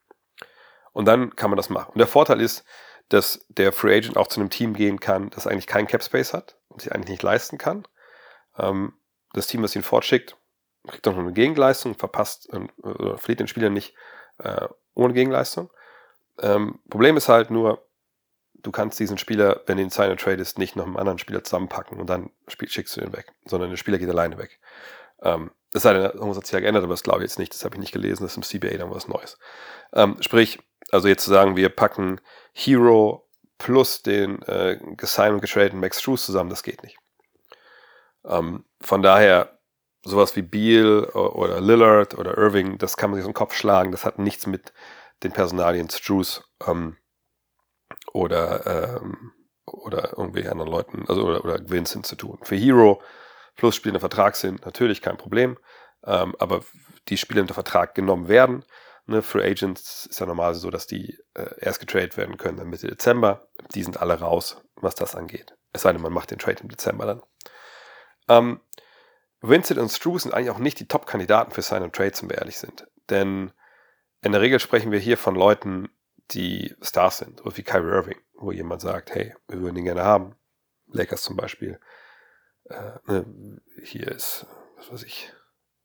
Und 0.92 1.04
dann 1.04 1.36
kann 1.36 1.50
man 1.50 1.56
das 1.56 1.70
machen. 1.70 1.92
Und 1.92 1.98
der 1.98 2.08
Vorteil 2.08 2.40
ist, 2.40 2.64
dass 3.08 3.46
der 3.48 3.72
Free 3.72 3.96
Agent 3.96 4.16
auch 4.16 4.26
zu 4.26 4.40
einem 4.40 4.50
Team 4.50 4.74
gehen 4.74 4.98
kann, 4.98 5.30
das 5.30 5.46
eigentlich 5.46 5.68
keinen 5.68 5.86
Cap 5.86 6.02
Space 6.02 6.34
hat 6.34 6.59
sich 6.78 6.92
eigentlich 6.92 7.10
nicht 7.10 7.22
leisten 7.22 7.58
kann. 7.58 7.86
Ähm, 8.58 8.94
das 9.32 9.46
Team, 9.46 9.62
das 9.62 9.76
ihn 9.76 9.82
fortschickt, 9.82 10.36
kriegt 10.86 11.06
auch 11.06 11.12
noch 11.12 11.20
eine 11.20 11.32
Gegenleistung, 11.32 11.94
verpasst, 11.94 12.48
äh, 12.52 13.16
verliert 13.16 13.40
den 13.40 13.48
Spieler 13.48 13.70
nicht 13.70 13.94
äh, 14.38 14.68
ohne 14.94 15.14
Gegenleistung. 15.14 15.70
Ähm, 16.40 16.80
Problem 16.88 17.16
ist 17.16 17.28
halt 17.28 17.50
nur, 17.50 17.86
du 18.54 18.70
kannst 18.70 18.98
diesen 18.98 19.18
Spieler, 19.18 19.62
wenn 19.66 19.76
du 19.76 19.82
ihn 19.82 19.90
sign 19.90 20.16
tradest, 20.16 20.58
nicht 20.58 20.76
noch 20.76 20.86
einem 20.86 20.96
anderen 20.96 21.18
Spieler 21.18 21.44
zusammenpacken 21.44 21.98
und 21.98 22.08
dann 22.08 22.30
schickst 22.48 22.96
du 22.96 23.00
ihn 23.00 23.12
weg, 23.12 23.32
sondern 23.44 23.70
der 23.70 23.76
Spieler 23.76 23.98
geht 23.98 24.08
alleine 24.08 24.38
weg. 24.38 24.60
Ähm, 25.22 25.50
das 25.72 25.82
sei 25.82 25.92
denn, 25.92 26.02
irgendwas 26.02 26.38
hat 26.38 26.46
sich 26.46 26.52
ja 26.52 26.60
geändert, 26.60 26.82
aber 26.82 26.94
das 26.94 27.02
glaube 27.02 27.20
ich 27.20 27.30
jetzt 27.30 27.38
nicht, 27.38 27.52
das 27.52 27.64
habe 27.64 27.76
ich 27.76 27.80
nicht 27.80 27.92
gelesen, 27.92 28.24
das 28.24 28.36
ist 28.36 28.52
im 28.52 28.60
CBA 28.60 28.76
dann 28.76 28.90
was 28.90 29.08
Neues. 29.08 29.38
Ähm, 29.92 30.16
sprich, 30.20 30.58
also 30.90 31.08
jetzt 31.08 31.24
zu 31.24 31.30
sagen, 31.30 31.56
wir 31.56 31.68
packen 31.68 32.20
Hero 32.52 33.28
plus 33.60 34.02
den 34.02 34.42
äh, 34.42 34.78
gesigned 34.96 35.34
und 35.34 35.40
getradeten 35.42 35.78
Max 35.78 36.00
Struess 36.00 36.24
zusammen, 36.24 36.50
das 36.50 36.64
geht 36.64 36.82
nicht. 36.82 36.96
Ähm, 38.24 38.64
von 38.80 39.02
daher 39.02 39.58
sowas 40.02 40.34
wie 40.34 40.42
Beal 40.42 41.04
oder 41.04 41.60
Lillard 41.60 42.18
oder 42.18 42.36
Irving, 42.38 42.78
das 42.78 42.96
kann 42.96 43.10
man 43.10 43.16
sich 43.16 43.24
so 43.24 43.28
im 43.28 43.34
Kopf 43.34 43.54
schlagen. 43.54 43.92
Das 43.92 44.04
hat 44.04 44.18
nichts 44.18 44.46
mit 44.46 44.72
den 45.22 45.32
Personalien 45.32 45.90
Struce 45.90 46.42
ähm, 46.66 46.96
oder, 48.12 48.96
ähm, 48.96 49.32
oder 49.66 50.14
irgendwie 50.16 50.48
anderen 50.48 50.70
Leuten, 50.70 51.04
also 51.06 51.26
oder, 51.26 51.44
oder 51.44 51.58
Vincent 51.68 52.06
zu 52.06 52.16
tun. 52.16 52.38
Für 52.42 52.56
Hero 52.56 53.02
plus 53.56 53.76
Spiele 53.76 53.92
unter 53.92 54.00
Vertrag 54.00 54.36
sind 54.36 54.64
natürlich 54.64 55.02
kein 55.02 55.18
Problem, 55.18 55.58
ähm, 56.04 56.34
aber 56.38 56.62
die 57.08 57.18
Spiele 57.18 57.42
unter 57.42 57.54
Vertrag 57.54 57.94
genommen 57.94 58.28
werden. 58.28 58.64
Ne, 59.06 59.22
Free 59.22 59.44
Agents 59.44 60.06
ist 60.06 60.20
ja 60.20 60.26
normalerweise 60.26 60.60
so, 60.60 60.70
dass 60.70 60.86
die 60.86 61.18
äh, 61.34 61.54
erst 61.58 61.80
getradet 61.80 62.16
werden 62.16 62.36
können 62.36 62.58
dann 62.58 62.68
Mitte 62.68 62.86
Dezember. 62.86 63.48
Die 63.74 63.82
sind 63.82 64.00
alle 64.00 64.20
raus, 64.20 64.62
was 64.76 64.94
das 64.94 65.14
angeht. 65.14 65.54
Es 65.72 65.82
sei 65.82 65.92
denn, 65.92 66.02
man 66.02 66.12
macht 66.12 66.30
den 66.30 66.38
Trade 66.38 66.62
im 66.62 66.68
Dezember 66.68 67.06
dann. 67.06 67.22
Ähm, 68.28 68.60
Vincent 69.40 69.80
und 69.80 69.88
Struce 69.88 70.24
sind 70.24 70.34
eigentlich 70.34 70.50
auch 70.50 70.58
nicht 70.58 70.78
die 70.80 70.88
Top-Kandidaten 70.88 71.52
für 71.52 71.62
Sign 71.62 71.82
and 71.82 71.94
Trades, 71.94 72.22
wenn 72.22 72.30
wir 72.30 72.38
ehrlich 72.38 72.58
sind. 72.58 72.86
Denn 73.08 73.52
in 74.22 74.32
der 74.32 74.40
Regel 74.40 74.60
sprechen 74.60 74.92
wir 74.92 74.98
hier 74.98 75.16
von 75.16 75.34
Leuten, 75.34 75.88
die 76.30 76.76
Stars 76.82 77.18
sind, 77.18 77.40
so 77.40 77.56
wie 77.56 77.62
Kyrie 77.62 77.90
Irving, 77.90 78.20
wo 78.34 78.52
jemand 78.52 78.82
sagt, 78.82 79.14
hey, 79.14 79.34
wir 79.48 79.60
würden 79.60 79.76
ihn 79.76 79.84
gerne 79.84 80.04
haben. 80.04 80.36
Lakers 80.86 81.22
zum 81.22 81.36
Beispiel. 81.36 81.80
Äh, 82.64 82.92
ne, 83.06 83.60
hier 83.82 84.08
ist, 84.08 84.46
was 84.76 84.92
weiß 84.92 85.02
ich, 85.04 85.32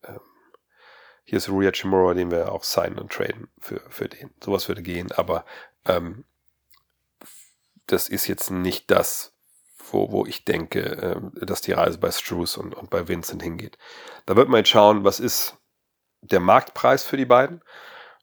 ähm, 0.04 0.20
hier 1.26 1.38
ist 1.38 1.50
Rui 1.50 1.70
Chimura, 1.72 2.14
den 2.14 2.32
wir 2.32 2.52
auch 2.52 2.64
signen 2.64 3.00
und 3.00 3.12
traden 3.12 3.48
für, 3.60 3.82
für 3.90 4.08
den. 4.08 4.32
Sowas 4.44 4.68
würde 4.68 4.84
gehen, 4.84 5.12
aber 5.12 5.44
ähm, 5.86 6.24
das 7.88 8.08
ist 8.08 8.28
jetzt 8.28 8.52
nicht 8.52 8.90
das, 8.92 9.34
wo, 9.92 10.12
wo 10.12 10.26
ich 10.26 10.46
denke, 10.46 10.80
äh, 10.82 11.46
dass 11.46 11.62
die 11.62 11.74
Reise 11.74 11.98
bei 11.98 12.12
Struce 12.12 12.58
und, 12.58 12.76
und 12.76 12.90
bei 12.90 13.08
Vincent 13.08 13.44
hingeht. 13.44 13.78
Da 14.26 14.36
wird 14.36 14.50
man 14.50 14.60
jetzt 14.60 14.70
schauen, 14.70 15.04
was 15.04 15.20
ist 15.20 15.58
der 16.22 16.40
Marktpreis 16.40 17.04
für 17.04 17.18
die 17.18 17.26
beiden. 17.26 17.62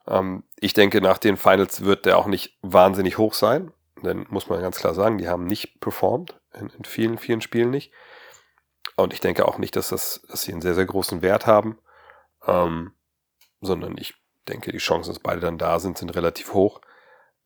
Ähm, 0.07 0.45
ich 0.59 0.73
denke, 0.73 1.01
nach 1.01 1.19
den 1.19 1.37
Finals 1.37 1.85
wird 1.85 2.07
der 2.07 2.19
auch 2.19 2.27
nicht 2.27 2.59
wahnsinnig 2.63 3.19
hoch 3.19 3.35
sein. 3.35 3.73
Denn 4.03 4.27
muss 4.31 4.49
man 4.49 4.61
ganz 4.61 4.79
klar 4.79 4.95
sagen, 4.95 5.19
die 5.19 5.29
haben 5.29 5.45
nicht 5.45 5.81
performt, 5.81 6.41
in, 6.55 6.69
in 6.71 6.85
vielen, 6.85 7.19
vielen 7.19 7.41
Spielen 7.41 7.71
nicht. 7.71 7.93
Und 8.97 9.13
ich 9.13 9.21
denke 9.21 9.47
auch 9.47 9.59
nicht, 9.59 9.77
dass, 9.77 9.89
das, 9.89 10.23
dass 10.29 10.43
sie 10.43 10.53
einen 10.53 10.61
sehr, 10.61 10.75
sehr 10.75 10.87
großen 10.87 11.23
Wert 11.23 11.47
haben. 11.47 11.79
Ähm, 12.47 12.93
sondern 13.61 13.97
ich 13.99 14.15
denke, 14.49 14.73
die 14.73 14.79
Chancen, 14.79 15.11
dass 15.11 15.23
beide 15.23 15.41
dann 15.41 15.59
da 15.59 15.79
sind, 15.79 15.99
sind 15.99 16.11
relativ 16.11 16.53
hoch. 16.53 16.81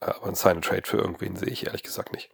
Aber 0.00 0.26
ein 0.26 0.34
Sign-Trade 0.34 0.82
für 0.84 0.98
irgendwen 0.98 1.36
sehe 1.36 1.48
ich 1.48 1.66
ehrlich 1.66 1.82
gesagt 1.82 2.12
nicht. 2.12 2.30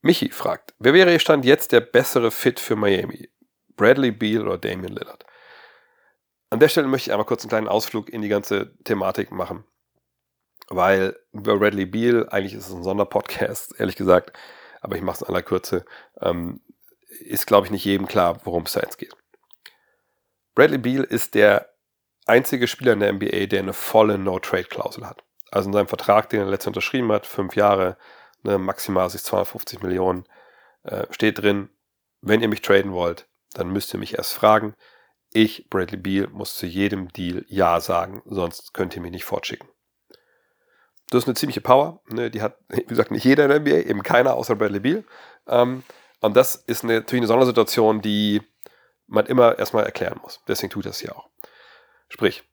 Michi 0.00 0.30
fragt, 0.30 0.74
wer 0.78 0.94
wäre 0.94 1.18
Stand 1.18 1.44
jetzt 1.44 1.72
der 1.72 1.80
bessere 1.80 2.30
Fit 2.30 2.60
für 2.60 2.76
Miami? 2.76 3.30
Bradley 3.76 4.12
Beal 4.12 4.46
oder 4.46 4.58
Damian 4.58 4.92
Lillard? 4.92 5.24
An 6.50 6.60
der 6.60 6.68
Stelle 6.68 6.86
möchte 6.86 7.10
ich 7.10 7.12
einmal 7.12 7.26
kurz 7.26 7.42
einen 7.42 7.50
kleinen 7.50 7.68
Ausflug 7.68 8.08
in 8.08 8.22
die 8.22 8.28
ganze 8.28 8.76
Thematik 8.84 9.32
machen. 9.32 9.64
Weil 10.68 11.18
über 11.32 11.58
Bradley 11.58 11.86
Beal, 11.86 12.28
eigentlich 12.28 12.54
ist 12.54 12.68
es 12.68 12.74
ein 12.74 12.82
Sonderpodcast, 12.82 13.78
ehrlich 13.78 13.96
gesagt, 13.96 14.36
aber 14.80 14.96
ich 14.96 15.02
mache 15.02 15.16
es 15.16 15.22
in 15.22 15.28
aller 15.28 15.42
Kürze, 15.42 15.84
ähm, 16.20 16.60
ist, 17.20 17.46
glaube 17.46 17.66
ich, 17.66 17.72
nicht 17.72 17.84
jedem 17.84 18.06
klar, 18.06 18.40
worum 18.44 18.64
es 18.64 18.72
da 18.72 18.80
jetzt 18.80 18.98
geht. 18.98 19.14
Bradley 20.58 20.78
Beal 20.78 21.04
ist 21.04 21.36
der 21.36 21.68
einzige 22.26 22.66
Spieler 22.66 22.94
in 22.94 22.98
der 22.98 23.12
NBA, 23.12 23.46
der 23.46 23.60
eine 23.60 23.72
volle 23.72 24.18
No-Trade-Klausel 24.18 25.06
hat. 25.06 25.22
Also 25.52 25.68
in 25.68 25.72
seinem 25.72 25.86
Vertrag, 25.86 26.28
den 26.30 26.40
er 26.40 26.46
letztens 26.46 26.70
unterschrieben 26.70 27.12
hat, 27.12 27.28
fünf 27.28 27.54
Jahre, 27.54 27.96
ne, 28.42 28.58
maximal 28.58 29.08
sich 29.08 29.22
250 29.22 29.82
Millionen, 29.82 30.24
äh, 30.82 31.06
steht 31.12 31.40
drin, 31.40 31.70
wenn 32.22 32.42
ihr 32.42 32.48
mich 32.48 32.60
traden 32.60 32.90
wollt, 32.90 33.28
dann 33.54 33.72
müsst 33.72 33.94
ihr 33.94 34.00
mich 34.00 34.18
erst 34.18 34.32
fragen. 34.32 34.74
Ich, 35.32 35.70
Bradley 35.70 35.96
Beal, 35.96 36.26
muss 36.26 36.56
zu 36.56 36.66
jedem 36.66 37.12
Deal 37.12 37.44
Ja 37.46 37.78
sagen, 37.78 38.22
sonst 38.26 38.74
könnt 38.74 38.96
ihr 38.96 39.00
mich 39.00 39.12
nicht 39.12 39.24
fortschicken. 39.24 39.68
Das 41.10 41.22
ist 41.22 41.28
eine 41.28 41.36
ziemliche 41.36 41.60
Power. 41.60 42.02
Ne? 42.08 42.32
Die 42.32 42.42
hat, 42.42 42.58
wie 42.68 42.82
gesagt, 42.82 43.12
nicht 43.12 43.22
jeder 43.22 43.44
in 43.44 43.50
der 43.50 43.60
NBA, 43.60 43.88
eben 43.88 44.02
keiner 44.02 44.34
außer 44.34 44.56
Bradley 44.56 44.80
Beal. 44.80 45.04
Ähm, 45.46 45.84
Und 46.18 46.36
das 46.36 46.56
ist 46.56 46.82
eine, 46.82 46.94
natürlich 46.94 47.20
eine 47.20 47.28
Sondersituation, 47.28 48.00
die 48.00 48.42
man 49.08 49.26
immer 49.26 49.58
erstmal 49.58 49.84
erklären 49.84 50.20
muss. 50.22 50.40
Deswegen 50.46 50.70
tut 50.70 50.86
das 50.86 51.00
hier 51.00 51.16
auch. 51.16 51.28
Sprich, 52.08 52.44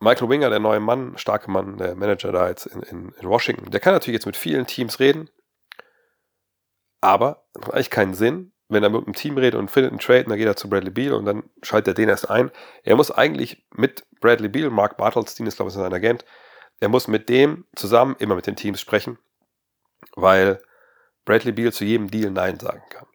Michael 0.00 0.28
Winger, 0.28 0.50
der 0.50 0.60
neue 0.60 0.80
Mann, 0.80 1.18
starke 1.18 1.50
Mann, 1.50 1.76
der 1.76 1.96
Manager 1.96 2.30
da 2.30 2.48
jetzt 2.48 2.66
in, 2.66 2.82
in, 2.82 3.14
in 3.20 3.28
Washington, 3.28 3.70
der 3.70 3.80
kann 3.80 3.94
natürlich 3.94 4.14
jetzt 4.14 4.26
mit 4.26 4.36
vielen 4.36 4.66
Teams 4.66 5.00
reden, 5.00 5.28
aber 7.00 7.44
macht 7.58 7.74
eigentlich 7.74 7.90
keinen 7.90 8.14
Sinn, 8.14 8.52
wenn 8.68 8.82
er 8.82 8.90
mit 8.90 9.04
einem 9.04 9.14
Team 9.14 9.36
redet 9.38 9.58
und 9.58 9.70
findet 9.70 9.92
einen 9.92 10.00
Trade, 10.00 10.24
und 10.24 10.30
dann 10.30 10.38
geht 10.38 10.46
er 10.46 10.56
zu 10.56 10.68
Bradley 10.68 10.90
Beal 10.90 11.14
und 11.14 11.24
dann 11.24 11.50
schaltet 11.62 11.88
er 11.88 11.94
den 11.94 12.08
erst 12.08 12.30
ein. 12.30 12.50
Er 12.84 12.96
muss 12.96 13.10
eigentlich 13.10 13.66
mit 13.74 14.06
Bradley 14.20 14.48
Beal, 14.48 14.70
Mark 14.70 14.96
Bartelstein 14.96 15.46
ist 15.46 15.56
glaube 15.56 15.70
ich 15.70 15.74
sein 15.74 15.92
Agent, 15.92 16.24
er 16.80 16.88
muss 16.88 17.08
mit 17.08 17.28
dem 17.28 17.66
zusammen 17.74 18.14
immer 18.18 18.36
mit 18.36 18.46
den 18.46 18.56
Teams 18.56 18.80
sprechen, 18.80 19.18
weil 20.14 20.62
Bradley 21.24 21.52
Beal 21.52 21.72
zu 21.72 21.84
jedem 21.84 22.10
Deal 22.10 22.30
Nein 22.30 22.60
sagen 22.60 22.82
kann. 22.90 23.06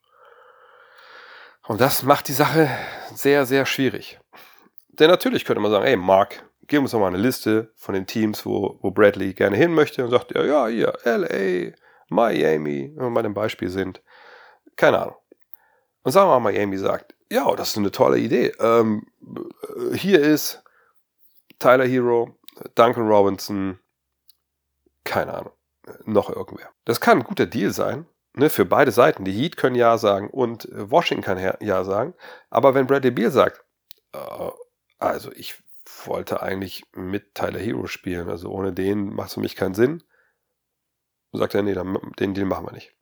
Und 1.68 1.80
das 1.80 2.03
macht 2.03 2.28
die 2.28 2.34
Sache 2.34 2.70
sehr, 3.14 3.45
sehr 3.45 3.66
schwierig. 3.66 4.20
Denn 4.89 5.09
natürlich 5.09 5.45
könnte 5.45 5.61
man 5.61 5.72
sagen, 5.72 5.86
ey 5.86 5.95
Mark, 5.95 6.45
gib 6.68 6.82
uns 6.82 6.91
doch 6.91 6.99
mal 6.99 7.07
eine 7.07 7.18
Liste 7.18 7.72
von 7.76 7.93
den 7.93 8.05
Teams, 8.05 8.45
wo, 8.45 8.78
wo 8.82 8.91
Bradley 8.91 9.34
gerne 9.34 9.57
hin 9.57 9.74
möchte 9.74 10.03
und 10.03 10.11
sagt, 10.11 10.36
ja, 10.36 10.43
ja, 10.43 10.68
hier, 10.68 10.93
LA, 11.03 11.74
Miami, 12.09 12.91
wenn 12.95 13.05
wir 13.05 13.14
bei 13.14 13.22
dem 13.22 13.34
Beispiel 13.34 13.70
sind. 13.70 14.01
Keine 14.76 14.99
Ahnung. 14.99 15.16
Und 16.03 16.11
sagen 16.11 16.30
wir 16.30 16.39
mal, 16.39 16.51
Miami 16.51 16.78
sagt, 16.78 17.16
ja, 17.32 17.55
das 17.55 17.70
ist 17.70 17.78
eine 17.78 17.91
tolle 17.91 18.20
Idee. 18.20 18.53
Ähm, 18.59 19.07
hier 19.93 20.22
ist 20.22 20.64
Tyler 21.59 21.86
Hero, 21.86 22.38
Duncan 22.76 23.07
Robinson, 23.07 23.80
keine 25.03 25.34
Ahnung, 25.34 25.53
noch 26.05 26.30
irgendwer. 26.30 26.70
Das 26.86 26.99
kann 26.99 27.20
ein 27.20 27.24
guter 27.24 27.45
Deal 27.45 27.72
sein, 27.72 28.05
ne, 28.36 28.49
für 28.49 28.65
beide 28.65 28.91
Seiten. 28.91 29.25
Die 29.25 29.31
Heat 29.31 29.57
können 29.57 29.75
Ja 29.75 29.97
sagen 29.97 30.29
und 30.29 30.67
Washington 30.71 31.23
kann 31.23 31.57
Ja 31.59 31.84
sagen. 31.84 32.13
Aber 32.49 32.73
wenn 32.73 32.88
Bradley 32.88 33.11
Beal 33.11 33.31
sagt, 33.31 33.63
äh, 34.13 34.51
also 34.99 35.31
ich 35.34 35.61
wollte 36.05 36.41
eigentlich 36.41 36.86
mit 36.93 37.36
Tyler 37.36 37.59
Hero 37.59 37.88
spielen, 37.88 38.29
also 38.29 38.49
ohne 38.49 38.73
den 38.73 39.13
macht 39.13 39.29
es 39.29 39.34
für 39.36 39.41
mich 39.41 39.55
keinen 39.55 39.75
Sinn, 39.75 40.03
sagt 41.34 41.55
er, 41.55 41.63
nee, 41.63 41.75
den 42.19 42.34
Deal 42.34 42.45
machen 42.45 42.65
wir 42.65 42.73
nicht. 42.73 42.95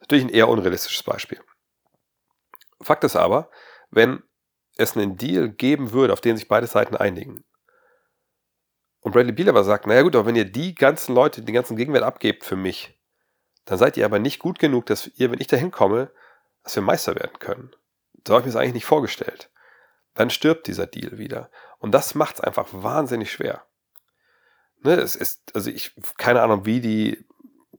Natürlich 0.00 0.24
ein 0.24 0.30
eher 0.30 0.48
unrealistisches 0.48 1.02
Beispiel. 1.02 1.40
Fakt 2.80 3.04
ist 3.04 3.16
aber, 3.16 3.50
wenn 3.90 4.22
es 4.76 4.96
einen 4.96 5.16
Deal 5.16 5.48
geben 5.48 5.92
würde, 5.92 6.12
auf 6.12 6.20
den 6.20 6.36
sich 6.36 6.48
beide 6.48 6.66
Seiten 6.66 6.96
einigen, 6.96 7.44
und 9.00 9.12
Bradley 9.12 9.32
Beal 9.32 9.48
aber 9.48 9.62
sagt, 9.62 9.86
naja 9.86 10.02
gut, 10.02 10.16
aber 10.16 10.26
wenn 10.26 10.34
ihr 10.34 10.44
die 10.44 10.74
ganzen 10.74 11.14
Leute, 11.14 11.40
den 11.40 11.54
ganzen 11.54 11.76
Gegenwert 11.76 12.02
abgebt 12.02 12.44
für 12.44 12.56
mich, 12.56 12.95
dann 13.66 13.78
seid 13.78 13.96
ihr 13.96 14.04
aber 14.06 14.18
nicht 14.18 14.38
gut 14.38 14.58
genug, 14.58 14.86
dass 14.86 15.08
ihr, 15.16 15.30
wenn 15.30 15.40
ich 15.40 15.48
da 15.48 15.56
hinkomme, 15.56 16.10
dass 16.62 16.76
wir 16.76 16.82
Meister 16.82 17.14
werden 17.14 17.38
können. 17.38 17.72
So 18.26 18.34
habe 18.34 18.40
ich 18.40 18.46
mir 18.46 18.52
das 18.52 18.60
eigentlich 18.60 18.74
nicht 18.74 18.86
vorgestellt. 18.86 19.50
Dann 20.14 20.30
stirbt 20.30 20.66
dieser 20.66 20.86
Deal 20.86 21.18
wieder. 21.18 21.50
Und 21.78 21.92
das 21.92 22.14
macht 22.14 22.36
es 22.36 22.40
einfach 22.40 22.68
wahnsinnig 22.70 23.30
schwer. 23.30 23.66
Ne, 24.82 24.94
es 24.94 25.16
ist, 25.16 25.54
also 25.54 25.70
ich, 25.70 25.94
keine 26.16 26.42
Ahnung, 26.42 26.64
wie 26.64 26.80
die 26.80 27.26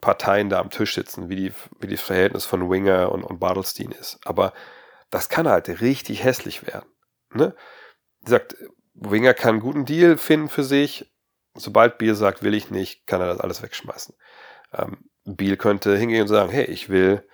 Parteien 0.01 0.49
da 0.49 0.59
am 0.59 0.69
Tisch 0.69 0.93
sitzen, 0.93 1.29
wie, 1.29 1.35
die, 1.35 1.53
wie 1.79 1.87
das 1.87 2.01
Verhältnis 2.01 2.45
von 2.45 2.69
Winger 2.69 3.11
und, 3.11 3.23
und 3.23 3.39
Bartelstein 3.39 3.91
ist. 3.91 4.19
Aber 4.25 4.53
das 5.09 5.29
kann 5.29 5.47
halt 5.47 5.81
richtig 5.81 6.23
hässlich 6.23 6.67
werden. 6.67 6.89
Ne? 7.33 7.55
Wie 8.19 8.25
gesagt, 8.25 8.55
Winger 8.93 9.33
kann 9.33 9.51
einen 9.51 9.59
guten 9.61 9.85
Deal 9.85 10.17
finden 10.17 10.49
für 10.49 10.63
sich. 10.63 11.11
Sobald 11.53 11.97
Beal 11.97 12.13
sagt, 12.13 12.43
will 12.43 12.53
ich 12.53 12.71
nicht, 12.71 13.07
kann 13.07 13.21
er 13.21 13.27
das 13.27 13.39
alles 13.39 13.63
wegschmeißen. 13.63 14.15
Ähm, 14.73 15.09
Beal 15.35 15.57
könnte 15.57 15.97
hingehen 15.97 16.21
und 16.21 16.27
sagen, 16.27 16.51
hey, 16.51 16.65
ich 16.65 16.89
will, 16.89 17.27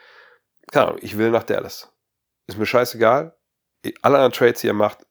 keine 0.71 0.87
Ahnung, 0.87 0.99
ich 1.01 1.17
will 1.17 1.29
nach 1.29 1.43
Dallas. 1.43 1.93
Ist 2.47 2.57
mir 2.57 2.65
scheißegal. 2.65 3.37
Alle 4.01 4.15
anderen 4.17 4.31
Trades, 4.31 4.61
die 4.61 4.67
er 4.67 4.73
macht, 4.73 5.05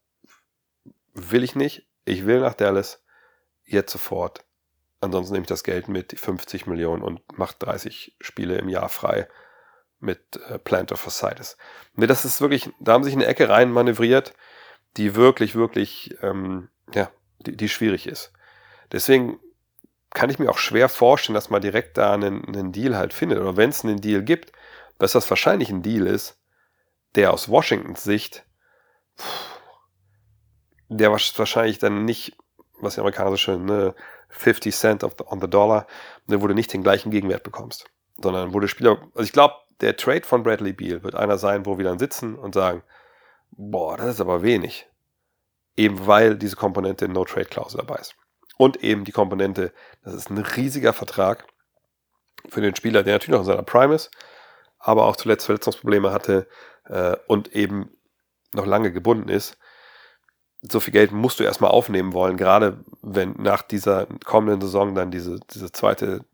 will 1.15 1.45
ich 1.45 1.55
nicht. 1.55 1.87
Ich 2.05 2.27
will 2.27 2.41
nach 2.41 2.55
Dallas. 2.55 3.03
Jetzt 3.65 3.93
sofort. 3.93 4.45
Ansonsten 5.01 5.35
nehme 5.35 5.45
ich 5.45 5.49
das 5.49 5.65
Geld 5.65 5.89
mit, 5.89 6.13
die 6.13 6.17
50 6.17 6.67
Millionen 6.67 7.03
und 7.03 7.21
mache 7.37 7.57
30 7.59 8.17
Spiele 8.21 8.59
im 8.59 8.69
Jahr 8.69 8.89
frei 8.89 9.29
mit 10.01 10.37
äh, 10.49 10.59
Plantar 10.59 10.99
Fasciitis. 10.99 11.57
Nee, 11.95 12.07
das 12.07 12.25
ist 12.25 12.41
wirklich, 12.41 12.71
da 12.81 12.93
haben 12.93 13.05
sich 13.05 13.15
eine 13.15 13.27
Ecke 13.27 13.49
rein 13.49 13.71
manövriert, 13.71 14.35
die 14.97 15.15
wirklich, 15.15 15.55
wirklich, 15.55 16.17
ähm, 16.23 16.69
ja, 16.93 17.11
die, 17.39 17.57
die 17.57 17.69
schwierig 17.69 18.07
ist. 18.07 18.33
Deswegen 18.91 19.39
kann 20.15 20.31
ich 20.31 20.39
mir 20.39 20.51
auch 20.51 20.59
schwer 20.59 20.89
vorstellen, 20.89 21.35
dass 21.35 21.51
man 21.51 21.63
direkt 21.63 21.97
da 21.97 22.13
einen, 22.13 22.47
einen 22.47 22.73
Deal 22.73 22.97
halt 22.97 23.13
findet. 23.13 23.39
Oder 23.39 23.57
wenn 23.57 23.71
es 23.71 23.85
einen 23.85 24.01
Deal 24.01 24.23
gibt, 24.23 24.53
dass 24.99 25.13
das 25.13 25.29
wahrscheinlich 25.31 25.71
ein 25.71 25.83
Deal 25.83 26.07
ist, 26.07 26.39
der 27.15 27.33
aus 27.33 27.49
Washingtons 27.49 28.05
Sicht, 28.05 28.45
der 30.89 31.11
wahrscheinlich 31.11 31.79
dann 31.79 32.05
nicht, 32.05 32.37
was 32.81 32.95
die 32.95 33.01
Amerikaner 33.01 33.31
so 33.31 33.37
schön, 33.37 33.65
ne, 33.65 33.95
50 34.29 34.75
Cent 34.75 35.03
the, 35.03 35.25
on 35.27 35.41
the 35.41 35.49
Dollar, 35.49 35.87
wo 36.27 36.47
du 36.47 36.55
nicht 36.55 36.73
den 36.73 36.83
gleichen 36.83 37.11
Gegenwert 37.11 37.43
bekommst. 37.43 37.87
Sondern 38.23 38.53
wo 38.53 38.61
der 38.61 38.69
Spieler, 38.69 38.99
also 39.15 39.25
ich 39.25 39.33
glaube, 39.33 39.55
der 39.81 39.97
Trade 39.97 40.23
von 40.23 40.43
Bradley 40.43 40.73
Beal 40.73 41.03
wird 41.03 41.15
einer 41.15 41.39
sein, 41.39 41.67
wo 41.67 41.79
wir 41.79 41.85
dann 41.85 41.99
sitzen 41.99 42.37
und 42.37 42.55
sagen, 42.55 42.83
boah, 43.51 43.97
das 43.97 44.15
ist 44.15 44.21
aber 44.21 44.43
wenig. 44.43 44.89
Eben 45.77 46.07
weil 46.07 46.37
diese 46.37 46.57
Komponente 46.57 47.07
in 47.07 47.13
No-Trade-Klausel 47.13 47.79
dabei 47.79 47.97
ist. 47.97 48.15
Und 48.59 48.83
eben 48.83 49.05
die 49.05 49.13
Komponente, 49.13 49.73
das 50.05 50.15
ist 50.15 50.31
ein 50.31 50.39
riesiger 50.39 50.93
Vertrag 50.93 51.47
für 52.49 52.61
den 52.61 52.77
Spieler, 52.77 53.03
der 53.03 53.15
natürlich 53.15 53.33
noch 53.39 53.47
in 53.47 53.53
seiner 53.53 53.63
Prime 53.63 53.95
ist, 53.95 54.11
aber 54.79 55.07
auch 55.07 55.17
zuletzt 55.17 55.47
Verletzungsprobleme 55.47 56.13
hatte 56.13 56.49
äh, 56.87 57.17
und 57.27 57.55
eben 57.55 57.91
noch 58.53 58.67
lange 58.67 58.93
gebunden 58.93 59.29
ist 59.29 59.57
so 60.63 60.79
viel 60.81 60.93
Geld 60.93 61.13
musst 61.13 61.41
du 61.41 61.45
erstmal 61.45 61.71
aufnehmen 61.71 62.13
wollen, 62.13 62.37
gerade 62.37 62.85
wenn 63.03 63.33
nach 63.33 63.63
dieser 63.63 64.07
kommenden 64.25 64.61
Saison 64.61 64.95
dann 64.95 65.11
diese, 65.11 65.41
diese 65.53 65.73
zweite 65.73 66.25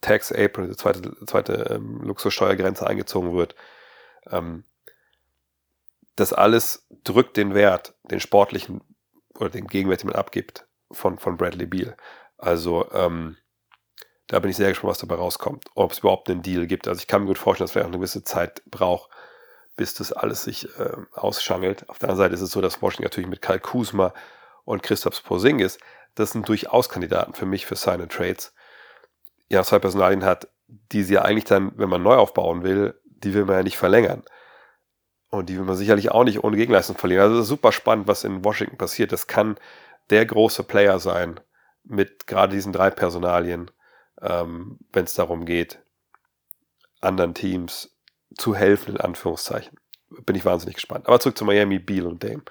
Tax 0.00 0.32
April, 0.32 0.68
die 0.68 0.76
zweite, 0.76 1.14
zweite 1.26 1.52
ähm, 1.70 2.02
Luxussteuergrenze 2.02 2.86
eingezogen 2.86 3.34
wird. 3.34 3.54
Ähm, 4.30 4.64
das 6.16 6.32
alles 6.32 6.86
drückt 7.04 7.36
den 7.36 7.54
Wert, 7.54 7.94
den 8.10 8.20
sportlichen 8.20 8.80
oder 9.38 9.50
den 9.50 9.66
Gegenwert, 9.66 10.02
den 10.02 10.08
man 10.10 10.16
abgibt 10.16 10.66
von, 10.90 11.18
von 11.18 11.36
Bradley 11.36 11.66
Beal. 11.66 11.96
Also 12.38 12.90
ähm, 12.92 13.36
da 14.28 14.40
bin 14.40 14.50
ich 14.50 14.56
sehr 14.56 14.68
gespannt, 14.68 14.90
was 14.90 14.98
dabei 14.98 15.16
rauskommt, 15.16 15.66
ob 15.74 15.92
es 15.92 16.00
überhaupt 16.00 16.28
einen 16.28 16.42
Deal 16.42 16.66
gibt. 16.66 16.88
Also 16.88 17.00
ich 17.00 17.06
kann 17.06 17.22
mir 17.22 17.28
gut 17.28 17.38
vorstellen, 17.38 17.66
dass 17.66 17.72
vielleicht 17.72 17.86
auch 17.86 17.90
eine 17.90 17.98
gewisse 17.98 18.24
Zeit 18.24 18.62
braucht, 18.66 19.10
bis 19.76 19.94
das 19.94 20.12
alles 20.12 20.44
sich 20.44 20.68
äh, 20.78 20.96
ausschangelt. 21.12 21.88
Auf 21.88 21.98
der 21.98 22.08
anderen 22.08 22.26
Seite 22.26 22.34
ist 22.34 22.40
es 22.40 22.50
so, 22.50 22.60
dass 22.60 22.82
Washington 22.82 23.04
natürlich 23.04 23.28
mit 23.28 23.42
Kyle 23.42 23.60
Kuzma 23.60 24.12
und 24.64 24.82
Christoph 24.82 25.22
Porzingis, 25.22 25.78
das 26.14 26.32
sind 26.32 26.48
durchaus 26.48 26.88
Kandidaten 26.88 27.34
für 27.34 27.46
mich 27.46 27.66
für 27.66 27.76
Sign 27.76 28.08
Trades. 28.08 28.52
Ja, 29.48 29.62
zwei 29.62 29.78
Personalien 29.78 30.24
hat, 30.24 30.48
die 30.66 31.04
sie 31.04 31.14
ja 31.14 31.22
eigentlich 31.22 31.44
dann, 31.44 31.72
wenn 31.76 31.88
man 31.88 32.02
neu 32.02 32.16
aufbauen 32.16 32.64
will, 32.64 32.98
die 33.04 33.32
will 33.34 33.44
man 33.44 33.56
ja 33.56 33.62
nicht 33.62 33.78
verlängern. 33.78 34.24
Und 35.28 35.48
die 35.48 35.56
will 35.56 35.64
man 35.64 35.76
sicherlich 35.76 36.10
auch 36.10 36.24
nicht 36.24 36.42
ohne 36.42 36.56
Gegenleistung 36.56 36.96
verlieren. 36.96 37.24
Also 37.24 37.36
es 37.36 37.42
ist 37.42 37.48
super 37.48 37.70
spannend, 37.70 38.08
was 38.08 38.24
in 38.24 38.44
Washington 38.44 38.78
passiert. 38.78 39.12
Das 39.12 39.26
kann 39.26 39.56
der 40.10 40.26
große 40.26 40.62
Player 40.62 40.98
sein 40.98 41.40
mit 41.84 42.26
gerade 42.26 42.54
diesen 42.54 42.72
drei 42.72 42.90
Personalien, 42.90 43.70
ähm, 44.20 44.78
wenn 44.92 45.04
es 45.04 45.14
darum 45.14 45.44
geht, 45.44 45.80
anderen 47.00 47.34
Teams 47.34 47.96
zu 48.36 48.54
helfen, 48.54 48.96
in 48.96 49.00
Anführungszeichen. 49.00 49.78
Bin 50.24 50.36
ich 50.36 50.44
wahnsinnig 50.44 50.76
gespannt. 50.76 51.06
Aber 51.06 51.20
zurück 51.20 51.38
zu 51.38 51.44
Miami, 51.44 51.78
Beal 51.78 52.06
und 52.06 52.22
Dame. 52.22 52.42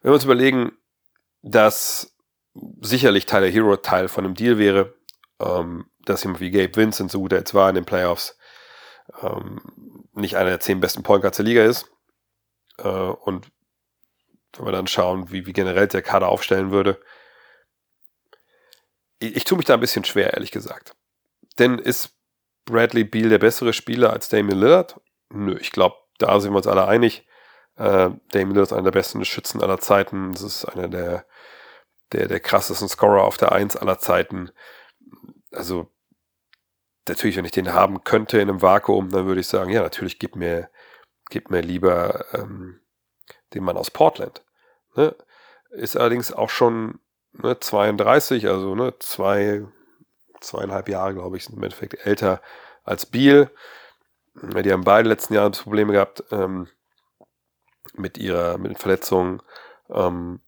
Wenn 0.00 0.10
wir 0.10 0.14
uns 0.14 0.24
überlegen, 0.24 0.72
dass 1.42 2.14
sicherlich 2.80 3.26
Tyler 3.26 3.48
Hero 3.48 3.76
Teil 3.76 4.08
von 4.08 4.24
einem 4.24 4.34
Deal 4.34 4.58
wäre, 4.58 4.94
ähm, 5.40 5.86
dass 6.04 6.22
jemand 6.22 6.40
wie 6.40 6.50
Gabe 6.50 6.76
Vincent, 6.76 7.10
so 7.10 7.20
gut 7.20 7.32
er 7.32 7.38
jetzt 7.38 7.54
war 7.54 7.68
in 7.68 7.74
den 7.74 7.84
Playoffs, 7.84 8.36
ähm, 9.22 9.60
nicht 10.12 10.36
einer 10.36 10.50
der 10.50 10.60
zehn 10.60 10.80
besten 10.80 11.02
Point 11.02 11.22
Guards 11.22 11.36
der 11.36 11.46
Liga 11.46 11.64
ist. 11.64 11.90
Äh, 12.78 12.88
und 12.88 13.50
wenn 14.58 14.66
wir 14.66 14.72
dann 14.72 14.86
schauen, 14.86 15.30
wie, 15.30 15.46
wie 15.46 15.52
generell 15.52 15.88
der 15.88 16.02
Kader 16.02 16.28
aufstellen 16.28 16.70
würde, 16.70 17.00
ich, 19.18 19.36
ich 19.36 19.44
tue 19.44 19.58
mich 19.58 19.66
da 19.66 19.74
ein 19.74 19.80
bisschen 19.80 20.04
schwer, 20.04 20.34
ehrlich 20.34 20.50
gesagt. 20.50 20.94
Denn 21.58 21.78
ist 21.78 22.16
Bradley 22.64 23.04
Beal 23.04 23.28
der 23.28 23.38
bessere 23.38 23.72
Spieler 23.72 24.12
als 24.12 24.28
Damian 24.28 24.58
Lillard? 24.58 25.00
Nö, 25.30 25.56
ich 25.60 25.70
glaube, 25.70 25.96
da 26.18 26.38
sind 26.40 26.52
wir 26.52 26.56
uns 26.56 26.66
alle 26.66 26.86
einig. 26.86 27.26
Äh, 27.76 28.10
Damian 28.30 28.50
Lillard 28.50 28.68
ist 28.68 28.72
einer 28.72 28.84
der 28.84 28.90
besten 28.92 29.24
Schützen 29.24 29.62
aller 29.62 29.78
Zeiten. 29.78 30.32
Das 30.32 30.42
ist 30.42 30.64
einer 30.64 30.88
der, 30.88 31.26
der, 32.12 32.28
der 32.28 32.40
krassesten 32.40 32.88
Scorer 32.88 33.24
auf 33.24 33.36
der 33.36 33.52
Eins 33.52 33.76
aller 33.76 33.98
Zeiten. 33.98 34.50
Also, 35.52 35.90
natürlich, 37.08 37.36
wenn 37.36 37.44
ich 37.44 37.50
den 37.50 37.72
haben 37.72 38.04
könnte 38.04 38.38
in 38.40 38.48
einem 38.48 38.62
Vakuum, 38.62 39.10
dann 39.10 39.26
würde 39.26 39.40
ich 39.40 39.48
sagen, 39.48 39.70
ja, 39.70 39.82
natürlich 39.82 40.18
gib 40.18 40.36
mir, 40.36 40.70
gib 41.30 41.50
mir 41.50 41.60
lieber 41.60 42.24
ähm, 42.32 42.80
den 43.52 43.64
Mann 43.64 43.76
aus 43.76 43.90
Portland. 43.90 44.43
Ne? 44.96 45.14
Ist 45.70 45.96
allerdings 45.96 46.32
auch 46.32 46.50
schon 46.50 47.00
ne, 47.32 47.58
32, 47.58 48.48
also 48.48 48.74
ne, 48.74 48.94
zwei, 48.98 49.64
zweieinhalb 50.40 50.88
Jahre, 50.88 51.14
glaube 51.14 51.36
ich, 51.36 51.44
sind 51.44 51.56
im 51.56 51.62
Endeffekt 51.62 52.06
älter 52.06 52.40
als 52.84 53.06
Beal. 53.06 53.50
Die 54.34 54.72
haben 54.72 54.84
beide 54.84 55.08
letzten 55.08 55.34
Jahre 55.34 55.50
Probleme 55.50 55.92
gehabt 55.92 56.24
ähm, 56.30 56.68
mit 57.94 58.18
ihrer 58.18 58.58
mit 58.58 58.78
Verletzungen. 58.78 59.40
Ähm, 59.88 60.40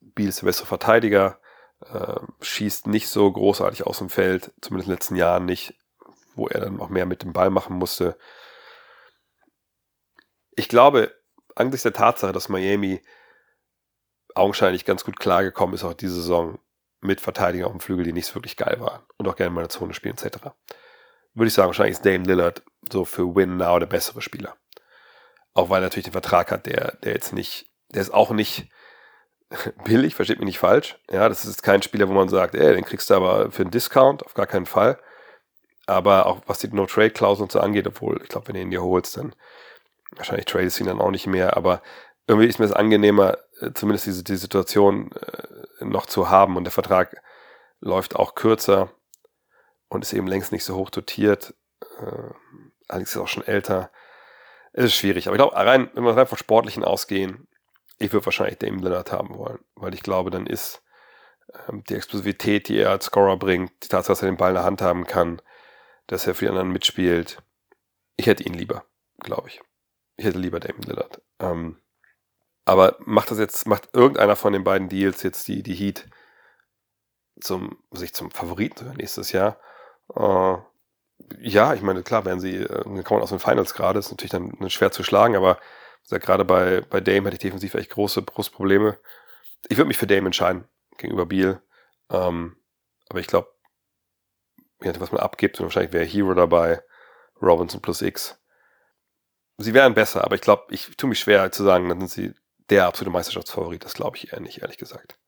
Beal 0.00 0.28
ist 0.28 0.42
der 0.42 0.46
bessere 0.46 0.66
Verteidiger, 0.66 1.38
äh, 1.92 2.20
schießt 2.40 2.86
nicht 2.86 3.08
so 3.08 3.30
großartig 3.30 3.86
aus 3.86 3.98
dem 3.98 4.10
Feld, 4.10 4.52
zumindest 4.60 4.88
in 4.88 4.92
den 4.92 4.96
letzten 4.96 5.16
Jahren 5.16 5.44
nicht, 5.46 5.74
wo 6.34 6.48
er 6.48 6.60
dann 6.60 6.80
auch 6.80 6.88
mehr 6.88 7.06
mit 7.06 7.22
dem 7.22 7.32
Ball 7.32 7.50
machen 7.50 7.76
musste. 7.76 8.16
Ich 10.54 10.68
glaube, 10.68 11.14
angesichts 11.54 11.84
der 11.84 11.92
Tatsache, 11.92 12.32
dass 12.32 12.48
Miami 12.48 13.02
augenscheinlich 14.36 14.84
ganz 14.84 15.04
gut 15.04 15.18
klargekommen 15.18 15.74
ist, 15.74 15.84
auch 15.84 15.94
diese 15.94 16.14
Saison 16.14 16.58
mit 17.00 17.20
Verteidiger 17.20 17.66
auf 17.66 17.72
dem 17.72 17.80
Flügel, 17.80 18.04
die 18.04 18.12
nicht 18.12 18.34
wirklich 18.34 18.56
geil 18.56 18.76
waren 18.80 19.02
und 19.16 19.28
auch 19.28 19.36
gerne 19.36 19.50
mal 19.50 19.62
in 19.62 19.68
der 19.68 19.78
Zone 19.78 19.94
spielen, 19.94 20.16
etc. 20.16 20.48
Würde 21.34 21.48
ich 21.48 21.54
sagen, 21.54 21.68
wahrscheinlich 21.68 21.96
ist 21.96 22.06
Dame 22.06 22.24
Lillard 22.24 22.62
so 22.90 23.04
für 23.04 23.34
Win 23.34 23.56
Now 23.56 23.78
der 23.78 23.86
bessere 23.86 24.22
Spieler. 24.22 24.56
Auch 25.54 25.70
weil 25.70 25.78
er 25.78 25.86
natürlich 25.86 26.04
den 26.04 26.12
Vertrag 26.12 26.50
hat, 26.50 26.66
der, 26.66 26.96
der 27.02 27.12
jetzt 27.12 27.32
nicht, 27.32 27.66
der 27.90 28.02
ist 28.02 28.12
auch 28.12 28.30
nicht 28.30 28.68
billig, 29.84 30.14
versteht 30.14 30.38
mich 30.38 30.46
nicht 30.46 30.58
falsch. 30.58 30.98
Ja, 31.10 31.28
das 31.28 31.44
ist 31.44 31.62
kein 31.62 31.82
Spieler, 31.82 32.08
wo 32.08 32.12
man 32.12 32.28
sagt, 32.28 32.54
ey, 32.54 32.74
den 32.74 32.84
kriegst 32.84 33.10
du 33.10 33.14
aber 33.14 33.50
für 33.50 33.62
einen 33.62 33.70
Discount, 33.70 34.24
auf 34.24 34.34
gar 34.34 34.46
keinen 34.46 34.66
Fall. 34.66 34.98
Aber 35.86 36.26
auch 36.26 36.42
was 36.46 36.58
die 36.58 36.68
No-Trade-Klausel 36.68 37.44
und 37.44 37.52
so 37.52 37.60
angeht, 37.60 37.86
obwohl, 37.86 38.20
ich 38.22 38.28
glaube, 38.28 38.48
wenn 38.48 38.56
du 38.56 38.60
ihn 38.60 38.70
dir 38.70 38.82
holst, 38.82 39.16
dann 39.16 39.34
wahrscheinlich 40.10 40.46
tradest 40.46 40.78
du 40.78 40.84
ihn 40.84 40.88
dann 40.88 41.00
auch 41.00 41.10
nicht 41.10 41.26
mehr, 41.26 41.56
aber 41.56 41.82
irgendwie 42.26 42.48
ist 42.48 42.58
mir 42.58 42.64
es 42.64 42.72
angenehmer, 42.72 43.38
zumindest 43.74 44.06
diese 44.06 44.24
die 44.24 44.36
Situation 44.36 45.12
äh, 45.12 45.84
noch 45.84 46.06
zu 46.06 46.30
haben 46.30 46.56
und 46.56 46.64
der 46.64 46.72
Vertrag 46.72 47.22
läuft 47.80 48.16
auch 48.16 48.34
kürzer 48.34 48.90
und 49.88 50.02
ist 50.02 50.12
eben 50.12 50.26
längst 50.26 50.52
nicht 50.52 50.64
so 50.64 50.76
hoch 50.76 50.90
dotiert. 50.90 51.54
Äh, 52.00 52.30
Alex 52.88 53.10
ist 53.10 53.16
auch 53.16 53.28
schon 53.28 53.46
älter. 53.46 53.90
Es 54.72 54.84
ist 54.84 54.94
schwierig, 54.94 55.26
aber 55.26 55.36
ich 55.36 55.40
glaube, 55.40 55.56
rein, 55.56 55.90
wenn 55.94 56.04
wir 56.04 56.16
rein 56.16 56.26
von 56.26 56.38
Sportlichen 56.38 56.84
ausgehen, 56.84 57.48
ich 57.98 58.12
würde 58.12 58.26
wahrscheinlich 58.26 58.58
Damon 58.58 58.80
Lillard 58.80 59.10
haben 59.10 59.36
wollen, 59.38 59.58
weil 59.74 59.94
ich 59.94 60.02
glaube, 60.02 60.30
dann 60.30 60.46
ist 60.46 60.82
ähm, 61.68 61.82
die 61.88 61.94
Explosivität, 61.94 62.68
die 62.68 62.78
er 62.78 62.90
als 62.90 63.06
Scorer 63.06 63.38
bringt, 63.38 63.72
die 63.82 63.88
Tatsache, 63.88 64.12
dass 64.12 64.22
er 64.22 64.30
den 64.30 64.36
Ball 64.36 64.50
in 64.50 64.56
der 64.56 64.64
Hand 64.64 64.82
haben 64.82 65.06
kann, 65.06 65.40
dass 66.06 66.26
er 66.26 66.34
für 66.34 66.44
die 66.44 66.50
anderen 66.50 66.72
mitspielt. 66.72 67.42
Ich 68.16 68.26
hätte 68.26 68.44
ihn 68.44 68.54
lieber, 68.54 68.84
glaube 69.20 69.48
ich. 69.48 69.60
Ich 70.16 70.26
hätte 70.26 70.38
lieber 70.38 70.60
Damon 70.60 70.82
Lillard. 70.82 71.22
Ähm, 71.38 71.78
aber 72.66 72.96
macht 72.98 73.30
das 73.30 73.38
jetzt, 73.38 73.66
macht 73.66 73.88
irgendeiner 73.94 74.36
von 74.36 74.52
den 74.52 74.64
beiden 74.64 74.88
Deals 74.88 75.22
jetzt 75.22 75.48
die, 75.48 75.62
die 75.62 75.74
Heat 75.74 76.08
zum, 77.40 77.78
sich 77.92 78.12
zum 78.12 78.30
Favoriten 78.30 78.92
nächstes 78.96 79.32
Jahr? 79.32 79.58
Äh, 80.14 80.56
ja, 81.38 81.74
ich 81.74 81.80
meine, 81.80 82.02
klar, 82.02 82.24
werden 82.24 82.40
sie, 82.40 82.56
äh, 82.56 83.02
kommen 83.04 83.22
aus 83.22 83.30
den 83.30 83.38
Finals 83.38 83.72
gerade, 83.72 84.00
ist 84.00 84.10
natürlich 84.10 84.32
dann 84.32 84.68
schwer 84.68 84.90
zu 84.90 85.04
schlagen, 85.04 85.36
aber 85.36 85.58
ja, 86.08 86.18
gerade 86.18 86.44
bei, 86.44 86.82
bei 86.82 87.00
Dame 87.00 87.26
hätte 87.26 87.36
ich 87.36 87.40
defensiv 87.40 87.74
echt 87.74 87.90
große, 87.90 88.22
große 88.22 88.50
Probleme. 88.50 88.98
Ich 89.68 89.76
würde 89.76 89.88
mich 89.88 89.98
für 89.98 90.06
Dame 90.06 90.26
entscheiden 90.26 90.68
gegenüber 90.98 91.26
Beal. 91.26 91.62
Ähm, 92.10 92.56
aber 93.08 93.20
ich 93.20 93.26
glaube, 93.28 93.52
was 94.80 95.12
man 95.12 95.20
abgibt, 95.20 95.60
wahrscheinlich 95.60 95.92
wäre 95.92 96.04
Hero 96.04 96.34
dabei, 96.34 96.82
Robinson 97.40 97.80
plus 97.80 98.02
X. 98.02 98.40
Sie 99.58 99.74
wären 99.74 99.94
besser, 99.94 100.24
aber 100.24 100.34
ich 100.34 100.42
glaube, 100.42 100.64
ich 100.70 100.96
tue 100.96 101.08
mich 101.08 101.20
schwer 101.20 101.50
zu 101.50 101.64
sagen, 101.64 101.88
dann 101.88 102.00
sind 102.00 102.10
sie 102.10 102.34
der 102.70 102.86
absolute 102.86 103.12
Meisterschaftsfavorit. 103.12 103.84
Das 103.84 103.94
glaube 103.94 104.16
ich 104.16 104.32
eher 104.32 104.40
nicht, 104.40 104.62
ehrlich 104.62 104.78
gesagt. 104.78 105.18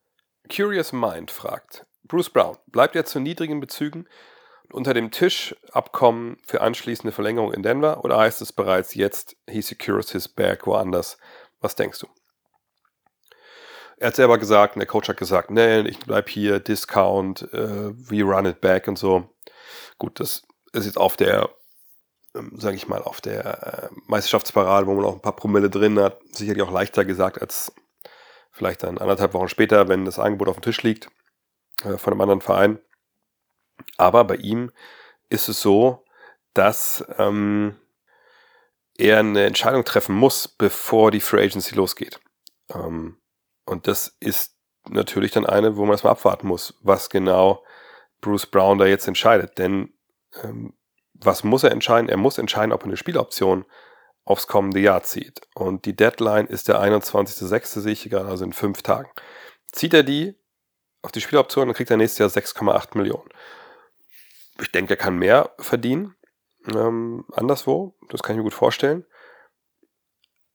Curious 0.55 0.93
Mind 0.93 1.31
fragt, 1.31 1.87
Bruce 2.05 2.31
Brown, 2.31 2.57
bleibt 2.67 2.97
er 2.97 3.05
zu 3.05 3.21
niedrigen 3.21 3.61
Bezügen 3.61 4.09
unter 4.73 4.95
dem 4.95 5.11
Tisch 5.11 5.55
Abkommen 5.73 6.39
für 6.47 6.61
anschließende 6.61 7.13
Verlängerung 7.13 7.53
in 7.53 7.63
Denver 7.63 8.05
oder 8.05 8.19
heißt 8.19 8.43
es 8.43 8.53
bereits 8.53 8.95
jetzt, 8.95 9.37
he 9.49 9.61
secures 9.61 10.13
his 10.13 10.29
bag 10.29 10.67
woanders? 10.67 11.19
Was 11.61 11.75
denkst 11.75 12.01
du? 12.01 12.07
Er 13.99 14.09
hat 14.09 14.17
selber 14.17 14.39
gesagt, 14.39 14.77
und 14.77 14.81
der 14.81 14.87
Coach 14.87 15.09
hat 15.09 15.17
gesagt, 15.17 15.51
nee, 15.51 15.81
ich 15.81 15.99
bleib 15.99 16.29
hier, 16.29 16.61
Discount, 16.61 17.43
äh, 17.53 17.91
we 17.93 18.23
run 18.23 18.47
it 18.47 18.61
back 18.61 18.87
und 18.87 18.97
so. 18.97 19.35
Gut, 19.99 20.21
das 20.21 20.43
ist 20.73 20.87
jetzt 20.87 20.99
auf 20.99 21.17
der, 21.17 21.51
sage 22.57 22.77
ich 22.77 22.89
mal, 22.89 23.03
auf 23.03 23.21
der 23.21 23.91
äh, 23.91 24.01
Meisterschaftsparade, 24.07 24.87
wo 24.87 24.95
man 24.95 25.05
auch 25.05 25.15
ein 25.15 25.23
paar 25.23 25.37
Promille 25.37 25.71
drin 25.71 25.99
hat, 25.99 26.21
sicherlich 26.33 26.63
auch 26.63 26.73
leichter 26.73 27.05
gesagt 27.05 27.41
als 27.41 27.73
vielleicht 28.51 28.83
dann 28.83 28.99
anderthalb 28.99 29.35
Wochen 29.35 29.49
später, 29.49 29.89
wenn 29.89 30.05
das 30.05 30.19
Angebot 30.19 30.49
auf 30.49 30.57
dem 30.57 30.63
Tisch 30.63 30.83
liegt 30.83 31.09
äh, 31.85 31.97
von 31.97 32.13
einem 32.13 32.21
anderen 32.21 32.41
Verein. 32.41 32.79
Aber 33.97 34.25
bei 34.25 34.37
ihm 34.37 34.73
ist 35.29 35.49
es 35.49 35.61
so, 35.61 36.05
dass 36.55 37.05
ähm, 37.19 37.77
er 38.97 39.19
eine 39.21 39.45
Entscheidung 39.45 39.85
treffen 39.85 40.15
muss, 40.15 40.49
bevor 40.49 41.11
die 41.11 41.21
Free 41.21 41.45
Agency 41.45 41.75
losgeht. 41.75 42.21
Ähm, 42.75 43.19
und 43.65 43.87
das 43.87 44.17
ist 44.21 44.57
natürlich 44.89 45.31
dann 45.31 45.47
eine, 45.47 45.77
wo 45.77 45.83
man 45.83 45.93
erstmal 45.93 46.13
abwarten 46.13 46.49
muss, 46.49 46.75
was 46.81 47.11
genau 47.11 47.65
Bruce 48.21 48.47
Brown 48.47 48.79
da 48.79 48.87
jetzt 48.87 49.07
entscheidet. 49.07 49.59
Denn 49.59 49.93
ähm, 50.43 50.75
was 51.21 51.45
muss 51.45 51.65
er 51.65 51.73
entscheiden? 51.73 52.09
Er 52.09 52.17
muss 52.17 52.39
entscheiden, 52.39 52.73
ob 52.73 52.83
er 52.83 52.87
eine 52.87 52.97
Spieloption 52.97 53.65
aufs 54.25 54.47
kommende 54.47 54.81
Jahr 54.81 55.03
zieht. 55.03 55.41
Und 55.55 55.85
die 55.87 55.97
Deadline 55.97 56.47
ist 56.47 56.69
der 56.69 56.81
21.06. 56.81 57.81
sehe 57.81 57.93
ich 57.93 58.09
gerade, 58.09 58.29
also 58.29 58.45
in 58.45 58.53
fünf 58.53 58.83
Tagen. 58.83 59.11
Zieht 59.73 59.95
er 59.95 60.03
die 60.03 60.35
auf 61.03 61.13
die 61.13 61.21
Spieloption, 61.21 61.69
dann 61.69 61.75
kriegt 61.75 61.91
er 61.91 61.97
nächstes 61.97 62.19
Jahr 62.19 62.29
6,8 62.29 62.97
Millionen. 62.97 63.29
Ich 64.61 64.73
denke, 64.73 64.95
er 64.95 64.97
kann 64.97 65.17
mehr 65.17 65.51
verdienen 65.59 66.17
ähm, 66.75 67.25
anderswo. 67.33 67.97
Das 68.09 68.23
kann 68.23 68.35
ich 68.35 68.39
mir 68.39 68.45
gut 68.45 68.55
vorstellen. 68.55 69.05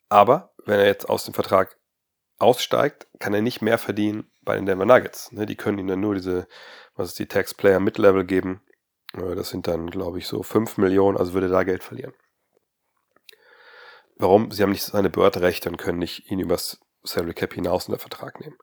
Aber 0.10 0.54
wenn 0.66 0.80
er 0.80 0.86
jetzt 0.86 1.10
aus 1.10 1.26
dem 1.26 1.34
Vertrag 1.34 1.78
aussteigt, 2.38 3.08
kann 3.20 3.34
er 3.34 3.42
nicht 3.42 3.62
mehr 3.62 3.78
verdienen 3.78 4.30
bei 4.42 4.56
den 4.56 4.66
Denver 4.66 4.86
Nuggets. 4.86 5.32
Ne, 5.32 5.46
die 5.46 5.56
können 5.56 5.80
ihm 5.80 5.88
dann 5.88 6.02
nur 6.02 6.16
diese, 6.16 6.48
was 6.96 7.10
ist 7.10 7.20
die 7.20 7.28
Tax 7.28 7.54
Player 7.54 7.80
Mid-Level 7.80 8.26
geben. 8.26 8.62
Das 9.14 9.50
sind 9.50 9.68
dann, 9.68 9.90
glaube 9.90 10.18
ich, 10.18 10.28
so 10.28 10.42
5 10.42 10.78
Millionen, 10.78 11.18
also 11.18 11.34
würde 11.34 11.48
er 11.48 11.52
da 11.52 11.64
Geld 11.64 11.84
verlieren. 11.84 12.14
Warum? 14.18 14.52
Sie 14.52 14.64
haben 14.64 14.72
nicht 14.72 14.84
seine 14.84 15.10
Börderechte 15.10 15.70
und 15.70 15.78
können 15.78 16.00
nicht 16.00 16.32
ihn 16.32 16.40
übers 16.40 16.80
Salary 17.04 17.34
Cap 17.34 17.54
hinaus 17.54 17.88
in 17.88 17.94
den 17.94 18.00
Vertrag 18.00 18.40
nehmen. 18.40 18.58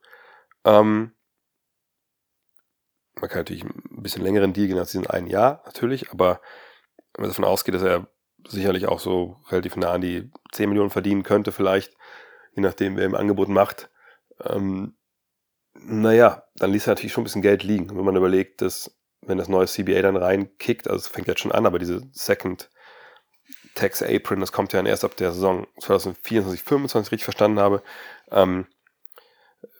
Ähm, 0.65 1.13
man 3.15 3.29
kann 3.29 3.39
natürlich 3.39 3.63
ein 3.63 4.01
bisschen 4.03 4.23
längeren 4.23 4.53
Deal 4.53 4.67
gehen 4.67 4.79
als 4.79 4.91
diesen 4.91 5.07
einen 5.07 5.27
Jahr, 5.27 5.61
natürlich, 5.65 6.11
aber 6.11 6.41
wenn 7.13 7.23
man 7.23 7.29
davon 7.29 7.45
ausgeht, 7.45 7.75
dass 7.75 7.83
er 7.83 8.07
sicherlich 8.47 8.87
auch 8.87 8.99
so 8.99 9.37
relativ 9.49 9.75
nah 9.75 9.91
an 9.91 10.01
die 10.01 10.31
10 10.53 10.69
Millionen 10.69 10.89
verdienen 10.89 11.23
könnte, 11.23 11.51
vielleicht, 11.51 11.95
je 12.55 12.61
nachdem, 12.61 12.97
wer 12.97 13.05
im 13.05 13.15
Angebot 13.15 13.49
macht, 13.49 13.89
ähm, 14.43 14.95
naja, 15.73 16.43
dann 16.55 16.71
ließ 16.71 16.87
er 16.87 16.91
natürlich 16.91 17.13
schon 17.13 17.21
ein 17.21 17.25
bisschen 17.25 17.41
Geld 17.41 17.63
liegen. 17.63 17.95
Wenn 17.95 18.03
man 18.05 18.15
überlegt, 18.15 18.61
dass, 18.61 18.97
wenn 19.21 19.37
das 19.37 19.49
neue 19.49 19.67
CBA 19.67 20.01
dann 20.01 20.15
reinkickt, 20.15 20.87
also 20.87 20.99
es 20.99 21.07
fängt 21.07 21.27
jetzt 21.27 21.41
schon 21.41 21.51
an, 21.51 21.65
aber 21.65 21.79
diese 21.79 22.01
Second 22.11 22.69
Tax 23.75 24.01
Apron, 24.03 24.39
das 24.39 24.51
kommt 24.51 24.73
ja 24.73 24.83
erst 24.83 25.05
ab 25.05 25.15
der 25.15 25.31
Saison 25.31 25.67
2024, 25.79 26.63
2025 26.65 27.11
richtig 27.11 27.23
verstanden 27.23 27.59
habe, 27.59 27.81
ähm, 28.31 28.67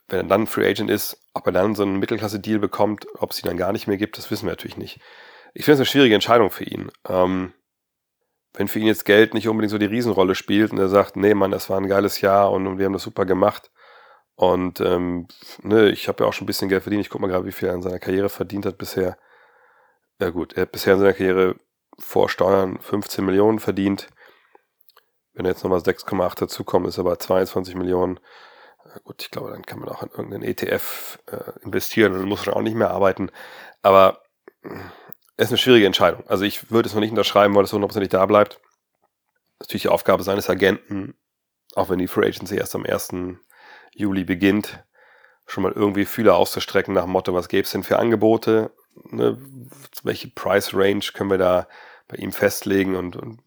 wenn 0.08 0.20
er 0.20 0.28
dann 0.28 0.48
Free 0.48 0.70
Agent 0.70 0.90
ist, 0.90 1.18
ob 1.34 1.46
er 1.46 1.54
dann 1.54 1.76
so 1.76 1.84
einen 1.84 2.00
Mittelklasse-Deal 2.00 2.60
bekommt, 2.60 3.08
ob 3.18 3.32
es 3.32 3.42
ihn 3.42 3.48
dann 3.48 3.58
gar 3.58 3.72
nicht 3.72 3.88
mehr 3.88 3.98
gibt, 3.98 4.18
das 4.18 4.30
wissen 4.30 4.46
wir 4.46 4.52
natürlich 4.52 4.78
nicht. 4.78 5.00
Ich 5.54 5.66
finde 5.66 5.76
es 5.76 5.80
eine 5.80 5.86
schwierige 5.86 6.16
Entscheidung 6.16 6.52
für 6.52 6.64
ihn. 6.64 6.92
Ähm, 7.08 7.54
wenn 8.54 8.68
für 8.68 8.80
ihn 8.80 8.88
jetzt 8.88 9.06
Geld 9.06 9.34
nicht 9.34 9.48
unbedingt 9.48 9.72
so 9.72 9.78
die 9.78 9.86
Riesenrolle 9.86 10.36
spielt 10.36 10.72
und 10.72 10.78
er 10.78 10.90
sagt, 10.90 11.16
nee, 11.16 11.34
Mann, 11.34 11.52
das 11.52 11.70
war 11.70 11.80
ein 11.80 11.88
geiles 11.88 12.22
Jahr 12.22 12.52
und, 12.52 12.68
und 12.68 12.78
wir 12.78 12.86
haben 12.86 12.94
das 12.94 13.04
super 13.04 13.26
gemacht. 13.26 13.72
Und 14.36 14.82
ähm, 14.82 15.28
ne, 15.62 15.90
ich 15.90 16.08
habe 16.08 16.24
ja 16.24 16.30
auch 16.30 16.34
schon 16.34 16.46
ein 16.46 16.48
bisschen 16.48 16.70
Geld 16.70 16.84
verdient. 16.84 17.02
Ich 17.02 17.10
gucke 17.10 17.22
mal 17.22 17.28
gerade, 17.30 17.46
wie 17.46 17.52
viel 17.52 17.70
er 17.70 17.76
in 17.76 17.82
seiner 17.82 18.00
Karriere 18.00 18.30
verdient 18.30 18.66
hat 18.66 18.78
bisher. 18.78 19.18
Ja 20.20 20.30
gut, 20.30 20.54
er 20.54 20.64
hat 20.64 20.72
bisher 20.72 20.94
in 20.94 21.00
seiner 21.00 21.14
Karriere 21.14 21.56
vor 21.98 22.30
Steuern 22.30 22.80
15 22.80 23.26
Millionen 23.26 23.60
verdient. 23.60 24.10
Wenn 25.34 25.46
jetzt 25.46 25.64
nochmal 25.64 25.80
6,8 25.80 26.40
dazukommen, 26.40 26.88
ist 26.88 26.98
er 26.98 27.04
bei 27.04 27.16
22 27.16 27.76
Millionen. 27.76 28.20
Gut, 29.04 29.22
ich 29.22 29.32
glaube, 29.32 29.52
dann 29.52 29.66
kann 29.66 29.80
man 29.80 29.90
auch 29.90 30.04
in 30.04 30.10
irgendeinen 30.10 30.44
ETF 30.44 31.20
äh, 31.28 31.60
investieren 31.64 32.14
und 32.14 32.28
muss 32.28 32.44
schon 32.44 32.54
auch 32.54 32.62
nicht 32.62 32.76
mehr 32.76 32.92
arbeiten. 32.92 33.32
Aber 33.82 34.22
es 35.38 35.46
ist 35.46 35.52
eine 35.52 35.58
schwierige 35.58 35.86
Entscheidung. 35.86 36.24
Also 36.28 36.44
ich 36.44 36.72
würde 36.72 36.88
es 36.88 36.94
noch 36.94 37.02
nicht 37.02 37.12
unterschreiben, 37.12 37.56
weil 37.56 37.64
es 37.64 37.74
hundertprozentig 37.74 38.10
da 38.10 38.26
bleibt. 38.26 38.60
Natürlich 39.60 39.84
die 39.84 39.90
Aufgabe 39.90 40.24
seines 40.24 40.50
Agenten, 40.50 41.16
auch 41.76 41.90
wenn 41.90 42.00
die 42.00 42.08
Free 42.08 42.28
Agency 42.28 42.58
erst 42.58 42.76
am 42.76 42.86
1. 42.86 43.10
Juli 43.94 44.24
beginnt, 44.24 44.84
schon 45.46 45.64
mal 45.64 45.72
irgendwie 45.72 46.06
Fühler 46.06 46.36
auszustrecken 46.36 46.94
nach 46.94 47.04
dem 47.04 47.12
Motto, 47.12 47.34
was 47.34 47.48
gäbe 47.48 47.64
es 47.64 47.72
denn 47.72 47.84
für 47.84 48.00
Angebote? 48.00 48.72
Ne? 49.10 49.38
Welche 50.04 50.30
Price 50.30 50.74
Range 50.74 51.04
können 51.14 51.30
wir 51.30 51.38
da 51.38 51.68
bei 52.08 52.18
ihm 52.18 52.32
festlegen? 52.32 52.96
Und, 52.96 53.16
und 53.16 53.40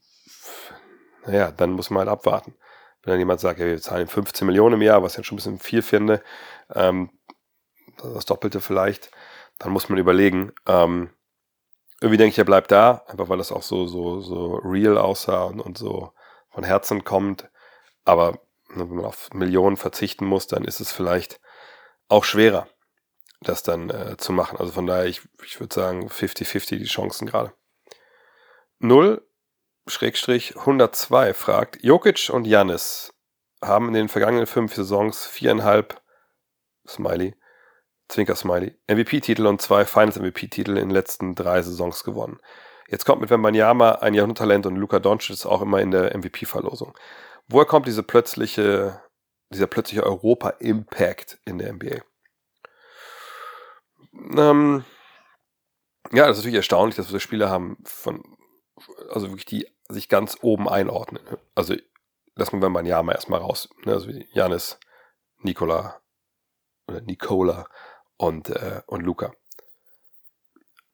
naja, 1.27 1.51
dann 1.53 1.73
muss 1.73 1.91
man 1.91 2.01
halt 2.01 2.09
abwarten. 2.09 2.55
Wenn 3.03 3.13
dann 3.13 3.19
jemand 3.19 3.41
sagt, 3.41 3.61
ja, 3.61 3.67
wir 3.67 3.81
zahlen 3.81 4.09
15 4.09 4.47
Millionen 4.47 4.77
im 4.77 4.83
Jahr, 4.83 5.03
was 5.03 5.13
ich 5.13 5.19
ja 5.19 5.25
schon 5.25 5.37
ein 5.37 5.37
bisschen 5.37 5.59
viel 5.59 5.83
finde, 5.83 6.23
ähm, 6.75 7.11
das 8.03 8.25
Doppelte 8.25 8.61
vielleicht, 8.61 9.11
dann 9.59 9.73
muss 9.73 9.89
man 9.89 9.99
überlegen, 9.99 10.53
ähm, 10.67 11.11
irgendwie 12.01 12.17
denke 12.17 12.33
ich, 12.33 12.39
er 12.39 12.45
bleibt 12.45 12.73
da, 12.73 13.05
einfach 13.07 13.29
weil 13.29 13.39
das 13.39 13.53
auch 13.53 13.63
so, 13.63 13.87
so, 13.87 14.21
so 14.21 14.57
real 14.57 14.99
aussah 14.99 15.45
und, 15.45 15.61
und 15.61 15.79
so 15.79 16.13
von 16.51 16.65
Herzen 16.65 17.05
kommt. 17.05 17.49
Aber 18.05 18.33
ne, 18.69 18.89
wenn 18.89 18.97
man 18.97 19.05
auf 19.07 19.31
Millionen 19.33 19.77
verzichten 19.77 20.27
muss, 20.27 20.47
dann 20.47 20.65
ist 20.65 20.81
es 20.81 20.93
vielleicht 20.93 21.41
auch 22.09 22.25
schwerer, 22.25 22.69
das 23.49 23.63
dann 23.63 23.91
äh, 23.91 24.17
zu 24.17 24.33
machen. 24.33 24.59
Also 24.59 24.73
von 24.73 24.87
daher, 24.87 25.07
ich, 25.07 25.23
ich 25.45 25.61
würde 25.61 25.75
sagen, 25.75 26.09
50-50 26.09 26.79
die 26.79 26.85
Chancen 26.85 27.27
gerade. 27.27 27.53
0 28.81 29.27
Schrägstrich 29.87 30.57
102 30.57 31.35
fragt, 31.35 31.83
Jokic 31.83 32.31
und 32.31 32.47
Janis 32.47 33.13
haben 33.63 33.89
in 33.89 33.95
den 33.95 34.09
vergangenen 34.09 34.47
fünf 34.47 34.75
Saisons 34.75 35.27
viereinhalb 35.27 36.01
Smiley, 36.87 37.35
Zwinker 38.09 38.35
Smiley, 38.35 38.79
MVP-Titel 38.89 39.47
und 39.47 39.61
zwei 39.61 39.85
Finals-MVP-Titel 39.85 40.73
in 40.73 40.89
den 40.89 40.91
letzten 40.91 41.35
drei 41.35 41.63
Saisons 41.63 42.05
gewonnen. 42.05 42.41
Jetzt 42.89 43.05
kommt 43.05 43.21
mit 43.21 43.31
Wembanyama 43.31 43.93
ein 43.93 44.15
Jahrhunderttalent 44.15 44.67
und 44.67 44.77
Luka 44.77 44.99
Doncic 44.99 45.31
ist 45.31 45.47
auch 45.47 45.63
immer 45.63 45.81
in 45.81 45.91
der 45.91 46.17
MVP-Verlosung. 46.17 46.97
Woher 47.49 47.67
kommt 47.67 47.87
diese 47.87 48.03
plötzliche, 48.03 49.03
dieser 49.51 49.67
plötzliche 49.67 50.05
Europa-Impact 50.05 51.39
in 51.45 51.59
der 51.59 51.73
NBA? 51.73 52.03
Ähm, 54.37 54.85
ja, 56.13 56.27
das 56.27 56.39
ist 56.39 56.43
natürlich 56.43 56.57
erstaunlich, 56.57 56.97
dass 56.97 57.13
wir 57.13 57.21
Spieler 57.21 57.51
haben 57.51 57.79
von, 57.85 58.23
also 59.11 59.29
wirklich 59.29 59.47
die 59.47 59.67
sich 59.89 60.09
ganz 60.09 60.39
oben 60.43 60.69
einordnen. 60.69 61.23
Also 61.55 61.75
lassen 62.35 62.61
wir 62.61 62.69
mal 62.69 62.87
Jama 62.87 63.13
erstmal 63.13 63.41
raus. 63.41 63.69
Ne? 63.85 63.93
Also 63.93 64.11
Janis, 64.33 64.79
Nikola 65.41 66.01
oder 66.87 67.01
Nicola 67.01 67.69
und, 68.17 68.51
äh, 68.51 68.83
und 68.87 69.03
Luca. 69.03 69.33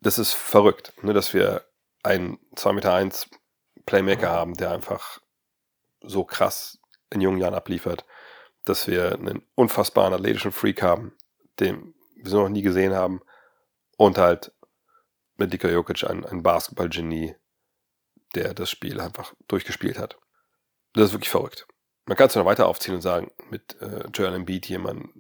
Das 0.01 0.19
ist 0.19 0.33
verrückt, 0.33 0.93
ne? 1.03 1.13
dass 1.13 1.35
wir 1.35 1.67
einen 2.03 2.39
2,1 2.55 2.73
Meter 2.73 2.95
eins 2.95 3.31
Playmaker 3.87 4.31
haben, 4.31 4.55
der 4.55 4.71
einfach 4.73 5.21
so 6.01 6.25
krass 6.25 6.79
in 7.11 7.21
jungen 7.21 7.39
Jahren 7.39 7.55
abliefert, 7.55 8.05
dass 8.65 8.87
wir 8.87 9.15
einen 9.15 9.43
unfassbaren 9.55 10.15
athletischen 10.15 10.53
Freak 10.53 10.83
haben, 10.83 11.17
den 11.59 11.95
wir 12.25 12.43
noch 12.43 12.49
nie 12.49 12.63
gesehen 12.63 12.95
haben 12.95 13.21
und 13.97 14.19
halt 14.19 14.53
mit 15.37 15.53
Dika 15.53 15.69
Jokic 15.69 16.05
ein, 16.05 16.25
ein 16.25 16.43
Basketball-Genie, 16.43 17.35
der 18.35 18.55
das 18.55 18.71
Spiel 18.71 19.01
einfach 19.01 19.35
durchgespielt 19.49 19.99
hat. 19.99 20.19
Das 20.93 21.07
ist 21.07 21.13
wirklich 21.13 21.31
verrückt. 21.31 21.67
Man 22.07 22.17
kann 22.17 22.29
es 22.29 22.35
noch 22.35 22.45
weiter 22.45 22.67
aufziehen 22.67 22.95
und 22.95 23.03
sagen, 23.03 23.31
mit 23.51 23.81
äh, 23.81 24.07
Joel 24.13 24.35
Embiid 24.35 24.67
jemand, 24.67 25.11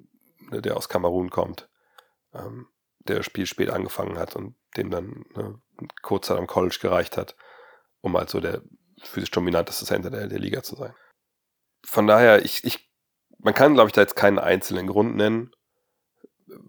ne, 0.51 0.61
der 0.61 0.77
aus 0.77 0.89
Kamerun 0.89 1.31
kommt, 1.31 1.69
ähm, 2.35 2.69
der 3.01 3.17
das 3.17 3.27
Spiel 3.27 3.47
spät 3.47 3.71
angefangen 3.71 4.19
hat 4.19 4.37
und 4.37 4.57
dem 4.77 4.91
dann 4.91 5.25
ne, 5.35 5.61
kurz 6.03 6.27
Zeit 6.27 6.39
am 6.39 6.47
College 6.47 6.79
gereicht 6.81 7.17
hat, 7.17 7.37
um 8.01 8.17
halt 8.17 8.31
so 8.31 8.41
der 8.41 8.63
physisch 9.03 9.31
dominanteste 9.31 9.85
Center 9.85 10.11
der, 10.11 10.27
der 10.27 10.39
Liga 10.39 10.63
zu 10.63 10.77
sein. 10.77 10.95
Von 11.85 12.07
daher, 12.07 12.45
ich, 12.45 12.65
ich, 12.65 12.93
man 13.39 13.55
kann, 13.55 13.75
glaube 13.75 13.89
ich, 13.89 13.93
da 13.93 14.03
jetzt 14.03 14.17
keinen 14.17 14.39
einzelnen 14.39 14.87
Grund 14.87 15.17
nennen. 15.17 15.53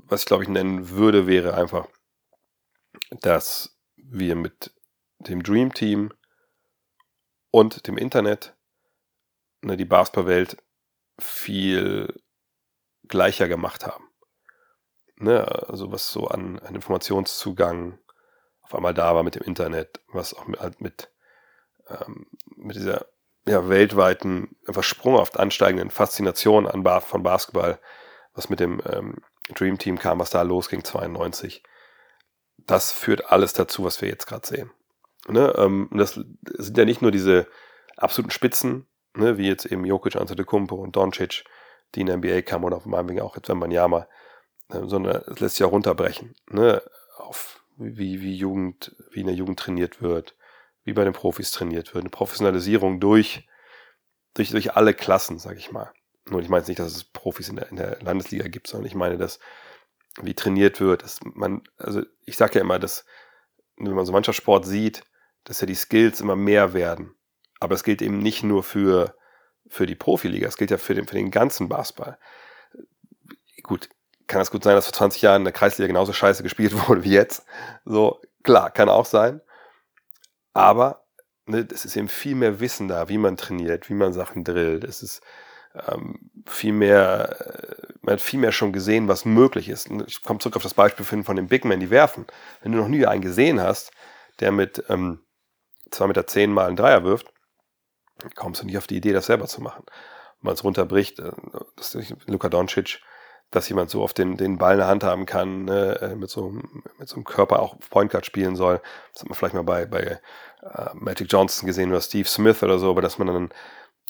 Was 0.05 0.21
ich, 0.21 0.25
glaube 0.27 0.43
ich, 0.43 0.49
nennen 0.49 0.89
würde, 0.89 1.27
wäre 1.27 1.55
einfach, 1.55 1.87
dass 3.21 3.77
wir 3.95 4.35
mit 4.35 4.73
dem 5.19 5.43
Dream 5.43 5.73
Team 5.73 6.13
und 7.51 7.87
dem 7.87 7.97
Internet 7.97 8.55
ne, 9.61 9.77
die 9.77 9.85
Basketballwelt 9.85 10.57
viel 11.19 12.21
gleicher 13.07 13.47
gemacht 13.47 13.85
haben. 13.85 14.09
Ne, 15.17 15.47
also 15.69 15.91
was 15.91 16.11
so 16.11 16.27
an, 16.27 16.59
an, 16.59 16.73
Informationszugang 16.73 17.99
auf 18.61 18.73
einmal 18.73 18.93
da 18.93 19.13
war 19.13 19.23
mit 19.23 19.35
dem 19.35 19.43
Internet, 19.43 20.01
was 20.07 20.33
auch 20.33 20.47
mit, 20.47 20.59
halt 20.59 20.81
mit, 20.81 21.11
ähm, 21.87 22.27
mit 22.55 22.75
dieser 22.75 23.05
ja, 23.45 23.69
weltweiten, 23.69 24.55
einfach 24.67 24.83
sprunghaft 24.83 25.39
ansteigenden 25.39 25.91
Faszination 25.91 26.67
an 26.67 26.83
von 27.01 27.23
Basketball, 27.23 27.79
was 28.33 28.49
mit 28.49 28.59
dem 28.59 28.81
ähm, 28.85 29.17
Dream 29.53 29.77
Team 29.77 29.97
kam, 29.99 30.19
was 30.19 30.29
da 30.29 30.41
losging, 30.41 30.83
92. 30.83 31.63
Das 32.57 32.91
führt 32.91 33.31
alles 33.31 33.53
dazu, 33.53 33.83
was 33.83 34.01
wir 34.01 34.09
jetzt 34.09 34.27
gerade 34.27 34.47
sehen. 34.47 34.71
Ne, 35.27 35.53
ähm, 35.57 35.89
das 35.91 36.13
sind 36.13 36.77
ja 36.77 36.85
nicht 36.85 37.01
nur 37.01 37.11
diese 37.11 37.47
absoluten 37.97 38.31
Spitzen, 38.31 38.87
ne, 39.13 39.37
wie 39.37 39.47
jetzt 39.47 39.65
eben 39.65 39.85
Jokic, 39.85 40.15
Antetokounmpo 40.15 40.75
und 40.75 40.95
Doncic, 40.95 41.43
die 41.93 42.01
in 42.01 42.07
der 42.07 42.17
NBA 42.17 42.41
kamen 42.41 42.65
oder 42.65 42.77
auf 42.77 42.85
meinem 42.85 43.09
Weg 43.09 43.21
auch 43.21 43.35
jetzt 43.35 43.49
Wembanyama, 43.49 44.07
äh, 44.69 44.81
sondern 44.85 45.21
es 45.27 45.39
lässt 45.39 45.55
sich 45.55 45.65
auch 45.65 45.71
runterbrechen, 45.71 46.35
ne, 46.49 46.81
auf 47.17 47.61
wie, 47.77 48.21
wie 48.21 48.35
Jugend, 48.35 48.95
wie 49.11 49.21
in 49.21 49.27
der 49.27 49.35
Jugend 49.35 49.59
trainiert 49.59 50.01
wird, 50.01 50.35
wie 50.83 50.93
bei 50.93 51.03
den 51.03 51.13
Profis 51.13 51.51
trainiert 51.51 51.93
wird, 51.93 52.03
eine 52.03 52.09
Professionalisierung 52.09 52.99
durch, 52.99 53.47
durch, 54.33 54.49
durch 54.51 54.75
alle 54.75 54.93
Klassen, 54.93 55.39
sag 55.39 55.57
ich 55.57 55.71
mal. 55.71 55.91
Nur 56.29 56.41
ich 56.41 56.49
meine 56.49 56.61
jetzt 56.61 56.67
nicht, 56.67 56.79
dass 56.79 56.95
es 56.95 57.03
Profis 57.03 57.49
in 57.49 57.55
der, 57.55 57.69
in 57.69 57.77
der 57.77 57.99
Landesliga 58.01 58.47
gibt, 58.47 58.67
sondern 58.67 58.87
ich 58.87 58.95
meine, 58.95 59.17
dass 59.17 59.39
wie 60.21 60.33
trainiert 60.33 60.79
wird, 60.79 61.03
dass 61.03 61.19
man, 61.23 61.63
also 61.77 62.03
ich 62.25 62.37
sage 62.37 62.55
ja 62.55 62.61
immer, 62.61 62.79
dass 62.79 63.05
wenn 63.77 63.93
man 63.93 64.05
so 64.05 64.11
mancher 64.11 64.33
Sport 64.33 64.65
sieht, 64.65 65.03
dass 65.43 65.61
ja 65.61 65.67
die 65.67 65.75
Skills 65.75 66.21
immer 66.21 66.35
mehr 66.35 66.73
werden. 66.73 67.15
Aber 67.59 67.75
es 67.75 67.83
gilt 67.83 68.01
eben 68.01 68.19
nicht 68.19 68.43
nur 68.43 68.63
für, 68.63 69.15
für 69.67 69.85
die 69.85 69.95
Profiliga, 69.95 70.47
es 70.47 70.57
gilt 70.57 70.71
ja 70.71 70.77
für 70.77 70.95
den, 70.95 71.07
für 71.07 71.15
den 71.15 71.31
ganzen 71.31 71.69
Basketball. 71.69 72.17
Gut, 73.63 73.89
kann 74.27 74.41
es 74.41 74.51
gut 74.51 74.63
sein, 74.63 74.75
dass 74.75 74.85
vor 74.85 74.93
20 74.93 75.21
Jahren 75.21 75.41
in 75.41 75.45
der 75.45 75.53
Kreisliga 75.53 75.87
genauso 75.87 76.13
scheiße 76.13 76.43
gespielt 76.43 76.73
wurde 76.87 77.03
wie 77.03 77.11
jetzt. 77.11 77.45
So, 77.85 78.21
klar, 78.43 78.71
kann 78.71 78.89
auch 78.89 79.05
sein. 79.05 79.41
Aber 80.53 81.05
ne, 81.45 81.67
es 81.71 81.85
ist 81.85 81.95
eben 81.95 82.09
viel 82.09 82.35
mehr 82.35 82.59
Wissen 82.59 82.87
da, 82.87 83.09
wie 83.09 83.17
man 83.17 83.37
trainiert, 83.37 83.89
wie 83.89 83.93
man 83.93 84.13
Sachen 84.13 84.43
drillt. 84.43 84.83
Es 84.83 85.01
ist 85.01 85.21
ähm, 85.87 86.31
viel 86.45 86.73
mehr, 86.73 87.37
äh, 87.39 87.93
man 88.01 88.13
hat 88.13 88.21
viel 88.21 88.39
mehr 88.39 88.51
schon 88.51 88.73
gesehen, 88.73 89.07
was 89.07 89.25
möglich 89.25 89.69
ist. 89.69 89.89
Ich 90.07 90.23
komme 90.23 90.39
zurück 90.39 90.55
auf 90.55 90.63
das 90.63 90.73
Beispiel 90.73 91.05
von 91.05 91.35
den 91.35 91.47
Big 91.47 91.65
Men, 91.65 91.79
die 91.79 91.89
werfen. 91.89 92.25
Wenn 92.61 92.71
du 92.71 92.79
noch 92.79 92.87
nie 92.87 93.05
einen 93.05 93.21
gesehen 93.21 93.61
hast, 93.61 93.91
der 94.39 94.51
mit 94.51 94.83
ähm, 94.89 95.19
2,10 95.91 96.07
Meter 96.07 96.27
zehn 96.27 96.51
mal 96.51 96.67
einen 96.67 96.75
Dreier 96.75 97.03
wirft, 97.03 97.31
kommst 98.35 98.61
du 98.61 98.65
nicht 98.65 98.77
auf 98.77 98.87
die 98.87 98.97
Idee, 98.97 99.13
das 99.13 99.25
selber 99.27 99.47
zu 99.47 99.61
machen. 99.61 99.83
Wenn 99.87 100.47
man 100.47 100.53
es 100.53 100.63
runterbricht, 100.63 101.19
äh, 101.19 101.31
das 101.75 101.95
ist 101.95 102.15
Luka 102.27 102.49
Doncic, 102.49 103.01
dass 103.51 103.67
jemand 103.67 103.89
so 103.89 104.01
auf 104.01 104.13
den, 104.13 104.37
den 104.37 104.57
Ball 104.57 104.73
in 104.73 104.79
der 104.79 104.87
Hand 104.87 105.03
haben 105.03 105.25
kann, 105.25 105.65
ne, 105.65 105.99
äh, 106.01 106.15
mit, 106.15 106.29
so, 106.29 106.51
mit 106.97 107.07
so 107.09 107.15
einem 107.15 107.25
Körper 107.25 107.59
auch 107.59 107.77
Point 107.89 108.11
Guard 108.11 108.25
spielen 108.25 108.55
soll. 108.55 108.81
Das 109.13 109.21
hat 109.21 109.29
man 109.29 109.35
vielleicht 109.35 109.53
mal 109.53 109.63
bei, 109.63 109.85
bei 109.85 110.19
uh, 110.63 110.93
Magic 110.93 111.27
Johnson 111.29 111.67
gesehen 111.67 111.89
oder 111.89 111.99
Steve 112.01 112.27
Smith 112.27 112.63
oder 112.63 112.79
so, 112.79 112.89
aber 112.89 113.01
dass 113.01 113.17
man 113.17 113.27
dann 113.27 113.49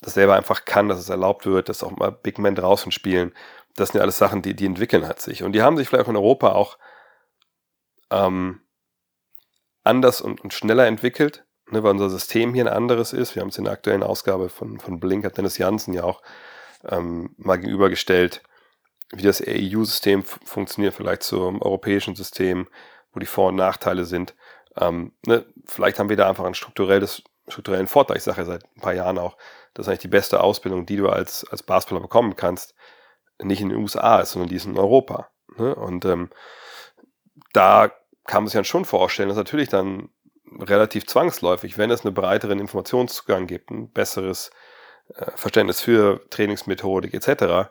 das 0.02 0.14
selber 0.14 0.36
einfach 0.36 0.64
kann, 0.64 0.88
dass 0.88 0.98
es 0.98 1.08
erlaubt 1.08 1.46
wird, 1.46 1.68
dass 1.68 1.82
auch 1.82 1.92
mal 1.92 2.10
Big 2.10 2.38
Men 2.38 2.54
draußen 2.54 2.92
spielen. 2.92 3.32
Das 3.76 3.88
sind 3.88 3.98
ja 3.98 4.02
alles 4.02 4.18
Sachen, 4.18 4.42
die, 4.42 4.54
die 4.54 4.66
entwickeln 4.66 5.08
hat 5.08 5.20
sich. 5.20 5.42
Und 5.42 5.52
die 5.52 5.62
haben 5.62 5.76
sich 5.76 5.88
vielleicht 5.88 6.04
auch 6.04 6.10
in 6.10 6.16
Europa 6.16 6.52
auch 6.52 6.76
ähm, 8.10 8.60
anders 9.84 10.20
und, 10.20 10.40
und 10.42 10.52
schneller 10.52 10.86
entwickelt 10.86 11.44
ne, 11.72 11.82
weil 11.82 11.90
unser 11.90 12.10
System 12.10 12.54
hier 12.54 12.64
ein 12.64 12.72
anderes 12.72 13.12
ist. 13.12 13.34
Wir 13.34 13.42
haben 13.42 13.48
es 13.48 13.58
in 13.58 13.64
der 13.64 13.72
aktuellen 13.72 14.02
Ausgabe 14.02 14.48
von, 14.48 14.78
von 14.78 15.00
Blink, 15.00 15.24
hat 15.24 15.38
Dennis 15.38 15.58
Janssen 15.58 15.94
ja 15.94 16.04
auch 16.04 16.22
ähm, 16.88 17.34
mal 17.36 17.56
gegenübergestellt, 17.56 18.42
wie 19.12 19.22
das 19.22 19.42
EU-System 19.46 20.22
funktioniert, 20.22 20.94
vielleicht 20.94 21.22
zum 21.22 21.60
europäischen 21.60 22.14
System, 22.14 22.68
wo 23.12 23.20
die 23.20 23.26
Vor- 23.26 23.48
und 23.48 23.56
Nachteile 23.56 24.04
sind. 24.04 24.34
Ähm, 24.76 25.12
ne, 25.26 25.44
vielleicht 25.66 25.98
haben 25.98 26.08
wir 26.08 26.16
da 26.16 26.28
einfach 26.28 26.44
einen 26.44 26.54
strukturelles, 26.54 27.22
strukturellen 27.48 27.86
Vorteil. 27.86 28.16
Ich 28.16 28.22
sage 28.22 28.42
ja 28.42 28.44
seit 28.44 28.64
ein 28.64 28.80
paar 28.80 28.94
Jahren 28.94 29.18
auch, 29.18 29.36
dass 29.74 29.88
eigentlich 29.88 30.00
die 30.00 30.08
beste 30.08 30.40
Ausbildung, 30.40 30.86
die 30.86 30.96
du 30.96 31.08
als, 31.08 31.46
als 31.50 31.62
Basketballer 31.62 32.02
bekommen 32.02 32.36
kannst, 32.36 32.74
nicht 33.42 33.60
in 33.60 33.70
den 33.70 33.78
USA 33.78 34.20
ist, 34.20 34.32
sondern 34.32 34.48
die 34.48 34.56
ist 34.56 34.66
in 34.66 34.78
Europa. 34.78 35.28
Ne? 35.56 35.74
Und 35.74 36.04
ähm, 36.04 36.30
da 37.52 37.90
kann 38.26 38.44
man 38.44 38.48
sich 38.48 38.54
dann 38.54 38.64
schon 38.64 38.84
vorstellen, 38.84 39.28
dass 39.28 39.38
natürlich 39.38 39.68
dann 39.68 40.10
relativ 40.60 41.06
zwangsläufig, 41.06 41.78
wenn 41.78 41.90
es 41.90 42.04
einen 42.04 42.14
breiteren 42.14 42.60
Informationszugang 42.60 43.46
gibt, 43.46 43.70
ein 43.70 43.90
besseres 43.90 44.50
äh, 45.14 45.30
Verständnis 45.34 45.80
für 45.80 46.20
Trainingsmethodik 46.30 47.14
etc. 47.14 47.70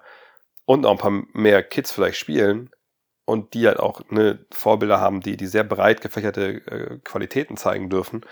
und 0.65 0.85
auch 0.85 0.91
ein 0.91 0.97
paar 0.97 1.23
mehr 1.33 1.63
Kids 1.63 1.91
vielleicht 1.91 2.17
spielen 2.17 2.71
und 3.25 3.53
die 3.53 3.67
halt 3.67 3.79
auch 3.79 4.01
eine 4.09 4.45
Vorbilder 4.51 4.99
haben, 4.99 5.21
die, 5.21 5.37
die 5.37 5.47
sehr 5.47 5.63
breit 5.63 6.01
gefächerte 6.01 6.61
äh, 6.65 6.97
Qualitäten 7.03 7.55
zeigen 7.55 7.89
dürfen, 7.89 8.25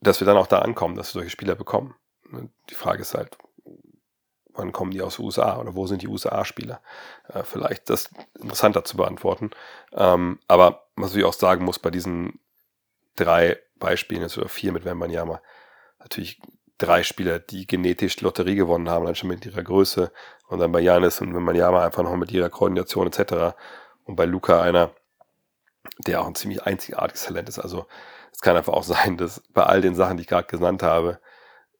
dass 0.00 0.20
wir 0.20 0.26
dann 0.26 0.36
auch 0.36 0.46
da 0.46 0.60
ankommen, 0.60 0.96
dass 0.96 1.08
wir 1.08 1.20
solche 1.20 1.30
Spieler 1.30 1.54
bekommen. 1.54 1.94
Die 2.70 2.74
Frage 2.74 3.02
ist 3.02 3.14
halt, 3.14 3.36
wann 4.56 4.72
kommen 4.72 4.90
die 4.90 5.02
aus 5.02 5.16
den 5.16 5.24
USA 5.24 5.58
oder 5.58 5.74
wo 5.74 5.86
sind 5.86 6.02
die 6.02 6.08
USA-Spieler? 6.08 6.80
Äh, 7.28 7.42
vielleicht 7.42 7.90
das 7.90 8.10
interessanter 8.38 8.84
zu 8.84 8.96
beantworten. 8.96 9.50
Ähm, 9.92 10.40
aber 10.48 10.86
was 10.96 11.14
ich 11.14 11.24
auch 11.24 11.32
sagen 11.32 11.64
muss, 11.64 11.78
bei 11.78 11.90
diesen 11.90 12.40
drei 13.16 13.58
Beispielen, 13.78 14.22
jetzt 14.22 14.38
oder 14.38 14.48
vier 14.48 14.72
mit 14.72 14.84
Wembanyama, 14.84 15.40
natürlich 15.98 16.40
drei 16.78 17.02
Spieler, 17.02 17.38
die 17.38 17.66
genetisch 17.66 18.20
Lotterie 18.20 18.56
gewonnen 18.56 18.90
haben, 18.90 19.06
dann 19.06 19.14
schon 19.14 19.28
mit 19.28 19.44
ihrer 19.46 19.62
Größe 19.62 20.12
und 20.48 20.58
dann 20.58 20.72
bei 20.72 20.80
Janis 20.80 21.20
und 21.20 21.34
Wembanyama 21.34 21.84
einfach 21.84 22.02
noch 22.02 22.16
mit 22.16 22.30
ihrer 22.32 22.50
Koordination 22.50 23.06
etc. 23.06 23.56
Und 24.04 24.16
bei 24.16 24.24
Luca 24.24 24.60
einer, 24.60 24.92
der 25.98 26.20
auch 26.20 26.26
ein 26.26 26.34
ziemlich 26.34 26.62
einzigartiges 26.64 27.24
Talent 27.24 27.48
ist. 27.48 27.58
Also 27.58 27.86
es 28.36 28.42
kann 28.42 28.56
einfach 28.56 28.74
auch 28.74 28.82
sein, 28.84 29.16
dass 29.16 29.42
bei 29.52 29.64
all 29.64 29.80
den 29.80 29.94
Sachen, 29.94 30.18
die 30.18 30.22
ich 30.22 30.28
gerade 30.28 30.46
genannt 30.46 30.82
habe, 30.82 31.20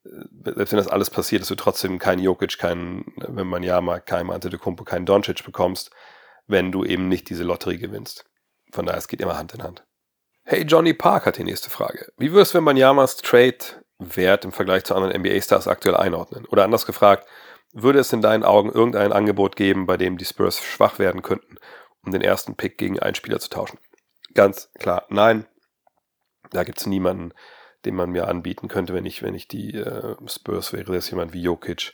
äh, 0.05 0.09
selbst 0.55 0.73
wenn 0.73 0.79
das 0.79 0.89
alles 0.89 1.11
passiert, 1.11 1.43
dass 1.43 1.49
du 1.49 1.55
trotzdem 1.55 1.99
keinen 1.99 2.23
Jokic, 2.23 2.59
keinen, 2.59 3.13
wenn 3.17 3.47
man 3.47 3.63
ja 3.63 3.81
mal 3.81 4.01
keinen 4.01 4.31
Antetokounmpo, 4.31 4.85
keinen 4.85 5.07
Doncic 5.07 5.45
bekommst, 5.45 5.91
wenn 6.47 6.73
du 6.73 6.85
eben 6.85 7.09
nicht 7.09 7.29
diese 7.29 7.45
Lotterie 7.45 7.79
gewinnst. 7.79 8.25
Von 8.73 8.87
daher, 8.87 8.99
es 8.99 9.09
geht 9.09 9.21
immer 9.21 9.37
Hand 9.37 9.55
in 9.55 9.63
Hand. 9.63 9.85
Hey, 10.45 10.63
Johnny 10.63 10.95
Park 10.95 11.27
hat 11.27 11.39
die 11.39 11.45
nächste 11.45 11.71
Frage. 11.71 12.13
Wie 12.17 12.33
wirst 12.33 12.55
du, 12.55 12.59
wenn 12.59 12.65
man 12.65 12.77
Yamas 12.77 13.17
Trade 13.17 13.59
Wert 13.99 14.45
im 14.45 14.53
Vergleich 14.53 14.85
zu 14.85 14.95
anderen 14.95 15.21
NBA-Stars 15.21 15.69
aktuell 15.69 15.97
einordnen? 15.97 16.47
Oder 16.47 16.65
anders 16.65 16.87
gefragt, 16.87 17.27
würde 17.73 17.99
es 17.99 18.13
in 18.13 18.23
deinen 18.23 18.45
Augen 18.45 18.71
irgendein 18.71 19.13
Angebot 19.13 19.57
geben, 19.57 19.87
bei 19.87 19.97
dem 19.97 20.17
die 20.19 20.25
Spurs 20.25 20.63
schwach 20.63 20.99
werden 20.99 21.23
könnten, 21.23 21.57
um 22.05 22.13
den 22.13 22.23
ersten 22.23 22.55
Pick 22.55 22.79
gegen 22.79 22.99
einen 22.99 23.15
Spieler 23.15 23.41
zu 23.41 23.51
tauschen? 23.51 23.79
Ganz 24.35 24.71
klar, 24.79 25.05
nein. 25.09 25.47
Da 26.51 26.65
gibt 26.65 26.79
es 26.79 26.87
niemanden, 26.87 27.33
den 27.85 27.95
man 27.95 28.11
mir 28.11 28.29
anbieten 28.29 28.69
könnte, 28.69 28.95
wenn 28.95 29.07
ich, 29.07 29.23
wenn 29.23 29.35
ich 29.35 29.49
die 29.49 29.75
äh, 29.75 30.17
Spurs 30.27 30.73
wäre. 30.73 30.93
Das 30.93 31.05
ist 31.05 31.11
jemand 31.11 31.33
wie 31.33 31.43
Jokic 31.43 31.93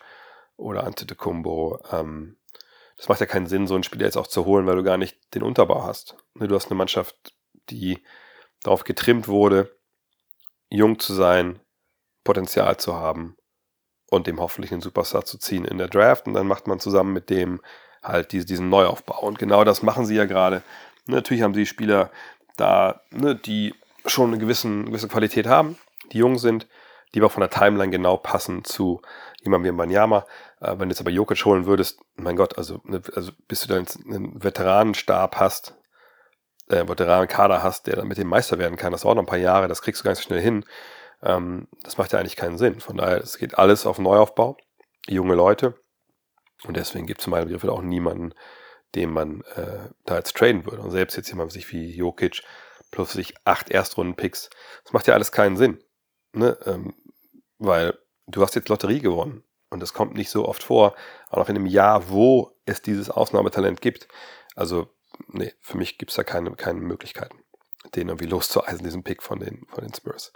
oder 0.56 0.84
Antetokounmpo. 0.84 1.80
Ähm, 1.90 2.36
das 2.96 3.08
macht 3.08 3.20
ja 3.20 3.26
keinen 3.26 3.46
Sinn, 3.46 3.66
so 3.66 3.74
einen 3.74 3.82
Spieler 3.82 4.06
jetzt 4.06 4.16
auch 4.16 4.26
zu 4.26 4.44
holen, 4.44 4.66
weil 4.66 4.76
du 4.76 4.82
gar 4.82 4.96
nicht 4.96 5.34
den 5.34 5.42
Unterbau 5.42 5.84
hast. 5.84 6.16
Ne, 6.34 6.48
du 6.48 6.54
hast 6.54 6.70
eine 6.70 6.76
Mannschaft, 6.76 7.34
die 7.68 8.02
darauf 8.62 8.84
getrimmt 8.84 9.28
wurde, 9.28 9.76
jung 10.68 10.98
zu 10.98 11.12
sein, 11.12 11.60
Potenzial 12.24 12.76
zu 12.76 12.94
haben 12.94 13.36
und 14.08 14.26
dem 14.26 14.40
hoffentlich 14.40 14.72
einen 14.72 14.82
Superstar 14.82 15.24
zu 15.24 15.38
ziehen 15.38 15.64
in 15.64 15.78
der 15.78 15.88
Draft. 15.88 16.26
Und 16.26 16.34
dann 16.34 16.46
macht 16.46 16.66
man 16.66 16.78
zusammen 16.80 17.12
mit 17.12 17.28
dem 17.28 17.60
halt 18.02 18.32
diesen 18.32 18.68
Neuaufbau. 18.68 19.20
Und 19.20 19.38
genau 19.38 19.64
das 19.64 19.82
machen 19.82 20.06
sie 20.06 20.14
ja 20.14 20.24
gerade. 20.24 20.62
Natürlich 21.06 21.42
haben 21.42 21.54
sie 21.54 21.66
Spieler 21.66 22.10
da, 22.56 23.02
ne, 23.10 23.34
die 23.34 23.74
schon 24.06 24.28
eine 24.28 24.38
gewissen, 24.38 24.86
gewisse 24.86 25.08
Qualität 25.08 25.46
haben, 25.46 25.78
die 26.12 26.18
jung 26.18 26.38
sind, 26.38 26.66
die 27.14 27.20
aber 27.20 27.30
von 27.30 27.40
der 27.40 27.50
Timeline 27.50 27.90
genau 27.90 28.16
passen 28.16 28.64
zu 28.64 29.02
jemandem 29.42 29.74
wie 29.74 29.78
Banyama. 29.78 30.26
Äh, 30.60 30.78
wenn 30.78 30.88
du 30.88 30.94
jetzt 30.94 31.00
aber 31.00 31.10
Jokic 31.10 31.44
holen 31.44 31.66
würdest, 31.66 32.00
mein 32.14 32.36
Gott, 32.36 32.56
also, 32.56 32.80
ne, 32.84 33.02
also 33.14 33.32
bis 33.48 33.60
du 33.60 33.68
dann 33.68 33.86
einen 34.06 34.42
Veteranenstab 34.42 35.36
hast, 35.36 35.74
äh, 36.68 36.86
Veteranenkader 36.88 37.62
hast, 37.62 37.86
der 37.86 37.96
dann 37.96 38.08
mit 38.08 38.18
dem 38.18 38.28
Meister 38.28 38.58
werden 38.58 38.76
kann, 38.76 38.92
das 38.92 39.02
dauert 39.02 39.16
noch 39.16 39.22
ein 39.22 39.26
paar 39.26 39.38
Jahre, 39.38 39.68
das 39.68 39.82
kriegst 39.82 40.02
du 40.02 40.04
ganz 40.04 40.22
schnell 40.22 40.40
hin. 40.40 40.64
Ähm, 41.22 41.68
das 41.82 41.98
macht 41.98 42.12
ja 42.12 42.18
eigentlich 42.18 42.36
keinen 42.36 42.58
Sinn. 42.58 42.80
Von 42.80 42.96
daher, 42.96 43.18
es 43.18 43.38
geht 43.38 43.58
alles 43.58 43.86
auf 43.86 43.98
Neuaufbau, 43.98 44.56
junge 45.06 45.34
Leute. 45.34 45.74
Und 46.64 46.76
deswegen 46.76 47.06
gibt 47.06 47.20
es 47.20 47.26
in 47.26 47.32
meinem 47.32 47.46
Begriff 47.46 47.64
auch 47.64 47.82
niemanden, 47.82 48.34
den 48.94 49.10
man 49.10 49.42
äh, 49.56 49.88
da 50.04 50.16
jetzt 50.16 50.36
traden 50.36 50.64
würde. 50.64 50.82
Und 50.82 50.90
selbst 50.90 51.16
jetzt 51.16 51.28
jemand 51.28 51.52
sich 51.52 51.70
wie 51.72 51.94
Jokic 51.94 52.42
plus 52.92 53.12
sich 53.12 53.34
acht 53.44 53.70
Erstrunden-Picks, 53.70 54.50
das 54.84 54.92
macht 54.92 55.08
ja 55.08 55.14
alles 55.14 55.32
keinen 55.32 55.56
Sinn. 55.56 55.82
Ne? 56.32 56.56
Ähm, 56.64 56.94
weil 57.58 57.98
du 58.28 58.42
hast 58.42 58.54
jetzt 58.54 58.68
Lotterie 58.68 59.00
gewonnen. 59.00 59.42
Und 59.70 59.80
das 59.80 59.94
kommt 59.94 60.14
nicht 60.14 60.30
so 60.30 60.46
oft 60.46 60.62
vor, 60.62 60.94
auch 61.30 61.38
noch 61.38 61.48
in 61.48 61.56
einem 61.56 61.66
Jahr, 61.66 62.10
wo 62.10 62.52
es 62.66 62.82
dieses 62.82 63.08
Ausnahmetalent 63.10 63.80
gibt. 63.80 64.06
Also 64.54 64.88
nee, 65.28 65.52
für 65.60 65.78
mich 65.78 65.96
gibt 65.98 66.10
es 66.10 66.16
da 66.16 66.24
keine, 66.24 66.54
keine 66.56 66.80
Möglichkeiten, 66.80 67.42
den 67.94 68.08
irgendwie 68.08 68.26
loszueisen, 68.26 68.84
diesen 68.84 69.02
Pick 69.02 69.22
von 69.22 69.40
den, 69.40 69.66
von 69.68 69.82
den 69.82 69.94
Spurs. 69.94 70.32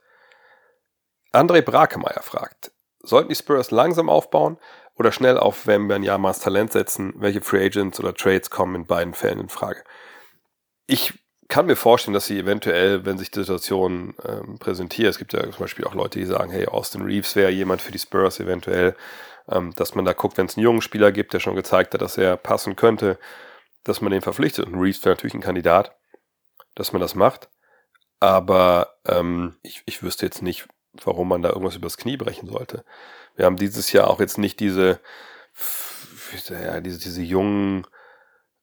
André 1.33 1.61
Brakemeyer 1.61 2.23
fragt, 2.23 2.73
sollten 3.01 3.29
die 3.29 3.35
Spurs 3.35 3.71
langsam 3.71 4.09
aufbauen 4.09 4.59
oder 4.95 5.13
schnell 5.13 5.37
auf 5.37 5.67
Wembanyama's 5.67 6.41
Talent 6.41 6.73
setzen? 6.73 7.13
Welche 7.17 7.43
Free 7.43 7.67
Agents 7.67 8.01
oder 8.01 8.15
Trades 8.15 8.49
kommen 8.49 8.75
in 8.75 8.87
beiden 8.87 9.13
Fällen 9.13 9.41
in 9.41 9.49
Frage? 9.51 9.85
Ich 10.87 11.13
kann 11.49 11.67
mir 11.67 11.77
vorstellen, 11.77 12.15
dass 12.15 12.27
sie 12.27 12.39
eventuell, 12.39 13.05
wenn 13.05 13.19
sich 13.19 13.31
die 13.31 13.41
Situation 13.41 14.15
ähm, 14.25 14.59
präsentiert, 14.59 15.11
es 15.11 15.19
gibt 15.19 15.33
ja 15.33 15.43
zum 15.43 15.59
Beispiel 15.59 15.85
auch 15.85 15.95
Leute, 15.95 16.19
die 16.19 16.25
sagen, 16.25 16.51
hey, 16.51 16.67
Austin 16.67 17.03
Reeves 17.03 17.37
wäre 17.37 17.51
jemand 17.51 17.83
für 17.83 17.93
die 17.93 17.99
Spurs 17.99 18.41
eventuell, 18.41 18.97
ähm, 19.49 19.73
dass 19.77 19.95
man 19.95 20.05
da 20.05 20.13
guckt, 20.13 20.39
wenn 20.39 20.47
es 20.47 20.57
einen 20.57 20.65
jungen 20.65 20.83
Spieler 20.83 21.13
gibt, 21.13 21.33
der 21.33 21.41
schon 21.41 21.55
gezeigt 21.55 21.95
hat, 21.95 22.03
dass 22.03 22.19
er 22.19 22.37
passen 22.37 22.77
könnte, 22.77 23.19
dass 23.85 24.01
man 24.01 24.13
den 24.13 24.23
verpflichtet. 24.23 24.67
Und 24.67 24.81
Reeves 24.81 25.05
wäre 25.05 25.15
natürlich 25.15 25.35
ein 25.35 25.41
Kandidat, 25.41 25.97
dass 26.75 26.93
man 26.93 27.01
das 27.01 27.15
macht. 27.15 27.49
Aber 28.19 28.97
ähm, 29.07 29.57
ich, 29.63 29.83
ich 29.87 30.03
wüsste 30.03 30.27
jetzt 30.27 30.43
nicht, 30.43 30.67
warum 31.05 31.29
man 31.29 31.43
da 31.43 31.51
irgendwas 31.51 31.77
übers 31.77 31.99
Knie 31.99 32.17
brechen 32.17 32.49
sollte. 32.49 32.85
Wir 33.37 33.45
haben 33.45 33.57
dieses 33.57 33.93
Jahr 33.93 34.09
auch 34.09 34.21
jetzt 34.21 34.39
nicht 34.39 34.61
diese, 34.61 35.01
ja, 36.49 36.81
diese, 36.81 36.99
diese 36.99 37.23
jungen 37.23 37.87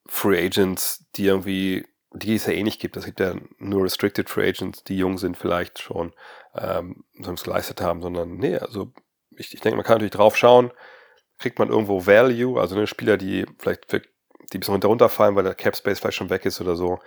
Free 0.06 0.44
Agents, 0.44 1.06
die 1.16 1.26
irgendwie, 1.26 1.86
die 2.14 2.36
es 2.36 2.46
ja 2.46 2.52
eh 2.52 2.62
nicht 2.62 2.80
gibt. 2.80 2.96
Es 2.96 3.04
gibt 3.04 3.20
ja 3.20 3.34
nur 3.58 3.84
Restricted 3.84 4.30
Free 4.30 4.48
Agents, 4.48 4.84
die 4.84 4.96
jung 4.96 5.18
sind 5.18 5.36
vielleicht 5.36 5.80
schon, 5.80 6.12
ähm, 6.54 7.04
sonst 7.18 7.44
geleistet 7.44 7.80
haben, 7.80 8.00
sondern 8.00 8.36
nee, 8.36 8.56
also 8.56 8.92
ich, 9.36 9.52
ich 9.52 9.60
denke, 9.60 9.76
man 9.76 9.84
kann 9.84 9.96
natürlich 9.96 10.12
drauf 10.12 10.36
schauen, 10.36 10.70
kriegt 11.38 11.58
man 11.58 11.68
irgendwo 11.68 12.06
Value, 12.06 12.60
also 12.60 12.76
eine 12.76 12.86
Spieler, 12.86 13.16
die 13.16 13.46
vielleicht 13.58 13.90
für 13.90 14.00
die 14.00 14.58
ein 14.58 14.60
bisschen 14.60 14.82
runterfallen, 14.82 15.34
weil 15.34 15.44
der 15.44 15.54
Cap 15.54 15.76
Space 15.76 15.98
vielleicht 15.98 16.16
schon 16.16 16.30
weg 16.30 16.44
ist 16.44 16.60
oder 16.60 16.76
so. 16.76 17.00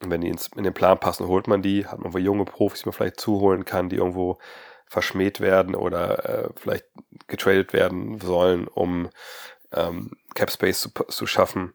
Und 0.00 0.10
wenn 0.10 0.22
die 0.22 0.28
ins, 0.28 0.48
in 0.56 0.64
den 0.64 0.74
Plan 0.74 0.98
passen, 0.98 1.28
holt 1.28 1.46
man 1.46 1.62
die, 1.62 1.86
hat 1.86 2.00
man 2.00 2.12
wohl 2.12 2.20
junge 2.20 2.44
Profis, 2.44 2.80
die 2.80 2.88
man 2.88 2.94
vielleicht 2.94 3.20
zuholen 3.20 3.64
kann, 3.64 3.88
die 3.88 3.96
irgendwo 3.96 4.38
verschmäht 4.88 5.40
werden 5.40 5.74
oder 5.74 6.28
äh, 6.28 6.48
vielleicht 6.56 6.86
getradet 7.28 7.72
werden 7.72 8.20
sollen, 8.20 8.66
um 8.66 9.10
ähm, 9.72 10.10
Cap 10.34 10.50
Space 10.50 10.80
zu, 10.80 10.90
zu 11.08 11.26
schaffen. 11.26 11.74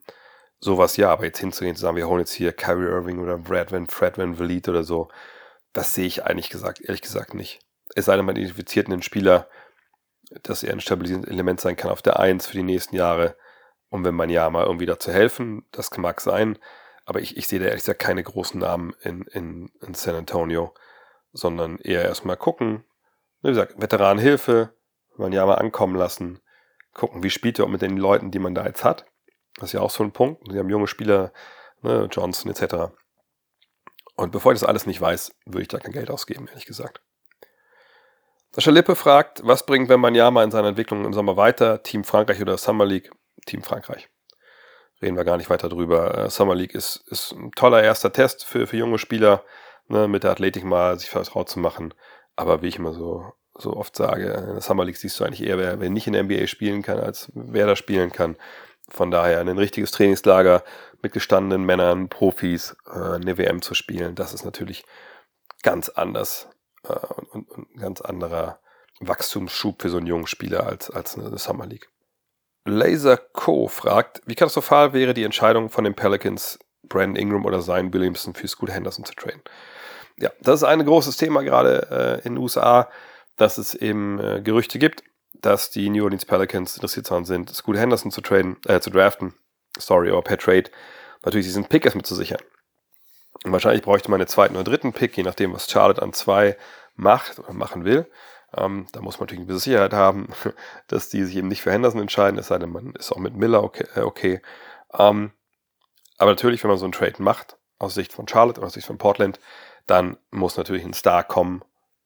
Sowas 0.59 0.97
ja, 0.97 1.11
aber 1.11 1.25
jetzt 1.25 1.39
hinzugehen 1.39 1.75
zu 1.75 1.81
sagen, 1.81 1.97
wir 1.97 2.07
holen 2.07 2.21
jetzt 2.21 2.33
hier 2.33 2.51
Kyrie 2.51 2.87
Irving 2.87 3.19
oder 3.19 3.37
Brad 3.37 3.71
Van, 3.71 3.87
Fred 3.87 4.17
Van 4.17 4.35
Vliet 4.35 4.67
oder 4.67 4.83
so, 4.83 5.09
das 5.73 5.93
sehe 5.93 6.07
ich 6.07 6.25
eigentlich 6.25 6.49
gesagt, 6.49 6.81
ehrlich 6.81 7.01
gesagt 7.01 7.33
nicht. 7.33 7.59
Es 7.95 8.05
sei 8.05 8.15
denn, 8.15 8.25
man 8.25 8.35
identifiziert 8.35 8.87
einen 8.87 9.03
Spieler, 9.03 9.47
dass 10.43 10.63
er 10.63 10.73
ein 10.73 10.81
stabilisierendes 10.81 11.31
Element 11.31 11.61
sein 11.61 11.75
kann 11.75 11.91
auf 11.91 12.01
der 12.01 12.19
Eins 12.19 12.47
für 12.47 12.57
die 12.57 12.63
nächsten 12.63 12.95
Jahre 12.95 13.35
und 13.89 14.03
wenn 14.03 14.15
man 14.15 14.29
ja 14.29 14.49
mal 14.49 14.65
irgendwie 14.65 14.85
dazu 14.85 15.11
helfen, 15.11 15.65
das 15.71 15.95
mag 15.97 16.21
sein, 16.21 16.57
aber 17.05 17.21
ich, 17.21 17.37
ich 17.37 17.47
sehe 17.47 17.59
da 17.59 17.65
ehrlich 17.65 17.83
gesagt 17.83 17.99
keine 17.99 18.23
großen 18.23 18.59
Namen 18.59 18.93
in, 19.01 19.21
in, 19.31 19.71
in 19.81 19.93
San 19.93 20.15
Antonio, 20.15 20.73
sondern 21.31 21.77
eher 21.79 22.03
erstmal 22.03 22.35
gucken, 22.35 22.83
wie 23.41 23.49
gesagt, 23.49 23.81
Veteranenhilfe, 23.81 24.73
man 25.15 25.31
ja 25.31 25.45
mal 25.45 25.55
ankommen 25.55 25.95
lassen, 25.95 26.41
gucken, 26.93 27.23
wie 27.23 27.29
spielt 27.29 27.59
er 27.59 27.67
mit 27.67 27.81
den 27.81 27.97
Leuten, 27.97 28.31
die 28.31 28.39
man 28.39 28.55
da 28.55 28.65
jetzt 28.65 28.83
hat. 28.83 29.05
Das 29.57 29.69
ist 29.69 29.73
ja 29.73 29.81
auch 29.81 29.89
so 29.89 30.03
ein 30.03 30.11
Punkt. 30.11 30.51
Sie 30.51 30.57
haben 30.57 30.69
junge 30.69 30.87
Spieler, 30.87 31.31
ne, 31.81 32.07
Johnson 32.11 32.51
etc. 32.51 32.93
Und 34.15 34.31
bevor 34.31 34.51
ich 34.51 34.59
das 34.59 34.67
alles 34.67 34.85
nicht 34.85 35.01
weiß, 35.01 35.31
würde 35.45 35.61
ich 35.61 35.67
da 35.67 35.79
kein 35.79 35.91
Geld 35.91 36.09
ausgeben, 36.09 36.47
ehrlich 36.47 36.65
gesagt. 36.65 37.01
Sascha 38.51 38.71
Lippe 38.71 38.95
fragt, 38.95 39.41
was 39.43 39.65
bringt 39.65 39.89
Wembanyama 39.89 40.43
in 40.43 40.51
seiner 40.51 40.69
Entwicklung 40.69 41.05
im 41.05 41.13
Sommer 41.13 41.37
weiter? 41.37 41.83
Team 41.83 42.03
Frankreich 42.03 42.41
oder 42.41 42.57
Summer 42.57 42.85
League? 42.85 43.11
Team 43.45 43.61
Frankreich. 43.61 44.09
Reden 45.01 45.15
wir 45.15 45.25
gar 45.25 45.37
nicht 45.37 45.49
weiter 45.49 45.69
drüber. 45.69 46.17
Äh, 46.17 46.29
Summer 46.31 46.55
League 46.55 46.73
ist, 46.73 47.03
ist 47.07 47.33
ein 47.33 47.51
toller 47.51 47.83
erster 47.83 48.11
Test 48.11 48.45
für, 48.45 48.65
für 48.65 48.77
junge 48.77 48.97
Spieler, 48.97 49.43
ne, 49.87 50.07
mit 50.07 50.23
der 50.23 50.31
Athletik 50.31 50.63
mal 50.63 50.97
sich 50.97 51.09
vertraut 51.09 51.49
zu 51.49 51.59
machen. 51.59 51.93
Aber 52.35 52.63
wie 52.63 52.67
ich 52.67 52.77
immer 52.77 52.93
so, 52.93 53.31
so 53.55 53.75
oft 53.75 53.95
sage, 53.95 54.31
in 54.31 54.53
der 54.53 54.61
Summer 54.61 54.85
League 54.85 54.97
siehst 54.97 55.19
du 55.19 55.23
eigentlich 55.23 55.43
eher, 55.43 55.59
wer, 55.59 55.79
wer 55.79 55.89
nicht 55.91 56.07
in 56.07 56.13
der 56.13 56.23
NBA 56.23 56.47
spielen 56.47 56.81
kann, 56.81 56.99
als 56.99 57.31
wer 57.35 57.67
da 57.67 57.75
spielen 57.75 58.11
kann. 58.11 58.37
Von 58.89 59.11
daher 59.11 59.41
ein 59.41 59.49
richtiges 59.49 59.91
Trainingslager 59.91 60.63
mit 61.01 61.11
gestandenen 61.11 61.65
Männern, 61.65 62.09
Profis, 62.09 62.75
äh, 62.87 63.15
eine 63.15 63.37
WM 63.37 63.61
zu 63.61 63.73
spielen, 63.73 64.15
das 64.15 64.33
ist 64.33 64.45
natürlich 64.45 64.85
ganz 65.63 65.89
anders 65.89 66.49
äh, 66.83 66.93
und, 67.31 67.49
ein 67.57 67.79
ganz 67.79 68.01
anderer 68.01 68.59
Wachstumsschub 68.99 69.81
für 69.81 69.89
so 69.89 69.97
einen 69.97 70.07
jungen 70.07 70.27
Spieler 70.27 70.65
als, 70.65 70.89
als 70.89 71.17
eine 71.17 71.37
Summer 71.37 71.65
League. 71.65 71.89
Laser 72.65 73.17
Co. 73.17 73.67
fragt, 73.67 74.21
wie 74.25 74.35
katastrophal 74.35 74.93
wäre 74.93 75.13
die 75.13 75.23
Entscheidung 75.23 75.69
von 75.69 75.83
den 75.83 75.95
Pelicans, 75.95 76.59
Brandon 76.83 77.15
Ingram 77.15 77.45
oder 77.45 77.61
Zion 77.61 77.93
Williamson 77.93 78.33
für 78.33 78.47
Scoot 78.47 78.71
Henderson 78.71 79.05
zu 79.05 79.13
traden? 79.13 79.41
Ja, 80.19 80.31
das 80.41 80.61
ist 80.61 80.63
ein 80.63 80.83
großes 80.83 81.17
Thema 81.17 81.43
gerade 81.43 81.87
äh, 82.23 82.27
in 82.27 82.35
den 82.35 82.37
USA, 82.37 82.89
dass 83.35 83.57
es 83.57 83.75
eben 83.75 84.19
äh, 84.19 84.41
Gerüchte 84.41 84.79
gibt, 84.79 85.03
dass 85.41 85.69
die 85.69 85.89
New 85.89 86.03
Orleans 86.03 86.25
Pelicans 86.25 86.75
interessiert 86.75 87.09
daran 87.09 87.25
sind, 87.25 87.53
Scoot 87.53 87.77
Henderson 87.77 88.11
zu 88.11 88.21
traden, 88.21 88.57
äh, 88.65 88.79
zu 88.79 88.89
draften, 88.89 89.33
sorry, 89.77 90.09
aber 90.09 90.21
per 90.21 90.37
Trade, 90.37 90.69
natürlich 91.23 91.47
diesen 91.47 91.65
Pick 91.65 91.85
erstmal 91.85 92.05
zu 92.05 92.15
sichern. 92.15 92.41
Und 93.43 93.51
wahrscheinlich 93.51 93.83
bräuchte 93.83 94.09
man 94.09 94.19
einen 94.19 94.27
zweiten 94.27 94.55
oder 94.55 94.63
dritten 94.63 94.93
Pick, 94.93 95.15
je 95.17 95.23
nachdem, 95.23 95.53
was 95.53 95.69
Charlotte 95.69 96.01
an 96.01 96.13
zwei 96.13 96.57
macht 96.95 97.39
oder 97.39 97.53
machen 97.53 97.85
will. 97.85 98.09
Ähm, 98.55 98.87
da 98.91 99.01
muss 99.01 99.19
man 99.19 99.25
natürlich 99.25 99.39
eine 99.41 99.47
gewisse 99.47 99.65
Sicherheit 99.65 99.93
haben, 99.93 100.29
dass 100.87 101.09
die 101.09 101.23
sich 101.23 101.35
eben 101.35 101.47
nicht 101.47 101.61
für 101.61 101.71
Henderson 101.71 102.01
entscheiden, 102.01 102.39
es 102.39 102.47
sei 102.47 102.57
denn, 102.57 102.71
man 102.71 102.93
ist 102.93 103.11
auch 103.11 103.17
mit 103.17 103.35
Miller 103.35 103.63
okay. 103.63 103.85
Äh, 103.95 104.01
okay. 104.01 104.41
Ähm, 104.97 105.31
aber 106.17 106.31
natürlich, 106.31 106.63
wenn 106.63 106.69
man 106.69 106.79
so 106.79 106.85
einen 106.85 106.93
Trade 106.93 107.21
macht, 107.21 107.57
aus 107.79 107.93
Sicht 107.93 108.11
von 108.11 108.27
Charlotte 108.27 108.59
oder 108.59 108.67
aus 108.67 108.73
Sicht 108.73 108.87
von 108.87 108.97
Portland, 108.97 109.39
dann 109.85 110.17
muss 110.31 110.57
natürlich 110.57 110.83
ein 110.83 110.93
Star 110.93 111.23
kommen 111.23 111.63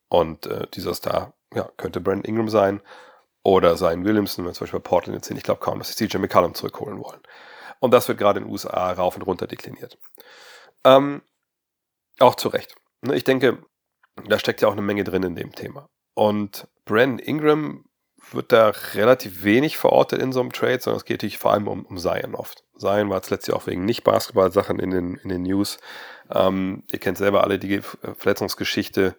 und 0.10 0.46
äh, 0.48 0.68
dieser 0.74 0.94
Star 0.94 1.34
ja, 1.54 1.70
könnte 1.78 2.02
Brandon 2.02 2.26
Ingram 2.26 2.50
sein 2.50 2.82
oder 3.44 3.76
sein 3.78 4.06
Williamson, 4.06 4.46
wenn 4.46 4.54
zum 4.54 4.66
Beispiel 4.66 4.80
bei 4.80 4.90
Portland 4.90 5.16
jetzt 5.18 5.28
sind. 5.28 5.38
Ich 5.38 5.44
glaube 5.44 5.60
kaum, 5.60 5.80
dass 5.80 5.96
sie 5.96 6.08
CJ 6.08 6.18
McCallum 6.18 6.54
zurückholen 6.54 7.00
wollen. 7.00 7.22
Und 7.80 7.92
das 7.92 8.08
wird 8.08 8.20
gerade 8.20 8.40
in 8.40 8.46
den 8.46 8.52
USA 8.52 8.92
rauf 8.92 9.16
und 9.16 9.24
runter 9.24 9.48
dekliniert. 9.48 9.98
Ähm, 10.84 11.22
Auch 12.20 12.36
zu 12.36 12.50
Recht. 12.50 12.76
Ne, 13.02 13.16
Ich 13.16 13.24
denke, 13.24 13.64
da 14.28 14.38
steckt 14.38 14.62
ja 14.62 14.68
auch 14.68 14.74
eine 14.74 14.82
Menge 14.82 15.04
drin 15.04 15.24
in 15.24 15.36
dem 15.36 15.54
Thema. 15.54 15.90
Und 16.14 16.68
Brandon 16.86 17.20
Ingram 17.20 17.86
wird 18.32 18.52
da 18.52 18.70
relativ 18.94 19.44
wenig 19.44 19.78
verortet 19.78 20.22
in 20.22 20.32
so 20.32 20.40
einem 20.40 20.52
Trade, 20.52 20.80
sondern 20.80 20.98
es 20.98 21.06
geht 21.06 21.18
natürlich 21.18 21.40
vor 21.40 21.54
allem 21.54 21.68
um, 21.68 21.86
um 21.86 21.98
Zion 21.98 22.36
oft. 22.36 22.64
Zion 22.78 23.10
war 23.10 23.24
zuletzt 23.24 23.48
ja 23.48 23.56
auch 23.56 23.66
wegen 23.66 23.86
Nicht-Basketball-Sachen 23.86 24.80
in 24.80 24.92
den, 24.92 25.16
in 25.16 25.30
den 25.30 25.44
News. 25.44 25.80
Ähm, 26.30 26.84
ihr 26.92 27.00
kennt 27.00 27.18
selber 27.18 27.44
alle 27.44 27.58
die 27.58 27.82
Verletzungsgeschichte. 27.82 29.16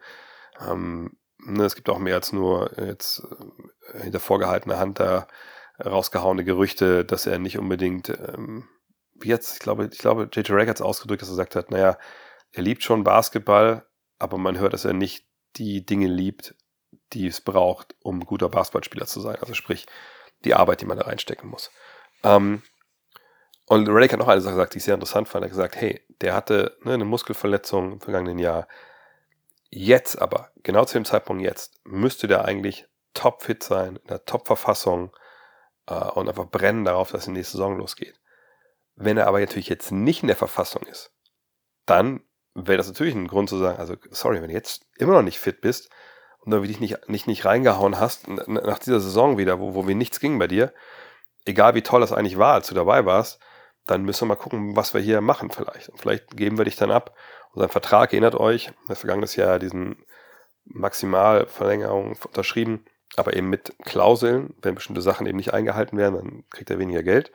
Ähm, 0.61 1.17
ne, 1.45 1.65
es 1.65 1.75
gibt 1.75 1.89
auch 1.89 1.99
mehr 1.99 2.17
als 2.17 2.33
nur 2.33 2.71
jetzt 2.79 3.23
äh, 3.93 4.03
hinter 4.03 4.21
vorgehaltener 4.21 4.79
Hand 4.79 5.01
da 5.01 5.27
rausgehauene 5.85 6.45
Gerüchte, 6.45 7.05
dass 7.05 7.27
er 7.27 7.39
nicht 7.39 7.59
unbedingt, 7.59 8.09
ähm, 8.11 8.69
wie 9.15 9.29
jetzt, 9.29 9.55
ich 9.55 9.59
glaube, 9.61 9.89
ich 9.91 9.99
glaube, 9.99 10.29
JJ 10.33 10.53
Reg 10.53 10.69
hat 10.69 10.77
es 10.77 10.83
ausgedrückt, 10.83 11.23
dass 11.23 11.29
er 11.29 11.33
gesagt 11.33 11.57
hat, 11.57 11.71
naja, 11.71 11.99
er 12.53 12.63
liebt 12.63 12.83
schon 12.83 13.05
Basketball, 13.05 13.87
aber 14.19 14.39
man 14.39 14.59
hört, 14.59 14.73
dass 14.73 14.85
er 14.85 14.93
nicht 14.93 15.27
die 15.57 15.85
Dinge 15.85 16.07
liebt, 16.07 16.55
die 17.13 17.27
es 17.27 17.41
braucht, 17.41 17.95
um 18.03 18.21
guter 18.21 18.49
Basketballspieler 18.49 19.07
zu 19.07 19.21
sein. 19.21 19.37
Also 19.41 19.55
sprich, 19.55 19.87
die 20.45 20.55
Arbeit, 20.55 20.81
die 20.81 20.87
man 20.87 20.99
da 20.99 21.05
reinstecken 21.05 21.49
muss. 21.49 21.71
Ähm, 22.23 22.63
und 23.67 23.89
Redick 23.89 24.13
hat 24.13 24.19
noch 24.19 24.29
eine 24.29 24.41
Sache 24.41 24.55
gesagt, 24.55 24.75
die 24.75 24.79
ich 24.79 24.85
sehr 24.85 24.95
interessant 24.95 25.29
fand. 25.29 25.45
Er 25.45 25.47
hat 25.47 25.53
gesagt, 25.53 25.77
hey, 25.77 26.01
der 26.21 26.35
hatte 26.35 26.77
ne, 26.83 26.95
eine 26.95 27.05
Muskelverletzung 27.05 27.93
im 27.93 28.01
vergangenen 28.01 28.39
Jahr. 28.39 28.67
Jetzt 29.75 30.21
aber, 30.21 30.51
genau 30.63 30.85
zu 30.85 30.99
dem 30.99 31.07
Zeitpunkt 31.07 31.43
jetzt, 31.43 31.81
müsste 31.85 32.29
der 32.29 32.45
eigentlich 32.45 32.87
topfit 33.15 33.63
sein, 33.63 33.97
in 33.97 34.07
der 34.07 34.27
Top-Verfassung 34.27 35.17
äh, 35.87 35.95
und 35.95 36.29
einfach 36.29 36.45
brennen 36.45 36.85
darauf, 36.85 37.11
dass 37.11 37.25
die 37.25 37.31
nächste 37.31 37.57
Saison 37.57 37.79
losgeht. 37.79 38.21
Wenn 38.97 39.17
er 39.17 39.27
aber 39.27 39.41
natürlich 39.41 39.71
jetzt 39.71 39.91
nicht 39.91 40.21
in 40.21 40.27
der 40.27 40.37
Verfassung 40.37 40.83
ist, 40.83 41.11
dann 41.87 42.23
wäre 42.55 42.77
das 42.77 42.89
natürlich 42.89 43.15
ein 43.15 43.29
Grund 43.29 43.49
zu 43.49 43.57
sagen, 43.57 43.79
also 43.79 43.97
sorry, 44.11 44.43
wenn 44.43 44.49
du 44.49 44.55
jetzt 44.55 44.85
immer 44.99 45.15
noch 45.15 45.23
nicht 45.23 45.39
fit 45.39 45.63
bist 45.63 45.89
und 46.41 46.51
du 46.51 46.61
dich 46.61 46.79
nicht, 46.79 47.09
nicht, 47.09 47.27
nicht 47.27 47.47
reingehauen 47.47 47.99
hast, 47.99 48.29
nach 48.29 48.79
dieser 48.79 49.01
Saison 49.01 49.39
wieder, 49.39 49.59
wo, 49.59 49.75
wo 49.75 49.89
wir 49.89 49.95
nichts 49.95 50.21
ging 50.21 50.39
bei 50.39 50.49
dir, 50.49 50.75
egal 51.47 51.75
wie 51.75 51.83
toll 51.83 52.03
das 52.03 52.13
eigentlich 52.13 52.37
war, 52.37 52.53
als 52.53 52.69
du 52.69 52.75
dabei 52.75 53.07
warst, 53.07 53.41
dann 53.87 54.03
müssen 54.03 54.29
wir 54.29 54.35
mal 54.35 54.41
gucken, 54.41 54.77
was 54.77 54.93
wir 54.93 55.01
hier 55.01 55.23
machen 55.23 55.51
vielleicht. 55.51 55.89
Und 55.89 55.99
vielleicht 55.99 56.37
geben 56.37 56.59
wir 56.59 56.67
dich 56.67 56.77
dann 56.77 56.91
ab. 56.91 57.17
Unser 57.53 57.69
Vertrag, 57.69 58.13
erinnert 58.13 58.35
euch, 58.35 58.73
das 58.89 59.01
vergangenes 59.01 59.37
Jahr 59.37 59.59
diesen 59.59 60.05
Maximalverlängerung 60.65 62.17
unterschrieben, 62.25 62.85
aber 63.17 63.35
eben 63.37 63.51
mit 63.51 63.75
Klauseln, 63.85 64.55
wenn 64.63 64.75
bestimmte 64.75 65.03
Sachen 65.03 65.27
eben 65.27 65.37
nicht 65.37 65.53
eingehalten 65.53 65.99
werden, 65.99 66.15
dann 66.15 66.45
kriegt 66.51 66.71
er 66.71 66.79
weniger 66.79 67.03
Geld. 67.03 67.31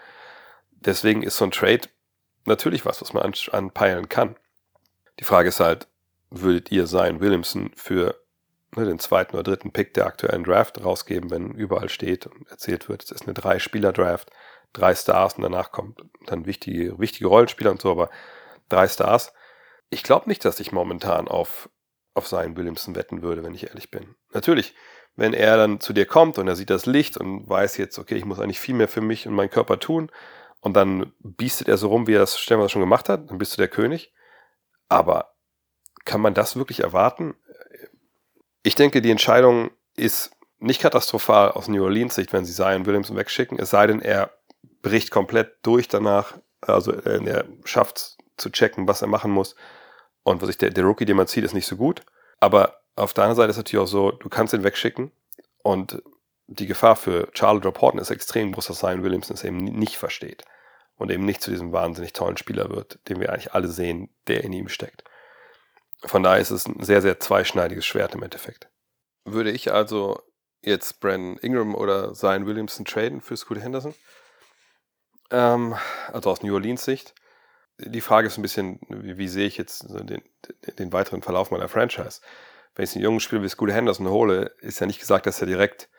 Deswegen 0.71 1.23
ist 1.23 1.37
so 1.37 1.45
ein 1.45 1.51
Trade 1.51 1.81
natürlich 2.45 2.85
was, 2.85 3.01
was 3.01 3.13
man 3.13 3.33
anpeilen 3.51 4.09
kann. 4.09 4.35
Die 5.19 5.23
Frage 5.23 5.49
ist 5.49 5.59
halt, 5.59 5.87
würdet 6.29 6.71
ihr 6.71 6.87
sein 6.87 7.19
Williamson 7.19 7.71
für 7.75 8.15
ne, 8.75 8.85
den 8.85 8.99
zweiten 8.99 9.35
oder 9.35 9.43
dritten 9.43 9.71
Pick 9.71 9.93
der 9.93 10.05
aktuellen 10.05 10.43
Draft 10.43 10.83
rausgeben, 10.83 11.29
wenn 11.29 11.51
überall 11.51 11.89
steht 11.89 12.27
und 12.27 12.49
erzählt 12.49 12.89
wird, 12.89 13.03
es 13.03 13.11
ist 13.11 13.23
eine 13.23 13.33
Drei-Spieler-Draft, 13.33 14.31
drei 14.73 14.95
Stars 14.95 15.35
und 15.35 15.43
danach 15.43 15.71
kommt 15.71 16.01
dann 16.25 16.45
wichtige, 16.45 16.97
wichtige 16.99 17.27
Rollenspieler 17.27 17.71
und 17.71 17.81
so, 17.81 17.91
aber 17.91 18.09
drei 18.69 18.87
Stars. 18.87 19.33
Ich 19.89 20.03
glaube 20.03 20.29
nicht, 20.29 20.43
dass 20.43 20.59
ich 20.59 20.71
momentan 20.71 21.27
auf, 21.27 21.69
auf 22.13 22.27
seinen 22.27 22.57
Williamson 22.57 22.95
wetten 22.95 23.21
würde, 23.21 23.43
wenn 23.43 23.53
ich 23.53 23.67
ehrlich 23.67 23.89
bin. 23.91 24.15
Natürlich, 24.33 24.75
wenn 25.15 25.33
er 25.33 25.57
dann 25.57 25.79
zu 25.79 25.93
dir 25.93 26.05
kommt 26.05 26.37
und 26.37 26.47
er 26.47 26.55
sieht 26.55 26.69
das 26.69 26.85
Licht 26.85 27.17
und 27.17 27.47
weiß 27.49 27.77
jetzt, 27.77 27.97
okay, 27.97 28.15
ich 28.15 28.25
muss 28.25 28.39
eigentlich 28.39 28.59
viel 28.59 28.75
mehr 28.75 28.87
für 28.87 29.01
mich 29.01 29.27
und 29.27 29.33
meinen 29.33 29.49
Körper 29.49 29.79
tun 29.79 30.11
und 30.61 30.73
dann 30.73 31.13
biestet 31.19 31.67
er 31.67 31.77
so 31.77 31.87
rum, 31.89 32.07
wie 32.07 32.13
er 32.13 32.19
das 32.19 32.39
stellenweise 32.39 32.69
schon 32.69 32.81
gemacht 32.81 33.09
hat, 33.09 33.29
dann 33.29 33.37
bist 33.37 33.53
du 33.53 33.57
der 33.57 33.67
König. 33.67 34.13
Aber 34.89 35.33
kann 36.05 36.21
man 36.21 36.33
das 36.33 36.55
wirklich 36.55 36.81
erwarten? 36.81 37.35
Ich 38.63 38.75
denke, 38.75 39.01
die 39.01 39.11
Entscheidung 39.11 39.71
ist 39.95 40.31
nicht 40.59 40.81
katastrophal 40.81 41.51
aus 41.51 41.67
New 41.67 41.83
Orleans 41.83 42.15
Sicht, 42.15 42.33
wenn 42.33 42.45
sie 42.45 42.53
Zion 42.53 42.85
Williamson 42.85 43.17
wegschicken, 43.17 43.59
es 43.59 43.69
sei 43.69 43.87
denn, 43.87 44.01
er 44.01 44.31
bricht 44.81 45.11
komplett 45.11 45.57
durch 45.63 45.87
danach, 45.87 46.37
also 46.61 46.91
er 46.91 47.45
schafft 47.63 48.17
zu 48.37 48.49
checken, 48.49 48.87
was 48.87 49.01
er 49.01 49.07
machen 49.07 49.31
muss. 49.31 49.55
Und 50.27 50.41
was 50.41 50.49
ich, 50.49 50.57
der, 50.57 50.71
der 50.71 50.83
Rookie, 50.83 51.05
den 51.05 51.15
man 51.15 51.27
zieht, 51.27 51.45
ist 51.45 51.53
nicht 51.53 51.67
so 51.67 51.77
gut. 51.77 52.01
Aber 52.41 52.81
auf 52.97 53.13
der 53.13 53.23
anderen 53.23 53.37
Seite 53.37 53.51
ist 53.51 53.55
natürlich 53.55 53.81
auch 53.81 53.87
so, 53.87 54.11
du 54.11 54.27
kannst 54.27 54.53
ihn 54.53 54.65
wegschicken 54.65 55.09
und 55.63 56.03
die 56.47 56.67
Gefahr 56.67 56.97
für 56.97 57.29
Charlotte 57.33 57.71
Horton 57.79 58.01
ist 58.01 58.09
extrem 58.09 58.51
groß, 58.51 58.67
dass 58.67 58.79
Zion 58.79 59.03
Williamson 59.03 59.35
es 59.35 59.45
eben 59.45 59.63
nicht 59.63 59.95
versteht 59.95 60.43
und 60.97 61.11
eben 61.11 61.23
nicht 61.23 61.41
zu 61.41 61.49
diesem 61.49 61.71
wahnsinnig 61.71 62.11
tollen 62.11 62.35
Spieler 62.35 62.69
wird, 62.69 62.99
den 63.07 63.21
wir 63.21 63.31
eigentlich 63.31 63.53
alle 63.53 63.69
sehen, 63.69 64.09
der 64.27 64.43
in 64.43 64.51
ihm 64.51 64.67
steckt. 64.67 65.05
Von 66.03 66.23
daher 66.23 66.41
ist 66.41 66.51
es 66.51 66.67
ein 66.67 66.83
sehr, 66.83 67.01
sehr 67.01 67.21
zweischneidiges 67.21 67.85
Schwert 67.85 68.13
im 68.13 68.21
Endeffekt. 68.21 68.67
Würde 69.23 69.51
ich 69.51 69.71
also 69.71 70.19
jetzt 70.61 70.99
Brandon 70.99 71.37
Ingram 71.37 71.73
oder 71.73 72.13
Zion 72.13 72.45
Williamson 72.45 72.83
traden 72.83 73.21
für 73.21 73.37
Scoot 73.37 73.61
Henderson? 73.61 73.95
Ähm, 75.31 75.75
also 76.11 76.31
aus 76.31 76.43
New 76.43 76.53
Orleans 76.53 76.83
Sicht. 76.83 77.13
Die 77.79 78.01
Frage 78.01 78.27
ist 78.27 78.37
ein 78.37 78.41
bisschen, 78.41 78.79
wie, 78.89 79.17
wie 79.17 79.27
sehe 79.27 79.47
ich 79.47 79.57
jetzt 79.57 79.85
den, 79.89 80.21
den, 80.79 80.93
weiteren 80.93 81.21
Verlauf 81.21 81.51
meiner 81.51 81.67
Franchise? 81.67 82.21
Wenn 82.75 82.85
ich 82.85 82.95
einen 82.95 83.03
jungen 83.03 83.19
Spieler 83.19 83.43
wie 83.43 83.49
Scoot 83.49 83.71
Henderson 83.71 84.09
hole, 84.09 84.51
ist 84.61 84.79
ja 84.79 84.87
nicht 84.87 84.99
gesagt, 84.99 85.27
dass 85.27 85.41
er 85.41 85.47
direkt 85.47 85.89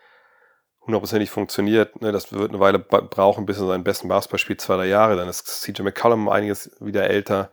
hundertprozentig 0.81 1.29
funktioniert. 1.29 2.01
Ne, 2.01 2.11
das 2.11 2.33
wird 2.33 2.49
eine 2.49 2.59
Weile 2.59 2.79
brauchen, 2.79 3.45
bis 3.45 3.59
er 3.59 3.67
seinen 3.67 3.83
besten 3.83 4.07
Basketball 4.07 4.39
spielt, 4.39 4.61
zwei, 4.61 4.75
drei 4.75 4.87
Jahre. 4.87 5.15
Dann 5.15 5.29
ist 5.29 5.45
CJ 5.45 5.83
McCollum 5.83 6.27
einiges 6.27 6.71
wieder 6.79 7.09
älter. 7.09 7.51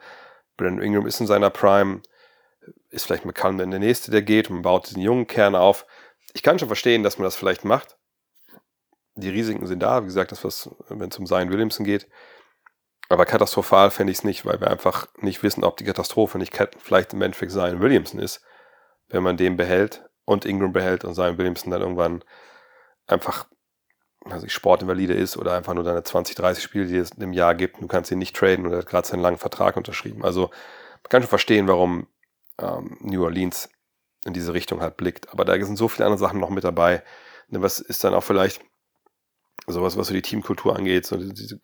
Brandon 0.56 0.82
Ingram 0.82 1.06
ist 1.06 1.20
in 1.20 1.26
seiner 1.26 1.50
Prime. 1.50 2.02
Ist 2.90 3.06
vielleicht 3.06 3.24
McCollum 3.24 3.58
dann 3.58 3.70
der 3.70 3.80
Nächste, 3.80 4.10
der 4.10 4.22
geht 4.22 4.48
und 4.48 4.56
man 4.56 4.62
baut 4.62 4.88
diesen 4.88 5.02
jungen 5.02 5.26
Kern 5.26 5.54
auf. 5.54 5.86
Ich 6.34 6.42
kann 6.42 6.58
schon 6.58 6.68
verstehen, 6.68 7.02
dass 7.02 7.18
man 7.18 7.24
das 7.24 7.36
vielleicht 7.36 7.64
macht. 7.64 7.96
Die 9.14 9.30
Risiken 9.30 9.66
sind 9.66 9.80
da, 9.80 10.02
wie 10.02 10.06
gesagt, 10.06 10.32
das 10.32 10.44
was, 10.44 10.68
wenn 10.88 11.08
es 11.08 11.18
um 11.18 11.26
Zion 11.26 11.50
Williamson 11.50 11.84
geht. 11.84 12.06
Aber 13.08 13.24
katastrophal 13.24 13.90
fände 13.90 14.10
ich 14.10 14.18
es 14.18 14.24
nicht, 14.24 14.44
weil 14.44 14.60
wir 14.60 14.70
einfach 14.70 15.06
nicht 15.18 15.42
wissen, 15.42 15.64
ob 15.64 15.76
die 15.76 15.84
Katastrophe 15.84 16.38
nicht 16.38 16.56
vielleicht 16.78 17.12
im 17.12 17.22
Endeffekt 17.22 17.52
Zion 17.52 17.80
Williamson 17.80 18.20
ist, 18.20 18.42
wenn 19.08 19.22
man 19.22 19.36
den 19.36 19.56
behält 19.56 20.04
und 20.24 20.44
Ingram 20.44 20.72
behält 20.72 21.04
und 21.04 21.14
Zion 21.14 21.38
Williamson 21.38 21.70
dann 21.70 21.82
irgendwann 21.82 22.24
einfach 23.06 23.46
also 24.30 24.48
Sportinvalide 24.48 25.14
ist 25.14 25.36
oder 25.36 25.54
einfach 25.54 25.74
nur 25.74 25.84
deine 25.84 26.02
20, 26.02 26.34
30 26.36 26.62
Spiele, 26.62 26.86
die 26.86 26.96
es 26.96 27.12
im 27.12 27.32
Jahr 27.32 27.54
gibt. 27.54 27.80
Du 27.80 27.86
kannst 27.86 28.10
ihn 28.10 28.18
nicht 28.18 28.34
traden 28.34 28.66
und 28.66 28.72
er 28.72 28.78
hat 28.78 28.86
gerade 28.86 29.06
seinen 29.06 29.22
langen 29.22 29.38
Vertrag 29.38 29.76
unterschrieben. 29.76 30.24
Also 30.24 30.48
man 30.48 31.08
kann 31.08 31.22
schon 31.22 31.28
verstehen, 31.28 31.68
warum 31.68 32.08
ähm, 32.58 32.96
New 33.00 33.22
Orleans 33.22 33.68
in 34.24 34.32
diese 34.32 34.54
Richtung 34.54 34.80
halt 34.80 34.96
blickt. 34.96 35.30
Aber 35.30 35.44
da 35.44 35.52
sind 35.64 35.76
so 35.76 35.88
viele 35.88 36.06
andere 36.06 36.18
Sachen 36.18 36.40
noch 36.40 36.50
mit 36.50 36.64
dabei. 36.64 37.02
Ne, 37.48 37.62
was 37.62 37.78
ist 37.78 38.02
dann 38.02 38.14
auch 38.14 38.24
vielleicht 38.24 38.60
sowas, 39.66 39.96
was 39.96 40.08
so 40.08 40.14
die 40.14 40.22
Teamkultur 40.22 40.76
angeht, 40.76 41.06
so 41.06 41.16
diese 41.16 41.60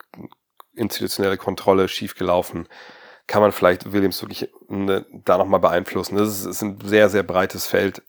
institutionelle 0.74 1.36
Kontrolle 1.36 1.88
schiefgelaufen. 1.88 2.68
Kann 3.26 3.42
man 3.42 3.52
vielleicht 3.52 3.92
Williams 3.92 4.20
wirklich 4.22 4.50
ne, 4.68 5.06
da 5.12 5.38
nochmal 5.38 5.60
beeinflussen? 5.60 6.16
Das 6.16 6.28
ist, 6.28 6.44
ist 6.44 6.62
ein 6.62 6.78
sehr, 6.84 7.08
sehr 7.08 7.22
breites 7.22 7.66
Feld, 7.66 8.02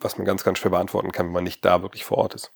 was 0.00 0.16
man 0.16 0.26
ganz, 0.26 0.44
ganz 0.44 0.58
schwer 0.58 0.70
beantworten 0.70 1.12
kann, 1.12 1.26
wenn 1.26 1.32
man 1.32 1.44
nicht 1.44 1.64
da 1.64 1.82
wirklich 1.82 2.04
vor 2.04 2.18
Ort 2.18 2.34
ist. 2.34 2.52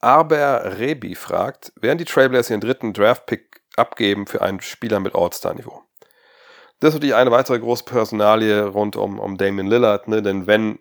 Aber 0.00 0.78
Rebi 0.78 1.14
fragt, 1.14 1.72
werden 1.76 1.98
die 1.98 2.04
Trailblazers 2.04 2.50
ihren 2.50 2.60
dritten 2.60 2.92
Draft-Pick 2.92 3.62
abgeben 3.76 4.26
für 4.26 4.42
einen 4.42 4.60
Spieler 4.60 5.00
mit 5.00 5.14
All-Star-Niveau? 5.14 5.82
Das 6.80 6.88
ist 6.88 6.94
natürlich 6.94 7.14
eine 7.14 7.30
weitere 7.30 7.60
große 7.60 7.84
Personalie 7.84 8.66
rund 8.66 8.96
um, 8.96 9.20
um 9.20 9.38
Damien 9.38 9.68
Lillard, 9.68 10.08
ne? 10.08 10.20
denn 10.20 10.48
wenn 10.48 10.80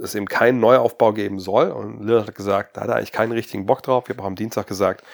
es 0.00 0.14
eben 0.14 0.26
keinen 0.26 0.60
Neuaufbau 0.60 1.12
geben 1.12 1.38
soll, 1.38 1.70
und 1.70 2.02
Lillard 2.02 2.28
hat 2.28 2.34
gesagt, 2.34 2.76
da 2.76 2.80
hat 2.80 2.88
er 2.88 2.96
eigentlich 2.96 3.12
keinen 3.12 3.32
richtigen 3.32 3.66
Bock 3.66 3.82
drauf, 3.82 4.04
ich 4.06 4.10
habe 4.10 4.22
auch 4.22 4.26
am 4.26 4.36
Dienstag 4.36 4.66
gesagt, 4.66 5.04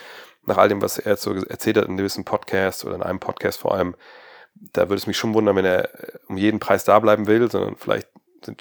nach 0.46 0.56
all 0.56 0.68
dem, 0.68 0.82
was 0.82 0.98
er 0.98 1.16
so 1.16 1.34
erzählt 1.34 1.76
hat 1.76 1.86
in 1.86 1.96
gewissen 1.96 2.24
Podcasts 2.24 2.84
oder 2.84 2.94
in 2.96 3.02
einem 3.02 3.20
Podcast 3.20 3.58
vor 3.58 3.74
allem, 3.74 3.94
da 4.54 4.82
würde 4.82 4.96
es 4.96 5.06
mich 5.06 5.16
schon 5.16 5.34
wundern, 5.34 5.56
wenn 5.56 5.64
er 5.64 5.90
um 6.28 6.36
jeden 6.36 6.60
Preis 6.60 6.84
da 6.84 6.98
bleiben 6.98 7.26
will, 7.26 7.50
sondern 7.50 7.76
vielleicht 7.76 8.08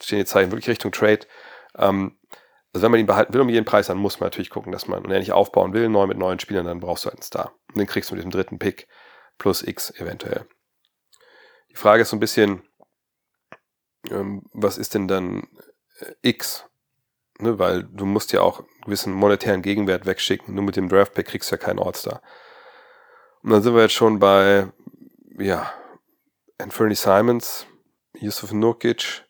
stehen 0.01 0.19
die 0.19 0.25
Zeichen 0.25 0.51
wirklich 0.51 0.69
Richtung 0.69 0.91
Trade. 0.91 1.21
Ähm, 1.77 2.17
also 2.73 2.83
wenn 2.83 2.91
man 2.91 2.99
ihn 2.99 3.07
behalten 3.07 3.33
will 3.33 3.41
um 3.41 3.49
jeden 3.49 3.65
Preis, 3.65 3.87
dann 3.87 3.97
muss 3.97 4.19
man 4.19 4.27
natürlich 4.27 4.49
gucken, 4.49 4.71
dass 4.71 4.87
man, 4.87 5.03
wenn 5.03 5.11
er 5.11 5.19
nicht 5.19 5.31
aufbauen 5.31 5.73
will, 5.73 5.89
neu 5.89 6.05
mit 6.05 6.17
neuen 6.17 6.39
Spielern, 6.39 6.65
dann 6.65 6.79
brauchst 6.79 7.05
du 7.05 7.09
einen 7.09 7.21
Star. 7.21 7.53
Und 7.69 7.79
den 7.79 7.87
kriegst 7.87 8.11
du 8.11 8.15
mit 8.15 8.23
dem 8.23 8.31
dritten 8.31 8.59
Pick 8.59 8.87
plus 9.37 9.63
X 9.63 9.91
eventuell. 9.99 10.45
Die 11.71 11.75
Frage 11.75 12.03
ist 12.03 12.09
so 12.09 12.15
ein 12.15 12.19
bisschen, 12.19 12.63
ähm, 14.09 14.43
was 14.53 14.77
ist 14.77 14.93
denn 14.93 15.07
dann 15.07 15.47
äh, 15.99 16.13
X? 16.21 16.65
Ne, 17.39 17.57
weil 17.57 17.83
du 17.83 18.05
musst 18.05 18.33
ja 18.33 18.41
auch 18.41 18.63
gewissen 18.83 19.13
monetären 19.13 19.61
Gegenwert 19.61 20.05
wegschicken. 20.05 20.55
Nur 20.55 20.63
mit 20.63 20.75
dem 20.75 20.89
Draft-Pick 20.89 21.27
kriegst 21.27 21.51
du 21.51 21.55
ja 21.55 21.61
keinen 21.61 21.79
All-Star. 21.79 22.21
Und 23.43 23.51
dann 23.51 23.61
sind 23.61 23.75
wir 23.75 23.83
jetzt 23.83 23.93
schon 23.93 24.19
bei, 24.19 24.67
ja, 25.37 25.71
Anthony 26.57 26.95
Simons, 26.95 27.65
Yusuf 28.13 28.51
Nurkic, 28.51 29.23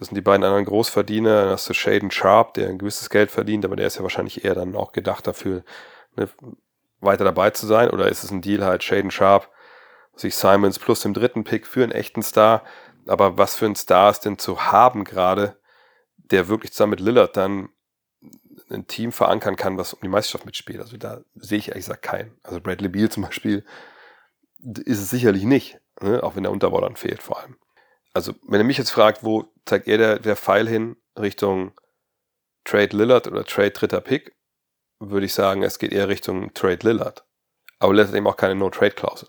das 0.00 0.08
sind 0.08 0.14
die 0.14 0.22
beiden 0.22 0.44
anderen 0.44 0.64
Großverdiener. 0.64 1.42
Dann 1.42 1.50
hast 1.50 1.68
du 1.68 1.74
Shaden 1.74 2.10
Sharp, 2.10 2.54
der 2.54 2.70
ein 2.70 2.78
gewisses 2.78 3.10
Geld 3.10 3.30
verdient, 3.30 3.66
aber 3.66 3.76
der 3.76 3.86
ist 3.86 3.96
ja 3.96 4.02
wahrscheinlich 4.02 4.44
eher 4.44 4.54
dann 4.54 4.74
auch 4.74 4.92
gedacht 4.92 5.26
dafür, 5.26 5.62
ne, 6.16 6.28
weiter 7.00 7.24
dabei 7.24 7.50
zu 7.50 7.66
sein. 7.66 7.90
Oder 7.90 8.08
ist 8.08 8.24
es 8.24 8.30
ein 8.30 8.40
Deal 8.40 8.64
halt 8.64 8.82
Shaden 8.82 9.10
Sharp, 9.10 9.50
sich 10.16 10.36
Simons 10.36 10.78
plus 10.78 11.00
dem 11.00 11.12
dritten 11.12 11.44
Pick 11.44 11.66
für 11.66 11.82
einen 11.82 11.92
echten 11.92 12.22
Star? 12.22 12.62
Aber 13.08 13.36
was 13.36 13.56
für 13.56 13.66
ein 13.66 13.74
Star 13.74 14.10
ist 14.10 14.20
denn 14.20 14.38
zu 14.38 14.72
haben 14.72 15.04
gerade, 15.04 15.58
der 16.16 16.48
wirklich 16.48 16.72
zusammen 16.72 16.92
mit 16.92 17.00
Lillard 17.00 17.36
dann 17.36 17.68
ein 18.70 18.86
Team 18.86 19.12
verankern 19.12 19.56
kann, 19.56 19.78
was 19.78 19.94
um 19.94 20.00
die 20.02 20.08
Meisterschaft 20.08 20.46
mitspielt. 20.46 20.80
Also 20.80 20.96
da 20.96 21.22
sehe 21.34 21.58
ich 21.58 21.68
ehrlich 21.68 21.84
gesagt 21.84 22.02
keinen. 22.02 22.38
Also 22.42 22.60
Bradley 22.60 22.88
Beal 22.88 23.08
zum 23.08 23.24
Beispiel 23.24 23.64
ist 24.58 25.00
es 25.00 25.10
sicherlich 25.10 25.44
nicht, 25.44 25.78
ne? 26.00 26.22
auch 26.22 26.36
wenn 26.36 26.42
der 26.42 26.52
Unterbau 26.52 26.80
dann 26.80 26.96
fehlt 26.96 27.22
vor 27.22 27.40
allem. 27.40 27.56
Also 28.12 28.34
wenn 28.46 28.60
er 28.60 28.64
mich 28.64 28.78
jetzt 28.78 28.90
fragt, 28.90 29.24
wo 29.24 29.44
zeigt 29.64 29.88
er 29.88 29.98
der, 29.98 30.18
der 30.18 30.36
Pfeil 30.36 30.68
hin 30.68 30.96
Richtung 31.18 31.72
Trade 32.64 32.96
Lillard 32.96 33.26
oder 33.28 33.44
Trade 33.44 33.70
dritter 33.70 34.00
Pick, 34.00 34.36
würde 34.98 35.26
ich 35.26 35.34
sagen, 35.34 35.62
es 35.62 35.78
geht 35.78 35.92
eher 35.92 36.08
Richtung 36.08 36.52
Trade 36.54 36.86
Lillard. 36.86 37.24
Aber 37.78 37.92
Lillard 37.92 38.08
hat 38.08 38.16
eben 38.16 38.26
auch 38.26 38.36
keine 38.36 38.54
No-Trade-Klausel. 38.54 39.28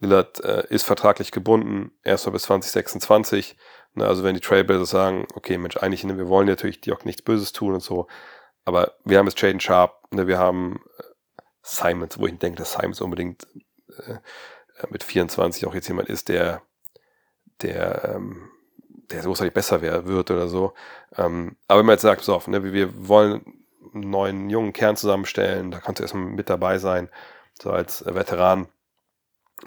Lillard 0.00 0.40
äh, 0.40 0.66
ist 0.68 0.82
vertraglich 0.82 1.30
gebunden, 1.30 1.92
erst 2.02 2.26
mal 2.26 2.32
bis 2.32 2.42
2026. 2.42 3.56
Ne, 3.94 4.06
also 4.06 4.24
wenn 4.24 4.34
die 4.34 4.40
Trailblazers 4.40 4.90
sagen, 4.90 5.26
okay, 5.34 5.56
Mensch, 5.56 5.76
eigentlich, 5.76 6.04
ne, 6.04 6.18
wir 6.18 6.28
wollen 6.28 6.48
natürlich 6.48 6.80
auch 6.92 7.04
nichts 7.04 7.22
Böses 7.22 7.52
tun 7.52 7.74
und 7.74 7.82
so, 7.82 8.08
aber 8.64 8.92
wir 9.04 9.18
haben 9.18 9.26
jetzt 9.26 9.40
Jaden 9.40 9.60
Sharp, 9.60 10.02
ne, 10.10 10.26
wir 10.26 10.38
haben 10.38 10.80
äh, 10.98 11.02
Simons, 11.62 12.18
wo 12.18 12.26
ich 12.26 12.38
denke, 12.38 12.58
dass 12.58 12.72
Simons 12.72 13.00
unbedingt 13.00 13.46
äh, 14.06 14.18
mit 14.90 15.02
24 15.02 15.66
auch 15.66 15.74
jetzt 15.74 15.88
jemand 15.88 16.08
ist, 16.08 16.28
der, 16.28 16.62
der, 17.62 18.14
ähm, 18.14 18.50
der 19.10 19.22
großartig 19.22 19.54
besser 19.54 19.82
wär, 19.82 20.06
wird 20.06 20.30
oder 20.30 20.48
so. 20.48 20.74
Ähm, 21.16 21.56
aber 21.68 21.80
wenn 21.80 21.86
man 21.86 21.94
jetzt 21.94 22.02
sagt, 22.02 22.20
pass 22.20 22.28
auf, 22.28 22.48
ne, 22.48 22.64
wir 22.64 23.08
wollen 23.08 23.64
einen 23.92 24.10
neuen 24.10 24.50
jungen 24.50 24.72
Kern 24.72 24.96
zusammenstellen, 24.96 25.70
da 25.70 25.78
kannst 25.78 26.00
du 26.00 26.04
erstmal 26.04 26.24
mit 26.24 26.50
dabei 26.50 26.78
sein, 26.78 27.08
so 27.60 27.70
als 27.70 28.04
Veteran. 28.06 28.68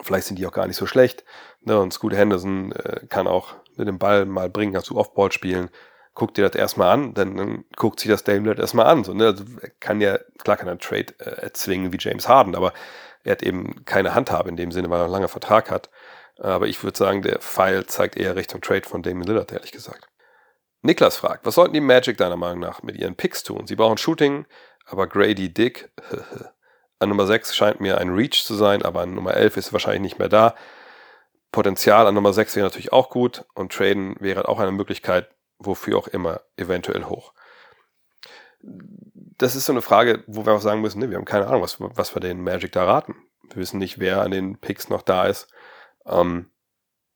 Vielleicht 0.02 0.28
sind 0.28 0.38
die 0.38 0.46
auch 0.46 0.52
gar 0.52 0.68
nicht 0.68 0.76
so 0.76 0.86
schlecht. 0.86 1.24
Ne, 1.62 1.80
und 1.80 1.94
Scoot 1.94 2.14
Henderson 2.14 2.72
äh, 2.74 3.06
kann 3.08 3.28
auch 3.28 3.56
mit 3.76 3.88
dem 3.88 4.00
Ball 4.00 4.26
mal 4.26 4.50
bringen, 4.50 4.74
kannst 4.74 4.90
du 4.90 4.98
Offball 4.98 5.32
spielen 5.32 5.70
guck 6.18 6.34
dir 6.34 6.50
das 6.50 6.56
erstmal 6.56 6.90
an, 6.90 7.14
dann, 7.14 7.38
dann 7.38 7.66
guckt 7.76 8.00
sich 8.00 8.10
das 8.10 8.24
Dame 8.24 8.40
Lillard 8.40 8.58
erstmal 8.58 8.88
an. 8.88 9.04
So, 9.04 9.14
ne? 9.14 9.28
also 9.28 9.44
kann 9.80 10.02
ja, 10.02 10.18
klar 10.40 10.58
kann 10.58 10.68
er 10.68 10.72
einen 10.72 10.80
Trade 10.80 11.14
äh, 11.20 11.44
erzwingen 11.44 11.94
wie 11.94 11.98
James 12.00 12.28
Harden, 12.28 12.56
aber 12.56 12.74
er 13.24 13.34
hat 13.34 13.44
eben 13.44 13.86
keine 13.86 14.16
Handhabe 14.16 14.50
in 14.50 14.56
dem 14.56 14.72
Sinne, 14.72 14.90
weil 14.90 15.00
er 15.00 15.04
einen 15.04 15.14
langen 15.14 15.28
Vertrag 15.28 15.70
hat. 15.70 15.92
Aber 16.40 16.66
ich 16.66 16.84
würde 16.84 16.98
sagen, 16.98 17.22
der 17.22 17.38
Pfeil 17.40 17.86
zeigt 17.86 18.18
eher 18.18 18.36
Richtung 18.36 18.62
Trade 18.62 18.90
von 18.90 19.04
Damon 19.04 19.28
Lillard, 19.28 19.52
ehrlich 19.52 19.72
gesagt. 19.72 20.08
Niklas 20.82 21.18
fragt, 21.18 21.46
was 21.46 21.54
sollten 21.54 21.74
die 21.74 21.82
Magic 21.82 22.18
deiner 22.18 22.36
Meinung 22.36 22.62
nach 22.62 22.82
mit 22.82 22.98
ihren 22.98 23.16
Picks 23.16 23.44
tun? 23.44 23.68
Sie 23.68 23.76
brauchen 23.76 24.00
Shooting, 24.00 24.48
aber 24.88 25.06
Grady 25.06 25.54
Dick 25.54 25.92
an 27.00 27.10
Nummer 27.10 27.28
6 27.28 27.56
scheint 27.56 27.80
mir 27.80 28.00
ein 28.00 28.10
Reach 28.10 28.44
zu 28.44 28.56
sein, 28.56 28.82
aber 28.82 29.02
an 29.02 29.14
Nummer 29.14 29.36
11 29.36 29.58
ist 29.58 29.74
wahrscheinlich 29.74 30.02
nicht 30.02 30.20
mehr 30.20 30.30
da. 30.30 30.56
Potenzial 31.52 32.08
an 32.08 32.16
Nummer 32.16 32.34
6 32.34 32.56
wäre 32.56 32.66
natürlich 32.66 32.92
auch 32.92 33.12
gut 33.12 33.46
und 33.54 33.72
Traden 33.72 34.16
wäre 34.20 34.48
auch 34.48 34.60
eine 34.60 34.72
Möglichkeit, 34.72 35.30
wofür 35.60 35.98
auch 35.98 36.08
immer, 36.08 36.42
eventuell 36.56 37.06
hoch. 37.06 37.34
Das 38.62 39.56
ist 39.56 39.66
so 39.66 39.74
eine 39.74 39.82
Frage, 39.82 40.24
wo 40.28 40.46
wir 40.46 40.54
auch 40.54 40.62
sagen 40.62 40.82
müssen, 40.82 41.00
ne, 41.00 41.10
wir 41.10 41.18
haben 41.18 41.26
keine 41.26 41.48
Ahnung, 41.48 41.62
was, 41.62 41.78
was 41.80 42.16
wir 42.16 42.20
den 42.20 42.42
Magic 42.42 42.72
da 42.72 42.86
raten. 42.86 43.16
Wir 43.50 43.58
wissen 43.58 43.78
nicht, 43.78 44.00
wer 44.00 44.22
an 44.22 44.32
den 44.32 44.60
Picks 44.60 44.90
noch 44.90 45.02
da 45.02 45.26
ist. 45.26 45.48
Ähm, 46.06 46.50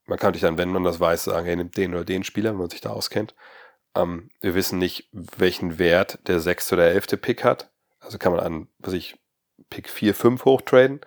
man 0.06 0.18
kann 0.20 0.30
natürlich 0.30 0.42
dann, 0.42 0.58
wenn 0.58 0.70
man 0.70 0.84
das 0.84 1.00
weiß, 1.00 1.24
sagen, 1.24 1.46
hey, 1.46 1.56
nimmt 1.56 1.78
den 1.78 1.94
oder 1.94 2.06
den 2.06 2.24
Spieler, 2.24 2.52
wenn 2.52 2.60
man 2.60 2.70
sich 2.70 2.82
da 2.82 2.92
auskennt. 2.92 3.36
Ähm, 3.96 4.30
wir 4.40 4.56
wissen 4.56 4.80
nicht, 4.80 5.10
welchen 5.12 5.80
Wert 5.80 6.20
der 6.28 6.40
sechste 6.40 6.76
oder 6.76 6.86
elfte 6.86 7.18
Pick 7.18 7.44
hat. 7.44 7.72
Also 8.00 8.18
kann 8.18 8.34
man 8.34 8.42
an, 8.42 8.68
was 8.80 8.94
ich, 8.94 9.18
Pick 9.70 9.90
4, 9.90 10.16
5 10.16 10.46
hochtraden. 10.46 11.02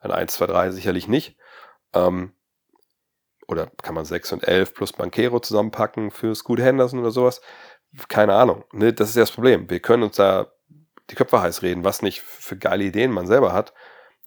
An 0.00 0.10
1, 0.10 0.34
2, 0.34 0.46
3 0.46 0.70
sicherlich 0.70 1.08
nicht. 1.08 1.36
Ähm, 1.94 2.32
oder 3.50 3.70
kann 3.82 3.94
man 3.94 4.04
6 4.04 4.32
und 4.32 4.46
11 4.46 4.74
plus 4.74 4.92
Banquero 4.92 5.40
zusammenpacken 5.40 6.10
für 6.10 6.34
Scoot 6.34 6.60
Henderson 6.60 7.00
oder 7.00 7.10
sowas? 7.10 7.40
Keine 8.08 8.34
Ahnung. 8.34 8.64
Ne? 8.72 8.92
Das 8.92 9.10
ist 9.10 9.16
ja 9.16 9.22
das 9.22 9.32
Problem. 9.32 9.68
Wir 9.68 9.80
können 9.80 10.04
uns 10.04 10.16
da 10.16 10.52
die 11.10 11.16
Köpfe 11.16 11.42
heiß 11.42 11.62
reden, 11.62 11.82
was 11.82 12.02
nicht 12.02 12.20
für 12.20 12.56
geile 12.56 12.84
Ideen 12.84 13.10
man 13.10 13.26
selber 13.26 13.52
hat. 13.52 13.74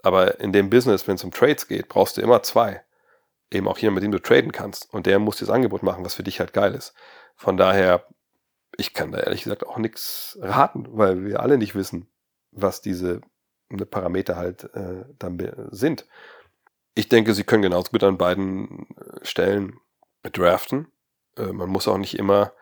Aber 0.01 0.41
in 0.41 0.51
dem 0.51 0.69
Business, 0.69 1.07
wenn 1.07 1.15
es 1.15 1.23
um 1.23 1.31
Trades 1.31 1.67
geht, 1.69 1.87
brauchst 1.87 2.17
du 2.17 2.21
immer 2.21 2.43
zwei. 2.43 2.83
Eben 3.49 3.69
auch 3.69 3.77
jemand, 3.77 3.95
mit 3.95 4.03
dem 4.03 4.11
du 4.11 4.19
traden 4.19 4.51
kannst. 4.51 4.93
Und 4.93 5.05
der 5.05 5.19
muss 5.19 5.37
dir 5.37 5.45
das 5.45 5.55
Angebot 5.55 5.81
machen, 5.81 6.03
was 6.03 6.15
für 6.15 6.23
dich 6.23 6.41
halt 6.41 6.51
geil 6.51 6.75
ist. 6.75 6.93
Von 7.35 7.55
daher, 7.55 8.05
ich 8.75 8.93
kann 8.93 9.13
da 9.13 9.19
ehrlich 9.19 9.43
gesagt 9.43 9.65
auch 9.65 9.77
nichts 9.77 10.37
raten, 10.41 10.85
weil 10.89 11.23
wir 11.23 11.39
alle 11.39 11.57
nicht 11.57 11.75
wissen, 11.75 12.11
was 12.51 12.81
diese 12.81 13.21
ne, 13.69 13.85
Parameter 13.85 14.35
halt 14.35 14.65
äh, 14.73 15.05
dann 15.17 15.69
sind. 15.71 16.05
Ich 16.95 17.09
denke, 17.09 17.33
sie 17.33 17.43
können 17.43 17.63
genauso 17.63 17.91
gut 17.91 18.03
an 18.03 18.17
beiden 18.17 18.87
äh, 18.97 19.25
Stellen 19.25 19.79
draften. 20.23 20.91
Äh, 21.37 21.51
man 21.51 21.69
muss 21.69 21.87
auch 21.87 21.97
nicht 21.97 22.17
immer 22.17 22.53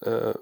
äh, 0.00 0.34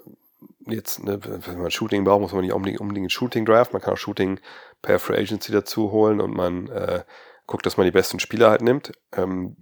jetzt, 0.67 1.03
ne, 1.03 1.19
wenn 1.23 1.59
man 1.59 1.71
Shooting 1.71 2.03
braucht, 2.03 2.21
muss 2.21 2.33
man 2.33 2.41
nicht 2.41 2.53
unbedingt, 2.53 2.79
unbedingt 2.79 3.11
Shooting 3.11 3.45
draften. 3.45 3.73
Man 3.73 3.81
kann 3.81 3.93
auch 3.93 3.97
Shooting 3.97 4.39
per 4.81 4.99
Free 4.99 5.17
Agency 5.17 5.51
dazu 5.51 5.91
holen 5.91 6.21
und 6.21 6.35
man 6.35 6.67
äh, 6.67 7.03
guckt, 7.47 7.65
dass 7.65 7.77
man 7.77 7.85
die 7.85 7.91
besten 7.91 8.19
Spieler 8.19 8.49
halt 8.49 8.61
nimmt. 8.61 8.91
Ähm, 9.13 9.57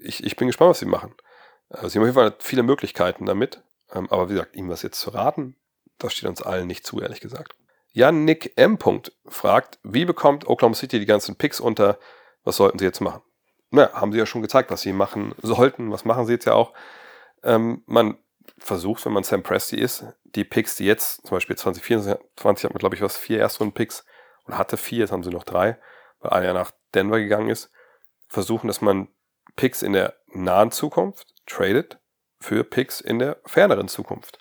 ich, 0.00 0.24
ich 0.24 0.36
bin 0.36 0.46
gespannt, 0.46 0.70
was 0.70 0.78
sie 0.78 0.86
machen. 0.86 1.14
Also 1.68 1.88
sie 1.88 1.98
haben 1.98 2.04
auf 2.04 2.08
jeden 2.08 2.30
Fall 2.30 2.36
viele 2.38 2.62
Möglichkeiten 2.62 3.26
damit. 3.26 3.62
Ähm, 3.92 4.08
aber 4.10 4.28
wie 4.28 4.34
gesagt, 4.34 4.56
ihm 4.56 4.68
was 4.68 4.82
jetzt 4.82 5.00
zu 5.00 5.10
raten, 5.10 5.56
das 5.98 6.12
steht 6.12 6.28
uns 6.28 6.42
allen 6.42 6.66
nicht 6.66 6.86
zu, 6.86 7.00
ehrlich 7.00 7.20
gesagt. 7.20 7.54
Jan 7.92 8.24
Nick 8.24 8.52
M. 8.56 8.78
fragt, 9.26 9.80
wie 9.82 10.04
bekommt 10.04 10.46
Oklahoma 10.46 10.76
City 10.76 11.00
die 11.00 11.06
ganzen 11.06 11.36
Picks 11.36 11.58
unter 11.58 11.98
was 12.44 12.56
sollten 12.56 12.78
sie 12.78 12.84
jetzt 12.84 13.00
machen? 13.00 13.22
Na, 13.70 13.92
haben 13.92 14.12
sie 14.12 14.18
ja 14.18 14.26
schon 14.26 14.42
gezeigt, 14.42 14.70
was 14.70 14.80
sie 14.80 14.92
machen 14.92 15.34
sollten. 15.42 15.92
Was 15.92 16.04
machen 16.04 16.26
sie 16.26 16.32
jetzt 16.32 16.46
ja 16.46 16.54
auch? 16.54 16.72
Ähm, 17.42 17.82
man 17.86 18.18
versucht, 18.58 19.04
wenn 19.04 19.12
man 19.12 19.22
Sam 19.22 19.42
Presti 19.42 19.76
ist, 19.76 20.04
die 20.24 20.44
Picks, 20.44 20.76
die 20.76 20.84
jetzt, 20.84 21.26
zum 21.26 21.36
Beispiel 21.36 21.56
2024 21.56 22.64
hat 22.64 22.74
man, 22.74 22.78
glaube 22.78 22.94
ich, 22.94 23.02
was, 23.02 23.16
vier 23.16 23.38
Erstrunden-Picks 23.38 24.04
oder 24.46 24.58
hatte 24.58 24.76
vier, 24.76 25.00
jetzt 25.00 25.12
haben 25.12 25.22
sie 25.22 25.30
noch 25.30 25.44
drei, 25.44 25.78
weil 26.20 26.32
einer 26.32 26.52
nach 26.52 26.72
Denver 26.94 27.18
gegangen 27.18 27.48
ist, 27.48 27.70
versuchen, 28.28 28.68
dass 28.68 28.80
man 28.80 29.08
Picks 29.56 29.82
in 29.82 29.92
der 29.92 30.14
nahen 30.28 30.70
Zukunft 30.70 31.34
tradet 31.46 31.98
für 32.40 32.64
Picks 32.64 33.00
in 33.00 33.18
der 33.18 33.38
ferneren 33.44 33.88
Zukunft. 33.88 34.38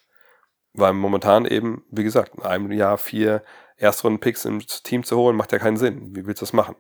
Weil 0.74 0.94
momentan 0.94 1.46
eben, 1.46 1.84
wie 1.90 2.04
gesagt, 2.04 2.36
in 2.36 2.44
einem 2.44 2.72
Jahr 2.72 2.98
vier 2.98 3.44
Erstrunden-Picks 3.78 4.46
ins 4.46 4.84
Team 4.84 5.04
zu 5.04 5.18
holen, 5.18 5.36
macht 5.36 5.52
ja 5.52 5.60
keinen 5.60 5.78
Sinn. 5.78 6.16
Wie 6.16 6.26
willst 6.26 6.42
du 6.42 6.46
das 6.46 6.54
machen? 6.54 6.76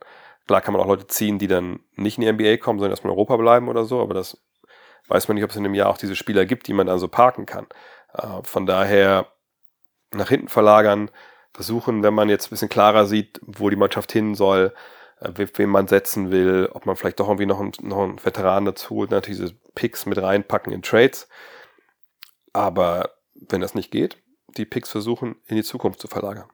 Klar 0.49 0.61
kann 0.61 0.73
man 0.73 0.81
auch 0.81 0.87
Leute 0.87 1.05
ziehen, 1.05 1.37
die 1.37 1.45
dann 1.45 1.79
nicht 1.95 2.17
in 2.17 2.23
die 2.23 2.31
NBA 2.31 2.57
kommen, 2.57 2.79
sondern 2.79 2.93
erstmal 2.93 3.13
in 3.13 3.19
Europa 3.19 3.37
bleiben 3.37 3.67
oder 3.67 3.85
so, 3.85 4.01
aber 4.01 4.15
das 4.15 4.41
weiß 5.07 5.27
man 5.27 5.35
nicht, 5.35 5.43
ob 5.43 5.51
es 5.51 5.55
in 5.55 5.63
einem 5.63 5.75
Jahr 5.75 5.89
auch 5.89 5.97
diese 5.99 6.15
Spieler 6.15 6.47
gibt, 6.47 6.65
die 6.65 6.73
man 6.73 6.87
dann 6.87 6.97
so 6.97 7.07
parken 7.07 7.45
kann. 7.45 7.67
Äh, 8.13 8.41
von 8.41 8.65
daher 8.65 9.27
nach 10.09 10.29
hinten 10.29 10.47
verlagern, 10.47 11.11
versuchen, 11.53 12.01
wenn 12.01 12.15
man 12.15 12.29
jetzt 12.29 12.47
ein 12.47 12.49
bisschen 12.49 12.67
klarer 12.67 13.05
sieht, 13.05 13.39
wo 13.45 13.69
die 13.69 13.76
Mannschaft 13.76 14.11
hin 14.11 14.34
soll, 14.34 14.73
äh, 15.19 15.30
wen 15.35 15.69
man 15.69 15.88
setzen 15.88 16.31
will, 16.31 16.67
ob 16.73 16.88
man 16.88 16.95
vielleicht 16.95 17.19
doch 17.19 17.27
irgendwie 17.27 17.45
noch 17.45 17.59
einen, 17.59 17.73
noch 17.81 17.99
einen 17.99 18.26
Veteran 18.26 18.65
dazu 18.65 18.95
holt, 18.95 19.11
natürlich 19.11 19.39
diese 19.39 19.55
Picks 19.76 20.07
mit 20.07 20.19
reinpacken 20.19 20.73
in 20.73 20.81
Trades. 20.81 21.30
Aber 22.53 23.11
wenn 23.35 23.61
das 23.61 23.76
nicht 23.76 23.91
geht, 23.91 24.17
die 24.57 24.65
Picks 24.65 24.89
versuchen, 24.89 25.35
in 25.45 25.57
die 25.57 25.63
Zukunft 25.63 26.01
zu 26.01 26.07
verlagern. 26.07 26.49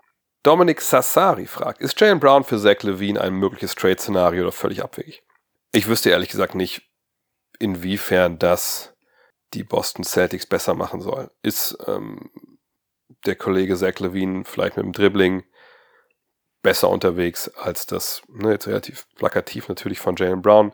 Dominic 0.45 0.79
Sassari 0.79 1.47
fragt, 1.47 1.81
ist 1.81 1.99
Jalen 1.99 2.19
Brown 2.19 2.43
für 2.43 2.59
Zach 2.59 2.83
Levine 2.83 3.19
ein 3.19 3.33
mögliches 3.33 3.73
Trade-Szenario 3.73 4.43
oder 4.43 4.51
völlig 4.51 4.83
abwegig? 4.83 5.23
Ich 5.71 5.87
wüsste 5.87 6.11
ehrlich 6.11 6.29
gesagt 6.29 6.53
nicht, 6.53 6.83
inwiefern 7.57 8.37
das 8.37 8.93
die 9.55 9.63
Boston 9.63 10.03
Celtics 10.03 10.45
besser 10.45 10.75
machen 10.75 11.01
soll. 11.01 11.31
Ist 11.41 11.75
ähm, 11.87 12.29
der 13.25 13.35
Kollege 13.35 13.75
Zach 13.75 13.97
Levine 13.97 14.43
vielleicht 14.45 14.77
mit 14.77 14.85
dem 14.85 14.91
Dribbling 14.91 15.45
besser 16.61 16.89
unterwegs, 16.89 17.49
als 17.55 17.87
das 17.87 18.21
ne, 18.27 18.51
jetzt 18.51 18.67
relativ 18.67 19.07
plakativ 19.15 19.67
natürlich 19.67 19.99
von 19.99 20.15
Jalen 20.15 20.43
Brown 20.43 20.73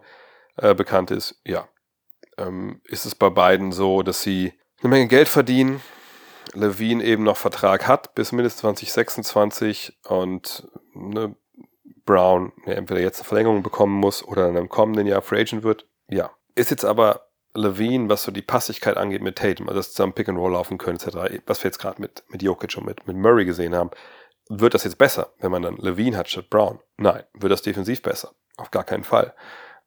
äh, 0.57 0.75
bekannt 0.75 1.11
ist? 1.11 1.39
Ja. 1.45 1.69
Ähm, 2.37 2.81
ist 2.83 3.05
es 3.05 3.15
bei 3.15 3.29
beiden 3.29 3.71
so, 3.71 4.03
dass 4.03 4.21
sie 4.21 4.51
eine 4.81 4.89
Menge 4.89 5.07
Geld 5.07 5.29
verdienen, 5.29 5.81
Levine 6.53 7.03
eben 7.03 7.23
noch 7.23 7.37
Vertrag 7.37 7.87
hat 7.87 8.15
bis 8.15 8.31
mindestens 8.31 8.61
2026 8.61 9.99
und 10.07 10.67
ne, 10.93 11.35
Brown 12.05 12.51
ja, 12.65 12.73
entweder 12.73 13.01
jetzt 13.01 13.19
eine 13.19 13.27
Verlängerung 13.27 13.63
bekommen 13.63 13.93
muss 13.93 14.23
oder 14.23 14.47
in 14.49 14.57
einem 14.57 14.69
kommenden 14.69 15.07
Jahr 15.07 15.21
Free 15.21 15.41
Agent 15.41 15.63
wird. 15.63 15.87
Ja. 16.07 16.31
Ist 16.55 16.71
jetzt 16.71 16.85
aber 16.85 17.27
Levine, 17.53 18.09
was 18.09 18.23
so 18.23 18.31
die 18.31 18.41
Passigkeit 18.41 18.97
angeht 18.97 19.21
mit 19.21 19.37
Tatum, 19.37 19.69
also 19.69 19.81
zusammen 19.81 20.13
Pick 20.13 20.29
and 20.29 20.37
Roll 20.37 20.53
laufen 20.53 20.77
können, 20.77 20.97
etc., 20.97 21.41
was 21.45 21.63
wir 21.63 21.69
jetzt 21.69 21.79
gerade 21.79 22.01
mit, 22.01 22.23
mit 22.29 22.41
Jokic 22.41 22.77
und 22.77 22.85
mit, 22.85 23.07
mit 23.07 23.17
Murray 23.17 23.45
gesehen 23.45 23.75
haben, 23.75 23.91
wird 24.49 24.73
das 24.73 24.83
jetzt 24.83 24.97
besser, 24.97 25.33
wenn 25.39 25.51
man 25.51 25.61
dann 25.61 25.77
Levine 25.77 26.17
hat 26.17 26.29
statt 26.29 26.49
Brown? 26.49 26.79
Nein. 26.97 27.23
Wird 27.33 27.51
das 27.51 27.61
defensiv 27.61 28.01
besser? 28.01 28.31
Auf 28.57 28.71
gar 28.71 28.83
keinen 28.83 29.03
Fall. 29.03 29.33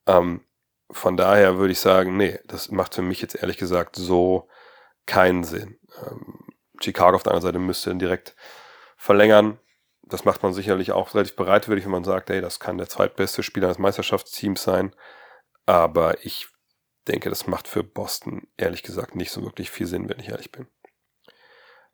Ähm, 0.06 0.42
von 0.90 1.16
daher 1.16 1.58
würde 1.58 1.72
ich 1.72 1.80
sagen, 1.80 2.16
nee, 2.16 2.38
das 2.46 2.70
macht 2.70 2.94
für 2.94 3.02
mich 3.02 3.20
jetzt 3.20 3.34
ehrlich 3.34 3.56
gesagt 3.56 3.96
so 3.96 4.48
keinen 5.06 5.44
Sinn. 5.44 5.78
Ähm, 6.06 6.43
Chicago 6.84 7.16
auf 7.16 7.22
der 7.22 7.32
anderen 7.32 7.48
Seite 7.48 7.58
müsste 7.58 7.94
direkt 7.96 8.34
verlängern. 8.96 9.58
Das 10.02 10.24
macht 10.24 10.42
man 10.42 10.52
sicherlich 10.52 10.92
auch 10.92 11.14
relativ 11.14 11.36
bereitwillig, 11.36 11.84
wenn 11.84 11.92
man 11.92 12.04
sagt, 12.04 12.30
ey, 12.30 12.40
das 12.40 12.60
kann 12.60 12.78
der 12.78 12.88
zweitbeste 12.88 13.42
Spieler 13.42 13.68
des 13.68 13.78
Meisterschaftsteams 13.78 14.62
sein. 14.62 14.94
Aber 15.66 16.24
ich 16.24 16.48
denke, 17.08 17.30
das 17.30 17.46
macht 17.46 17.68
für 17.68 17.82
Boston 17.82 18.46
ehrlich 18.56 18.82
gesagt 18.82 19.14
nicht 19.14 19.30
so 19.30 19.42
wirklich 19.42 19.70
viel 19.70 19.86
Sinn, 19.86 20.08
wenn 20.08 20.20
ich 20.20 20.28
ehrlich 20.28 20.52
bin. 20.52 20.66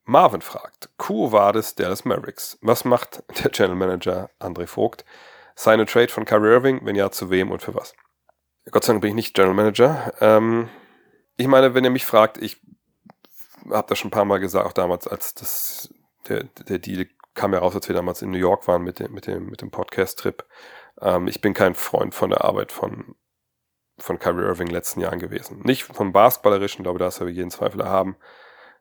Marvin 0.05 0.41
fragt, 0.41 0.91
Quo 0.99 1.31
Vadis 1.31 1.75
Dallas 1.75 2.05
Mavericks. 2.05 2.59
Was 2.63 2.85
macht 2.85 3.23
der 3.45 3.51
General 3.51 3.77
Manager 3.77 4.31
André 4.41 4.67
Vogt? 4.67 5.05
Seine 5.55 5.87
Trade 5.87 6.09
von 6.09 6.25
Kyrie 6.25 6.51
Irving? 6.51 6.81
Wenn 6.85 6.97
ja, 6.97 7.11
zu 7.11 7.31
wem 7.31 7.51
und 7.51 7.63
für 7.63 7.75
was? 7.75 7.95
Gott 8.71 8.85
sei 8.85 8.93
Dank 8.93 9.03
bin 9.03 9.11
ich 9.11 9.17
nicht 9.17 9.35
General 9.35 9.55
Manager. 9.55 10.13
Ähm, 10.21 10.69
ich 11.37 11.47
meine, 11.47 11.75
wenn 11.75 11.85
ihr 11.85 11.91
mich 11.91 12.07
fragt, 12.07 12.39
ich 12.39 12.61
habe 13.71 13.89
das 13.89 13.99
schon 13.99 14.09
ein 14.09 14.13
paar 14.13 14.25
Mal 14.25 14.39
gesagt, 14.39 14.67
auch 14.67 14.73
damals, 14.73 15.07
als 15.07 15.35
das, 15.35 15.93
der, 16.29 16.45
der 16.45 16.79
Deal 16.79 17.07
kam 17.35 17.53
ja 17.53 17.61
raus, 17.61 17.75
als 17.75 17.89
wir 17.89 17.95
damals 17.95 18.23
in 18.23 18.31
New 18.31 18.39
York 18.39 18.67
waren 18.69 18.83
mit 18.83 18.99
dem, 18.99 19.13
mit 19.13 19.27
dem, 19.27 19.47
mit 19.47 19.63
dem 19.63 19.71
Podcast-Trip. 19.71 20.45
Ähm, 21.01 21.29
ich 21.29 21.41
bin 21.41 21.55
kein 21.55 21.75
Freund 21.75 22.15
von 22.15 22.31
der 22.31 22.45
Arbeit 22.45 22.73
von, 22.73 23.15
von 23.99 24.19
Kyrie 24.19 24.45
Irving 24.45 24.67
in 24.67 24.73
den 24.73 24.75
letzten 24.75 25.01
Jahren 25.01 25.19
gewesen. 25.19 25.61
Nicht 25.61 25.85
vom 25.85 26.13
Basketballerischen, 26.13 26.83
glaube, 26.83 26.99
da 26.99 27.09
ist 27.09 27.21
er 27.21 27.29
jeden 27.29 27.51
Zweifel 27.51 27.85
haben, 27.85 28.17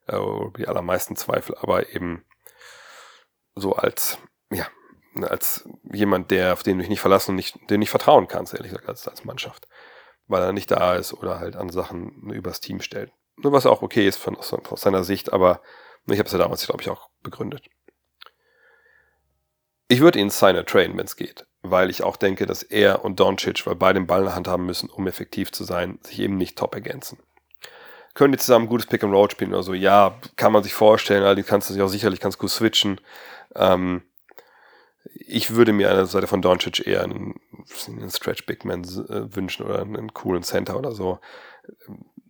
äh, 0.08 0.20
die 0.58 0.68
allermeisten 0.68 1.16
Zweifel, 1.16 1.56
aber 1.60 1.94
eben 1.94 2.26
so 3.56 3.74
als, 3.74 4.18
ja, 4.52 4.68
als 5.22 5.68
jemand, 5.92 6.32
der, 6.32 6.54
auf 6.54 6.64
den 6.64 6.78
du 6.78 6.82
dich 6.82 6.90
nicht 6.90 7.02
verlassen 7.02 7.32
und 7.32 7.36
nicht, 7.36 7.58
den 7.70 7.80
nicht 7.80 7.90
vertrauen 7.90 8.28
kannst, 8.28 8.54
ehrlich 8.54 8.72
gesagt, 8.72 8.90
als, 8.90 9.08
als 9.08 9.26
Mannschaft. 9.26 9.68
Weil 10.28 10.44
er 10.44 10.54
nicht 10.54 10.70
da 10.70 10.96
ist 10.96 11.14
oder 11.14 11.40
halt 11.40 11.56
an 11.56 11.70
Sachen 11.70 12.30
übers 12.32 12.62
Team 12.62 12.82
stellt. 12.82 13.12
Was 13.42 13.66
auch 13.66 13.82
okay 13.82 14.08
ist 14.08 14.18
von, 14.18 14.36
aus, 14.38 14.54
seiner 14.82 15.04
Sicht, 15.04 15.32
aber 15.32 15.62
ich 16.08 16.20
habe 16.20 16.28
es 16.28 16.34
ja 16.34 16.40
damals, 16.40 16.66
glaube 16.66 16.82
ich, 16.82 16.90
auch 16.90 17.10
begründet. 17.24 17.66
Ich 19.88 20.02
würde 20.02 20.20
ihn 20.20 20.30
signen 20.30 20.66
traden, 20.66 20.98
wenn 20.98 21.06
es 21.06 21.16
geht, 21.16 21.48
weil 21.62 21.90
ich 21.90 22.04
auch 22.04 22.16
denke, 22.16 22.46
dass 22.46 22.64
er 22.64 23.04
und 23.04 23.20
Doncic, 23.20 23.66
weil 23.66 23.76
beide 23.76 24.00
den 24.00 24.08
Ball 24.08 24.20
in 24.20 24.26
der 24.26 24.36
Hand 24.36 24.48
haben 24.48 24.66
müssen, 24.66 24.90
um 24.90 25.08
effektiv 25.08 25.52
zu 25.52 25.64
sein, 25.64 26.00
sich 26.04 26.20
eben 26.20 26.38
nicht 26.38 26.58
top 26.58 26.76
ergänzen. 26.76 27.18
Können 28.14 28.34
die 28.34 28.40
zusammen 28.40 28.68
gutes 28.68 28.88
Pick 28.88 29.04
and 29.04 29.14
Roll 29.14 29.32
spielen 29.32 29.54
oder 29.54 29.64
so? 29.64 29.74
Ja, 29.74 30.20
kann 30.36 30.52
man 30.52 30.64
sich 30.64 30.74
vorstellen, 30.74 31.24
allerdings 31.24 31.48
kannst 31.48 31.70
du 31.70 31.74
sich 31.74 31.82
auch 31.82 31.88
sicherlich 31.88 32.20
ganz 32.20 32.38
gut 32.38 32.50
switchen. 32.50 33.00
Ähm, 33.56 34.04
ich 35.14 35.56
würde 35.56 35.74
mir 35.74 35.90
an 35.90 35.96
der 35.96 36.06
Seite 36.06 36.28
von 36.28 36.42
Doncic 36.42 36.86
eher 36.86 37.04
einen, 37.04 37.40
einen 37.88 38.10
Stretch 38.10 38.46
Big 38.46 38.66
Man 38.66 38.84
äh, 38.84 39.36
wünschen 39.36 39.66
oder 39.66 39.82
einen 39.82 40.14
coolen 40.14 40.44
Center 40.44 40.78
oder 40.78 40.92
so. 40.92 41.20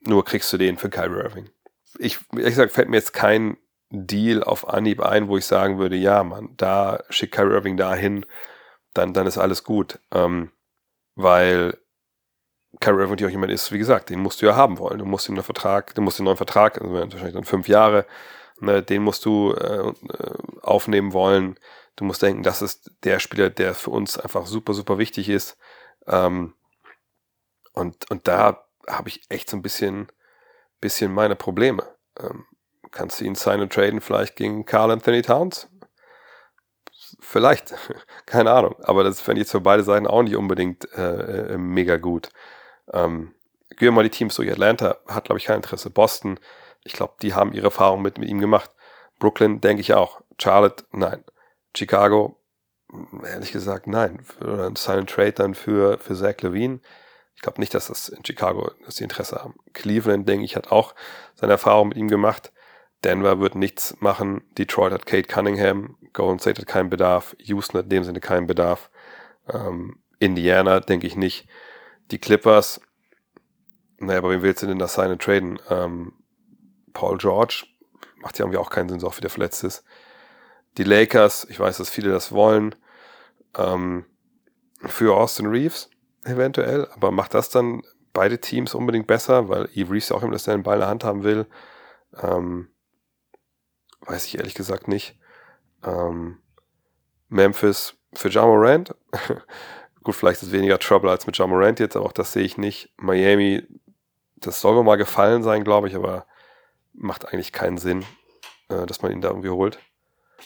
Nur 0.01 0.23
kriegst 0.25 0.51
du 0.53 0.57
den 0.57 0.77
für 0.77 0.89
Kyrie 0.89 1.21
Irving. 1.23 1.49
Ich, 1.97 2.19
ehrlich 2.31 2.49
gesagt, 2.49 2.71
fällt 2.71 2.89
mir 2.89 2.97
jetzt 2.97 3.13
kein 3.13 3.57
Deal 3.89 4.43
auf 4.43 4.69
Anhieb 4.69 5.01
ein, 5.01 5.27
wo 5.27 5.37
ich 5.37 5.45
sagen 5.45 5.79
würde, 5.79 5.95
ja, 5.95 6.23
man, 6.23 6.55
da 6.55 7.03
schickt 7.09 7.33
Kyrie 7.33 7.53
Irving 7.53 7.77
dahin, 7.77 8.25
dann, 8.93 9.13
dann 9.13 9.27
ist 9.27 9.37
alles 9.37 9.63
gut. 9.63 9.99
Ähm, 10.11 10.51
weil 11.15 11.77
Kyrie 12.79 13.01
Irving 13.01 13.25
auch 13.25 13.31
jemand 13.31 13.51
ist, 13.51 13.71
wie 13.71 13.79
gesagt, 13.79 14.09
den 14.09 14.19
musst 14.19 14.41
du 14.41 14.45
ja 14.45 14.55
haben 14.55 14.77
wollen. 14.77 14.99
Du 14.99 15.05
musst 15.05 15.27
ihm 15.27 15.35
einen 15.35 15.43
Vertrag, 15.43 15.95
du 15.95 16.01
musst 16.01 16.19
den 16.19 16.25
neuen 16.25 16.37
Vertrag, 16.37 16.79
also 16.79 16.93
wahrscheinlich 16.93 17.33
dann 17.33 17.43
fünf 17.43 17.67
Jahre, 17.67 18.05
ne, 18.59 18.83
den 18.83 19.03
musst 19.03 19.25
du 19.25 19.53
äh, 19.53 19.89
äh, 19.89 19.93
aufnehmen 20.61 21.13
wollen. 21.13 21.59
Du 21.95 22.05
musst 22.05 22.21
denken, 22.21 22.43
das 22.43 22.61
ist 22.61 22.91
der 23.03 23.19
Spieler, 23.19 23.49
der 23.49 23.73
für 23.73 23.89
uns 23.89 24.17
einfach 24.17 24.45
super, 24.45 24.73
super 24.73 24.97
wichtig 24.97 25.29
ist. 25.29 25.57
Ähm, 26.07 26.53
und, 27.73 28.09
und 28.09 28.27
da 28.27 28.65
habe 28.89 29.09
ich 29.09 29.21
echt 29.29 29.49
so 29.49 29.57
ein 29.57 29.61
bisschen, 29.61 30.11
bisschen 30.81 31.13
meine 31.13 31.35
Probleme. 31.35 31.95
Ähm, 32.19 32.45
Kannst 32.91 33.19
du 33.19 33.25
ihn 33.25 33.35
sign 33.35 33.61
und 33.61 33.71
traden 33.71 34.01
vielleicht 34.01 34.35
gegen 34.35 34.65
Carl 34.65 34.91
Anthony 34.91 35.21
Towns? 35.21 35.67
Vielleicht, 37.19 37.73
keine 38.25 38.51
Ahnung. 38.51 38.75
Aber 38.83 39.03
das 39.03 39.21
fände 39.21 39.41
ich 39.41 39.45
jetzt 39.45 39.51
für 39.51 39.61
beide 39.61 39.83
Seiten 39.83 40.07
auch 40.07 40.23
nicht 40.23 40.35
unbedingt 40.35 40.91
äh, 40.97 41.53
äh, 41.53 41.57
mega 41.57 41.97
gut. 41.97 42.29
Ähm, 42.91 43.35
gehen 43.69 43.87
wir 43.87 43.91
mal 43.91 44.03
die 44.03 44.09
Teams 44.09 44.35
durch. 44.35 44.51
Atlanta 44.51 44.97
hat, 45.07 45.25
glaube 45.25 45.37
ich, 45.37 45.45
kein 45.45 45.57
Interesse. 45.57 45.89
Boston, 45.89 46.39
ich 46.83 46.93
glaube, 46.93 47.13
die 47.21 47.33
haben 47.33 47.53
ihre 47.53 47.67
Erfahrung 47.67 48.01
mit, 48.01 48.17
mit 48.17 48.29
ihm 48.29 48.39
gemacht. 48.39 48.71
Brooklyn, 49.19 49.61
denke 49.61 49.81
ich 49.81 49.93
auch. 49.93 50.21
Charlotte, 50.39 50.85
nein. 50.91 51.23
Chicago, 51.75 52.41
ehrlich 53.23 53.51
gesagt, 53.51 53.85
nein. 53.85 54.25
Oder 54.41 54.65
ein 54.65 54.75
and 54.87 55.09
Trade 55.09 55.33
dann 55.33 55.53
für, 55.53 55.99
für 55.99 56.15
Zach 56.15 56.41
Levine. 56.41 56.79
Ich 57.39 57.43
glaube 57.43 57.61
nicht, 57.61 57.73
dass 57.73 57.87
das 57.87 58.09
in 58.09 58.25
Chicago 58.25 58.69
dass 58.85 58.95
die 58.95 59.03
Interesse 59.03 59.37
haben. 59.37 59.55
Cleveland, 59.71 60.27
denke 60.27 60.43
ich, 60.43 60.57
hat 60.57 60.73
auch 60.73 60.93
seine 61.35 61.53
Erfahrung 61.53 61.87
mit 61.87 61.97
ihm 61.97 62.09
gemacht. 62.09 62.51
Denver 63.05 63.39
wird 63.39 63.55
nichts 63.55 63.95
machen. 64.01 64.41
Detroit 64.57 64.91
hat 64.91 65.05
Kate 65.05 65.29
Cunningham. 65.29 65.95
Golden 66.11 66.39
State 66.39 66.59
hat 66.59 66.67
keinen 66.67 66.89
Bedarf. 66.89 67.37
Houston 67.39 67.77
hat 67.77 67.85
in 67.85 67.91
dem 67.91 68.03
Sinne 68.03 68.19
keinen 68.19 68.45
Bedarf. 68.45 68.89
Ähm, 69.47 69.99
Indiana 70.19 70.81
denke 70.81 71.07
ich 71.07 71.15
nicht. 71.15 71.47
Die 72.11 72.17
Clippers, 72.17 72.81
naja, 73.99 74.17
aber 74.17 74.31
wen 74.31 74.41
willst 74.41 74.61
du 74.61 74.67
denn 74.67 74.77
das 74.77 74.95
sein 74.95 75.09
und 75.09 75.21
traden? 75.21 75.59
Ähm, 75.69 76.11
Paul 76.91 77.19
George 77.19 77.67
macht 78.17 78.37
ja 78.37 78.43
irgendwie 78.43 78.59
auch 78.59 78.69
keinen 78.69 78.89
Sinn, 78.89 78.99
so 78.99 79.07
oft 79.07 79.19
wieder 79.19 79.29
verletzt 79.29 79.63
ist. 79.63 79.85
Die 80.77 80.83
Lakers, 80.83 81.47
ich 81.49 81.57
weiß, 81.57 81.77
dass 81.77 81.89
viele 81.89 82.09
das 82.11 82.33
wollen. 82.33 82.75
Ähm, 83.57 84.03
für 84.85 85.15
Austin 85.15 85.45
Reeves 85.45 85.89
eventuell, 86.25 86.87
aber 86.93 87.11
macht 87.11 87.33
das 87.33 87.49
dann 87.49 87.83
beide 88.13 88.39
Teams 88.39 88.73
unbedingt 88.73 89.07
besser, 89.07 89.49
weil 89.49 89.69
Eve 89.73 89.93
Reeves 89.93 90.09
ja 90.09 90.15
auch 90.15 90.23
immer, 90.23 90.33
dass 90.33 90.47
er 90.47 90.57
den 90.57 90.63
Ball 90.63 90.75
in 90.75 90.81
der 90.81 90.89
Hand 90.89 91.03
haben 91.03 91.23
will. 91.23 91.45
Ähm, 92.21 92.69
weiß 94.01 94.25
ich 94.25 94.37
ehrlich 94.37 94.55
gesagt 94.55 94.87
nicht. 94.87 95.17
Ähm, 95.83 96.39
Memphis 97.29 97.95
für 98.13 98.29
Ja 98.29 98.45
Morant. 98.45 98.95
Gut, 100.03 100.15
vielleicht 100.15 100.41
ist 100.41 100.51
weniger 100.51 100.79
Trouble 100.79 101.09
als 101.09 101.27
mit 101.27 101.37
Ja 101.37 101.47
Morant 101.47 101.79
jetzt, 101.79 101.95
aber 101.95 102.05
auch 102.05 102.11
das 102.11 102.33
sehe 102.33 102.43
ich 102.43 102.57
nicht. 102.57 102.91
Miami, 102.97 103.63
das 104.37 104.61
soll 104.61 104.75
mir 104.75 104.83
mal 104.83 104.95
gefallen 104.95 105.43
sein, 105.43 105.63
glaube 105.63 105.87
ich, 105.87 105.95
aber 105.95 106.25
macht 106.93 107.27
eigentlich 107.27 107.51
keinen 107.51 107.77
Sinn, 107.77 108.05
äh, 108.69 108.85
dass 108.85 109.01
man 109.01 109.11
ihn 109.11 109.21
da 109.21 109.29
irgendwie 109.29 109.49
holt. 109.49 109.79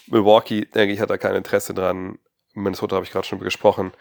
Milwaukee, 0.06 0.66
denke 0.66 0.92
ich, 0.92 1.00
hat 1.00 1.10
da 1.10 1.18
kein 1.18 1.34
Interesse 1.34 1.72
dran. 1.72 2.18
Minnesota 2.52 2.96
habe 2.96 3.04
ich 3.04 3.12
gerade 3.12 3.26
schon 3.26 3.38
gesprochen. 3.38 3.92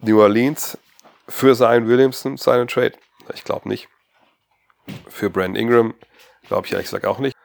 New 0.00 0.20
Orleans 0.20 0.78
für 1.28 1.54
Zion 1.54 1.88
Williamson, 1.88 2.36
seinen 2.36 2.68
Trade? 2.68 2.92
Ich 3.34 3.44
glaube 3.44 3.68
nicht. 3.68 3.88
Für 5.08 5.30
Brandon 5.30 5.56
Ingram 5.56 5.94
glaube 6.46 6.66
ich 6.66 6.72
ehrlich 6.72 6.86
gesagt 6.86 7.06
auch 7.06 7.18
nicht. 7.18 7.36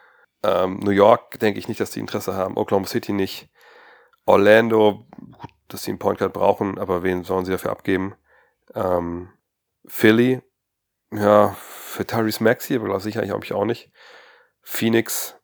Ähm, 0.44 0.80
New 0.80 0.92
York 0.92 1.40
denke 1.40 1.60
ich 1.60 1.68
nicht, 1.68 1.80
dass 1.80 1.92
die 1.92 2.00
Interesse 2.00 2.36
haben. 2.36 2.58
Oklahoma 2.58 2.88
City 2.88 3.14
nicht. 3.14 3.50
Orlando, 4.26 5.06
gut, 5.20 5.50
dass 5.68 5.84
sie 5.84 5.92
einen 5.92 6.00
Point 6.00 6.20
Guard 6.20 6.34
brauchen, 6.34 6.78
aber 6.78 7.04
wen 7.04 7.24
sollen 7.24 7.46
sie 7.46 7.52
dafür 7.52 7.72
abgeben? 7.72 8.16
Ähm, 8.76 9.30
Philly, 9.86 10.42
ja, 11.12 11.56
für 11.60 12.06
Tyrese 12.06 12.44
Maxey, 12.44 12.76
aber 12.76 12.86
glaube 12.86 13.02
sicherlich 13.02 13.32
ich 13.32 13.54
auch 13.54 13.66
nicht. 13.66 13.92
Phoenix 14.62 15.36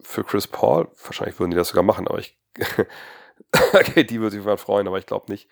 für 0.00 0.24
Chris 0.24 0.46
Paul, 0.46 0.88
wahrscheinlich 1.02 1.38
würden 1.38 1.50
die 1.50 1.56
das 1.56 1.68
sogar 1.68 1.82
machen, 1.82 2.06
aber 2.08 2.18
ich, 2.18 2.38
okay, 3.72 4.04
die 4.04 4.20
würde 4.20 4.36
sich 4.36 4.60
freuen, 4.60 4.86
aber 4.86 4.98
ich 4.98 5.06
glaube 5.06 5.30
nicht. 5.30 5.48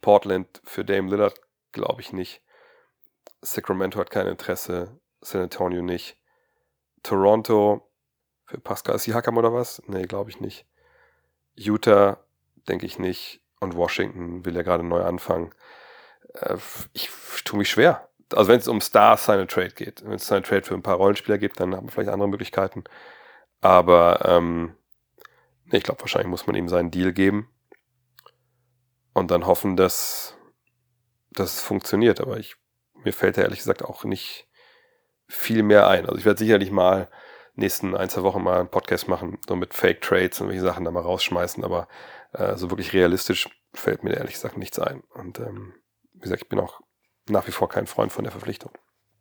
Portland 0.00 0.60
für 0.64 0.84
Dame 0.84 1.08
Lillard, 1.10 1.40
glaube 1.72 2.00
ich 2.00 2.12
nicht. 2.12 2.42
Sacramento 3.40 3.98
hat 3.98 4.10
kein 4.10 4.26
Interesse, 4.26 5.00
San 5.20 5.42
Antonio 5.42 5.82
nicht. 5.82 6.16
Toronto, 7.02 7.90
für 8.44 8.58
Pascal 8.58 8.98
Siakam 8.98 9.36
oder 9.36 9.52
was? 9.52 9.82
Nee, 9.86 10.04
glaube 10.04 10.30
ich 10.30 10.40
nicht. 10.40 10.66
Utah, 11.54 12.18
denke 12.68 12.86
ich 12.86 12.98
nicht. 12.98 13.40
Und 13.60 13.76
Washington 13.76 14.44
will 14.44 14.54
ja 14.54 14.62
gerade 14.62 14.84
neu 14.84 15.02
anfangen. 15.02 15.54
Äh, 16.34 16.56
ich 16.92 17.10
tue 17.44 17.58
mich 17.58 17.70
schwer. 17.70 18.08
Also 18.34 18.50
wenn 18.50 18.58
es 18.58 18.68
um 18.68 18.80
Stars 18.80 19.26
seine 19.26 19.46
Trade 19.46 19.70
geht, 19.70 20.04
wenn 20.04 20.14
es 20.14 20.26
seine 20.26 20.42
Trade 20.42 20.62
für 20.62 20.74
ein 20.74 20.82
paar 20.82 20.96
Rollenspieler 20.96 21.38
gibt, 21.38 21.60
dann 21.60 21.74
haben 21.74 21.86
wir 21.86 21.92
vielleicht 21.92 22.10
andere 22.10 22.28
Möglichkeiten. 22.28 22.84
Aber 23.60 24.24
ähm, 24.24 24.74
ich 25.70 25.82
glaube, 25.82 26.00
wahrscheinlich 26.00 26.28
muss 26.28 26.46
man 26.46 26.56
ihm 26.56 26.68
seinen 26.68 26.90
Deal 26.90 27.12
geben 27.12 27.48
und 29.12 29.30
dann 29.30 29.46
hoffen, 29.46 29.76
dass, 29.76 30.36
dass 31.34 31.56
es 31.56 31.60
funktioniert. 31.60 32.20
Aber 32.20 32.38
ich, 32.38 32.56
mir 33.04 33.12
fällt 33.12 33.36
da 33.36 33.42
ehrlich 33.42 33.58
gesagt 33.58 33.84
auch 33.84 34.04
nicht 34.04 34.48
viel 35.28 35.62
mehr 35.62 35.88
ein. 35.88 36.06
Also 36.06 36.18
ich 36.18 36.24
werde 36.24 36.38
sicherlich 36.38 36.70
mal 36.70 37.08
nächsten 37.54 37.94
ein, 37.96 38.08
zwei 38.08 38.22
Wochen 38.22 38.42
mal 38.42 38.60
einen 38.60 38.68
Podcast 38.68 39.08
machen, 39.08 39.38
so 39.46 39.56
mit 39.56 39.74
Fake 39.74 40.00
Trades 40.00 40.40
und 40.40 40.48
welche 40.48 40.62
Sachen 40.62 40.84
da 40.84 40.90
mal 40.90 41.00
rausschmeißen, 41.00 41.64
aber 41.64 41.88
äh, 42.32 42.56
so 42.56 42.70
wirklich 42.70 42.92
realistisch 42.92 43.48
fällt 43.74 44.04
mir 44.04 44.14
ehrlich 44.14 44.34
gesagt 44.34 44.56
nichts 44.56 44.78
ein. 44.78 45.02
Und 45.10 45.38
ähm, 45.38 45.74
wie 46.14 46.20
gesagt, 46.20 46.42
ich 46.42 46.48
bin 46.48 46.60
auch 46.60 46.80
nach 47.28 47.46
wie 47.46 47.52
vor 47.52 47.68
kein 47.68 47.86
Freund 47.86 48.12
von 48.12 48.24
der 48.24 48.32
Verpflichtung. 48.32 48.72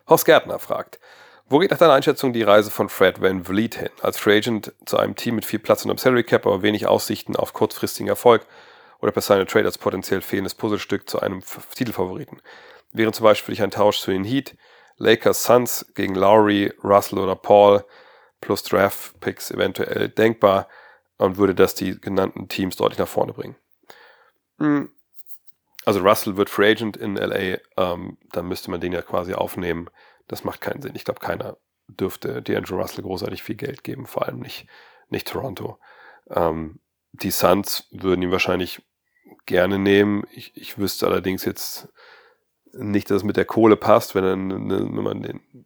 Horst 0.08 0.26
Gärtner 0.26 0.60
fragt, 0.60 1.00
wo 1.46 1.60
geht 1.60 1.72
nach 1.72 1.78
deiner 1.78 1.94
Einschätzung 1.94 2.32
die 2.32 2.44
Reise 2.44 2.72
von 2.72 2.88
Fred 2.88 3.22
Van 3.22 3.44
Vliet 3.44 3.76
hin? 3.76 3.90
Als 4.02 4.18
Free 4.18 4.38
Agent 4.38 4.74
zu 4.86 4.98
einem 4.98 5.16
Team 5.16 5.36
mit 5.36 5.46
viel 5.46 5.60
Platz 5.60 5.84
und 5.84 5.92
einem 5.92 5.98
Salary 5.98 6.24
Cap, 6.24 6.48
aber 6.48 6.62
wenig 6.62 6.88
Aussichten 6.88 7.36
auf 7.36 7.54
kurzfristigen 7.54 8.08
Erfolg 8.08 8.46
oder 9.02 9.12
per 9.12 9.22
seine 9.22 9.46
Trade 9.46 9.66
als 9.66 9.78
potenziell 9.78 10.22
fehlendes 10.22 10.56
Puzzlestück 10.56 11.10
zu 11.10 11.20
einem 11.20 11.42
Titelfavoriten. 11.76 12.42
Wäre 12.92 13.12
zum 13.12 13.24
Beispiel 13.24 13.54
dich 13.54 13.64
ein 13.64 13.72
Tausch 13.72 14.00
zu 14.00 14.12
den 14.12 14.24
Heat, 14.24 14.56
Lakers 14.98 15.44
Suns 15.44 15.86
gegen 15.96 16.16
Lowry, 16.16 16.74
Russell 16.84 17.20
oder 17.20 17.36
Paul 17.36 17.84
plus 18.40 18.64
Draft-Picks 18.64 19.52
eventuell 19.52 20.10
denkbar 20.10 20.68
und 21.18 21.38
würde 21.38 21.56
das 21.56 21.76
die 21.76 22.00
genannten 22.00 22.48
Teams 22.48 22.76
deutlich 22.76 23.00
nach 23.00 23.08
vorne 23.08 23.34
bringen. 23.34 23.56
Hm. 24.60 24.92
Also 25.86 26.02
Russell 26.02 26.38
wird 26.38 26.50
Free 26.50 26.72
Agent 26.72 26.98
in 26.98 27.16
LA, 27.16 27.58
ähm, 27.78 28.18
dann 28.32 28.48
müsste 28.48 28.70
man 28.70 28.82
den 28.82 28.94
ja 28.94 29.02
quasi 29.02 29.34
aufnehmen. 29.34 29.90
Das 30.28 30.44
macht 30.44 30.62
keinen 30.62 30.82
Sinn. 30.82 30.96
Ich 30.96 31.06
glaube, 31.06 31.20
keiner 31.20 31.58
dürfte 31.88 32.42
D'Angelo 32.42 32.76
Russell 32.76 33.04
großartig 33.04 33.42
viel 33.42 33.56
Geld 33.56 33.84
geben, 33.84 34.06
vor 34.06 34.28
allem 34.28 34.40
nicht, 34.40 34.68
nicht 35.10 35.28
Toronto. 35.28 35.80
Ähm, 36.30 36.80
die 37.14 37.32
Suns 37.32 37.88
würden 37.92 38.22
ihn 38.22 38.32
wahrscheinlich 38.32 38.84
gerne 39.46 39.80
nehmen. 39.80 40.24
Ich, 40.32 40.56
ich 40.56 40.78
wüsste 40.78 41.08
allerdings 41.08 41.46
jetzt 41.46 41.90
nicht, 42.74 43.10
dass 43.10 43.18
es 43.18 43.24
mit 43.24 43.38
der 43.38 43.46
Kohle 43.46 43.76
passt, 43.76 44.16
wenn, 44.16 44.50
dann, 44.50 44.70
wenn 44.70 45.04
man 45.04 45.22
den, 45.22 45.66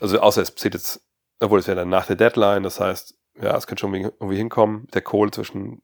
also 0.00 0.20
außer 0.20 0.42
es 0.42 0.50
passiert 0.50 0.74
jetzt, 0.74 1.02
obwohl 1.40 1.58
es 1.58 1.66
wäre 1.66 1.76
dann 1.76 1.88
nach 1.88 2.06
der 2.06 2.16
Deadline, 2.16 2.62
das 2.62 2.80
heißt, 2.80 3.14
ja, 3.40 3.56
es 3.56 3.66
könnte 3.66 3.80
schon 3.80 3.94
irgendwie 3.94 4.36
hinkommen, 4.36 4.86
der 4.94 5.02
Kohle 5.02 5.30
zwischen 5.30 5.82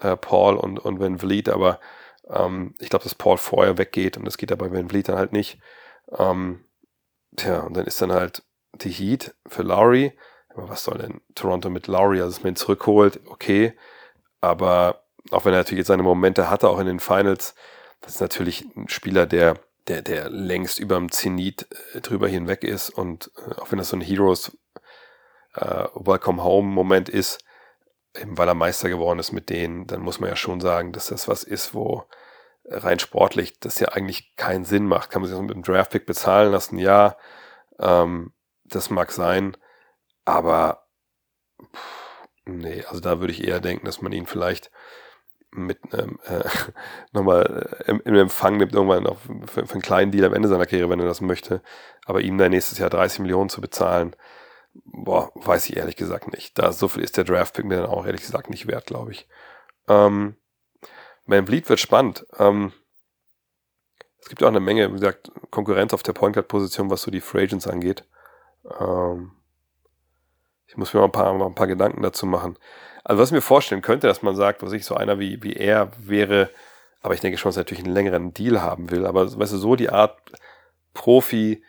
äh, 0.00 0.16
Paul 0.16 0.56
und, 0.56 0.78
und 0.78 1.00
Van 1.00 1.18
Vliet, 1.18 1.48
aber 1.48 1.80
ähm, 2.28 2.74
ich 2.78 2.88
glaube, 2.90 3.04
dass 3.04 3.14
Paul 3.14 3.36
vorher 3.38 3.78
weggeht 3.78 4.16
und 4.16 4.24
das 4.24 4.36
geht 4.36 4.52
aber 4.52 4.72
Van 4.72 4.88
Vliet 4.88 5.08
dann 5.08 5.16
halt 5.16 5.32
nicht. 5.32 5.58
Ähm, 6.10 6.64
tja, 7.36 7.60
und 7.60 7.76
dann 7.76 7.86
ist 7.86 8.00
dann 8.00 8.12
halt 8.12 8.42
die 8.74 8.90
Heat 8.90 9.34
für 9.46 9.62
Lowry. 9.62 10.16
Aber 10.48 10.68
was 10.68 10.84
soll 10.84 10.98
denn 10.98 11.20
Toronto 11.34 11.68
mit 11.70 11.86
Lowry? 11.86 12.20
Also, 12.20 12.36
dass 12.36 12.42
man 12.42 12.52
ihn 12.52 12.56
zurückholt, 12.56 13.20
okay. 13.26 13.76
Aber 14.40 15.03
auch 15.30 15.44
wenn 15.44 15.54
er 15.54 15.58
natürlich 15.58 15.80
jetzt 15.80 15.88
seine 15.88 16.02
Momente 16.02 16.50
hatte, 16.50 16.68
auch 16.68 16.78
in 16.78 16.86
den 16.86 17.00
Finals, 17.00 17.54
das 18.00 18.16
ist 18.16 18.20
natürlich 18.20 18.66
ein 18.76 18.88
Spieler, 18.88 19.26
der, 19.26 19.58
der, 19.88 20.02
der 20.02 20.28
längst 20.30 20.78
über 20.78 20.96
dem 20.96 21.10
Zenit 21.10 21.66
äh, 21.94 22.00
drüber 22.00 22.28
hinweg 22.28 22.64
ist. 22.64 22.90
Und 22.90 23.30
äh, 23.36 23.54
auch 23.60 23.70
wenn 23.70 23.78
das 23.78 23.88
so 23.88 23.96
ein 23.96 24.02
Heroes 24.02 24.56
äh, 25.54 25.86
Welcome 25.94 26.42
Home 26.42 26.68
Moment 26.68 27.08
ist, 27.08 27.42
eben 28.16 28.36
weil 28.38 28.48
er 28.48 28.54
Meister 28.54 28.88
geworden 28.88 29.18
ist 29.18 29.32
mit 29.32 29.50
denen, 29.50 29.86
dann 29.86 30.02
muss 30.02 30.20
man 30.20 30.30
ja 30.30 30.36
schon 30.36 30.60
sagen, 30.60 30.92
dass 30.92 31.06
das 31.06 31.28
was 31.28 31.42
ist, 31.42 31.74
wo 31.74 32.04
rein 32.66 32.98
sportlich 32.98 33.58
das 33.60 33.78
ja 33.80 33.88
eigentlich 33.88 34.36
keinen 34.36 34.64
Sinn 34.64 34.86
macht. 34.86 35.10
Kann 35.10 35.22
man 35.22 35.28
sich 35.28 35.36
das 35.36 35.42
mit 35.42 35.52
einem 35.52 35.64
Draftpick 35.64 36.06
bezahlen 36.06 36.52
lassen? 36.52 36.78
Ja, 36.78 37.16
ähm, 37.78 38.32
das 38.64 38.90
mag 38.90 39.12
sein, 39.12 39.56
aber 40.24 40.86
pff, 41.74 42.28
nee, 42.46 42.84
also 42.88 43.00
da 43.00 43.20
würde 43.20 43.32
ich 43.32 43.44
eher 43.46 43.60
denken, 43.60 43.86
dass 43.86 44.00
man 44.00 44.12
ihn 44.12 44.26
vielleicht 44.26 44.70
mit 45.54 45.78
einem 45.92 46.18
äh, 46.24 46.44
nochmal 47.12 47.68
äh, 47.86 47.90
im, 47.90 48.00
im 48.04 48.14
Empfang 48.14 48.56
nimmt, 48.56 48.74
irgendwann 48.74 49.06
auf, 49.06 49.18
für, 49.46 49.66
für 49.66 49.72
einen 49.72 49.82
kleinen 49.82 50.12
Deal 50.12 50.24
am 50.24 50.34
Ende 50.34 50.48
seiner 50.48 50.66
Karriere, 50.66 50.90
wenn 50.90 51.00
er 51.00 51.06
das 51.06 51.20
möchte. 51.20 51.62
Aber 52.04 52.20
ihm 52.20 52.38
dann 52.38 52.50
nächstes 52.50 52.78
Jahr 52.78 52.90
30 52.90 53.20
Millionen 53.20 53.48
zu 53.48 53.60
bezahlen, 53.60 54.14
boah, 54.84 55.30
weiß 55.34 55.68
ich 55.68 55.76
ehrlich 55.76 55.96
gesagt 55.96 56.32
nicht. 56.32 56.58
Da 56.58 56.72
so 56.72 56.88
viel 56.88 57.02
ist 57.02 57.16
der 57.16 57.24
Draftpick 57.24 57.64
mir 57.64 57.76
dann 57.76 57.86
auch 57.86 58.06
ehrlich 58.06 58.22
gesagt 58.22 58.50
nicht 58.50 58.66
wert, 58.66 58.86
glaube 58.86 59.12
ich. 59.12 59.28
Ähm, 59.88 60.36
Van 61.26 61.46
Vliet 61.46 61.68
wird 61.68 61.80
spannend. 61.80 62.26
Ähm, 62.38 62.72
es 64.20 64.28
gibt 64.28 64.42
auch 64.42 64.48
eine 64.48 64.60
Menge, 64.60 64.88
wie 64.88 64.94
gesagt, 64.94 65.30
Konkurrenz 65.50 65.92
auf 65.92 66.02
der 66.02 66.14
Point 66.14 66.34
Guard 66.34 66.48
Position, 66.48 66.90
was 66.90 67.02
so 67.02 67.10
die 67.10 67.20
Free 67.20 67.44
Agents 67.44 67.66
angeht. 67.66 68.04
Ähm, 68.80 69.32
ich 70.66 70.76
muss 70.76 70.92
mir 70.92 71.00
mal 71.00 71.06
ein 71.06 71.12
paar, 71.12 71.32
mal 71.34 71.46
ein 71.46 71.54
paar 71.54 71.66
Gedanken 71.66 72.02
dazu 72.02 72.26
machen. 72.26 72.58
Also 73.04 73.22
was 73.22 73.28
ich 73.28 73.34
mir 73.34 73.42
vorstellen 73.42 73.82
könnte, 73.82 74.06
dass 74.06 74.22
man 74.22 74.34
sagt, 74.34 74.62
was 74.62 74.72
ich 74.72 74.84
so 74.84 74.94
einer 74.94 75.18
wie, 75.18 75.42
wie 75.42 75.52
er 75.52 75.92
wäre, 75.98 76.50
aber 77.02 77.14
ich 77.14 77.20
denke 77.20 77.36
schon, 77.38 77.50
dass 77.50 77.58
er 77.58 77.60
natürlich 77.60 77.84
einen 77.84 77.94
längeren 77.94 78.32
Deal 78.32 78.62
haben 78.62 78.90
will, 78.90 79.06
aber 79.06 79.38
weißt 79.38 79.52
du, 79.52 79.58
so 79.58 79.76
die 79.76 79.90
Art 79.90 80.18
Profi, 80.94 81.62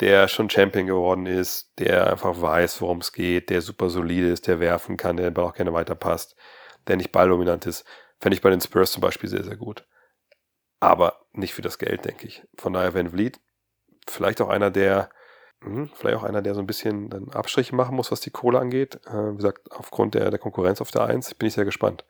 der 0.00 0.28
schon 0.28 0.50
Champion 0.50 0.86
geworden 0.86 1.26
ist, 1.26 1.78
der 1.78 2.10
einfach 2.10 2.40
weiß, 2.40 2.80
worum 2.80 2.98
es 2.98 3.12
geht, 3.12 3.50
der 3.50 3.60
super 3.60 3.88
solide 3.88 4.30
ist, 4.30 4.48
der 4.48 4.58
werfen 4.58 4.96
kann, 4.96 5.16
der 5.16 5.36
auch 5.38 5.54
gerne 5.54 5.72
weiterpasst, 5.72 6.34
der 6.88 6.96
nicht 6.96 7.12
balldominant 7.12 7.66
ist, 7.66 7.84
fände 8.18 8.34
ich 8.34 8.42
bei 8.42 8.50
den 8.50 8.60
Spurs 8.60 8.92
zum 8.92 9.02
Beispiel 9.02 9.28
sehr, 9.28 9.44
sehr 9.44 9.56
gut. 9.56 9.86
Aber 10.80 11.26
nicht 11.32 11.52
für 11.54 11.62
das 11.62 11.78
Geld, 11.78 12.04
denke 12.06 12.26
ich. 12.26 12.42
Von 12.56 12.72
daher 12.72 12.94
Van 12.94 13.10
Vliet, 13.10 13.38
vielleicht 14.08 14.40
auch 14.40 14.48
einer, 14.48 14.70
der, 14.70 15.10
mh, 15.60 15.90
vielleicht 15.94 16.16
auch 16.18 16.24
einer, 16.24 16.42
der 16.42 16.54
so 16.54 16.60
ein 16.60 16.66
bisschen 16.66 17.10
dann 17.10 17.30
Abstriche 17.30 17.74
machen 17.74 17.96
muss, 17.96 18.10
was 18.10 18.20
die 18.20 18.30
Kohle 18.30 18.58
angeht. 18.58 19.00
Äh, 19.06 19.32
wie 19.32 19.36
gesagt, 19.36 19.70
aufgrund 19.70 20.14
der, 20.14 20.30
der 20.30 20.38
Konkurrenz 20.38 20.80
auf 20.80 20.90
der 20.90 21.04
Eins 21.04 21.34
bin 21.34 21.48
ich 21.48 21.54
sehr 21.54 21.64
gespannt. 21.64 22.04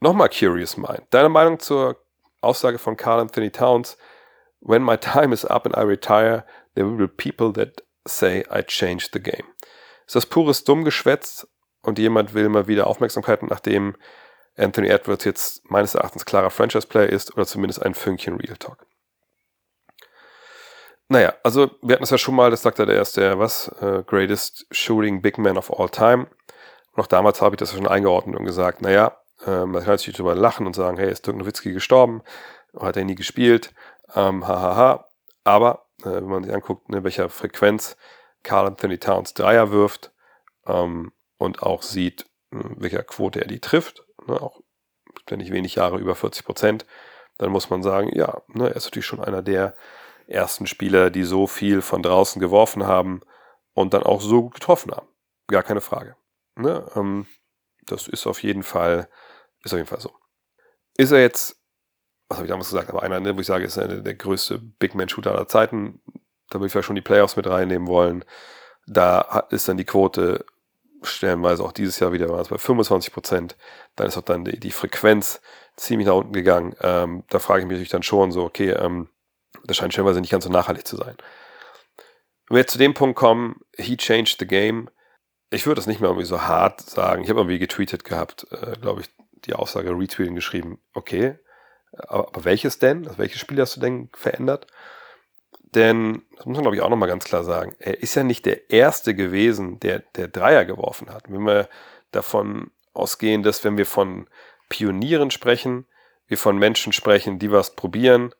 Nochmal 0.00 0.28
Curious 0.28 0.76
Mind. 0.76 1.02
Deine 1.10 1.28
Meinung 1.28 1.58
zur 1.60 1.96
Aussage 2.40 2.78
von 2.78 2.96
Carl 2.96 3.20
Anthony 3.20 3.50
Towns? 3.50 3.96
When 4.60 4.82
my 4.82 4.96
time 4.96 5.32
is 5.32 5.44
up 5.44 5.66
and 5.66 5.76
I 5.76 5.80
retire, 5.80 6.44
there 6.74 6.86
will 6.86 6.96
be 6.96 7.08
people 7.08 7.52
that 7.52 7.84
say 8.06 8.44
I 8.50 8.62
changed 8.62 9.10
the 9.12 9.20
game. 9.20 9.46
Ist 10.06 10.16
das 10.16 10.26
pures 10.26 10.64
Dummgeschwätz 10.64 11.46
und 11.82 11.98
jemand 11.98 12.34
will 12.34 12.48
mal 12.48 12.66
wieder 12.66 12.86
Aufmerksamkeit, 12.86 13.42
nachdem 13.42 13.96
Anthony 14.56 14.88
Edwards 14.88 15.24
jetzt 15.24 15.70
meines 15.70 15.94
Erachtens 15.94 16.24
klarer 16.24 16.50
Franchise-Player 16.50 17.08
ist 17.08 17.34
oder 17.34 17.46
zumindest 17.46 17.82
ein 17.82 17.94
Fünkchen 17.94 18.36
Real 18.36 18.56
Talk. 18.56 18.86
Naja, 21.08 21.34
also 21.42 21.70
wir 21.82 21.94
hatten 21.94 22.04
es 22.04 22.10
ja 22.10 22.18
schon 22.18 22.34
mal, 22.34 22.50
das 22.50 22.62
sagt 22.62 22.78
er, 22.78 22.86
der 22.86 23.04
der, 23.04 23.38
was, 23.38 23.70
uh, 23.82 24.02
greatest 24.04 24.66
shooting 24.70 25.20
big 25.20 25.36
man 25.38 25.58
of 25.58 25.70
all 25.78 25.88
time. 25.88 26.28
Auch 26.94 27.06
damals 27.06 27.42
habe 27.42 27.56
ich 27.56 27.58
das 27.58 27.72
schon 27.72 27.86
eingeordnet 27.86 28.36
und 28.36 28.44
gesagt, 28.44 28.80
naja, 28.80 29.16
äh, 29.46 29.66
man 29.66 29.82
kann 29.82 29.94
natürlich 29.94 30.16
darüber 30.16 30.34
lachen 30.34 30.66
und 30.66 30.74
sagen, 30.74 30.96
hey, 30.96 31.10
ist 31.10 31.26
Dirk 31.26 31.36
Nowitzki 31.36 31.72
gestorben, 31.72 32.22
hat 32.78 32.96
er 32.96 33.04
nie 33.04 33.16
gespielt, 33.16 33.74
ähm, 34.14 34.46
hahaha. 34.46 35.06
Aber 35.42 35.86
äh, 36.02 36.10
wenn 36.10 36.26
man 36.28 36.44
sich 36.44 36.54
anguckt, 36.54 36.88
ne, 36.88 37.04
welcher 37.04 37.28
Frequenz 37.28 37.96
Carl 38.42 38.66
Anthony 38.66 38.98
Towns 38.98 39.34
Dreier 39.34 39.70
wirft 39.70 40.12
ähm, 40.66 41.12
und 41.38 41.62
auch 41.62 41.82
sieht, 41.82 42.22
äh, 42.52 42.58
welcher 42.76 43.02
Quote 43.02 43.40
er 43.40 43.48
die 43.48 43.60
trifft, 43.60 44.04
ne, 44.26 44.40
auch 44.40 44.60
wenn 45.26 45.38
nicht 45.38 45.52
wenig 45.52 45.76
Jahre 45.76 45.98
über 45.98 46.14
40 46.14 46.44
Prozent, 46.44 46.86
dann 47.38 47.50
muss 47.50 47.70
man 47.70 47.82
sagen, 47.82 48.10
ja, 48.14 48.42
ne, 48.48 48.68
er 48.68 48.76
ist 48.76 48.84
natürlich 48.84 49.06
schon 49.06 49.22
einer 49.22 49.42
der 49.42 49.74
ersten 50.26 50.66
Spieler, 50.66 51.10
die 51.10 51.24
so 51.24 51.46
viel 51.46 51.82
von 51.82 52.02
draußen 52.02 52.40
geworfen 52.40 52.86
haben 52.86 53.20
und 53.74 53.94
dann 53.94 54.02
auch 54.02 54.20
so 54.20 54.42
gut 54.42 54.54
getroffen 54.54 54.92
haben. 54.92 55.08
Gar 55.48 55.62
keine 55.62 55.80
Frage. 55.80 56.16
Ne, 56.56 56.86
ähm, 56.94 57.26
das 57.86 58.08
ist 58.08 58.26
auf 58.26 58.42
jeden 58.42 58.62
Fall, 58.62 59.08
ist 59.64 59.72
auf 59.72 59.78
jeden 59.78 59.88
Fall 59.88 60.00
so. 60.00 60.12
Ist 60.96 61.10
er 61.10 61.20
jetzt, 61.20 61.60
was 62.28 62.38
habe 62.38 62.46
ich 62.46 62.50
damals 62.50 62.68
gesagt, 62.68 62.88
aber 62.90 63.02
einer, 63.02 63.20
ne, 63.20 63.36
wo 63.36 63.40
ich 63.40 63.46
sage, 63.46 63.64
ist 63.64 63.76
er 63.76 63.88
der 63.88 64.14
größte 64.14 64.58
Big 64.58 64.94
Man 64.94 65.08
Shooter 65.08 65.32
aller 65.32 65.48
Zeiten. 65.48 66.00
Da 66.50 66.58
würde 66.58 66.66
ich 66.66 66.72
vielleicht 66.72 66.86
schon 66.86 66.96
die 66.96 67.02
Playoffs 67.02 67.36
mit 67.36 67.46
reinnehmen 67.46 67.88
wollen. 67.88 68.24
Da 68.86 69.46
ist 69.50 69.68
dann 69.68 69.76
die 69.76 69.84
Quote 69.84 70.44
stellenweise 71.02 71.62
auch 71.62 71.72
dieses 71.72 71.98
Jahr 71.98 72.12
wieder 72.12 72.28
bei 72.28 72.58
25 72.58 73.12
Prozent. 73.12 73.56
Dann 73.96 74.06
ist 74.06 74.16
auch 74.16 74.22
dann 74.22 74.44
die, 74.44 74.58
die 74.58 74.70
Frequenz 74.70 75.40
ziemlich 75.76 76.06
nach 76.06 76.14
unten 76.14 76.32
gegangen. 76.32 76.74
Ähm, 76.80 77.24
da 77.28 77.38
frage 77.38 77.60
ich 77.60 77.66
mich 77.66 77.74
natürlich 77.74 77.90
dann 77.90 78.02
schon 78.02 78.32
so, 78.32 78.44
okay, 78.44 78.70
ähm, 78.70 79.08
das 79.64 79.76
scheint 79.76 79.92
stellenweise 79.92 80.20
nicht 80.20 80.30
ganz 80.30 80.44
so 80.44 80.50
nachhaltig 80.50 80.86
zu 80.86 80.96
sein. 80.96 81.16
Wenn 82.48 82.56
wir 82.56 82.60
jetzt 82.60 82.72
zu 82.72 82.78
dem 82.78 82.94
Punkt 82.94 83.16
kommen, 83.16 83.60
he 83.76 83.96
changed 83.96 84.38
the 84.38 84.46
game. 84.46 84.90
Ich 85.50 85.66
würde 85.66 85.76
das 85.76 85.86
nicht 85.86 86.00
mehr 86.00 86.10
irgendwie 86.10 86.26
so 86.26 86.42
hart 86.42 86.80
sagen. 86.80 87.22
Ich 87.22 87.30
habe 87.30 87.40
irgendwie 87.40 87.58
getweetet 87.58 88.04
gehabt, 88.04 88.46
äh, 88.50 88.72
glaube 88.80 89.02
ich, 89.02 89.08
die 89.46 89.54
Aussage 89.54 89.90
retweeten 89.90 90.34
geschrieben. 90.34 90.80
Okay, 90.92 91.38
aber, 91.92 92.28
aber 92.28 92.44
welches 92.44 92.78
denn? 92.78 93.06
Also 93.06 93.18
welches 93.18 93.40
Spiel 93.40 93.60
hast 93.60 93.76
du 93.76 93.80
denn 93.80 94.08
verändert? 94.12 94.66
Denn, 95.74 96.22
das 96.36 96.46
muss 96.46 96.56
man 96.56 96.62
glaube 96.62 96.76
ich 96.76 96.82
auch 96.82 96.88
nochmal 96.88 97.08
ganz 97.08 97.24
klar 97.24 97.42
sagen, 97.42 97.74
er 97.78 98.00
ist 98.00 98.14
ja 98.14 98.22
nicht 98.22 98.46
der 98.46 98.70
Erste 98.70 99.14
gewesen, 99.14 99.80
der, 99.80 100.00
der 100.16 100.28
Dreier 100.28 100.64
geworfen 100.64 101.10
hat. 101.10 101.24
Wenn 101.30 101.42
wir 101.42 101.68
davon 102.12 102.70
ausgehen, 102.92 103.42
dass 103.42 103.64
wenn 103.64 103.76
wir 103.76 103.86
von 103.86 104.28
Pionieren 104.68 105.30
sprechen, 105.30 105.86
wir 106.26 106.38
von 106.38 106.58
Menschen 106.58 106.92
sprechen, 106.92 107.38
die 107.38 107.50
was 107.50 107.74
probieren, 107.74 108.34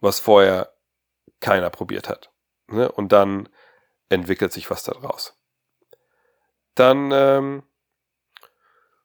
was 0.00 0.20
vorher 0.20 0.72
keiner 1.40 1.70
probiert 1.70 2.08
hat. 2.08 2.30
Ne? 2.68 2.90
Und 2.90 3.12
dann 3.12 3.48
entwickelt 4.08 4.52
sich 4.52 4.70
was 4.70 4.82
daraus. 4.82 5.36
Dann 6.74 7.10
ähm, 7.12 7.62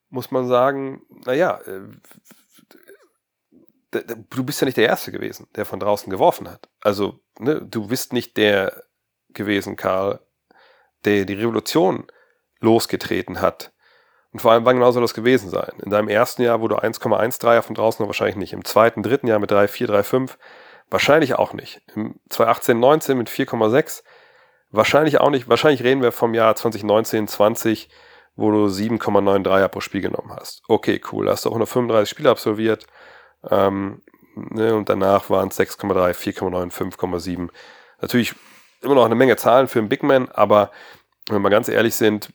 muss 0.09 0.31
man 0.31 0.47
sagen, 0.47 1.01
naja, 1.25 1.59
äh, 1.61 1.81
du 4.29 4.43
bist 4.43 4.61
ja 4.61 4.65
nicht 4.65 4.77
der 4.77 4.87
Erste 4.87 5.11
gewesen, 5.11 5.47
der 5.55 5.65
von 5.65 5.79
draußen 5.79 6.09
geworfen 6.09 6.49
hat. 6.49 6.69
Also, 6.81 7.19
ne, 7.39 7.61
du 7.61 7.87
bist 7.87 8.13
nicht 8.13 8.37
der 8.37 8.83
gewesen, 9.29 9.75
Karl, 9.75 10.19
der 11.05 11.25
die 11.25 11.33
Revolution 11.33 12.07
losgetreten 12.59 13.41
hat. 13.41 13.73
Und 14.31 14.39
vor 14.39 14.51
allem, 14.51 14.65
wann 14.65 14.75
genau 14.75 14.91
soll 14.91 15.01
das 15.01 15.13
gewesen 15.13 15.49
sein? 15.49 15.79
In 15.81 15.91
deinem 15.91 16.09
ersten 16.09 16.41
Jahr, 16.41 16.61
wo 16.61 16.67
du 16.67 16.77
1,13er 16.77 17.61
von 17.61 17.75
draußen 17.75 18.05
wahrscheinlich 18.05 18.35
nicht. 18.35 18.53
Im 18.53 18.65
zweiten, 18.65 19.01
dritten 19.01 19.27
Jahr 19.27 19.39
mit 19.39 19.51
3,4, 19.51 19.87
3,5 19.87 20.37
wahrscheinlich 20.89 21.35
auch 21.35 21.53
nicht. 21.53 21.81
Im 21.95 22.19
2018, 22.29 22.79
19 22.79 23.17
mit 23.17 23.29
4,6 23.29 24.03
wahrscheinlich 24.71 25.19
auch 25.19 25.29
nicht. 25.29 25.49
Wahrscheinlich 25.49 25.83
reden 25.83 26.01
wir 26.01 26.11
vom 26.11 26.33
Jahr 26.33 26.55
2019, 26.55 27.27
20, 27.27 27.89
wo 28.35 28.51
du 28.51 28.65
7,93er 28.65 29.67
pro 29.67 29.81
Spiel 29.81 30.01
genommen 30.01 30.33
hast. 30.35 30.63
Okay, 30.67 31.01
cool. 31.11 31.29
Hast 31.29 31.45
du 31.45 31.49
auch 31.49 31.53
135 31.53 32.09
Spiele 32.09 32.29
absolviert 32.29 32.85
ähm, 33.49 34.01
ne, 34.35 34.75
und 34.75 34.89
danach 34.89 35.29
waren 35.29 35.49
es 35.49 35.59
6,3, 35.59 36.13
4,9, 36.13 36.71
5,7. 36.71 37.49
Natürlich 38.01 38.35
immer 38.81 38.95
noch 38.95 39.05
eine 39.05 39.15
Menge 39.15 39.37
Zahlen 39.37 39.67
für 39.67 39.79
einen 39.79 39.89
Big 39.89 40.03
Man, 40.03 40.29
aber 40.29 40.71
wenn 41.29 41.41
wir 41.41 41.49
ganz 41.49 41.69
ehrlich 41.69 41.95
sind, 41.95 42.33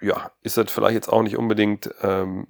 ja, 0.00 0.32
ist 0.42 0.56
das 0.56 0.72
vielleicht 0.72 0.94
jetzt 0.94 1.08
auch 1.08 1.22
nicht 1.22 1.36
unbedingt 1.36 1.94
ähm, 2.02 2.46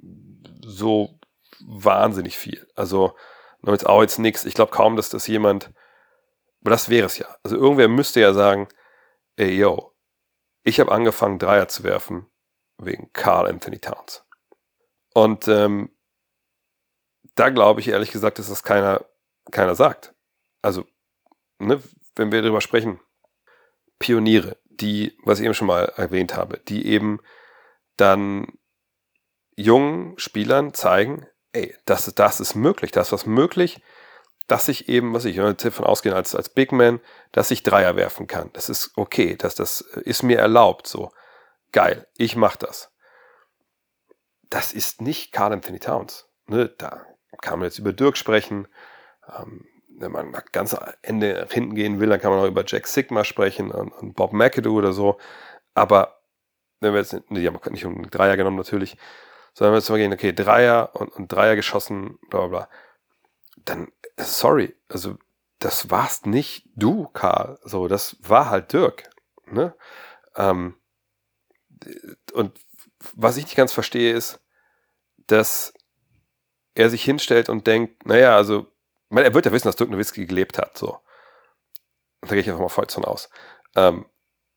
so 0.65 1.19
wahnsinnig 1.61 2.39
viel. 2.39 2.67
Also, 2.75 3.15
damit 3.63 3.87
auch 3.87 4.03
jetzt 4.03 4.19
nichts. 4.19 4.45
Ich 4.45 4.55
glaube 4.55 4.73
kaum, 4.73 4.97
dass 4.97 5.09
das 5.09 5.27
jemand, 5.27 5.73
aber 6.61 6.71
das 6.71 6.89
wäre 6.89 7.07
es 7.07 7.19
ja. 7.19 7.27
Also 7.43 7.57
irgendwer 7.57 7.89
müsste 7.89 8.21
ja 8.21 8.33
sagen, 8.35 8.69
ey 9.37 9.57
yo, 9.57 9.95
ich 10.65 10.81
habe 10.81 10.93
angefangen 10.93 11.39
Dreier 11.39 11.69
zu 11.69 11.85
werfen 11.85 12.27
wegen 12.79 13.13
Carl 13.13 13.49
Anthony 13.49 13.79
Towns. 13.79 14.25
Und 15.15 15.49
ähm, 15.49 15.91
da 17.35 17.51
glaube 17.51 17.81
ich 17.81 17.89
ehrlich 17.89 18.11
gesagt, 18.11 18.39
dass 18.39 18.49
das 18.49 18.63
keiner, 18.63 19.05
keiner 19.51 19.75
sagt. 19.75 20.15
Also, 20.63 20.85
ne, 21.59 21.83
wenn 22.15 22.33
wir 22.33 22.43
darüber 22.43 22.61
sprechen, 22.61 23.01
Pioniere, 23.99 24.59
die, 24.65 25.17
was 25.25 25.39
ich 25.39 25.45
eben 25.45 25.55
schon 25.55 25.69
mal 25.69 25.85
erwähnt 25.97 26.37
habe, 26.37 26.59
die 26.59 26.87
eben 26.87 27.21
dann 27.97 28.59
jungen 29.57 30.19
Spielern 30.19 30.75
zeigen, 30.75 31.27
ey, 31.53 31.75
das, 31.85 32.13
das 32.15 32.41
ist 32.41 32.55
möglich, 32.55 32.91
das 32.91 33.09
ist 33.09 33.13
was 33.13 33.27
möglich, 33.27 33.83
dass 34.49 34.69
ich 34.69 34.89
eben, 34.89 35.15
was 35.15 35.25
ich 35.25 35.37
davon 35.37 35.87
ausgehen 35.87 36.15
als, 36.15 36.35
als 36.35 36.49
Big 36.49 36.73
Man, 36.73 37.01
dass 37.31 37.51
ich 37.51 37.63
Dreier 37.63 37.97
werfen 37.97 38.27
kann. 38.27 38.51
Das 38.53 38.69
ist 38.69 38.93
okay, 38.97 39.37
dass 39.37 39.55
das 39.55 39.81
ist 39.81 40.23
mir 40.23 40.39
erlaubt, 40.39 40.87
so. 40.87 41.13
Geil, 41.73 42.07
ich 42.19 42.37
mach 42.37 42.57
das. 42.57 42.93
Das 44.51 44.73
ist 44.73 45.01
nicht 45.01 45.33
Carl 45.33 45.53
Anthony 45.53 45.79
Towns. 45.79 46.29
Ne, 46.47 46.69
da 46.69 47.07
kann 47.41 47.59
man 47.59 47.67
jetzt 47.67 47.79
über 47.79 47.95
Dirk 47.95 48.19
sprechen. 48.19 48.69
Ähm, 49.39 49.67
wenn 49.89 50.13
man 50.13 50.33
ganz 50.53 50.77
Ende 51.01 51.47
hinten 51.51 51.75
gehen 51.75 52.01
will, 52.01 52.09
dann 52.09 52.21
kann 52.21 52.31
man 52.31 52.41
auch 52.41 52.47
über 52.47 52.65
Jack 52.67 52.87
Sigma 52.87 53.25
sprechen 53.25 53.71
und, 53.71 53.93
und 53.93 54.15
Bob 54.15 54.33
McAdoo 54.33 54.77
oder 54.77 54.93
so. 54.93 55.19
Aber 55.75 56.21
wenn 56.81 56.93
wir 56.93 57.01
jetzt, 57.01 57.17
die 57.31 57.47
haben 57.47 57.59
nicht 57.71 57.87
um 57.87 58.11
Dreier 58.11 58.37
genommen 58.37 58.57
natürlich, 58.57 58.97
sondern 59.55 59.75
wenn 59.75 59.89
wir 59.89 59.99
gehen, 59.99 60.13
okay, 60.13 60.33
Dreier 60.33 60.95
und, 60.95 61.09
und 61.11 61.33
Dreier 61.33 61.57
geschossen, 61.57 62.19
bla 62.31 62.47
bla 62.47 62.49
bla, 62.49 62.69
dann, 63.65 63.93
sorry, 64.17 64.75
also 64.89 65.17
das 65.59 65.91
warst 65.91 66.27
nicht 66.27 66.69
du, 66.75 67.07
Karl. 67.09 67.59
So, 67.63 67.87
das 67.87 68.17
war 68.21 68.51
halt 68.51 68.73
Dirk. 68.73 69.09
Ne? 69.47 69.75
Ähm, 70.37 70.77
und 72.33 72.59
was 73.15 73.37
ich 73.37 73.45
nicht 73.45 73.57
ganz 73.57 73.73
verstehe, 73.73 74.13
ist, 74.13 74.41
dass 75.27 75.73
er 76.75 76.91
sich 76.91 77.05
hinstellt 77.05 77.49
und 77.49 77.67
denkt, 77.67 78.07
naja, 78.07 78.37
also, 78.37 78.67
meine, 79.09 79.29
er 79.29 79.35
wird 79.35 79.47
ja 79.47 79.53
wissen, 79.53 79.69
dass 79.69 79.77
Dirk 79.77 79.91
Nowitzki 79.91 80.27
gelebt 80.27 80.59
hat, 80.59 80.77
so. 80.77 80.99
Da 82.23 82.29
gehe 82.29 82.41
ich 82.41 82.49
einfach 82.49 82.63
mal 82.63 82.69
voll 82.69 82.87
von 82.89 83.05
aus. 83.05 83.29
Ähm, 83.77 84.07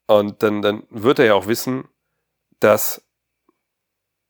und 0.08 0.44
dann, 0.44 0.62
dann 0.62 0.88
wird 0.90 1.20
er 1.20 1.26
ja 1.26 1.34
auch 1.34 1.48
wissen, 1.48 1.88
dass 2.60 3.05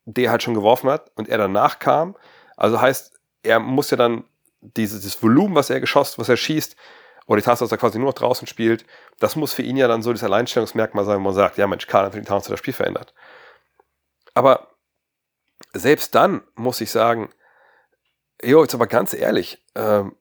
der 0.05 0.31
halt 0.31 0.43
schon 0.43 0.53
geworfen 0.53 0.89
hat 0.89 1.11
und 1.15 1.27
er 1.27 1.37
danach 1.37 1.79
kam. 1.79 2.15
Also 2.55 2.79
heißt, 2.79 3.19
er 3.43 3.59
muss 3.59 3.91
ja 3.91 3.97
dann 3.97 4.23
dieses, 4.61 5.01
dieses 5.01 5.21
Volumen, 5.21 5.55
was 5.55 5.69
er 5.69 5.79
geschossen, 5.79 6.19
was 6.19 6.29
er 6.29 6.37
schießt, 6.37 6.75
oder 7.27 7.37
die 7.37 7.45
Tatsache, 7.45 7.65
dass 7.65 7.71
er 7.71 7.77
quasi 7.77 7.97
nur 7.97 8.07
noch 8.07 8.13
draußen 8.13 8.47
spielt, 8.47 8.85
das 9.19 9.35
muss 9.35 9.53
für 9.53 9.63
ihn 9.63 9.77
ja 9.77 9.87
dann 9.87 10.03
so 10.03 10.11
das 10.13 10.23
Alleinstellungsmerkmal 10.23 11.05
sein, 11.05 11.17
wo 11.17 11.23
man 11.23 11.33
sagt, 11.33 11.57
ja 11.57 11.67
Mensch, 11.67 11.87
Karl 11.87 12.05
Anthony 12.05 12.23
Towns 12.23 12.45
hat 12.45 12.53
das 12.53 12.59
Spiel 12.59 12.73
verändert. 12.73 13.13
Aber 14.35 14.75
selbst 15.73 16.13
dann 16.13 16.41
muss 16.55 16.81
ich 16.81 16.91
sagen, 16.91 17.31
jo, 18.43 18.61
jetzt 18.61 18.75
aber 18.75 18.87
ganz 18.87 19.13
ehrlich, 19.13 19.63
ähm, 19.75 20.15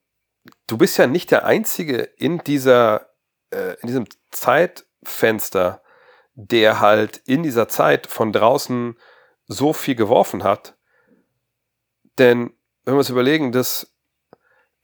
du 0.67 0.79
bist 0.79 0.97
ja 0.97 1.07
nicht 1.07 1.31
der 1.31 1.45
Einzige 1.45 2.03
in 2.17 2.39
dieser, 2.39 3.11
äh, 3.51 3.75
in 3.81 3.89
diesem 3.89 4.07
Zeitfenster, 4.31 5.83
der 6.35 6.81
halt 6.81 7.19
in 7.27 7.43
dieser 7.43 7.69
Zeit 7.69 8.07
von 8.07 8.33
draußen 8.33 8.97
so 9.47 9.73
viel 9.73 9.95
geworfen 9.95 10.45
hat. 10.45 10.77
Denn 12.19 12.53
wenn 12.85 12.95
wir 12.95 12.99
uns 12.99 13.11
überlegen, 13.11 13.53
dass 13.53 13.93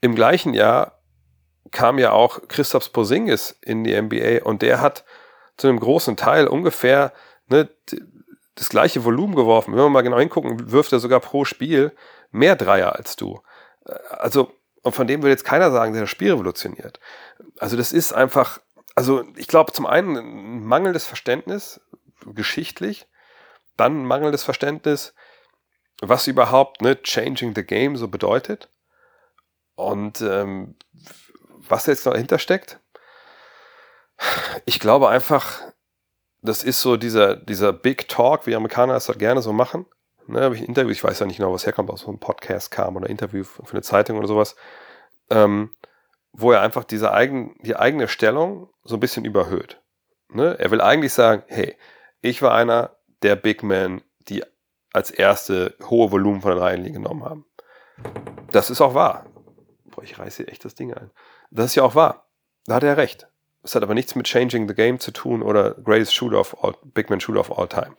im 0.01 0.15
gleichen 0.15 0.53
Jahr 0.53 1.01
kam 1.71 1.99
ja 1.99 2.11
auch 2.11 2.47
Christoph 2.47 2.91
Posingis 2.91 3.57
in 3.61 3.83
die 3.83 3.99
NBA 3.99 4.43
und 4.43 4.61
der 4.61 4.81
hat 4.81 5.05
zu 5.57 5.67
einem 5.67 5.79
großen 5.79 6.17
Teil 6.17 6.47
ungefähr 6.47 7.13
ne, 7.47 7.69
das 8.55 8.69
gleiche 8.69 9.03
Volumen 9.03 9.35
geworfen. 9.35 9.73
Wenn 9.73 9.79
wir 9.79 9.89
mal 9.89 10.01
genau 10.01 10.19
hingucken, 10.19 10.71
wirft 10.71 10.91
er 10.91 10.99
sogar 10.99 11.19
pro 11.19 11.45
Spiel 11.45 11.95
mehr 12.31 12.55
Dreier 12.55 12.95
als 12.95 13.15
du. 13.15 13.41
Also, 14.09 14.51
und 14.81 14.93
von 14.93 15.07
dem 15.07 15.21
will 15.21 15.29
jetzt 15.29 15.45
keiner 15.45 15.71
sagen, 15.71 15.93
der 15.93 16.01
das 16.01 16.09
Spiel 16.09 16.31
revolutioniert. 16.31 16.99
Also, 17.59 17.77
das 17.77 17.93
ist 17.93 18.13
einfach, 18.13 18.59
also 18.95 19.23
ich 19.35 19.47
glaube 19.47 19.71
zum 19.71 19.85
einen 19.85 20.17
ein 20.17 20.63
mangelndes 20.65 21.05
Verständnis, 21.05 21.81
geschichtlich, 22.25 23.07
dann 23.77 24.05
mangelndes 24.05 24.43
Verständnis, 24.43 25.13
was 26.01 26.27
überhaupt 26.27 26.81
ne, 26.81 27.01
Changing 27.01 27.53
the 27.55 27.63
Game 27.63 27.95
so 27.95 28.07
bedeutet. 28.07 28.69
Und 29.75 30.21
ähm, 30.21 30.75
was 31.67 31.85
jetzt 31.85 32.05
dahinter 32.05 32.39
steckt? 32.39 32.79
Ich 34.65 34.79
glaube 34.79 35.09
einfach, 35.09 35.61
das 36.41 36.63
ist 36.63 36.81
so 36.81 36.97
dieser, 36.97 37.35
dieser 37.35 37.73
Big 37.73 38.07
Talk, 38.07 38.45
wie 38.47 38.55
Amerikaner 38.55 38.95
es 38.95 39.07
halt 39.07 39.19
gerne 39.19 39.41
so 39.41 39.53
machen. 39.53 39.85
Ne, 40.27 40.41
habe 40.41 40.55
ich 40.55 40.61
ein 40.61 40.67
Interview, 40.67 40.91
ich 40.91 41.03
weiß 41.03 41.19
ja 41.19 41.25
nicht 41.25 41.37
genau, 41.37 41.53
was 41.53 41.65
herkommt, 41.65 41.89
aus 41.89 42.01
so 42.01 42.07
einem 42.07 42.19
Podcast 42.19 42.71
kam 42.71 42.95
oder 42.95 43.09
Interview 43.09 43.43
für 43.43 43.71
eine 43.71 43.81
Zeitung 43.81 44.17
oder 44.17 44.27
sowas, 44.27 44.55
ähm, 45.29 45.73
wo 46.31 46.51
er 46.51 46.61
einfach 46.61 46.83
diese 46.83 47.11
eigen, 47.11 47.55
die 47.61 47.75
eigene 47.75 48.07
Stellung 48.07 48.69
so 48.83 48.95
ein 48.95 48.99
bisschen 48.99 49.25
überhöht. 49.25 49.81
Ne? 50.29 50.57
Er 50.59 50.71
will 50.71 50.81
eigentlich 50.81 51.13
sagen, 51.13 51.43
hey, 51.47 51.75
ich 52.21 52.41
war 52.41 52.53
einer 52.53 52.95
der 53.23 53.35
Big 53.35 53.63
Men, 53.63 54.01
die 54.27 54.43
als 54.93 55.11
erste 55.11 55.75
hohe 55.89 56.11
Volumen 56.11 56.41
von 56.41 56.51
der 56.51 56.61
Reihenlinie 56.61 56.99
genommen 56.99 57.23
haben. 57.23 57.45
Das 58.51 58.69
ist 58.69 58.81
auch 58.81 58.93
wahr. 58.93 59.25
Boah, 59.85 60.03
ich 60.03 60.19
reiße 60.19 60.43
hier 60.43 60.51
echt 60.51 60.65
das 60.65 60.75
Ding 60.75 60.93
ein. 60.93 61.11
Das 61.49 61.67
ist 61.67 61.75
ja 61.75 61.83
auch 61.83 61.95
wahr. 61.95 62.29
Da 62.65 62.75
hat 62.75 62.83
er 62.83 62.97
recht. 62.97 63.27
Es 63.63 63.75
hat 63.75 63.83
aber 63.83 63.93
nichts 63.93 64.15
mit 64.15 64.27
Changing 64.27 64.67
the 64.67 64.73
Game 64.73 64.99
zu 64.99 65.11
tun 65.11 65.43
oder 65.43 65.75
Greatest 65.75 66.15
Shooter 66.15 66.39
of 66.39 66.63
all, 66.63 66.75
Big 66.83 67.09
Man 67.09 67.19
Shooter 67.19 67.39
of 67.39 67.57
all 67.57 67.67
time. 67.67 67.95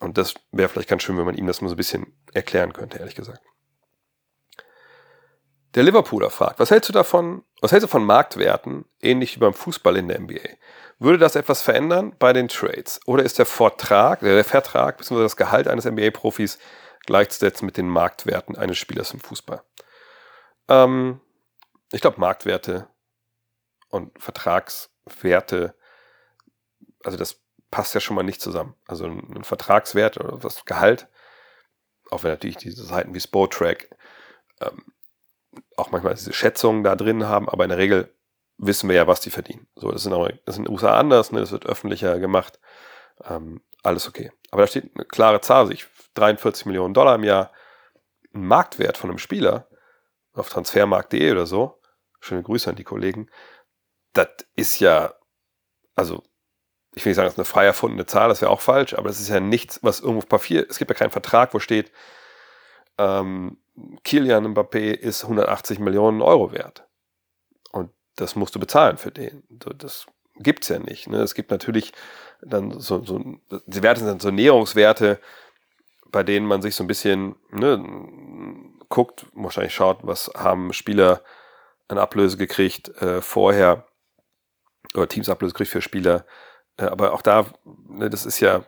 Und 0.00 0.18
das 0.18 0.34
wäre 0.52 0.68
vielleicht 0.68 0.88
ganz 0.88 1.02
schön, 1.02 1.16
wenn 1.16 1.24
man 1.24 1.36
ihm 1.36 1.46
das 1.46 1.60
mal 1.60 1.68
so 1.68 1.74
ein 1.74 1.78
bisschen 1.78 2.12
erklären 2.34 2.72
könnte, 2.72 2.98
ehrlich 2.98 3.14
gesagt. 3.14 3.40
Der 5.76 5.82
Liverpooler 5.82 6.30
fragt, 6.30 6.58
was 6.58 6.70
hältst 6.70 6.88
du 6.88 6.94
davon, 6.94 7.44
was 7.60 7.70
hältst 7.70 7.84
du 7.84 7.90
von 7.90 8.02
Marktwerten, 8.02 8.86
ähnlich 8.98 9.36
wie 9.36 9.40
beim 9.40 9.52
Fußball 9.52 9.98
in 9.98 10.08
der 10.08 10.18
NBA? 10.18 10.40
Würde 10.98 11.18
das 11.18 11.36
etwas 11.36 11.60
verändern 11.60 12.16
bei 12.18 12.32
den 12.32 12.48
Trades? 12.48 12.98
Oder 13.04 13.24
ist 13.24 13.38
der 13.38 13.44
Vertrag, 13.44 14.20
der 14.20 14.42
Vertrag 14.42 14.96
bzw. 14.96 15.22
das 15.22 15.36
Gehalt 15.36 15.68
eines 15.68 15.84
NBA-Profis 15.84 16.58
gleichzusetzen 17.04 17.66
mit 17.66 17.76
den 17.76 17.88
Marktwerten 17.88 18.56
eines 18.56 18.78
Spielers 18.78 19.12
im 19.12 19.20
Fußball? 19.20 19.62
Ähm, 20.68 21.20
ich 21.92 22.00
glaube, 22.00 22.20
Marktwerte 22.20 22.88
und 23.90 24.18
Vertragswerte, 24.18 25.74
also 27.04 27.18
das 27.18 27.42
passt 27.70 27.94
ja 27.94 28.00
schon 28.00 28.16
mal 28.16 28.22
nicht 28.22 28.40
zusammen. 28.40 28.74
Also 28.86 29.04
ein, 29.04 29.44
Vertragswert 29.44 30.16
oder 30.16 30.38
das 30.38 30.64
Gehalt, 30.64 31.06
auch 32.10 32.22
wenn 32.22 32.30
natürlich 32.30 32.56
diese 32.56 32.82
Seiten 32.82 33.12
wie 33.12 33.20
Spotrack 33.20 33.90
ähm, 34.62 34.95
auch 35.76 35.90
manchmal 35.90 36.14
diese 36.14 36.32
Schätzungen 36.32 36.82
da 36.82 36.96
drin 36.96 37.26
haben, 37.26 37.48
aber 37.48 37.64
in 37.64 37.70
der 37.70 37.78
Regel 37.78 38.12
wissen 38.58 38.88
wir 38.88 38.96
ja, 38.96 39.06
was 39.06 39.20
die 39.20 39.30
verdienen. 39.30 39.66
So, 39.76 39.90
das, 39.92 40.02
sind 40.02 40.12
auch, 40.12 40.28
das 40.28 40.54
ist 40.54 40.58
in 40.58 40.64
den 40.64 40.72
USA 40.72 40.98
anders, 40.98 41.32
ne, 41.32 41.40
das 41.40 41.52
wird 41.52 41.66
öffentlicher 41.66 42.18
gemacht. 42.18 42.58
Ähm, 43.24 43.62
alles 43.82 44.08
okay. 44.08 44.32
Aber 44.50 44.62
da 44.62 44.66
steht 44.66 44.90
eine 44.94 45.04
klare 45.04 45.40
Zahl, 45.40 45.66
sich 45.66 45.86
43 46.14 46.66
Millionen 46.66 46.94
Dollar 46.94 47.16
im 47.16 47.24
Jahr, 47.24 47.52
ein 48.34 48.46
Marktwert 48.46 48.96
von 48.96 49.10
einem 49.10 49.18
Spieler 49.18 49.68
auf 50.32 50.48
transfermarkt.de 50.48 51.32
oder 51.32 51.46
so, 51.46 51.80
schöne 52.20 52.42
Grüße 52.42 52.68
an 52.68 52.76
die 52.76 52.84
Kollegen, 52.84 53.30
das 54.12 54.28
ist 54.54 54.80
ja, 54.80 55.14
also 55.94 56.22
ich 56.94 57.04
will 57.04 57.10
nicht 57.10 57.16
sagen, 57.16 57.26
das 57.26 57.34
ist 57.34 57.38
eine 57.38 57.44
frei 57.44 57.66
erfundene 57.66 58.06
Zahl, 58.06 58.28
das 58.28 58.40
wäre 58.40 58.50
auch 58.50 58.60
falsch, 58.60 58.94
aber 58.94 59.08
das 59.08 59.20
ist 59.20 59.28
ja 59.28 59.40
nichts, 59.40 59.80
was 59.82 60.00
irgendwo 60.00 60.18
auf 60.18 60.28
Papier, 60.28 60.66
es 60.68 60.78
gibt 60.78 60.90
ja 60.90 60.96
keinen 60.96 61.10
Vertrag, 61.10 61.52
wo 61.54 61.58
steht, 61.58 61.92
ähm, 62.98 63.58
Kilian 64.04 64.54
Mbappé 64.54 64.92
ist 64.92 65.24
180 65.24 65.78
Millionen 65.78 66.22
Euro 66.22 66.52
wert. 66.52 66.86
Und 67.72 67.90
das 68.16 68.36
musst 68.36 68.54
du 68.54 68.60
bezahlen 68.60 68.96
für 68.96 69.10
den. 69.10 69.42
Das 69.48 70.06
gibt's 70.36 70.68
ja 70.68 70.78
nicht. 70.78 71.08
Ne? 71.08 71.18
Es 71.18 71.34
gibt 71.34 71.50
natürlich 71.50 71.92
dann 72.40 72.78
so, 72.80 73.04
so, 73.04 73.38
die 73.66 73.82
Werte 73.82 74.04
sind 74.04 74.22
so 74.22 74.30
Näherungswerte, 74.30 75.20
bei 76.10 76.22
denen 76.22 76.46
man 76.46 76.62
sich 76.62 76.74
so 76.74 76.84
ein 76.84 76.88
bisschen 76.88 77.36
ne, 77.50 77.84
guckt, 78.88 79.26
wahrscheinlich 79.34 79.74
schaut, 79.74 79.98
was 80.02 80.30
haben 80.36 80.72
Spieler 80.72 81.22
an 81.88 81.98
Ablöse 81.98 82.36
gekriegt 82.36 82.88
äh, 83.00 83.20
vorher 83.20 83.86
oder 84.94 85.08
Teams 85.08 85.28
Ablöse 85.28 85.52
gekriegt 85.52 85.70
für 85.70 85.82
Spieler. 85.82 86.26
Äh, 86.76 86.84
aber 86.86 87.12
auch 87.12 87.22
da, 87.22 87.46
ne, 87.64 88.10
das 88.10 88.26
ist 88.26 88.40
ja, 88.40 88.64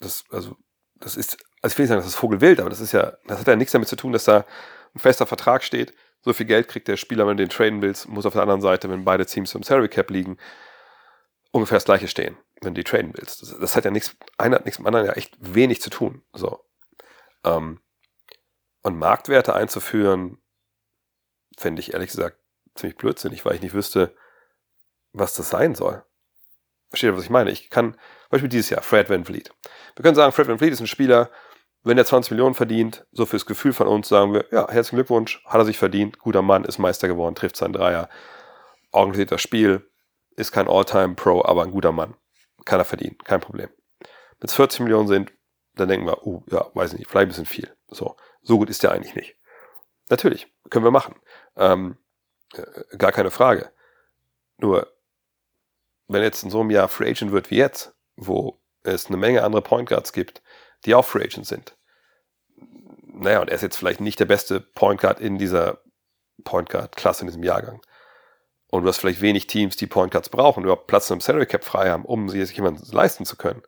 das, 0.00 0.24
also, 0.30 0.56
das 0.96 1.16
ist, 1.16 1.38
also 1.68 1.74
ich 1.74 1.78
will 1.78 1.82
nicht 1.84 1.88
sagen, 1.88 2.00
das 2.00 2.06
ist 2.06 2.14
Vogelwild, 2.14 2.60
aber 2.60 2.70
das 2.70 2.80
ist 2.80 2.92
ja, 2.92 3.12
das 3.26 3.40
hat 3.40 3.46
ja 3.46 3.56
nichts 3.56 3.72
damit 3.72 3.88
zu 3.88 3.96
tun, 3.96 4.12
dass 4.12 4.24
da 4.24 4.46
ein 4.94 4.98
fester 4.98 5.26
Vertrag 5.26 5.62
steht. 5.62 5.92
So 6.22 6.32
viel 6.32 6.46
Geld 6.46 6.68
kriegt 6.68 6.88
der 6.88 6.96
Spieler, 6.96 7.26
wenn 7.26 7.36
du 7.36 7.44
den 7.44 7.50
traden 7.50 7.82
willst, 7.82 8.08
muss 8.08 8.26
auf 8.26 8.32
der 8.32 8.42
anderen 8.42 8.60
Seite, 8.60 8.88
wenn 8.90 9.04
beide 9.04 9.26
Teams 9.26 9.54
im 9.54 9.62
Salary 9.62 9.88
Cap 9.88 10.10
liegen, 10.10 10.38
ungefähr 11.50 11.76
das 11.76 11.84
gleiche 11.84 12.08
stehen, 12.08 12.36
wenn 12.62 12.74
du 12.74 12.80
die 12.80 12.84
traden 12.84 13.12
willst. 13.14 13.42
Das, 13.42 13.58
das 13.58 13.76
hat 13.76 13.84
ja 13.84 13.90
nichts, 13.90 14.16
einer 14.38 14.56
hat 14.56 14.64
nichts 14.64 14.78
mit 14.78 14.84
dem 14.84 14.88
anderen 14.88 15.06
ja 15.06 15.12
echt 15.12 15.36
wenig 15.40 15.82
zu 15.82 15.90
tun. 15.90 16.22
So. 16.32 16.64
Ähm, 17.44 17.80
und 18.82 18.98
Marktwerte 18.98 19.54
einzuführen, 19.54 20.38
fände 21.56 21.80
ich 21.80 21.92
ehrlich 21.92 22.10
gesagt 22.10 22.38
ziemlich 22.74 22.96
blödsinnig, 22.96 23.44
weil 23.44 23.56
ich 23.56 23.62
nicht 23.62 23.74
wüsste, 23.74 24.14
was 25.12 25.34
das 25.34 25.50
sein 25.50 25.74
soll. 25.74 26.02
Versteht 26.90 27.10
ihr, 27.10 27.16
was 27.16 27.24
ich 27.24 27.30
meine? 27.30 27.50
Ich 27.50 27.68
kann, 27.68 27.92
zum 27.92 28.30
Beispiel 28.30 28.48
dieses 28.48 28.70
Jahr, 28.70 28.82
Fred 28.82 29.10
Van 29.10 29.24
Vliet. 29.24 29.52
Wir 29.96 30.02
können 30.02 30.14
sagen, 30.14 30.32
Fred 30.32 30.48
Van 30.48 30.58
Vliet 30.58 30.72
ist 30.72 30.80
ein 30.80 30.86
Spieler, 30.86 31.30
wenn 31.84 31.98
er 31.98 32.04
20 32.04 32.32
Millionen 32.32 32.54
verdient, 32.54 33.06
so 33.12 33.26
fürs 33.26 33.46
Gefühl 33.46 33.72
von 33.72 33.86
uns, 33.86 34.08
sagen 34.08 34.32
wir, 34.32 34.46
ja, 34.50 34.68
herzlichen 34.68 34.96
Glückwunsch, 34.96 35.42
hat 35.46 35.60
er 35.60 35.64
sich 35.64 35.78
verdient, 35.78 36.18
guter 36.18 36.42
Mann, 36.42 36.64
ist 36.64 36.78
Meister 36.78 37.08
geworden, 37.08 37.34
trifft 37.34 37.56
seinen 37.56 37.72
Dreier, 37.72 38.08
organisiert 38.92 39.30
das 39.30 39.40
Spiel, 39.40 39.88
ist 40.36 40.52
kein 40.52 40.68
All-Time-Pro, 40.68 41.44
aber 41.44 41.62
ein 41.62 41.70
guter 41.70 41.92
Mann. 41.92 42.14
Kann 42.64 42.80
er 42.80 42.84
verdienen, 42.84 43.16
kein 43.24 43.40
Problem. 43.40 43.70
Wenn 44.00 44.48
es 44.48 44.54
40 44.54 44.80
Millionen 44.80 45.08
sind, 45.08 45.32
dann 45.74 45.88
denken 45.88 46.06
wir, 46.06 46.26
oh, 46.26 46.42
ja, 46.50 46.70
weiß 46.74 46.92
ich 46.92 46.98
nicht, 46.98 47.10
vielleicht 47.10 47.26
ein 47.26 47.28
bisschen 47.28 47.46
viel. 47.46 47.74
So, 47.88 48.16
so 48.42 48.58
gut 48.58 48.70
ist 48.70 48.82
der 48.82 48.92
eigentlich 48.92 49.14
nicht. 49.14 49.36
Natürlich, 50.10 50.52
können 50.70 50.84
wir 50.84 50.90
machen. 50.90 51.16
Ähm, 51.56 51.98
äh, 52.54 52.96
gar 52.96 53.12
keine 53.12 53.30
Frage. 53.30 53.70
Nur, 54.58 54.92
wenn 56.08 56.22
jetzt 56.22 56.42
in 56.42 56.50
so 56.50 56.60
einem 56.60 56.70
Jahr 56.70 56.88
Free 56.88 57.10
Agent 57.10 57.32
wird 57.32 57.50
wie 57.50 57.56
jetzt, 57.56 57.94
wo 58.16 58.60
es 58.82 59.06
eine 59.06 59.16
Menge 59.16 59.44
andere 59.44 59.62
Point 59.62 59.88
Guards 59.88 60.12
gibt, 60.12 60.42
die 60.84 60.94
auch 60.94 61.04
Free 61.04 61.24
Agent 61.24 61.46
sind. 61.46 61.76
Naja, 63.04 63.40
und 63.40 63.48
er 63.48 63.56
ist 63.56 63.62
jetzt 63.62 63.76
vielleicht 63.76 64.00
nicht 64.00 64.20
der 64.20 64.26
beste 64.26 64.60
Point 64.60 65.00
Guard 65.00 65.20
in 65.20 65.38
dieser 65.38 65.82
Point 66.44 66.70
Guard 66.70 66.96
Klasse 66.96 67.22
in 67.22 67.28
diesem 67.28 67.42
Jahrgang. 67.42 67.80
Und 68.70 68.82
du 68.82 68.88
hast 68.88 68.98
vielleicht 68.98 69.22
wenig 69.22 69.46
Teams, 69.46 69.76
die 69.76 69.86
Point 69.86 70.12
Guards 70.12 70.28
brauchen, 70.28 70.62
überhaupt 70.62 70.86
Platz 70.86 71.10
im 71.10 71.20
Salary 71.20 71.46
Cap 71.46 71.64
frei 71.64 71.90
haben, 71.90 72.04
um 72.04 72.28
sie 72.28 72.44
sich 72.44 72.56
jemand 72.56 72.92
leisten 72.92 73.24
zu 73.24 73.36
können. 73.36 73.62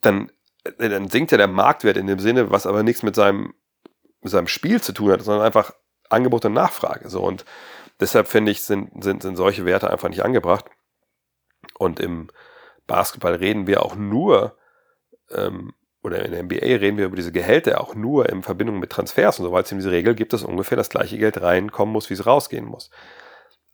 Dann, 0.00 0.30
dann 0.78 1.08
sinkt 1.08 1.32
ja 1.32 1.38
der 1.38 1.48
Marktwert 1.48 1.96
in 1.96 2.06
dem 2.06 2.20
Sinne, 2.20 2.50
was 2.50 2.66
aber 2.66 2.84
nichts 2.84 3.02
mit 3.02 3.16
seinem, 3.16 3.54
mit 4.20 4.30
seinem 4.30 4.46
Spiel 4.46 4.80
zu 4.80 4.92
tun 4.92 5.10
hat, 5.10 5.22
sondern 5.22 5.44
einfach 5.44 5.72
Angebot 6.10 6.44
und 6.44 6.52
Nachfrage. 6.52 7.08
So. 7.08 7.22
Und 7.22 7.44
deshalb 7.98 8.28
finde 8.28 8.52
ich, 8.52 8.62
sind, 8.62 9.02
sind, 9.02 9.22
sind 9.22 9.36
solche 9.36 9.64
Werte 9.66 9.90
einfach 9.90 10.08
nicht 10.08 10.24
angebracht. 10.24 10.66
Und 11.76 11.98
im 11.98 12.30
Basketball 12.86 13.34
reden 13.34 13.66
wir 13.66 13.82
auch 13.82 13.96
nur 13.96 14.56
ähm, 15.30 15.74
oder 16.02 16.24
in 16.24 16.32
der 16.32 16.42
NBA 16.42 16.76
reden 16.76 16.96
wir 16.96 17.06
über 17.06 17.16
diese 17.16 17.32
Gehälter 17.32 17.80
auch 17.80 17.94
nur 17.94 18.28
in 18.28 18.42
Verbindung 18.42 18.78
mit 18.78 18.90
Transfers 18.90 19.38
und 19.38 19.46
so, 19.46 19.52
weil 19.52 19.64
es 19.64 19.72
in 19.72 19.78
diese 19.78 19.90
Regel 19.90 20.14
gibt, 20.14 20.32
dass 20.32 20.44
ungefähr 20.44 20.76
das 20.76 20.90
gleiche 20.90 21.18
Geld 21.18 21.40
reinkommen 21.40 21.92
muss, 21.92 22.08
wie 22.08 22.14
es 22.14 22.26
rausgehen 22.26 22.64
muss. 22.64 22.90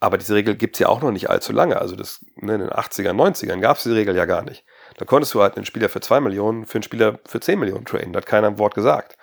Aber 0.01 0.19
diese 0.19 0.35
Regel 0.35 0.55
gibt 0.55 0.77
es 0.77 0.81
ja 0.81 0.89
auch 0.89 1.01
noch 1.01 1.13
nicht 1.13 1.31
allzu 1.31 1.53
lange. 1.53 1.81
Also 1.81 1.97
das, 1.97 2.25
ne, 2.37 2.55
in 2.55 2.61
den 2.61 2.71
80ern, 2.71 3.15
90ern 3.15 3.61
gab 3.61 3.77
es 3.77 3.85
diese 3.85 3.95
Regel 3.95 4.15
ja 4.17 4.27
gar 4.27 4.43
nicht. 4.43 4.65
Da 4.99 5.05
konntest 5.05 5.33
du 5.35 5.41
halt 5.41 5.57
einen 5.57 5.65
Spieler 5.65 5.89
für 5.89 6.01
2 6.01 6.21
Millionen 6.21 6.67
für 6.67 6.77
einen 6.77 6.83
Spieler 6.83 7.21
für 7.27 7.41
10 7.41 7.59
Millionen 7.59 7.85
traden. 7.85 8.13
Da 8.13 8.19
hat 8.19 8.27
keiner 8.27 8.49
ein 8.49 8.59
Wort 8.59 8.75
gesagt. 8.75 9.17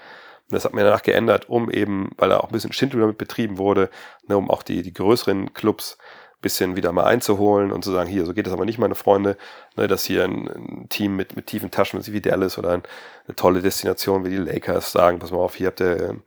Und 0.50 0.56
das 0.56 0.66
hat 0.66 0.74
man 0.74 0.84
danach 0.84 1.04
geändert, 1.04 1.50
um 1.50 1.70
eben, 1.70 2.10
weil 2.18 2.30
da 2.30 2.40
auch 2.40 2.50
ein 2.50 2.52
bisschen 2.52 2.74
Schindluder 2.74 3.06
damit 3.06 3.18
betrieben 3.18 3.58
wurde, 3.58 3.90
ne, 4.28 4.38
um 4.38 4.50
auch 4.50 4.64
die, 4.64 4.82
die 4.82 4.94
größeren 4.94 5.54
Clubs 5.54 5.98
bisschen 6.42 6.76
wieder 6.76 6.92
mal 6.92 7.06
einzuholen 7.06 7.72
und 7.72 7.84
zu 7.84 7.92
sagen, 7.92 8.10
hier, 8.10 8.26
so 8.26 8.34
geht 8.34 8.48
das 8.48 8.54
aber 8.54 8.66
nicht, 8.66 8.80
meine 8.80 8.96
Freunde, 8.96 9.38
ne, 9.76 9.88
dass 9.88 10.04
hier 10.04 10.24
ein, 10.24 10.48
ein, 10.48 10.90
Team 10.90 11.16
mit, 11.16 11.36
mit 11.36 11.48
tiefen 11.48 11.72
Taschen 11.72 12.06
wie 12.06 12.22
Dallas 12.22 12.58
oder 12.58 12.72
ein, 12.72 12.84
eine 13.28 13.36
tolle 13.36 13.62
Destination 13.62 14.26
wie 14.26 14.30
die 14.30 14.38
Lakers 14.38 14.92
sagen, 14.92 15.20
pass 15.20 15.32
mal 15.32 15.38
auf, 15.38 15.56
hier 15.56 15.68
habt 15.68 15.80
ihr 15.80 15.92
einen, 15.92 16.24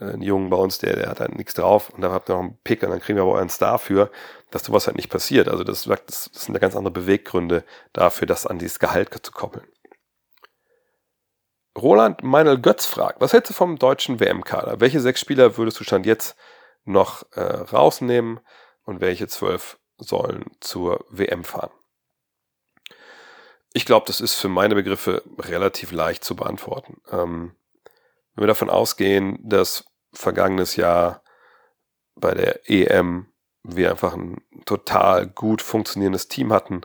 äh, 0.00 0.04
einen 0.12 0.22
Jungen 0.22 0.50
bei 0.50 0.56
uns, 0.56 0.78
der, 0.78 0.96
der 0.96 1.08
hat 1.08 1.20
halt 1.20 1.36
nichts 1.36 1.54
drauf 1.54 1.90
und 1.90 2.02
da 2.02 2.12
habt 2.12 2.30
ihr 2.30 2.34
noch 2.34 2.42
einen 2.42 2.58
Pick 2.62 2.82
und 2.82 2.90
dann 2.90 3.00
kriegen 3.00 3.16
wir 3.16 3.24
aber 3.24 3.32
euren 3.32 3.50
Star 3.50 3.78
für, 3.78 4.10
dass 4.50 4.64
sowas 4.64 4.86
halt 4.86 4.96
nicht 4.96 5.10
passiert. 5.10 5.48
Also 5.48 5.64
das, 5.64 5.84
das, 5.84 6.30
das 6.32 6.44
sind 6.44 6.54
ja 6.54 6.60
ganz 6.60 6.76
andere 6.76 6.92
Beweggründe 6.92 7.64
dafür, 7.92 8.26
das 8.26 8.46
an 8.46 8.58
dieses 8.58 8.78
Gehalt 8.78 9.10
zu 9.22 9.32
koppeln. 9.32 9.66
Roland 11.76 12.22
Meinel 12.22 12.60
Götz 12.60 12.86
fragt, 12.86 13.20
was 13.20 13.32
hältst 13.32 13.50
du 13.50 13.54
vom 13.54 13.78
deutschen 13.78 14.20
WM-Kader? 14.20 14.80
Welche 14.80 15.00
sechs 15.00 15.20
Spieler 15.20 15.56
würdest 15.56 15.78
du 15.78 15.84
Stand 15.84 16.06
jetzt 16.06 16.36
noch 16.84 17.24
äh, 17.32 17.40
rausnehmen? 17.40 18.40
Und 18.88 19.02
welche 19.02 19.28
zwölf 19.28 19.78
sollen 19.98 20.46
zur 20.60 21.04
WM 21.10 21.44
fahren. 21.44 21.70
Ich 23.74 23.84
glaube, 23.84 24.06
das 24.06 24.22
ist 24.22 24.32
für 24.32 24.48
meine 24.48 24.74
Begriffe 24.74 25.22
relativ 25.38 25.92
leicht 25.92 26.24
zu 26.24 26.34
beantworten. 26.34 27.02
Ähm, 27.10 27.54
wenn 28.34 28.44
wir 28.44 28.46
davon 28.46 28.70
ausgehen, 28.70 29.38
dass 29.42 29.84
vergangenes 30.14 30.76
Jahr 30.76 31.22
bei 32.14 32.32
der 32.32 32.70
EM 32.70 33.26
wir 33.62 33.90
einfach 33.90 34.14
ein 34.14 34.40
total 34.64 35.26
gut 35.26 35.60
funktionierendes 35.60 36.28
Team 36.28 36.50
hatten 36.50 36.80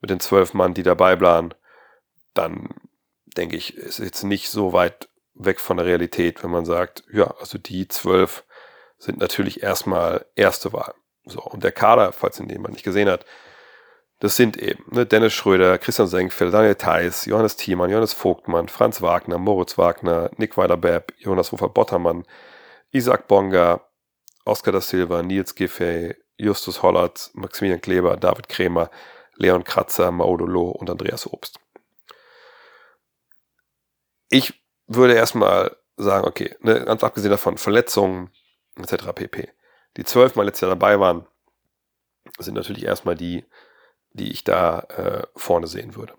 mit 0.00 0.08
den 0.08 0.20
zwölf 0.20 0.54
Mann, 0.54 0.72
die 0.72 0.82
dabei 0.82 1.20
waren, 1.20 1.52
dann 2.32 2.70
denke 3.36 3.56
ich, 3.56 3.76
ist 3.76 3.98
jetzt 3.98 4.22
nicht 4.22 4.48
so 4.48 4.72
weit 4.72 5.10
weg 5.34 5.60
von 5.60 5.76
der 5.76 5.84
Realität, 5.84 6.42
wenn 6.42 6.50
man 6.50 6.64
sagt, 6.64 7.04
ja, 7.12 7.34
also 7.38 7.58
die 7.58 7.86
zwölf 7.86 8.44
sind 8.96 9.18
natürlich 9.18 9.62
erstmal 9.62 10.24
erste 10.36 10.72
Wahl. 10.72 10.94
So, 11.26 11.40
und 11.40 11.64
der 11.64 11.72
Kader, 11.72 12.12
falls 12.12 12.38
ihn 12.38 12.48
jemand 12.48 12.74
nicht 12.74 12.84
gesehen 12.84 13.08
hat, 13.08 13.24
das 14.20 14.36
sind 14.36 14.56
eben 14.56 14.84
ne, 14.90 15.06
Dennis 15.06 15.32
Schröder, 15.32 15.78
Christian 15.78 16.08
Senkfeld, 16.08 16.54
Daniel 16.54 16.76
Theiss, 16.76 17.26
Johannes 17.26 17.56
Thiemann, 17.56 17.90
Johannes 17.90 18.12
Vogtmann, 18.12 18.68
Franz 18.68 19.02
Wagner, 19.02 19.38
Moritz 19.38 19.76
Wagner, 19.76 20.30
Nick 20.36 20.56
Weiler-Bepp, 20.56 21.12
Jonas 21.18 21.52
Hofer-Bottermann, 21.52 22.24
Isaac 22.92 23.26
Bonga, 23.26 23.80
Oskar 24.44 24.72
da 24.72 24.80
Silva, 24.80 25.22
Nils 25.22 25.54
Giffey, 25.54 26.14
Justus 26.36 26.82
Hollert, 26.82 27.30
Maximilian 27.34 27.80
Kleber, 27.80 28.16
David 28.16 28.48
Krämer, 28.48 28.90
Leon 29.36 29.64
Kratzer, 29.64 30.10
Maudo 30.10 30.46
Loh 30.46 30.70
und 30.70 30.90
Andreas 30.90 31.26
Obst. 31.26 31.58
Ich 34.28 34.54
würde 34.86 35.14
erstmal 35.14 35.76
sagen, 35.96 36.26
okay, 36.26 36.54
ne, 36.60 36.84
ganz 36.84 37.02
abgesehen 37.02 37.30
davon, 37.30 37.58
Verletzungen 37.58 38.30
etc. 38.76 39.12
pp 39.14 39.48
die 39.96 40.04
zwölf 40.04 40.34
Mal 40.34 40.44
letztes 40.44 40.62
Jahr 40.62 40.70
dabei 40.70 40.98
waren, 41.00 41.26
sind 42.38 42.54
natürlich 42.54 42.84
erstmal 42.84 43.14
die, 43.14 43.44
die 44.10 44.30
ich 44.30 44.44
da 44.44 44.80
äh, 44.80 45.26
vorne 45.36 45.66
sehen 45.66 45.94
würde. 45.94 46.14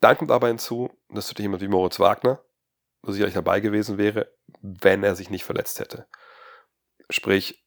Dann 0.00 0.16
kommt 0.16 0.30
aber 0.30 0.48
hinzu, 0.48 0.90
dass 1.08 1.28
natürlich 1.28 1.44
jemand 1.44 1.62
wie 1.62 1.68
Moritz 1.68 1.98
Wagner 2.00 2.42
sicherlich 3.02 3.34
dabei 3.34 3.60
gewesen 3.60 3.96
wäre, 3.96 4.30
wenn 4.60 5.02
er 5.02 5.16
sich 5.16 5.30
nicht 5.30 5.44
verletzt 5.44 5.80
hätte. 5.80 6.06
Sprich, 7.08 7.64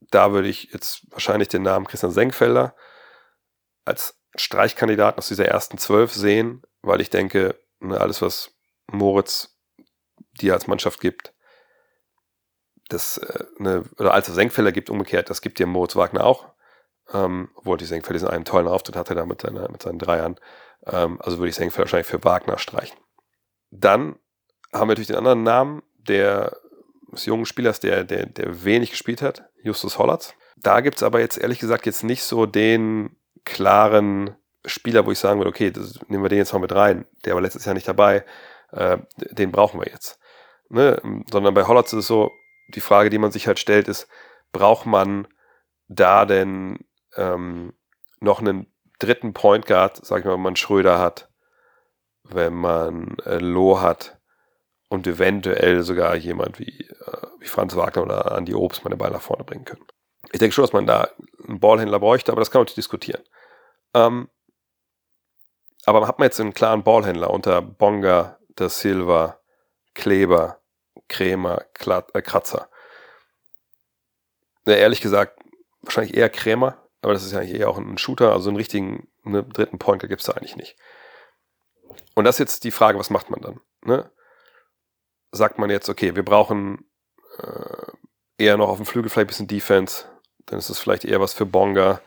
da 0.00 0.32
würde 0.32 0.48
ich 0.48 0.72
jetzt 0.72 1.10
wahrscheinlich 1.10 1.48
den 1.48 1.62
Namen 1.62 1.86
Christian 1.86 2.12
Senkfelder 2.12 2.74
als 3.84 4.20
Streichkandidaten 4.36 5.18
aus 5.18 5.28
dieser 5.28 5.46
ersten 5.46 5.78
zwölf 5.78 6.12
sehen, 6.12 6.62
weil 6.82 7.00
ich 7.00 7.10
denke, 7.10 7.58
ne, 7.80 8.00
alles, 8.00 8.22
was 8.22 8.54
Moritz 8.86 9.58
dir 10.40 10.54
als 10.54 10.66
Mannschaft 10.66 11.00
gibt, 11.00 11.34
das 12.92 13.18
äh, 13.18 13.44
eine, 13.58 13.84
oder 13.98 14.14
als 14.14 14.28
es 14.28 14.34
Senkfelder 14.34 14.72
gibt, 14.72 14.90
umgekehrt, 14.90 15.30
das 15.30 15.42
gibt 15.42 15.58
dir 15.58 15.66
Moritz 15.66 15.96
Wagner 15.96 16.24
auch. 16.24 16.48
Ähm, 17.12 17.48
obwohl 17.56 17.76
die 17.76 17.86
Senkfelder 17.86 18.18
diesen 18.18 18.28
einen 18.28 18.44
tollen 18.44 18.68
Auftritt 18.68 18.94
hatte 18.94 19.14
da 19.14 19.26
mit, 19.26 19.40
seiner, 19.40 19.70
mit 19.70 19.82
seinen 19.82 19.98
Dreiern. 19.98 20.36
Ähm, 20.86 21.20
also 21.20 21.38
würde 21.38 21.48
ich 21.48 21.56
Senkfelder 21.56 21.86
wahrscheinlich 21.86 22.06
für 22.06 22.22
Wagner 22.22 22.58
streichen. 22.58 22.98
Dann 23.70 24.16
haben 24.72 24.82
wir 24.82 24.92
natürlich 24.92 25.08
den 25.08 25.16
anderen 25.16 25.42
Namen 25.42 25.82
der, 25.96 26.56
des 27.12 27.26
jungen 27.26 27.46
Spielers, 27.46 27.80
der, 27.80 28.04
der, 28.04 28.26
der 28.26 28.64
wenig 28.64 28.90
gespielt 28.90 29.22
hat, 29.22 29.44
Justus 29.62 29.98
Hollatz. 29.98 30.34
Da 30.56 30.80
gibt 30.80 30.96
es 30.96 31.02
aber 31.02 31.20
jetzt 31.20 31.38
ehrlich 31.38 31.58
gesagt 31.58 31.86
jetzt 31.86 32.04
nicht 32.04 32.22
so 32.22 32.46
den 32.46 33.16
klaren 33.44 34.36
Spieler, 34.66 35.06
wo 35.06 35.10
ich 35.10 35.18
sagen 35.18 35.40
würde, 35.40 35.50
okay, 35.50 35.70
das, 35.70 35.98
nehmen 36.08 36.22
wir 36.22 36.28
den 36.28 36.38
jetzt 36.38 36.52
mal 36.52 36.58
mit 36.58 36.74
rein. 36.74 37.06
Der 37.24 37.34
war 37.34 37.40
letztes 37.40 37.64
Jahr 37.64 37.74
nicht 37.74 37.88
dabei. 37.88 38.24
Äh, 38.72 38.98
den 39.16 39.50
brauchen 39.50 39.80
wir 39.80 39.88
jetzt. 39.88 40.18
Ne? 40.68 41.00
Sondern 41.30 41.54
bei 41.54 41.64
Hollatz 41.64 41.92
ist 41.92 42.00
es 42.00 42.06
so, 42.06 42.30
die 42.70 42.80
Frage, 42.80 43.10
die 43.10 43.18
man 43.18 43.32
sich 43.32 43.46
halt 43.46 43.58
stellt, 43.58 43.88
ist, 43.88 44.08
braucht 44.52 44.86
man 44.86 45.26
da 45.88 46.24
denn 46.24 46.78
ähm, 47.16 47.72
noch 48.20 48.40
einen 48.40 48.72
dritten 48.98 49.32
Point 49.32 49.66
Guard, 49.66 50.04
sag 50.04 50.20
ich 50.20 50.24
mal, 50.24 50.34
wenn 50.34 50.42
man 50.42 50.56
Schröder 50.56 50.98
hat, 50.98 51.28
wenn 52.24 52.54
man 52.54 53.16
äh, 53.24 53.38
Loh 53.38 53.80
hat 53.80 54.18
und 54.88 55.06
eventuell 55.06 55.82
sogar 55.82 56.14
jemand 56.16 56.58
wie, 56.58 56.88
äh, 56.88 57.26
wie 57.38 57.46
Franz 57.46 57.76
Wagner 57.76 58.02
oder 58.02 58.36
Andy 58.36 58.54
Obst 58.54 58.84
mal 58.84 58.90
den 58.90 58.98
Ball 58.98 59.10
nach 59.10 59.22
vorne 59.22 59.44
bringen 59.44 59.64
können. 59.64 59.84
Ich 60.32 60.38
denke 60.38 60.54
schon, 60.54 60.62
dass 60.64 60.72
man 60.72 60.86
da 60.86 61.08
einen 61.46 61.60
Ballhändler 61.60 61.98
bräuchte, 61.98 62.30
aber 62.30 62.40
das 62.40 62.50
kann 62.50 62.60
man 62.60 62.64
natürlich 62.64 62.76
diskutieren. 62.76 63.22
Ähm, 63.94 64.28
aber 65.86 66.06
hat 66.06 66.18
man 66.18 66.26
jetzt 66.26 66.40
einen 66.40 66.54
klaren 66.54 66.84
Ballhändler 66.84 67.30
unter 67.30 67.62
Bonga, 67.62 68.38
Da 68.54 68.68
Silva, 68.68 69.40
Kleber, 69.94 70.59
Krämer, 71.10 71.66
äh, 72.14 72.22
Kratzer. 72.22 72.70
Ja, 74.64 74.74
ehrlich 74.74 75.02
gesagt, 75.02 75.38
wahrscheinlich 75.82 76.16
eher 76.16 76.30
Krämer, 76.30 76.78
aber 77.02 77.12
das 77.12 77.24
ist 77.24 77.32
ja 77.32 77.40
eigentlich 77.40 77.60
eher 77.60 77.68
auch 77.68 77.78
ein 77.78 77.98
Shooter, 77.98 78.32
also 78.32 78.48
einen 78.48 78.56
richtigen 78.56 79.08
ne, 79.24 79.42
dritten 79.42 79.78
Pointer 79.78 80.08
gibt 80.08 80.22
es 80.22 80.26
da 80.26 80.32
eigentlich 80.32 80.56
nicht. 80.56 80.76
Und 82.14 82.24
das 82.24 82.36
ist 82.36 82.38
jetzt 82.38 82.64
die 82.64 82.70
Frage, 82.70 82.98
was 82.98 83.10
macht 83.10 83.30
man 83.30 83.40
dann? 83.40 83.60
Ne? 83.84 84.10
Sagt 85.32 85.58
man 85.58 85.70
jetzt, 85.70 85.88
okay, 85.88 86.14
wir 86.14 86.24
brauchen 86.24 86.84
äh, 87.38 88.44
eher 88.44 88.56
noch 88.56 88.68
auf 88.68 88.76
dem 88.76 88.86
Flügel 88.86 89.10
vielleicht 89.10 89.26
ein 89.26 89.28
bisschen 89.28 89.48
Defense, 89.48 90.04
dann 90.46 90.58
ist 90.58 90.70
es 90.70 90.78
vielleicht 90.78 91.04
eher 91.04 91.20
was 91.20 91.34
für 91.34 91.46
Bonga 91.46 92.00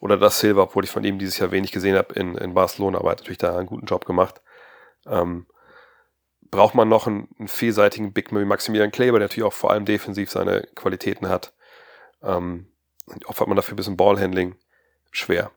oder 0.00 0.16
das 0.16 0.40
Silva, 0.40 0.62
obwohl 0.62 0.84
ich 0.84 0.90
von 0.90 1.04
ihm 1.04 1.18
dieses 1.18 1.38
Jahr 1.38 1.50
wenig 1.50 1.72
gesehen 1.72 1.96
habe 1.96 2.14
in, 2.14 2.36
in 2.36 2.54
Barcelona, 2.54 2.98
aber 2.98 3.08
er 3.08 3.12
hat 3.12 3.20
natürlich 3.20 3.38
da 3.38 3.56
einen 3.56 3.66
guten 3.66 3.86
Job 3.86 4.04
gemacht. 4.04 4.40
Ähm, 5.06 5.46
braucht 6.50 6.74
man 6.74 6.88
noch 6.88 7.06
einen, 7.06 7.28
einen 7.38 7.48
vielseitigen 7.48 8.12
Big 8.12 8.32
wie 8.32 8.44
Maximilian 8.44 8.90
Kleber, 8.90 9.18
der 9.18 9.28
natürlich 9.28 9.46
auch 9.46 9.52
vor 9.52 9.70
allem 9.70 9.84
defensiv 9.84 10.30
seine 10.30 10.62
Qualitäten 10.74 11.28
hat. 11.28 11.52
Ähm, 12.22 12.66
opfert 13.26 13.48
man 13.48 13.56
dafür 13.56 13.74
ein 13.74 13.76
bisschen 13.76 13.96
Ballhandling? 13.96 14.56
Schwer. 15.10 15.50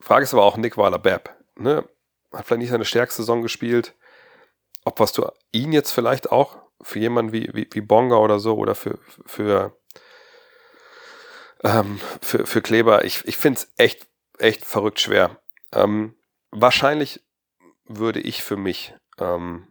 Frage 0.00 0.24
ist 0.24 0.32
aber 0.32 0.44
auch 0.44 0.56
Nick 0.56 0.76
Weiler-Babb. 0.76 1.34
Ne? 1.56 1.88
Hat 2.32 2.46
vielleicht 2.46 2.60
nicht 2.60 2.70
seine 2.70 2.84
stärkste 2.84 3.22
Saison 3.22 3.42
gespielt. 3.42 3.94
Ob 4.84 5.00
was 5.00 5.12
du 5.12 5.26
ihn 5.52 5.72
jetzt 5.72 5.92
vielleicht 5.92 6.32
auch 6.32 6.58
für 6.80 6.98
jemanden 6.98 7.32
wie, 7.32 7.50
wie, 7.52 7.68
wie 7.70 7.80
Bonga 7.80 8.16
oder 8.16 8.38
so 8.38 8.56
oder 8.56 8.74
für, 8.74 8.98
für, 9.26 9.76
ähm, 11.64 12.00
für, 12.20 12.46
für 12.46 12.62
Kleber, 12.62 13.04
ich, 13.04 13.26
ich 13.26 13.36
finde 13.36 13.60
es 13.60 13.72
echt, 13.76 14.06
echt 14.38 14.64
verrückt 14.64 15.00
schwer. 15.00 15.36
Ähm, 15.72 16.14
wahrscheinlich 16.50 17.22
würde 17.86 18.20
ich 18.20 18.42
für 18.42 18.56
mich 18.56 18.94
ähm, 19.18 19.66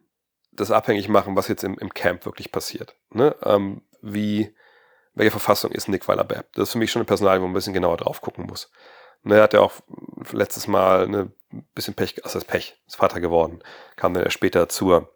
das 0.59 0.71
abhängig 0.71 1.07
machen, 1.07 1.35
was 1.35 1.47
jetzt 1.47 1.63
im, 1.63 1.77
im 1.79 1.93
Camp 1.93 2.25
wirklich 2.25 2.51
passiert. 2.51 2.95
Ne? 3.09 3.35
Ähm, 3.43 3.81
wie, 4.01 4.53
welche 5.13 5.31
Verfassung 5.31 5.71
ist 5.71 5.87
Nick 5.87 6.07
Weiler-Babb? 6.07 6.53
Das 6.53 6.69
ist 6.69 6.71
für 6.73 6.77
mich 6.77 6.91
schon 6.91 7.01
ein 7.01 7.07
Personal, 7.07 7.39
wo 7.39 7.43
man 7.43 7.51
ein 7.51 7.55
bisschen 7.55 7.73
genauer 7.73 7.97
drauf 7.97 8.21
gucken 8.21 8.45
muss. 8.45 8.69
Ne, 9.23 9.37
er 9.37 9.43
hat 9.43 9.53
ja 9.53 9.61
auch 9.61 9.73
letztes 10.31 10.67
Mal 10.67 11.03
ein 11.03 11.11
ne, 11.11 11.31
bisschen 11.73 11.93
Pech, 11.93 12.23
also 12.23 12.39
das 12.39 12.45
Pech, 12.47 12.81
ist 12.85 12.97
Vater 12.97 13.19
geworden, 13.19 13.61
kam 13.95 14.13
dann 14.13 14.29
später 14.31 14.69
zur 14.69 15.13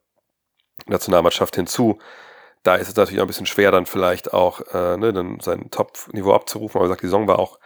Nationalmannschaft 0.88 1.56
hinzu. 1.56 2.00
Da 2.64 2.76
ist 2.76 2.90
es 2.90 2.96
natürlich 2.96 3.20
auch 3.20 3.26
ein 3.26 3.28
bisschen 3.28 3.46
schwer, 3.46 3.72
dann 3.72 3.86
vielleicht 3.86 4.34
auch 4.34 4.62
äh, 4.74 4.98
ne, 4.98 5.14
dann 5.14 5.40
sein 5.40 5.70
Top-Niveau 5.72 6.34
abzurufen. 6.34 6.78
Aber 6.78 6.86
wie 6.86 6.90
gesagt, 6.90 7.02
die 7.04 7.08
Saison 7.08 7.28
war 7.28 7.40
auch 7.40 7.60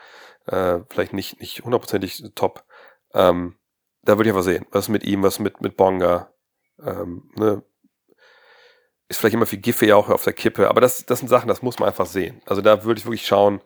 äh, 0.48 0.80
vielleicht 0.90 1.14
nicht 1.14 1.40
nicht 1.40 1.64
hundertprozentig 1.64 2.24
top. 2.36 2.64
Ähm, 3.14 3.58
da 4.04 4.18
würde 4.18 4.30
ich 4.30 4.34
aber 4.34 4.44
sehen, 4.44 4.66
was 4.72 4.90
mit 4.90 5.04
ihm, 5.04 5.24
was 5.24 5.40
mit 5.40 5.62
mit 5.62 5.78
Bonga. 5.78 6.32
Ähm, 6.84 7.32
ne, 7.36 7.64
ist 9.08 9.20
vielleicht 9.20 9.36
immer 9.36 9.46
viel 9.46 9.60
Giffey 9.60 9.94
auch 9.94 10.10
auf 10.10 10.24
der 10.24 10.34
Kippe, 10.34 10.70
aber 10.70 10.82
das, 10.82 11.06
das 11.06 11.20
sind 11.20 11.28
Sachen, 11.28 11.48
das 11.48 11.62
muss 11.62 11.80
man 11.80 11.90
einfach 11.90 12.08
sehen. 12.08 12.42
Also 12.46 12.62
da 12.62 12.84
würde 12.84 13.00
ich 13.00 13.06
wirklich 13.06 13.26
schauen, 13.26 13.62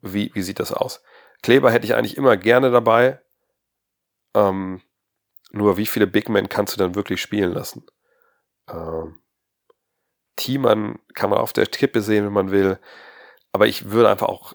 wie, 0.00 0.30
wie 0.34 0.42
sieht 0.42 0.60
das 0.60 0.72
aus. 0.72 1.02
Kleber 1.42 1.70
hätte 1.70 1.86
ich 1.86 1.94
eigentlich 1.94 2.16
immer 2.16 2.36
gerne 2.36 2.70
dabei. 2.70 3.20
Ähm, 4.34 4.82
nur 5.52 5.76
wie 5.76 5.86
viele 5.86 6.06
Big 6.06 6.28
Men 6.28 6.48
kannst 6.48 6.74
du 6.74 6.78
dann 6.78 6.94
wirklich 6.94 7.20
spielen 7.20 7.52
lassen? 7.52 7.86
Ähm, 8.68 9.20
Thiemann 10.36 10.98
kann 11.14 11.30
man 11.30 11.38
auf 11.38 11.52
der 11.52 11.66
Kippe 11.66 12.02
sehen, 12.02 12.24
wenn 12.24 12.32
man 12.32 12.50
will. 12.50 12.78
Aber 13.52 13.66
ich 13.66 13.90
würde 13.90 14.10
einfach 14.10 14.28
auch 14.28 14.54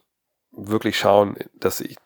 wirklich 0.51 0.99
schauen, 0.99 1.37
dass 1.53 1.79
ich, 1.79 1.97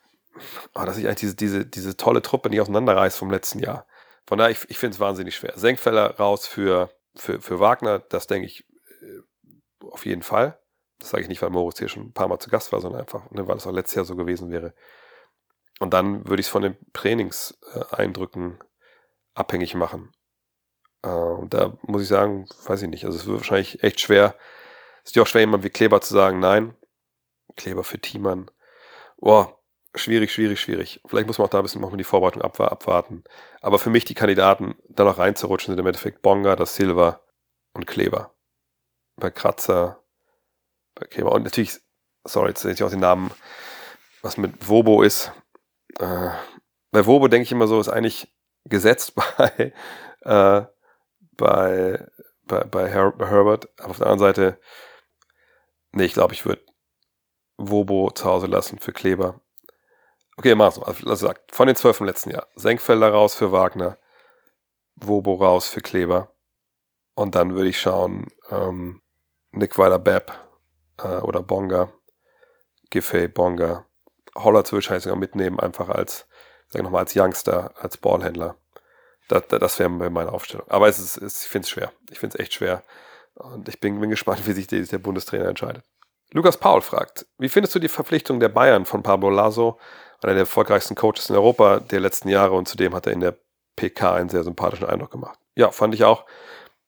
oh, 0.76 0.84
dass 0.86 0.98
ich 0.98 1.07
eigentlich 1.07 1.20
diese, 1.20 1.36
diese, 1.36 1.65
diese 1.65 1.98
tolle 1.98 2.22
Truppe 2.22 2.49
nicht 2.49 2.61
auseinanderreiße 2.61 3.18
vom 3.18 3.32
letzten 3.32 3.60
Jahr. 3.60 3.88
Von 4.25 4.37
daher, 4.37 4.51
ich, 4.51 4.69
ich 4.69 4.77
finde 4.77 4.95
es 4.95 4.99
wahnsinnig 4.99 5.35
schwer. 5.35 5.53
Senkfeller 5.55 6.17
raus 6.17 6.47
für, 6.47 6.89
für, 7.15 7.41
für 7.41 7.59
Wagner, 7.59 7.99
das 7.99 8.27
denke 8.27 8.47
ich 8.47 8.65
äh, 9.01 9.85
auf 9.85 10.05
jeden 10.05 10.23
Fall. 10.23 10.59
Das 10.99 11.09
sage 11.09 11.23
ich 11.23 11.29
nicht, 11.29 11.41
weil 11.41 11.49
Moritz 11.49 11.79
hier 11.79 11.89
schon 11.89 12.03
ein 12.03 12.13
paar 12.13 12.27
Mal 12.27 12.39
zu 12.39 12.49
Gast 12.49 12.71
war, 12.71 12.79
sondern 12.79 13.01
einfach, 13.01 13.29
ne, 13.31 13.47
weil 13.47 13.57
es 13.57 13.67
auch 13.67 13.71
letztes 13.71 13.95
Jahr 13.95 14.05
so 14.05 14.15
gewesen 14.15 14.51
wäre. 14.51 14.73
Und 15.79 15.93
dann 15.93 16.27
würde 16.27 16.39
ich 16.39 16.47
es 16.47 16.51
von 16.51 16.61
den 16.61 16.77
Trainingseindrücken 16.93 18.59
abhängig 19.33 19.75
machen. 19.75 20.13
Äh, 21.01 21.09
und 21.09 21.53
da 21.53 21.77
muss 21.81 22.03
ich 22.03 22.07
sagen, 22.07 22.47
weiß 22.65 22.83
ich 22.83 22.89
nicht. 22.89 23.05
Also 23.05 23.17
es 23.17 23.25
wird 23.25 23.39
wahrscheinlich 23.39 23.83
echt 23.83 23.99
schwer. 23.99 24.35
Es 25.03 25.11
ist 25.11 25.15
ja 25.15 25.23
auch 25.23 25.27
schwer, 25.27 25.41
jemand 25.41 25.63
wie 25.63 25.69
Kleber 25.69 25.99
zu 26.01 26.13
sagen, 26.13 26.39
nein. 26.39 26.75
Kleber 27.57 27.83
für 27.83 27.99
Thiemann. 27.99 28.49
Boah, 29.17 29.59
schwierig, 29.95 30.32
schwierig, 30.32 30.60
schwierig. 30.60 31.02
Vielleicht 31.06 31.28
muss 31.28 31.38
man 31.38 31.45
auch 31.45 31.49
da 31.49 31.60
ein 31.60 31.64
bisschen 31.64 31.82
noch 31.82 31.95
die 31.95 32.03
Vorbereitung 32.03 32.41
abwarten. 32.41 33.24
Aber 33.61 33.80
für 33.80 33.90
mich 33.90 34.06
die 34.06 34.15
Kandidaten, 34.15 34.76
da 34.90 35.03
noch 35.03 35.18
reinzurutschen, 35.18 35.72
sind 35.72 35.80
im 35.80 35.88
Endeffekt 35.88 36.22
Bonga, 36.22 36.56
das 36.56 36.76
Silva 36.76 37.22
und 37.74 37.86
Kleber. 37.86 38.34
Bei 39.15 39.30
Kratzer, 39.30 40.03
bei 40.95 41.06
Kleber. 41.06 41.32
Und 41.32 41.44
natürlich, 41.44 41.80
sorry, 42.24 42.49
jetzt 42.49 42.61
sehe 42.61 42.74
ich 42.74 42.84
auch 42.84 42.90
den 42.90 42.99
Namen, 42.99 43.32
was 44.22 44.38
mit 44.38 44.68
Wobo 44.68 45.03
ist. 45.03 45.32
Äh, 45.99 46.30
bei 46.91 47.06
Wobo 47.06 47.28
denke 47.28 47.44
ich 47.44 47.52
immer 47.52 47.68
so, 47.68 47.80
ist 47.80 47.90
eigentlich 47.90 48.34
gesetzt 48.65 49.14
bei, 49.38 49.74
äh, 50.22 50.65
bei, 51.38 52.07
bei, 52.45 52.64
bei, 52.64 52.90
Her 52.90 53.11
bei 53.11 53.28
Herbert. 53.28 53.70
Aber 53.80 53.91
auf 53.91 53.98
der 53.98 54.07
anderen 54.07 54.34
Seite, 54.34 54.60
nee, 55.91 56.06
ich 56.06 56.14
glaube, 56.14 56.34
ich 56.34 56.45
würde 56.45 56.65
Wobo 57.57 58.11
zu 58.11 58.26
Hause 58.26 58.48
lassen 58.48 58.80
für 58.80 58.94
Kleber. 58.94 59.43
Okay, 60.38 60.55
mach's 60.55 60.80
mal. 60.80 60.88
Also 60.88 61.15
sagt, 61.15 61.53
von 61.53 61.68
den 61.68 61.76
zwölf 61.76 61.99
im 61.99 62.07
letzten 62.07 62.31
Jahr. 62.31 62.47
Senkfelder 62.55 63.11
raus 63.11 63.35
für 63.35 63.51
Wagner. 63.51 63.97
Wobo 64.95 65.35
raus 65.35 65.68
für 65.68 65.81
Kleber. 65.81 66.34
Und 67.15 67.35
dann 67.35 67.53
würde 67.53 67.69
ich 67.69 67.80
schauen, 67.80 68.27
ähm, 68.49 69.01
Nick 69.51 69.77
Weiler-Bepp 69.77 70.31
äh, 70.99 71.18
oder 71.18 71.43
Bonga. 71.43 71.91
Giffey, 72.89 73.27
Bonga. 73.27 73.85
Holler 74.35 74.64
würde 74.72 74.95
ich 74.95 75.03
sogar 75.03 75.18
mitnehmen, 75.18 75.60
einfach 75.60 75.89
als, 75.89 76.27
sag 76.69 76.80
ich 76.80 76.84
nochmal, 76.84 77.01
als 77.01 77.15
Youngster, 77.15 77.73
als 77.80 77.97
Ballhändler. 77.97 78.55
Das, 79.27 79.43
das 79.47 79.80
wäre 79.80 79.89
meine 79.89 80.31
Aufstellung. 80.31 80.68
Aber 80.69 80.88
es 80.88 80.99
ist, 80.99 81.18
es, 81.18 81.43
ich 81.43 81.49
finde 81.49 81.65
es 81.65 81.69
schwer. 81.69 81.91
Ich 82.10 82.19
finde 82.19 82.38
es 82.38 82.43
echt 82.43 82.53
schwer. 82.53 82.84
Und 83.35 83.69
ich 83.69 83.80
bin, 83.80 83.99
bin 83.99 84.10
gespannt, 84.10 84.45
wie 84.47 84.53
sich 84.53 84.68
der, 84.68 84.81
der 84.81 84.97
Bundestrainer 84.97 85.47
entscheidet. 85.47 85.84
Lukas 86.31 86.57
Paul 86.57 86.81
fragt, 86.81 87.27
wie 87.38 87.49
findest 87.49 87.76
du 87.76 87.80
die 87.80 87.89
Verpflichtung 87.89 88.39
der 88.39 88.49
Bayern 88.49 88.85
von 88.85 89.03
Pablo 89.03 89.30
Lasso, 89.30 89.80
einer 90.23 90.33
der 90.33 90.41
erfolgreichsten 90.41 90.95
Coaches 90.95 91.29
in 91.29 91.35
Europa 91.35 91.79
der 91.79 91.99
letzten 91.99 92.29
Jahre 92.29 92.53
und 92.53 92.67
zudem 92.67 92.93
hat 92.93 93.07
er 93.07 93.13
in 93.13 93.19
der 93.19 93.35
PK 93.75 94.13
einen 94.13 94.29
sehr 94.29 94.43
sympathischen 94.43 94.87
Eindruck 94.87 95.11
gemacht. 95.11 95.39
Ja, 95.55 95.71
fand 95.71 95.93
ich 95.93 96.03
auch. 96.03 96.25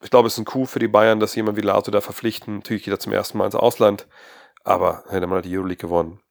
Ich 0.01 0.09
glaube, 0.09 0.27
es 0.27 0.33
ist 0.33 0.39
ein 0.39 0.45
Coup 0.45 0.67
für 0.67 0.79
die 0.79 0.87
Bayern, 0.87 1.19
dass 1.19 1.35
jemand 1.35 1.57
wie 1.57 1.61
Lasso 1.61 1.91
da 1.91 2.01
verpflichten. 2.01 2.57
Natürlich 2.57 2.83
geht 2.83 2.93
er 2.93 2.99
zum 2.99 3.13
ersten 3.13 3.37
Mal 3.37 3.45
ins 3.45 3.55
Ausland, 3.55 4.07
aber 4.63 5.03
hätte 5.09 5.27
man 5.27 5.35
halt 5.35 5.45
die 5.45 5.57
Euroleague 5.57 5.77
gewonnen. 5.77 6.21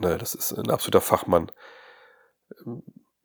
Ne, 0.00 0.18
das 0.18 0.34
ist 0.34 0.52
ein 0.52 0.70
absoluter 0.70 1.00
Fachmann 1.00 1.50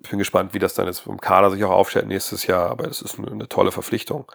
ich 0.01 0.09
bin 0.09 0.19
gespannt, 0.19 0.53
wie 0.53 0.59
das 0.59 0.73
dann 0.73 0.87
jetzt 0.87 0.99
vom 0.99 1.19
Kader 1.19 1.51
sich 1.51 1.63
auch 1.63 1.71
aufstellt 1.71 2.07
nächstes 2.07 2.47
Jahr, 2.47 2.69
aber 2.69 2.85
es 2.87 3.01
ist 3.01 3.19
eine, 3.19 3.31
eine, 3.31 3.49
tolle 3.49 3.71
Verpflichtung 3.71 4.31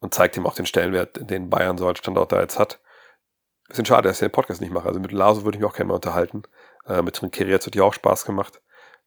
und 0.00 0.14
zeigt 0.14 0.36
ihm 0.36 0.46
auch 0.46 0.54
den 0.54 0.66
Stellenwert, 0.66 1.30
den 1.30 1.50
Bayern 1.50 1.78
so 1.78 1.86
als 1.86 1.98
Standort 1.98 2.32
da 2.32 2.40
jetzt 2.40 2.58
hat. 2.58 2.80
Bisschen 3.68 3.86
schade, 3.86 4.08
dass 4.08 4.16
ich 4.16 4.26
den 4.26 4.32
Podcast 4.32 4.60
nicht 4.60 4.72
mache. 4.72 4.88
Also 4.88 5.00
mit 5.00 5.12
Laso 5.12 5.44
würde 5.44 5.56
ich 5.56 5.62
mich 5.62 5.70
auch 5.70 5.76
gerne 5.76 5.88
mal 5.88 5.94
unterhalten. 5.94 6.42
Äh, 6.86 7.02
mit 7.02 7.16
Trinkeri 7.16 7.52
hat 7.52 7.66
es 7.66 7.80
auch 7.80 7.94
Spaß 7.94 8.24
gemacht. 8.24 8.60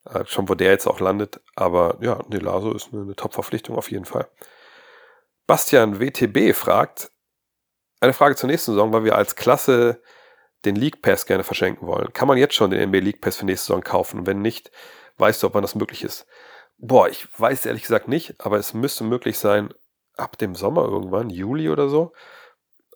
Äh, 0.06 0.26
schon 0.26 0.49
wo 0.49 0.56
der 0.56 0.72
jetzt 0.72 0.88
auch 0.88 0.99
landet. 0.99 1.41
Aber 1.56 1.98
ja, 2.02 2.20
nee, 2.30 2.38
Laso 2.38 2.74
ist 2.74 2.94
eine, 2.94 3.04
eine 3.04 3.16
Top-Verpflichtung 3.16 3.76
auf 3.78 3.91
jeden 3.91 4.06
Fall. 4.06 4.28
Bastian 5.45 5.99
WTB 5.99 6.54
fragt, 6.56 7.12
eine 7.99 8.14
Frage 8.14 8.36
zur 8.36 8.49
nächsten 8.49 8.72
Saison, 8.72 8.94
weil 8.94 9.04
wir 9.04 9.16
als 9.16 9.36
Klasse 9.36 10.02
den 10.66 10.76
League 10.76 11.02
Pass 11.02 11.26
gerne 11.26 11.44
verschenken 11.44 11.88
wollen. 11.88 12.12
Kann 12.14 12.28
man 12.28 12.38
jetzt 12.38 12.56
schon 12.56 12.72
den 12.72 12.90
NBA 12.90 12.99
League 12.99 13.22
Pass 13.22 13.38
für 13.38 13.45
nächste 13.45 13.68
Saison 13.68 13.84
kaufen? 13.84 14.28
wenn 14.28 14.41
nicht, 14.41 14.72
Weißt 15.18 15.41
du, 15.41 15.48
ob 15.48 15.56
wann 15.56 15.64
das 15.64 15.76
möglich 15.76 16.04
ist? 16.04 16.28
Boah, 16.78 17.10
ich 17.10 17.28
weiß 17.40 17.66
ehrlich 17.66 17.82
gesagt 17.82 18.08
nicht, 18.08 18.36
aber 18.40 18.58
es 18.58 18.74
müsste 18.74 19.04
möglich 19.04 19.40
sein 19.40 19.74
ab 20.16 20.38
dem 20.38 20.56
Sommer 20.56 20.86
irgendwann, 20.86 21.30
Juli 21.30 21.70
oder 21.70 21.90
so. 21.90 22.14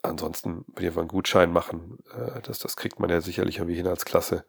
Ansonsten 0.03 0.65
ich 0.80 0.86
einfach 0.88 1.02
einen 1.02 1.07
Gutschein 1.07 1.53
machen. 1.53 1.99
Äh, 2.14 2.41
das, 2.41 2.60
das 2.60 2.76
kriegt 2.76 2.99
man 2.99 3.10
ja 3.10 3.22
sicherlich 3.22 3.57
irgendwie 3.57 3.76
hin 3.76 3.88
als 3.88 4.06
Klasse. 4.06 4.45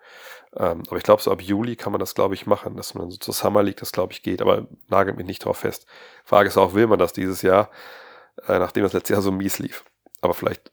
Ähm, 0.56 0.82
aber 0.86 0.96
ich 0.96 1.02
glaube, 1.02 1.22
so 1.22 1.30
ab 1.30 1.42
Juli 1.42 1.76
kann 1.76 1.92
man 1.92 2.00
das, 2.00 2.14
glaube 2.14 2.34
ich, 2.34 2.46
machen, 2.46 2.76
dass 2.76 2.94
man 2.94 3.10
so 3.10 3.18
zur 3.18 3.34
Summer 3.34 3.62
League, 3.62 3.76
das 3.76 3.92
glaube 3.92 4.12
ich 4.12 4.22
geht, 4.22 4.40
aber 4.40 4.66
nagelt 4.88 5.16
mich 5.16 5.26
nicht 5.26 5.44
drauf 5.44 5.58
fest. 5.58 5.86
Frage 6.24 6.48
ist 6.48 6.56
auch, 6.56 6.74
will 6.74 6.86
man 6.86 6.98
das 6.98 7.12
dieses 7.12 7.42
Jahr, 7.42 7.70
äh, 8.48 8.58
nachdem 8.58 8.82
das 8.84 8.94
letzte 8.94 9.12
Jahr 9.12 9.22
so 9.22 9.30
mies 9.32 9.58
lief? 9.58 9.84
Aber 10.22 10.34
vielleicht 10.34 10.72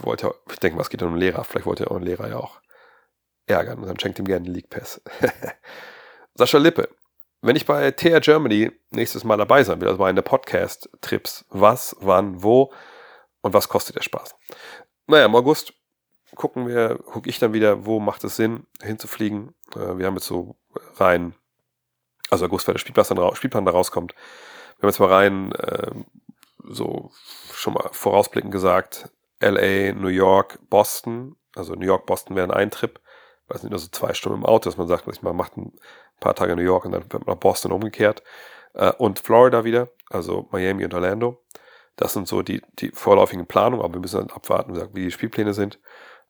wollte 0.00 0.34
ich 0.50 0.58
denke 0.58 0.76
mal, 0.76 0.82
es 0.82 0.90
geht 0.90 1.02
um 1.02 1.08
einen 1.08 1.16
Lehrer, 1.16 1.44
vielleicht 1.44 1.66
wollte 1.66 1.84
er 1.84 1.90
auch 1.90 1.96
einen 1.96 2.06
Lehrer 2.06 2.28
ja 2.28 2.36
auch 2.36 2.60
ärgern 3.46 3.78
und 3.78 3.86
dann 3.88 3.98
schenkt 3.98 4.18
ihm 4.18 4.26
gerne 4.26 4.44
den 4.44 4.54
League 4.54 4.70
Pass. 4.70 5.00
Sascha 6.34 6.58
Lippe. 6.58 6.88
Wenn 7.44 7.56
ich 7.56 7.66
bei 7.66 7.90
TR 7.90 8.20
Germany 8.20 8.70
nächstes 8.90 9.24
Mal 9.24 9.36
dabei 9.36 9.64
sein 9.64 9.80
will, 9.80 9.88
also 9.88 9.98
bei 9.98 10.08
einer 10.08 10.22
Podcast-Trips, 10.22 11.44
was, 11.48 11.96
wann, 11.98 12.44
wo 12.44 12.72
und 13.40 13.52
was 13.52 13.68
kostet 13.68 13.96
der 13.96 14.02
Spaß? 14.02 14.36
Naja, 15.08 15.26
im 15.26 15.34
August 15.34 15.74
gucken 16.36 16.68
wir, 16.68 16.98
gucke 16.98 17.28
ich 17.28 17.40
dann 17.40 17.52
wieder, 17.52 17.84
wo 17.84 17.98
macht 17.98 18.22
es 18.22 18.36
Sinn, 18.36 18.68
hinzufliegen. 18.80 19.56
Äh, 19.74 19.98
wir 19.98 20.06
haben 20.06 20.14
jetzt 20.14 20.28
so 20.28 20.54
rein, 20.98 21.34
also 22.30 22.44
August, 22.44 22.68
weil 22.68 22.74
der 22.74 22.78
Spielplan 22.78 23.16
dann, 23.16 23.34
Spielplan 23.34 23.64
da 23.64 23.72
rauskommt. 23.72 24.14
Wir 24.76 24.82
haben 24.82 24.90
jetzt 24.90 25.00
mal 25.00 25.12
rein, 25.12 25.50
äh, 25.52 25.90
so 26.62 27.10
schon 27.52 27.74
mal 27.74 27.88
vorausblickend 27.90 28.52
gesagt, 28.52 29.10
LA, 29.40 29.94
New 29.94 30.06
York, 30.06 30.60
Boston. 30.70 31.34
Also 31.56 31.74
New 31.74 31.86
York, 31.86 32.06
Boston 32.06 32.36
wären 32.36 32.52
ein 32.52 32.70
Trip 32.70 33.00
weiß 33.48 33.62
nicht, 33.62 33.70
nur 33.70 33.78
so 33.78 33.88
zwei 33.88 34.14
Stunden 34.14 34.38
im 34.38 34.46
Auto, 34.46 34.68
dass 34.68 34.76
man 34.76 34.88
sagt, 34.88 35.06
man 35.22 35.36
macht 35.36 35.56
ein 35.56 35.72
paar 36.20 36.34
Tage 36.34 36.52
in 36.52 36.58
New 36.58 36.64
York 36.64 36.84
und 36.84 36.92
dann 36.92 37.02
wird 37.02 37.26
man 37.26 37.34
nach 37.34 37.40
Boston 37.40 37.72
umgekehrt. 37.72 38.22
Äh, 38.74 38.92
und 38.92 39.18
Florida 39.20 39.64
wieder, 39.64 39.88
also 40.10 40.48
Miami 40.50 40.84
und 40.84 40.94
Orlando. 40.94 41.42
Das 41.96 42.14
sind 42.14 42.26
so 42.26 42.42
die, 42.42 42.62
die 42.78 42.90
vorläufigen 42.90 43.46
Planungen, 43.46 43.84
aber 43.84 43.94
wir 43.94 44.00
müssen 44.00 44.18
dann 44.18 44.30
abwarten, 44.30 44.74
wie 44.94 45.04
die 45.04 45.10
Spielpläne 45.10 45.52
sind. 45.52 45.78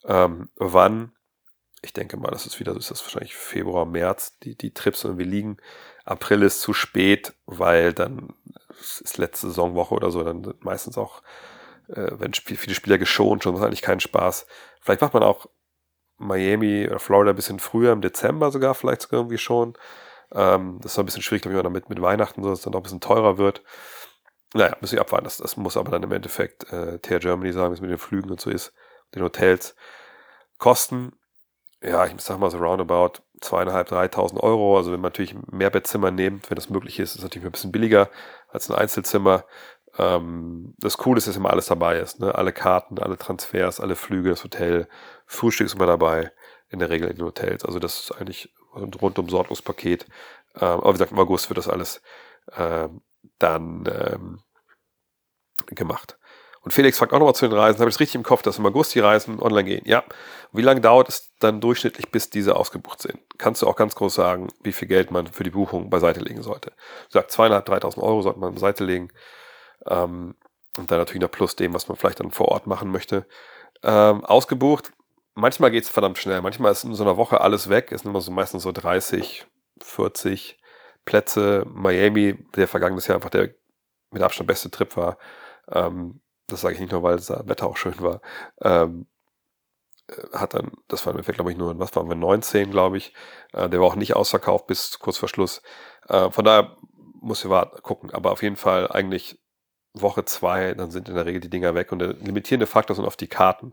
Ähm, 0.04 0.50
wann, 0.56 1.12
ich 1.82 1.92
denke 1.92 2.16
mal, 2.16 2.30
das 2.30 2.46
ist 2.46 2.58
wieder, 2.58 2.74
das 2.74 2.90
ist 2.90 3.02
wahrscheinlich 3.02 3.36
Februar, 3.36 3.86
März, 3.86 4.38
die, 4.40 4.56
die 4.56 4.74
Trips 4.74 5.04
wir 5.04 5.26
liegen. 5.26 5.58
April 6.04 6.42
ist 6.42 6.60
zu 6.60 6.72
spät, 6.72 7.34
weil 7.46 7.92
dann 7.92 8.34
ist 8.78 9.18
letzte 9.18 9.48
Saisonwoche 9.48 9.94
oder 9.94 10.10
so, 10.10 10.24
dann 10.24 10.42
sind 10.42 10.64
meistens 10.64 10.98
auch, 10.98 11.22
äh, 11.88 12.10
wenn 12.12 12.34
viele 12.34 12.74
Spieler 12.74 12.98
geschont, 12.98 13.44
schon, 13.44 13.52
das 13.52 13.60
ist 13.60 13.66
eigentlich 13.66 13.82
keinen 13.82 14.00
Spaß. 14.00 14.46
Vielleicht 14.80 15.00
macht 15.00 15.14
man 15.14 15.22
auch 15.22 15.46
Miami 16.26 16.86
oder 16.88 16.98
Florida 16.98 17.30
ein 17.30 17.36
bisschen 17.36 17.58
früher, 17.58 17.92
im 17.92 18.00
Dezember 18.00 18.50
sogar, 18.50 18.74
vielleicht 18.74 19.02
sogar 19.02 19.20
irgendwie 19.20 19.38
schon. 19.38 19.74
Ähm, 20.34 20.78
das 20.82 20.92
ist 20.92 20.98
ein 20.98 21.06
bisschen 21.06 21.22
schwierig, 21.22 21.42
glaube 21.42 21.56
ich, 21.56 21.62
damit 21.62 21.88
mit 21.88 22.00
Weihnachten, 22.00 22.42
so 22.42 22.50
dass 22.50 22.60
es 22.60 22.64
dann 22.64 22.74
auch 22.74 22.80
ein 22.80 22.84
bisschen 22.84 23.00
teurer 23.00 23.38
wird. 23.38 23.62
Naja, 24.54 24.76
müssen 24.80 24.94
wir 24.94 25.00
abwarten. 25.00 25.24
Das, 25.24 25.38
das 25.38 25.56
muss 25.56 25.76
aber 25.76 25.90
dann 25.90 26.02
im 26.02 26.12
Endeffekt 26.12 26.70
äh, 26.72 26.98
TR 26.98 27.18
Germany 27.18 27.52
sagen, 27.52 27.70
wie 27.70 27.74
es 27.74 27.80
mit 27.80 27.90
den 27.90 27.98
Flügen 27.98 28.30
und 28.30 28.40
so 28.40 28.50
ist, 28.50 28.72
den 29.14 29.22
Hotels. 29.22 29.74
Kosten, 30.58 31.12
ja, 31.82 32.06
ich 32.06 32.14
sag 32.18 32.38
mal 32.38 32.50
so 32.50 32.58
roundabout 32.58 33.22
zweieinhalb, 33.40 33.88
dreitausend 33.88 34.40
Euro. 34.42 34.76
Also 34.76 34.92
wenn 34.92 35.00
man 35.00 35.10
natürlich 35.10 35.34
mehr 35.50 35.70
Bettzimmer 35.70 36.10
nimmt, 36.10 36.48
wenn 36.50 36.56
das 36.56 36.70
möglich 36.70 36.98
ist, 37.00 37.10
ist 37.10 37.16
es 37.16 37.22
natürlich 37.22 37.46
ein 37.46 37.52
bisschen 37.52 37.72
billiger 37.72 38.08
als 38.48 38.70
ein 38.70 38.76
Einzelzimmer. 38.76 39.44
Ähm, 39.98 40.74
das 40.78 40.98
Coole 40.98 41.18
ist, 41.18 41.28
dass 41.28 41.36
immer 41.36 41.50
alles 41.50 41.66
dabei 41.66 41.98
ist. 41.98 42.20
Ne? 42.20 42.34
Alle 42.34 42.52
Karten, 42.52 42.98
alle 42.98 43.18
Transfers, 43.18 43.80
alle 43.80 43.96
Flüge, 43.96 44.30
das 44.30 44.44
Hotel, 44.44 44.88
Frühstück 45.32 45.66
ist 45.66 45.74
immer 45.74 45.86
dabei, 45.86 46.32
in 46.68 46.78
der 46.78 46.90
Regel 46.90 47.08
in 47.08 47.16
den 47.16 47.24
Hotels. 47.24 47.64
Also 47.64 47.78
das 47.78 48.00
ist 48.00 48.12
eigentlich 48.12 48.52
ein 48.74 48.92
rundum 48.94 49.28
Sorgungspaket. 49.28 50.06
Ähm, 50.56 50.62
aber 50.62 50.88
wie 50.88 50.92
gesagt, 50.92 51.12
im 51.12 51.18
August 51.18 51.48
wird 51.48 51.58
das 51.58 51.68
alles 51.68 52.02
ähm, 52.56 53.02
dann 53.38 53.84
ähm, 53.86 54.40
gemacht. 55.66 56.18
Und 56.62 56.72
Felix 56.72 56.98
fragt 56.98 57.12
auch 57.12 57.18
nochmal 57.18 57.34
zu 57.34 57.48
den 57.48 57.58
Reisen. 57.58 57.80
Habe 57.80 57.88
ich 57.88 57.96
es 57.96 58.00
richtig 58.00 58.14
im 58.14 58.22
Kopf, 58.22 58.42
dass 58.42 58.58
im 58.58 58.66
August 58.66 58.94
die 58.94 59.00
Reisen 59.00 59.40
online 59.40 59.64
gehen? 59.64 59.82
Ja. 59.84 60.04
Wie 60.52 60.62
lange 60.62 60.80
dauert 60.80 61.08
es 61.08 61.32
dann 61.40 61.60
durchschnittlich, 61.60 62.10
bis 62.10 62.30
diese 62.30 62.54
ausgebucht 62.54 63.02
sind? 63.02 63.18
Kannst 63.36 63.62
du 63.62 63.66
auch 63.66 63.74
ganz 63.74 63.96
groß 63.96 64.14
sagen, 64.14 64.48
wie 64.62 64.72
viel 64.72 64.86
Geld 64.86 65.10
man 65.10 65.26
für 65.26 65.42
die 65.42 65.50
Buchung 65.50 65.90
beiseite 65.90 66.20
legen 66.20 66.42
sollte? 66.42 66.70
Du 66.70 67.18
sagst, 67.18 67.32
zweieinhalb, 67.32 67.66
dreitausend 67.66 68.04
Euro 68.04 68.22
sollte 68.22 68.38
man 68.38 68.54
beiseite 68.54 68.84
legen. 68.84 69.08
Ähm, 69.86 70.36
und 70.78 70.90
dann 70.90 70.98
natürlich 70.98 71.22
noch 71.22 71.30
plus 71.30 71.56
dem, 71.56 71.74
was 71.74 71.88
man 71.88 71.96
vielleicht 71.96 72.20
dann 72.20 72.30
vor 72.30 72.48
Ort 72.48 72.66
machen 72.66 72.90
möchte. 72.90 73.26
Ähm, 73.82 74.24
ausgebucht. 74.24 74.92
Manchmal 75.34 75.70
geht 75.70 75.84
es 75.84 75.90
verdammt 75.90 76.18
schnell. 76.18 76.42
Manchmal 76.42 76.72
ist 76.72 76.84
in 76.84 76.94
so 76.94 77.04
einer 77.04 77.16
Woche 77.16 77.40
alles 77.40 77.68
weg. 77.68 77.90
Es 77.92 78.02
sind 78.02 78.10
immer 78.10 78.20
so 78.20 78.30
meistens 78.30 78.64
so 78.64 78.72
30, 78.72 79.46
40 79.80 80.58
Plätze. 81.04 81.64
Miami, 81.68 82.44
der 82.54 82.68
vergangenes 82.68 83.06
Jahr 83.06 83.16
einfach 83.16 83.30
der 83.30 83.54
mit 84.10 84.22
Abstand 84.22 84.46
beste 84.48 84.70
Trip 84.70 84.96
war. 84.96 85.18
Ähm, 85.70 86.20
das 86.48 86.60
sage 86.60 86.74
ich 86.74 86.80
nicht 86.80 86.92
nur, 86.92 87.02
weil 87.02 87.16
das 87.16 87.30
Wetter 87.30 87.66
auch 87.66 87.76
schön 87.76 87.98
war. 88.00 88.20
Ähm, 88.60 89.06
äh, 90.08 90.36
hat 90.36 90.54
dann, 90.54 90.72
das 90.88 91.04
war 91.06 91.12
im 91.12 91.18
Endeffekt, 91.18 91.38
glaube 91.38 91.52
ich, 91.52 91.58
nur, 91.58 91.78
was 91.78 91.94
waren 91.96 92.08
wir, 92.08 92.14
19, 92.16 92.70
glaube 92.70 92.98
ich. 92.98 93.14
Äh, 93.52 93.68
der 93.68 93.80
war 93.80 93.86
auch 93.88 93.96
nicht 93.96 94.14
ausverkauft 94.16 94.66
bis 94.66 94.98
kurz 94.98 95.18
vor 95.18 95.28
Schluss. 95.28 95.62
Äh, 96.08 96.30
von 96.30 96.44
daher 96.44 96.76
muss 97.20 97.44
ich 97.44 97.50
warten, 97.50 97.82
gucken. 97.82 98.10
Aber 98.12 98.32
auf 98.32 98.42
jeden 98.42 98.56
Fall 98.56 98.90
eigentlich 98.90 99.41
Woche 99.94 100.24
zwei, 100.24 100.74
dann 100.74 100.90
sind 100.90 101.08
in 101.08 101.14
der 101.14 101.26
Regel 101.26 101.40
die 101.40 101.50
Dinger 101.50 101.74
weg. 101.74 101.92
Und 101.92 101.98
der 101.98 102.14
limitierende 102.14 102.66
Faktor 102.66 102.96
sind 102.96 103.04
oft 103.04 103.20
die 103.20 103.28
Karten. 103.28 103.72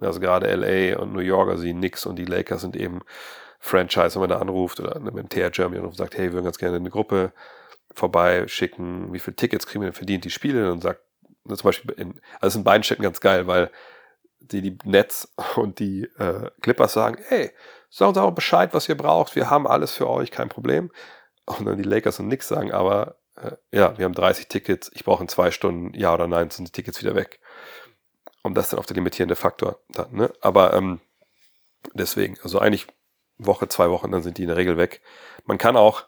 Also 0.00 0.20
gerade 0.20 0.54
LA 0.54 0.98
und 0.98 1.12
New 1.12 1.20
York, 1.20 1.50
also 1.50 1.64
die 1.64 1.72
Knicks 1.72 2.06
und 2.06 2.16
die 2.16 2.24
Lakers 2.24 2.60
sind 2.60 2.76
eben 2.76 3.00
Franchise, 3.58 4.14
wenn 4.14 4.20
man 4.20 4.30
da 4.30 4.38
anruft 4.38 4.80
oder 4.80 4.98
mit 5.00 5.16
dem 5.16 5.28
TR 5.28 5.50
Germany 5.50 5.80
und 5.80 5.96
sagt, 5.96 6.16
hey, 6.16 6.26
wir 6.26 6.34
würden 6.34 6.44
ganz 6.44 6.58
gerne 6.58 6.76
eine 6.76 6.90
Gruppe 6.90 7.32
vorbeischicken, 7.92 9.12
wie 9.12 9.18
viele 9.18 9.36
Tickets 9.36 9.66
kriegen 9.66 9.82
wir 9.82 9.88
denn 9.88 9.94
verdient 9.94 10.24
die 10.24 10.30
Spiele 10.30 10.70
und 10.70 10.82
sagt, 10.82 11.00
zum 11.46 11.56
Beispiel 11.56 11.94
in, 11.96 12.20
also 12.40 12.58
in 12.58 12.64
beiden 12.64 12.84
Städten 12.84 13.02
ganz 13.02 13.20
geil, 13.20 13.46
weil 13.46 13.70
die, 14.38 14.62
die 14.62 14.78
Nets 14.84 15.34
und 15.56 15.78
die 15.78 16.04
äh, 16.18 16.50
Clippers 16.60 16.92
sagen, 16.92 17.18
hey, 17.28 17.50
sagen 17.90 18.10
uns 18.10 18.18
auch 18.18 18.30
Bescheid, 18.30 18.72
was 18.72 18.88
ihr 18.88 18.96
braucht, 18.96 19.34
wir 19.34 19.50
haben 19.50 19.66
alles 19.66 19.92
für 19.92 20.08
euch, 20.08 20.30
kein 20.30 20.48
Problem. 20.48 20.90
Und 21.46 21.64
dann 21.64 21.78
die 21.78 21.82
Lakers 21.82 22.20
und 22.20 22.26
Knicks 22.26 22.48
sagen, 22.48 22.72
aber 22.72 23.16
äh, 23.40 23.56
ja, 23.72 23.96
wir 23.98 24.04
haben 24.04 24.14
30 24.14 24.48
Tickets, 24.48 24.90
ich 24.94 25.04
brauche 25.04 25.22
in 25.22 25.28
zwei 25.28 25.50
Stunden, 25.50 25.94
ja 25.98 26.14
oder 26.14 26.26
nein, 26.26 26.50
sind 26.50 26.68
die 26.68 26.72
Tickets 26.72 27.00
wieder 27.02 27.14
weg. 27.14 27.40
Und 28.42 28.54
das 28.54 28.66
ist 28.66 28.72
dann 28.72 28.80
auch 28.80 28.86
der 28.86 28.96
limitierende 28.96 29.36
Faktor 29.36 29.80
dann, 29.90 30.12
ne? 30.12 30.32
Aber 30.40 30.74
ähm, 30.74 31.00
deswegen, 31.94 32.38
also 32.42 32.58
eigentlich 32.58 32.86
Woche, 33.38 33.68
zwei 33.68 33.90
Wochen, 33.90 34.10
dann 34.10 34.22
sind 34.22 34.38
die 34.38 34.42
in 34.42 34.48
der 34.48 34.56
Regel 34.56 34.76
weg. 34.76 35.00
Man 35.44 35.58
kann 35.58 35.76
auch 35.76 36.06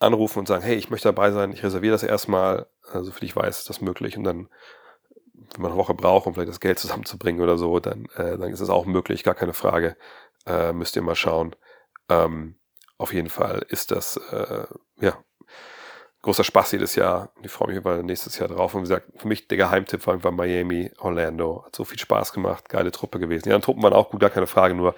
anrufen 0.00 0.40
und 0.40 0.48
sagen, 0.48 0.64
hey, 0.64 0.74
ich 0.74 0.90
möchte 0.90 1.08
dabei 1.08 1.30
sein, 1.30 1.52
ich 1.52 1.62
reserviere 1.62 1.92
das 1.92 2.02
erstmal, 2.02 2.66
also 2.90 3.12
für 3.12 3.24
ich 3.24 3.36
weiß, 3.36 3.60
ist 3.60 3.70
das 3.70 3.80
möglich 3.80 4.16
und 4.16 4.24
dann, 4.24 4.48
wenn 5.54 5.62
man 5.62 5.72
eine 5.72 5.78
Woche 5.78 5.94
braucht, 5.94 6.26
um 6.26 6.34
vielleicht 6.34 6.50
das 6.50 6.60
Geld 6.60 6.78
zusammenzubringen 6.78 7.40
oder 7.40 7.56
so, 7.56 7.78
dann, 7.78 8.06
äh, 8.16 8.36
dann 8.36 8.52
ist 8.52 8.60
es 8.60 8.70
auch 8.70 8.84
möglich, 8.84 9.22
gar 9.22 9.34
keine 9.34 9.54
Frage. 9.54 9.96
Äh, 10.46 10.72
müsst 10.72 10.96
ihr 10.96 11.02
mal 11.02 11.14
schauen. 11.14 11.54
Ähm, 12.08 12.56
auf 12.98 13.12
jeden 13.12 13.28
Fall 13.28 13.64
ist 13.68 13.92
das, 13.92 14.16
äh, 14.16 14.66
ja, 15.00 15.22
großer 16.22 16.44
Spaß 16.44 16.72
jedes 16.72 16.94
Jahr. 16.94 17.32
Ich 17.42 17.50
freue 17.50 17.68
mich 17.68 17.76
über 17.76 18.02
nächstes 18.02 18.38
Jahr 18.38 18.48
drauf. 18.48 18.74
Und 18.74 18.80
wie 18.80 18.84
gesagt, 18.84 19.08
für 19.16 19.28
mich 19.28 19.48
der 19.48 19.58
Geheimtipp 19.58 20.06
war 20.06 20.14
einfach 20.14 20.30
Miami, 20.30 20.90
Orlando. 20.98 21.64
Hat 21.66 21.76
so 21.76 21.84
viel 21.84 21.98
Spaß 21.98 22.32
gemacht, 22.32 22.68
geile 22.68 22.92
Truppe 22.92 23.18
gewesen. 23.18 23.44
Die 23.44 23.50
anderen 23.50 23.62
Truppen 23.62 23.82
waren 23.82 23.92
auch 23.92 24.10
gut, 24.10 24.20
gar 24.20 24.30
keine 24.30 24.46
Frage, 24.46 24.74
nur 24.74 24.94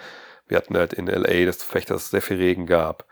wir 0.46 0.58
hatten 0.58 0.76
halt 0.76 0.92
in 0.92 1.06
LA 1.06 1.46
das 1.46 1.58
Gefecht, 1.58 1.90
dass 1.90 2.04
es 2.04 2.10
sehr 2.10 2.22
viel 2.22 2.36
Regen 2.36 2.66
gab. 2.66 3.06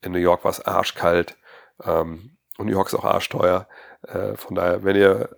In 0.00 0.12
New 0.12 0.18
York 0.18 0.44
war 0.44 0.50
es 0.50 0.60
arschkalt. 0.60 1.36
Ähm, 1.84 2.36
und 2.58 2.66
New 2.66 2.72
York 2.72 2.88
ist 2.88 2.94
auch 2.94 3.04
arschteuer. 3.04 3.68
Äh, 4.02 4.34
von 4.34 4.56
daher, 4.56 4.82
wenn 4.82 4.96
ihr 4.96 5.30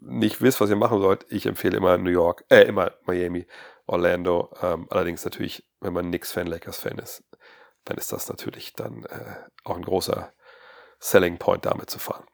nicht 0.00 0.42
wisst, 0.42 0.60
was 0.60 0.70
ihr 0.70 0.76
machen 0.76 1.00
sollt, 1.00 1.24
ich 1.30 1.46
empfehle 1.46 1.76
immer 1.76 1.96
New 1.96 2.10
York, 2.10 2.44
äh, 2.50 2.62
immer 2.62 2.92
Miami, 3.06 3.46
Orlando. 3.86 4.50
Ähm, 4.62 4.86
allerdings 4.90 5.24
natürlich, 5.24 5.64
wenn 5.80 5.94
man 5.94 6.06
Knicks-Fan, 6.06 6.46
Lakers-Fan 6.46 6.98
ist, 6.98 7.24
dann 7.84 7.96
ist 7.96 8.12
das 8.12 8.28
natürlich 8.28 8.74
dann 8.74 9.04
äh, 9.04 9.36
auch 9.64 9.76
ein 9.76 9.82
großer 9.82 10.32
Selling 11.02 11.38
Point 11.38 11.66
damit 11.66 11.90
zu 11.90 11.98
fahren. 11.98 12.24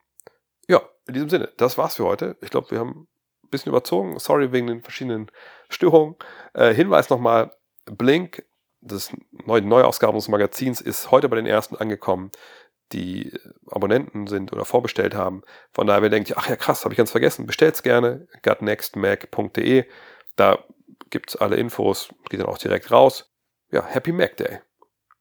Ja, 0.67 0.81
in 1.07 1.15
diesem 1.15 1.29
Sinne, 1.29 1.51
das 1.57 1.77
war's 1.77 1.95
für 1.95 2.05
heute. 2.05 2.37
Ich 2.41 2.51
glaube, 2.51 2.69
wir 2.71 2.79
haben 2.79 3.07
ein 3.43 3.49
bisschen 3.49 3.71
überzogen. 3.71 4.19
Sorry 4.19 4.51
wegen 4.51 4.67
den 4.67 4.83
verschiedenen 4.83 5.31
Störungen. 5.69 6.15
Äh, 6.53 6.73
Hinweis 6.73 7.09
nochmal, 7.09 7.51
Blink, 7.85 8.45
das 8.81 9.11
neue 9.31 9.63
Neuausgabe 9.63 10.13
unseres 10.13 10.29
Magazins, 10.29 10.81
ist 10.81 11.09
heute 11.09 11.27
bei 11.29 11.35
den 11.35 11.47
ersten 11.47 11.75
angekommen, 11.75 12.31
die 12.91 13.33
Abonnenten 13.69 14.27
sind 14.27 14.53
oder 14.53 14.65
vorbestellt 14.65 15.15
haben. 15.15 15.41
Von 15.73 15.87
daher, 15.87 16.03
wer 16.03 16.09
denkt, 16.09 16.37
ach 16.37 16.47
ja 16.47 16.55
krass, 16.55 16.83
habe 16.85 16.93
ich 16.93 16.97
ganz 16.97 17.11
vergessen, 17.11 17.47
bestellt's 17.47 17.81
gerne, 17.81 18.27
gutnextmac.de. 18.43 19.85
Da 20.35 20.63
gibt's 21.09 21.35
alle 21.35 21.55
Infos, 21.55 22.09
geht 22.29 22.39
dann 22.39 22.47
auch 22.47 22.57
direkt 22.59 22.91
raus. 22.91 23.31
Ja, 23.71 23.83
Happy 23.83 24.11
Mac 24.11 24.37
Day. 24.37 24.59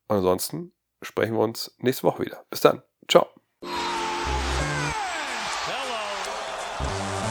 Ansonsten 0.07 0.73
sprechen 1.01 1.35
wir 1.35 1.41
uns 1.41 1.75
nächste 1.79 2.05
Woche 2.05 2.25
wieder. 2.25 2.45
Bis 2.51 2.61
dann. 2.61 2.83
Ciao. 3.09 3.38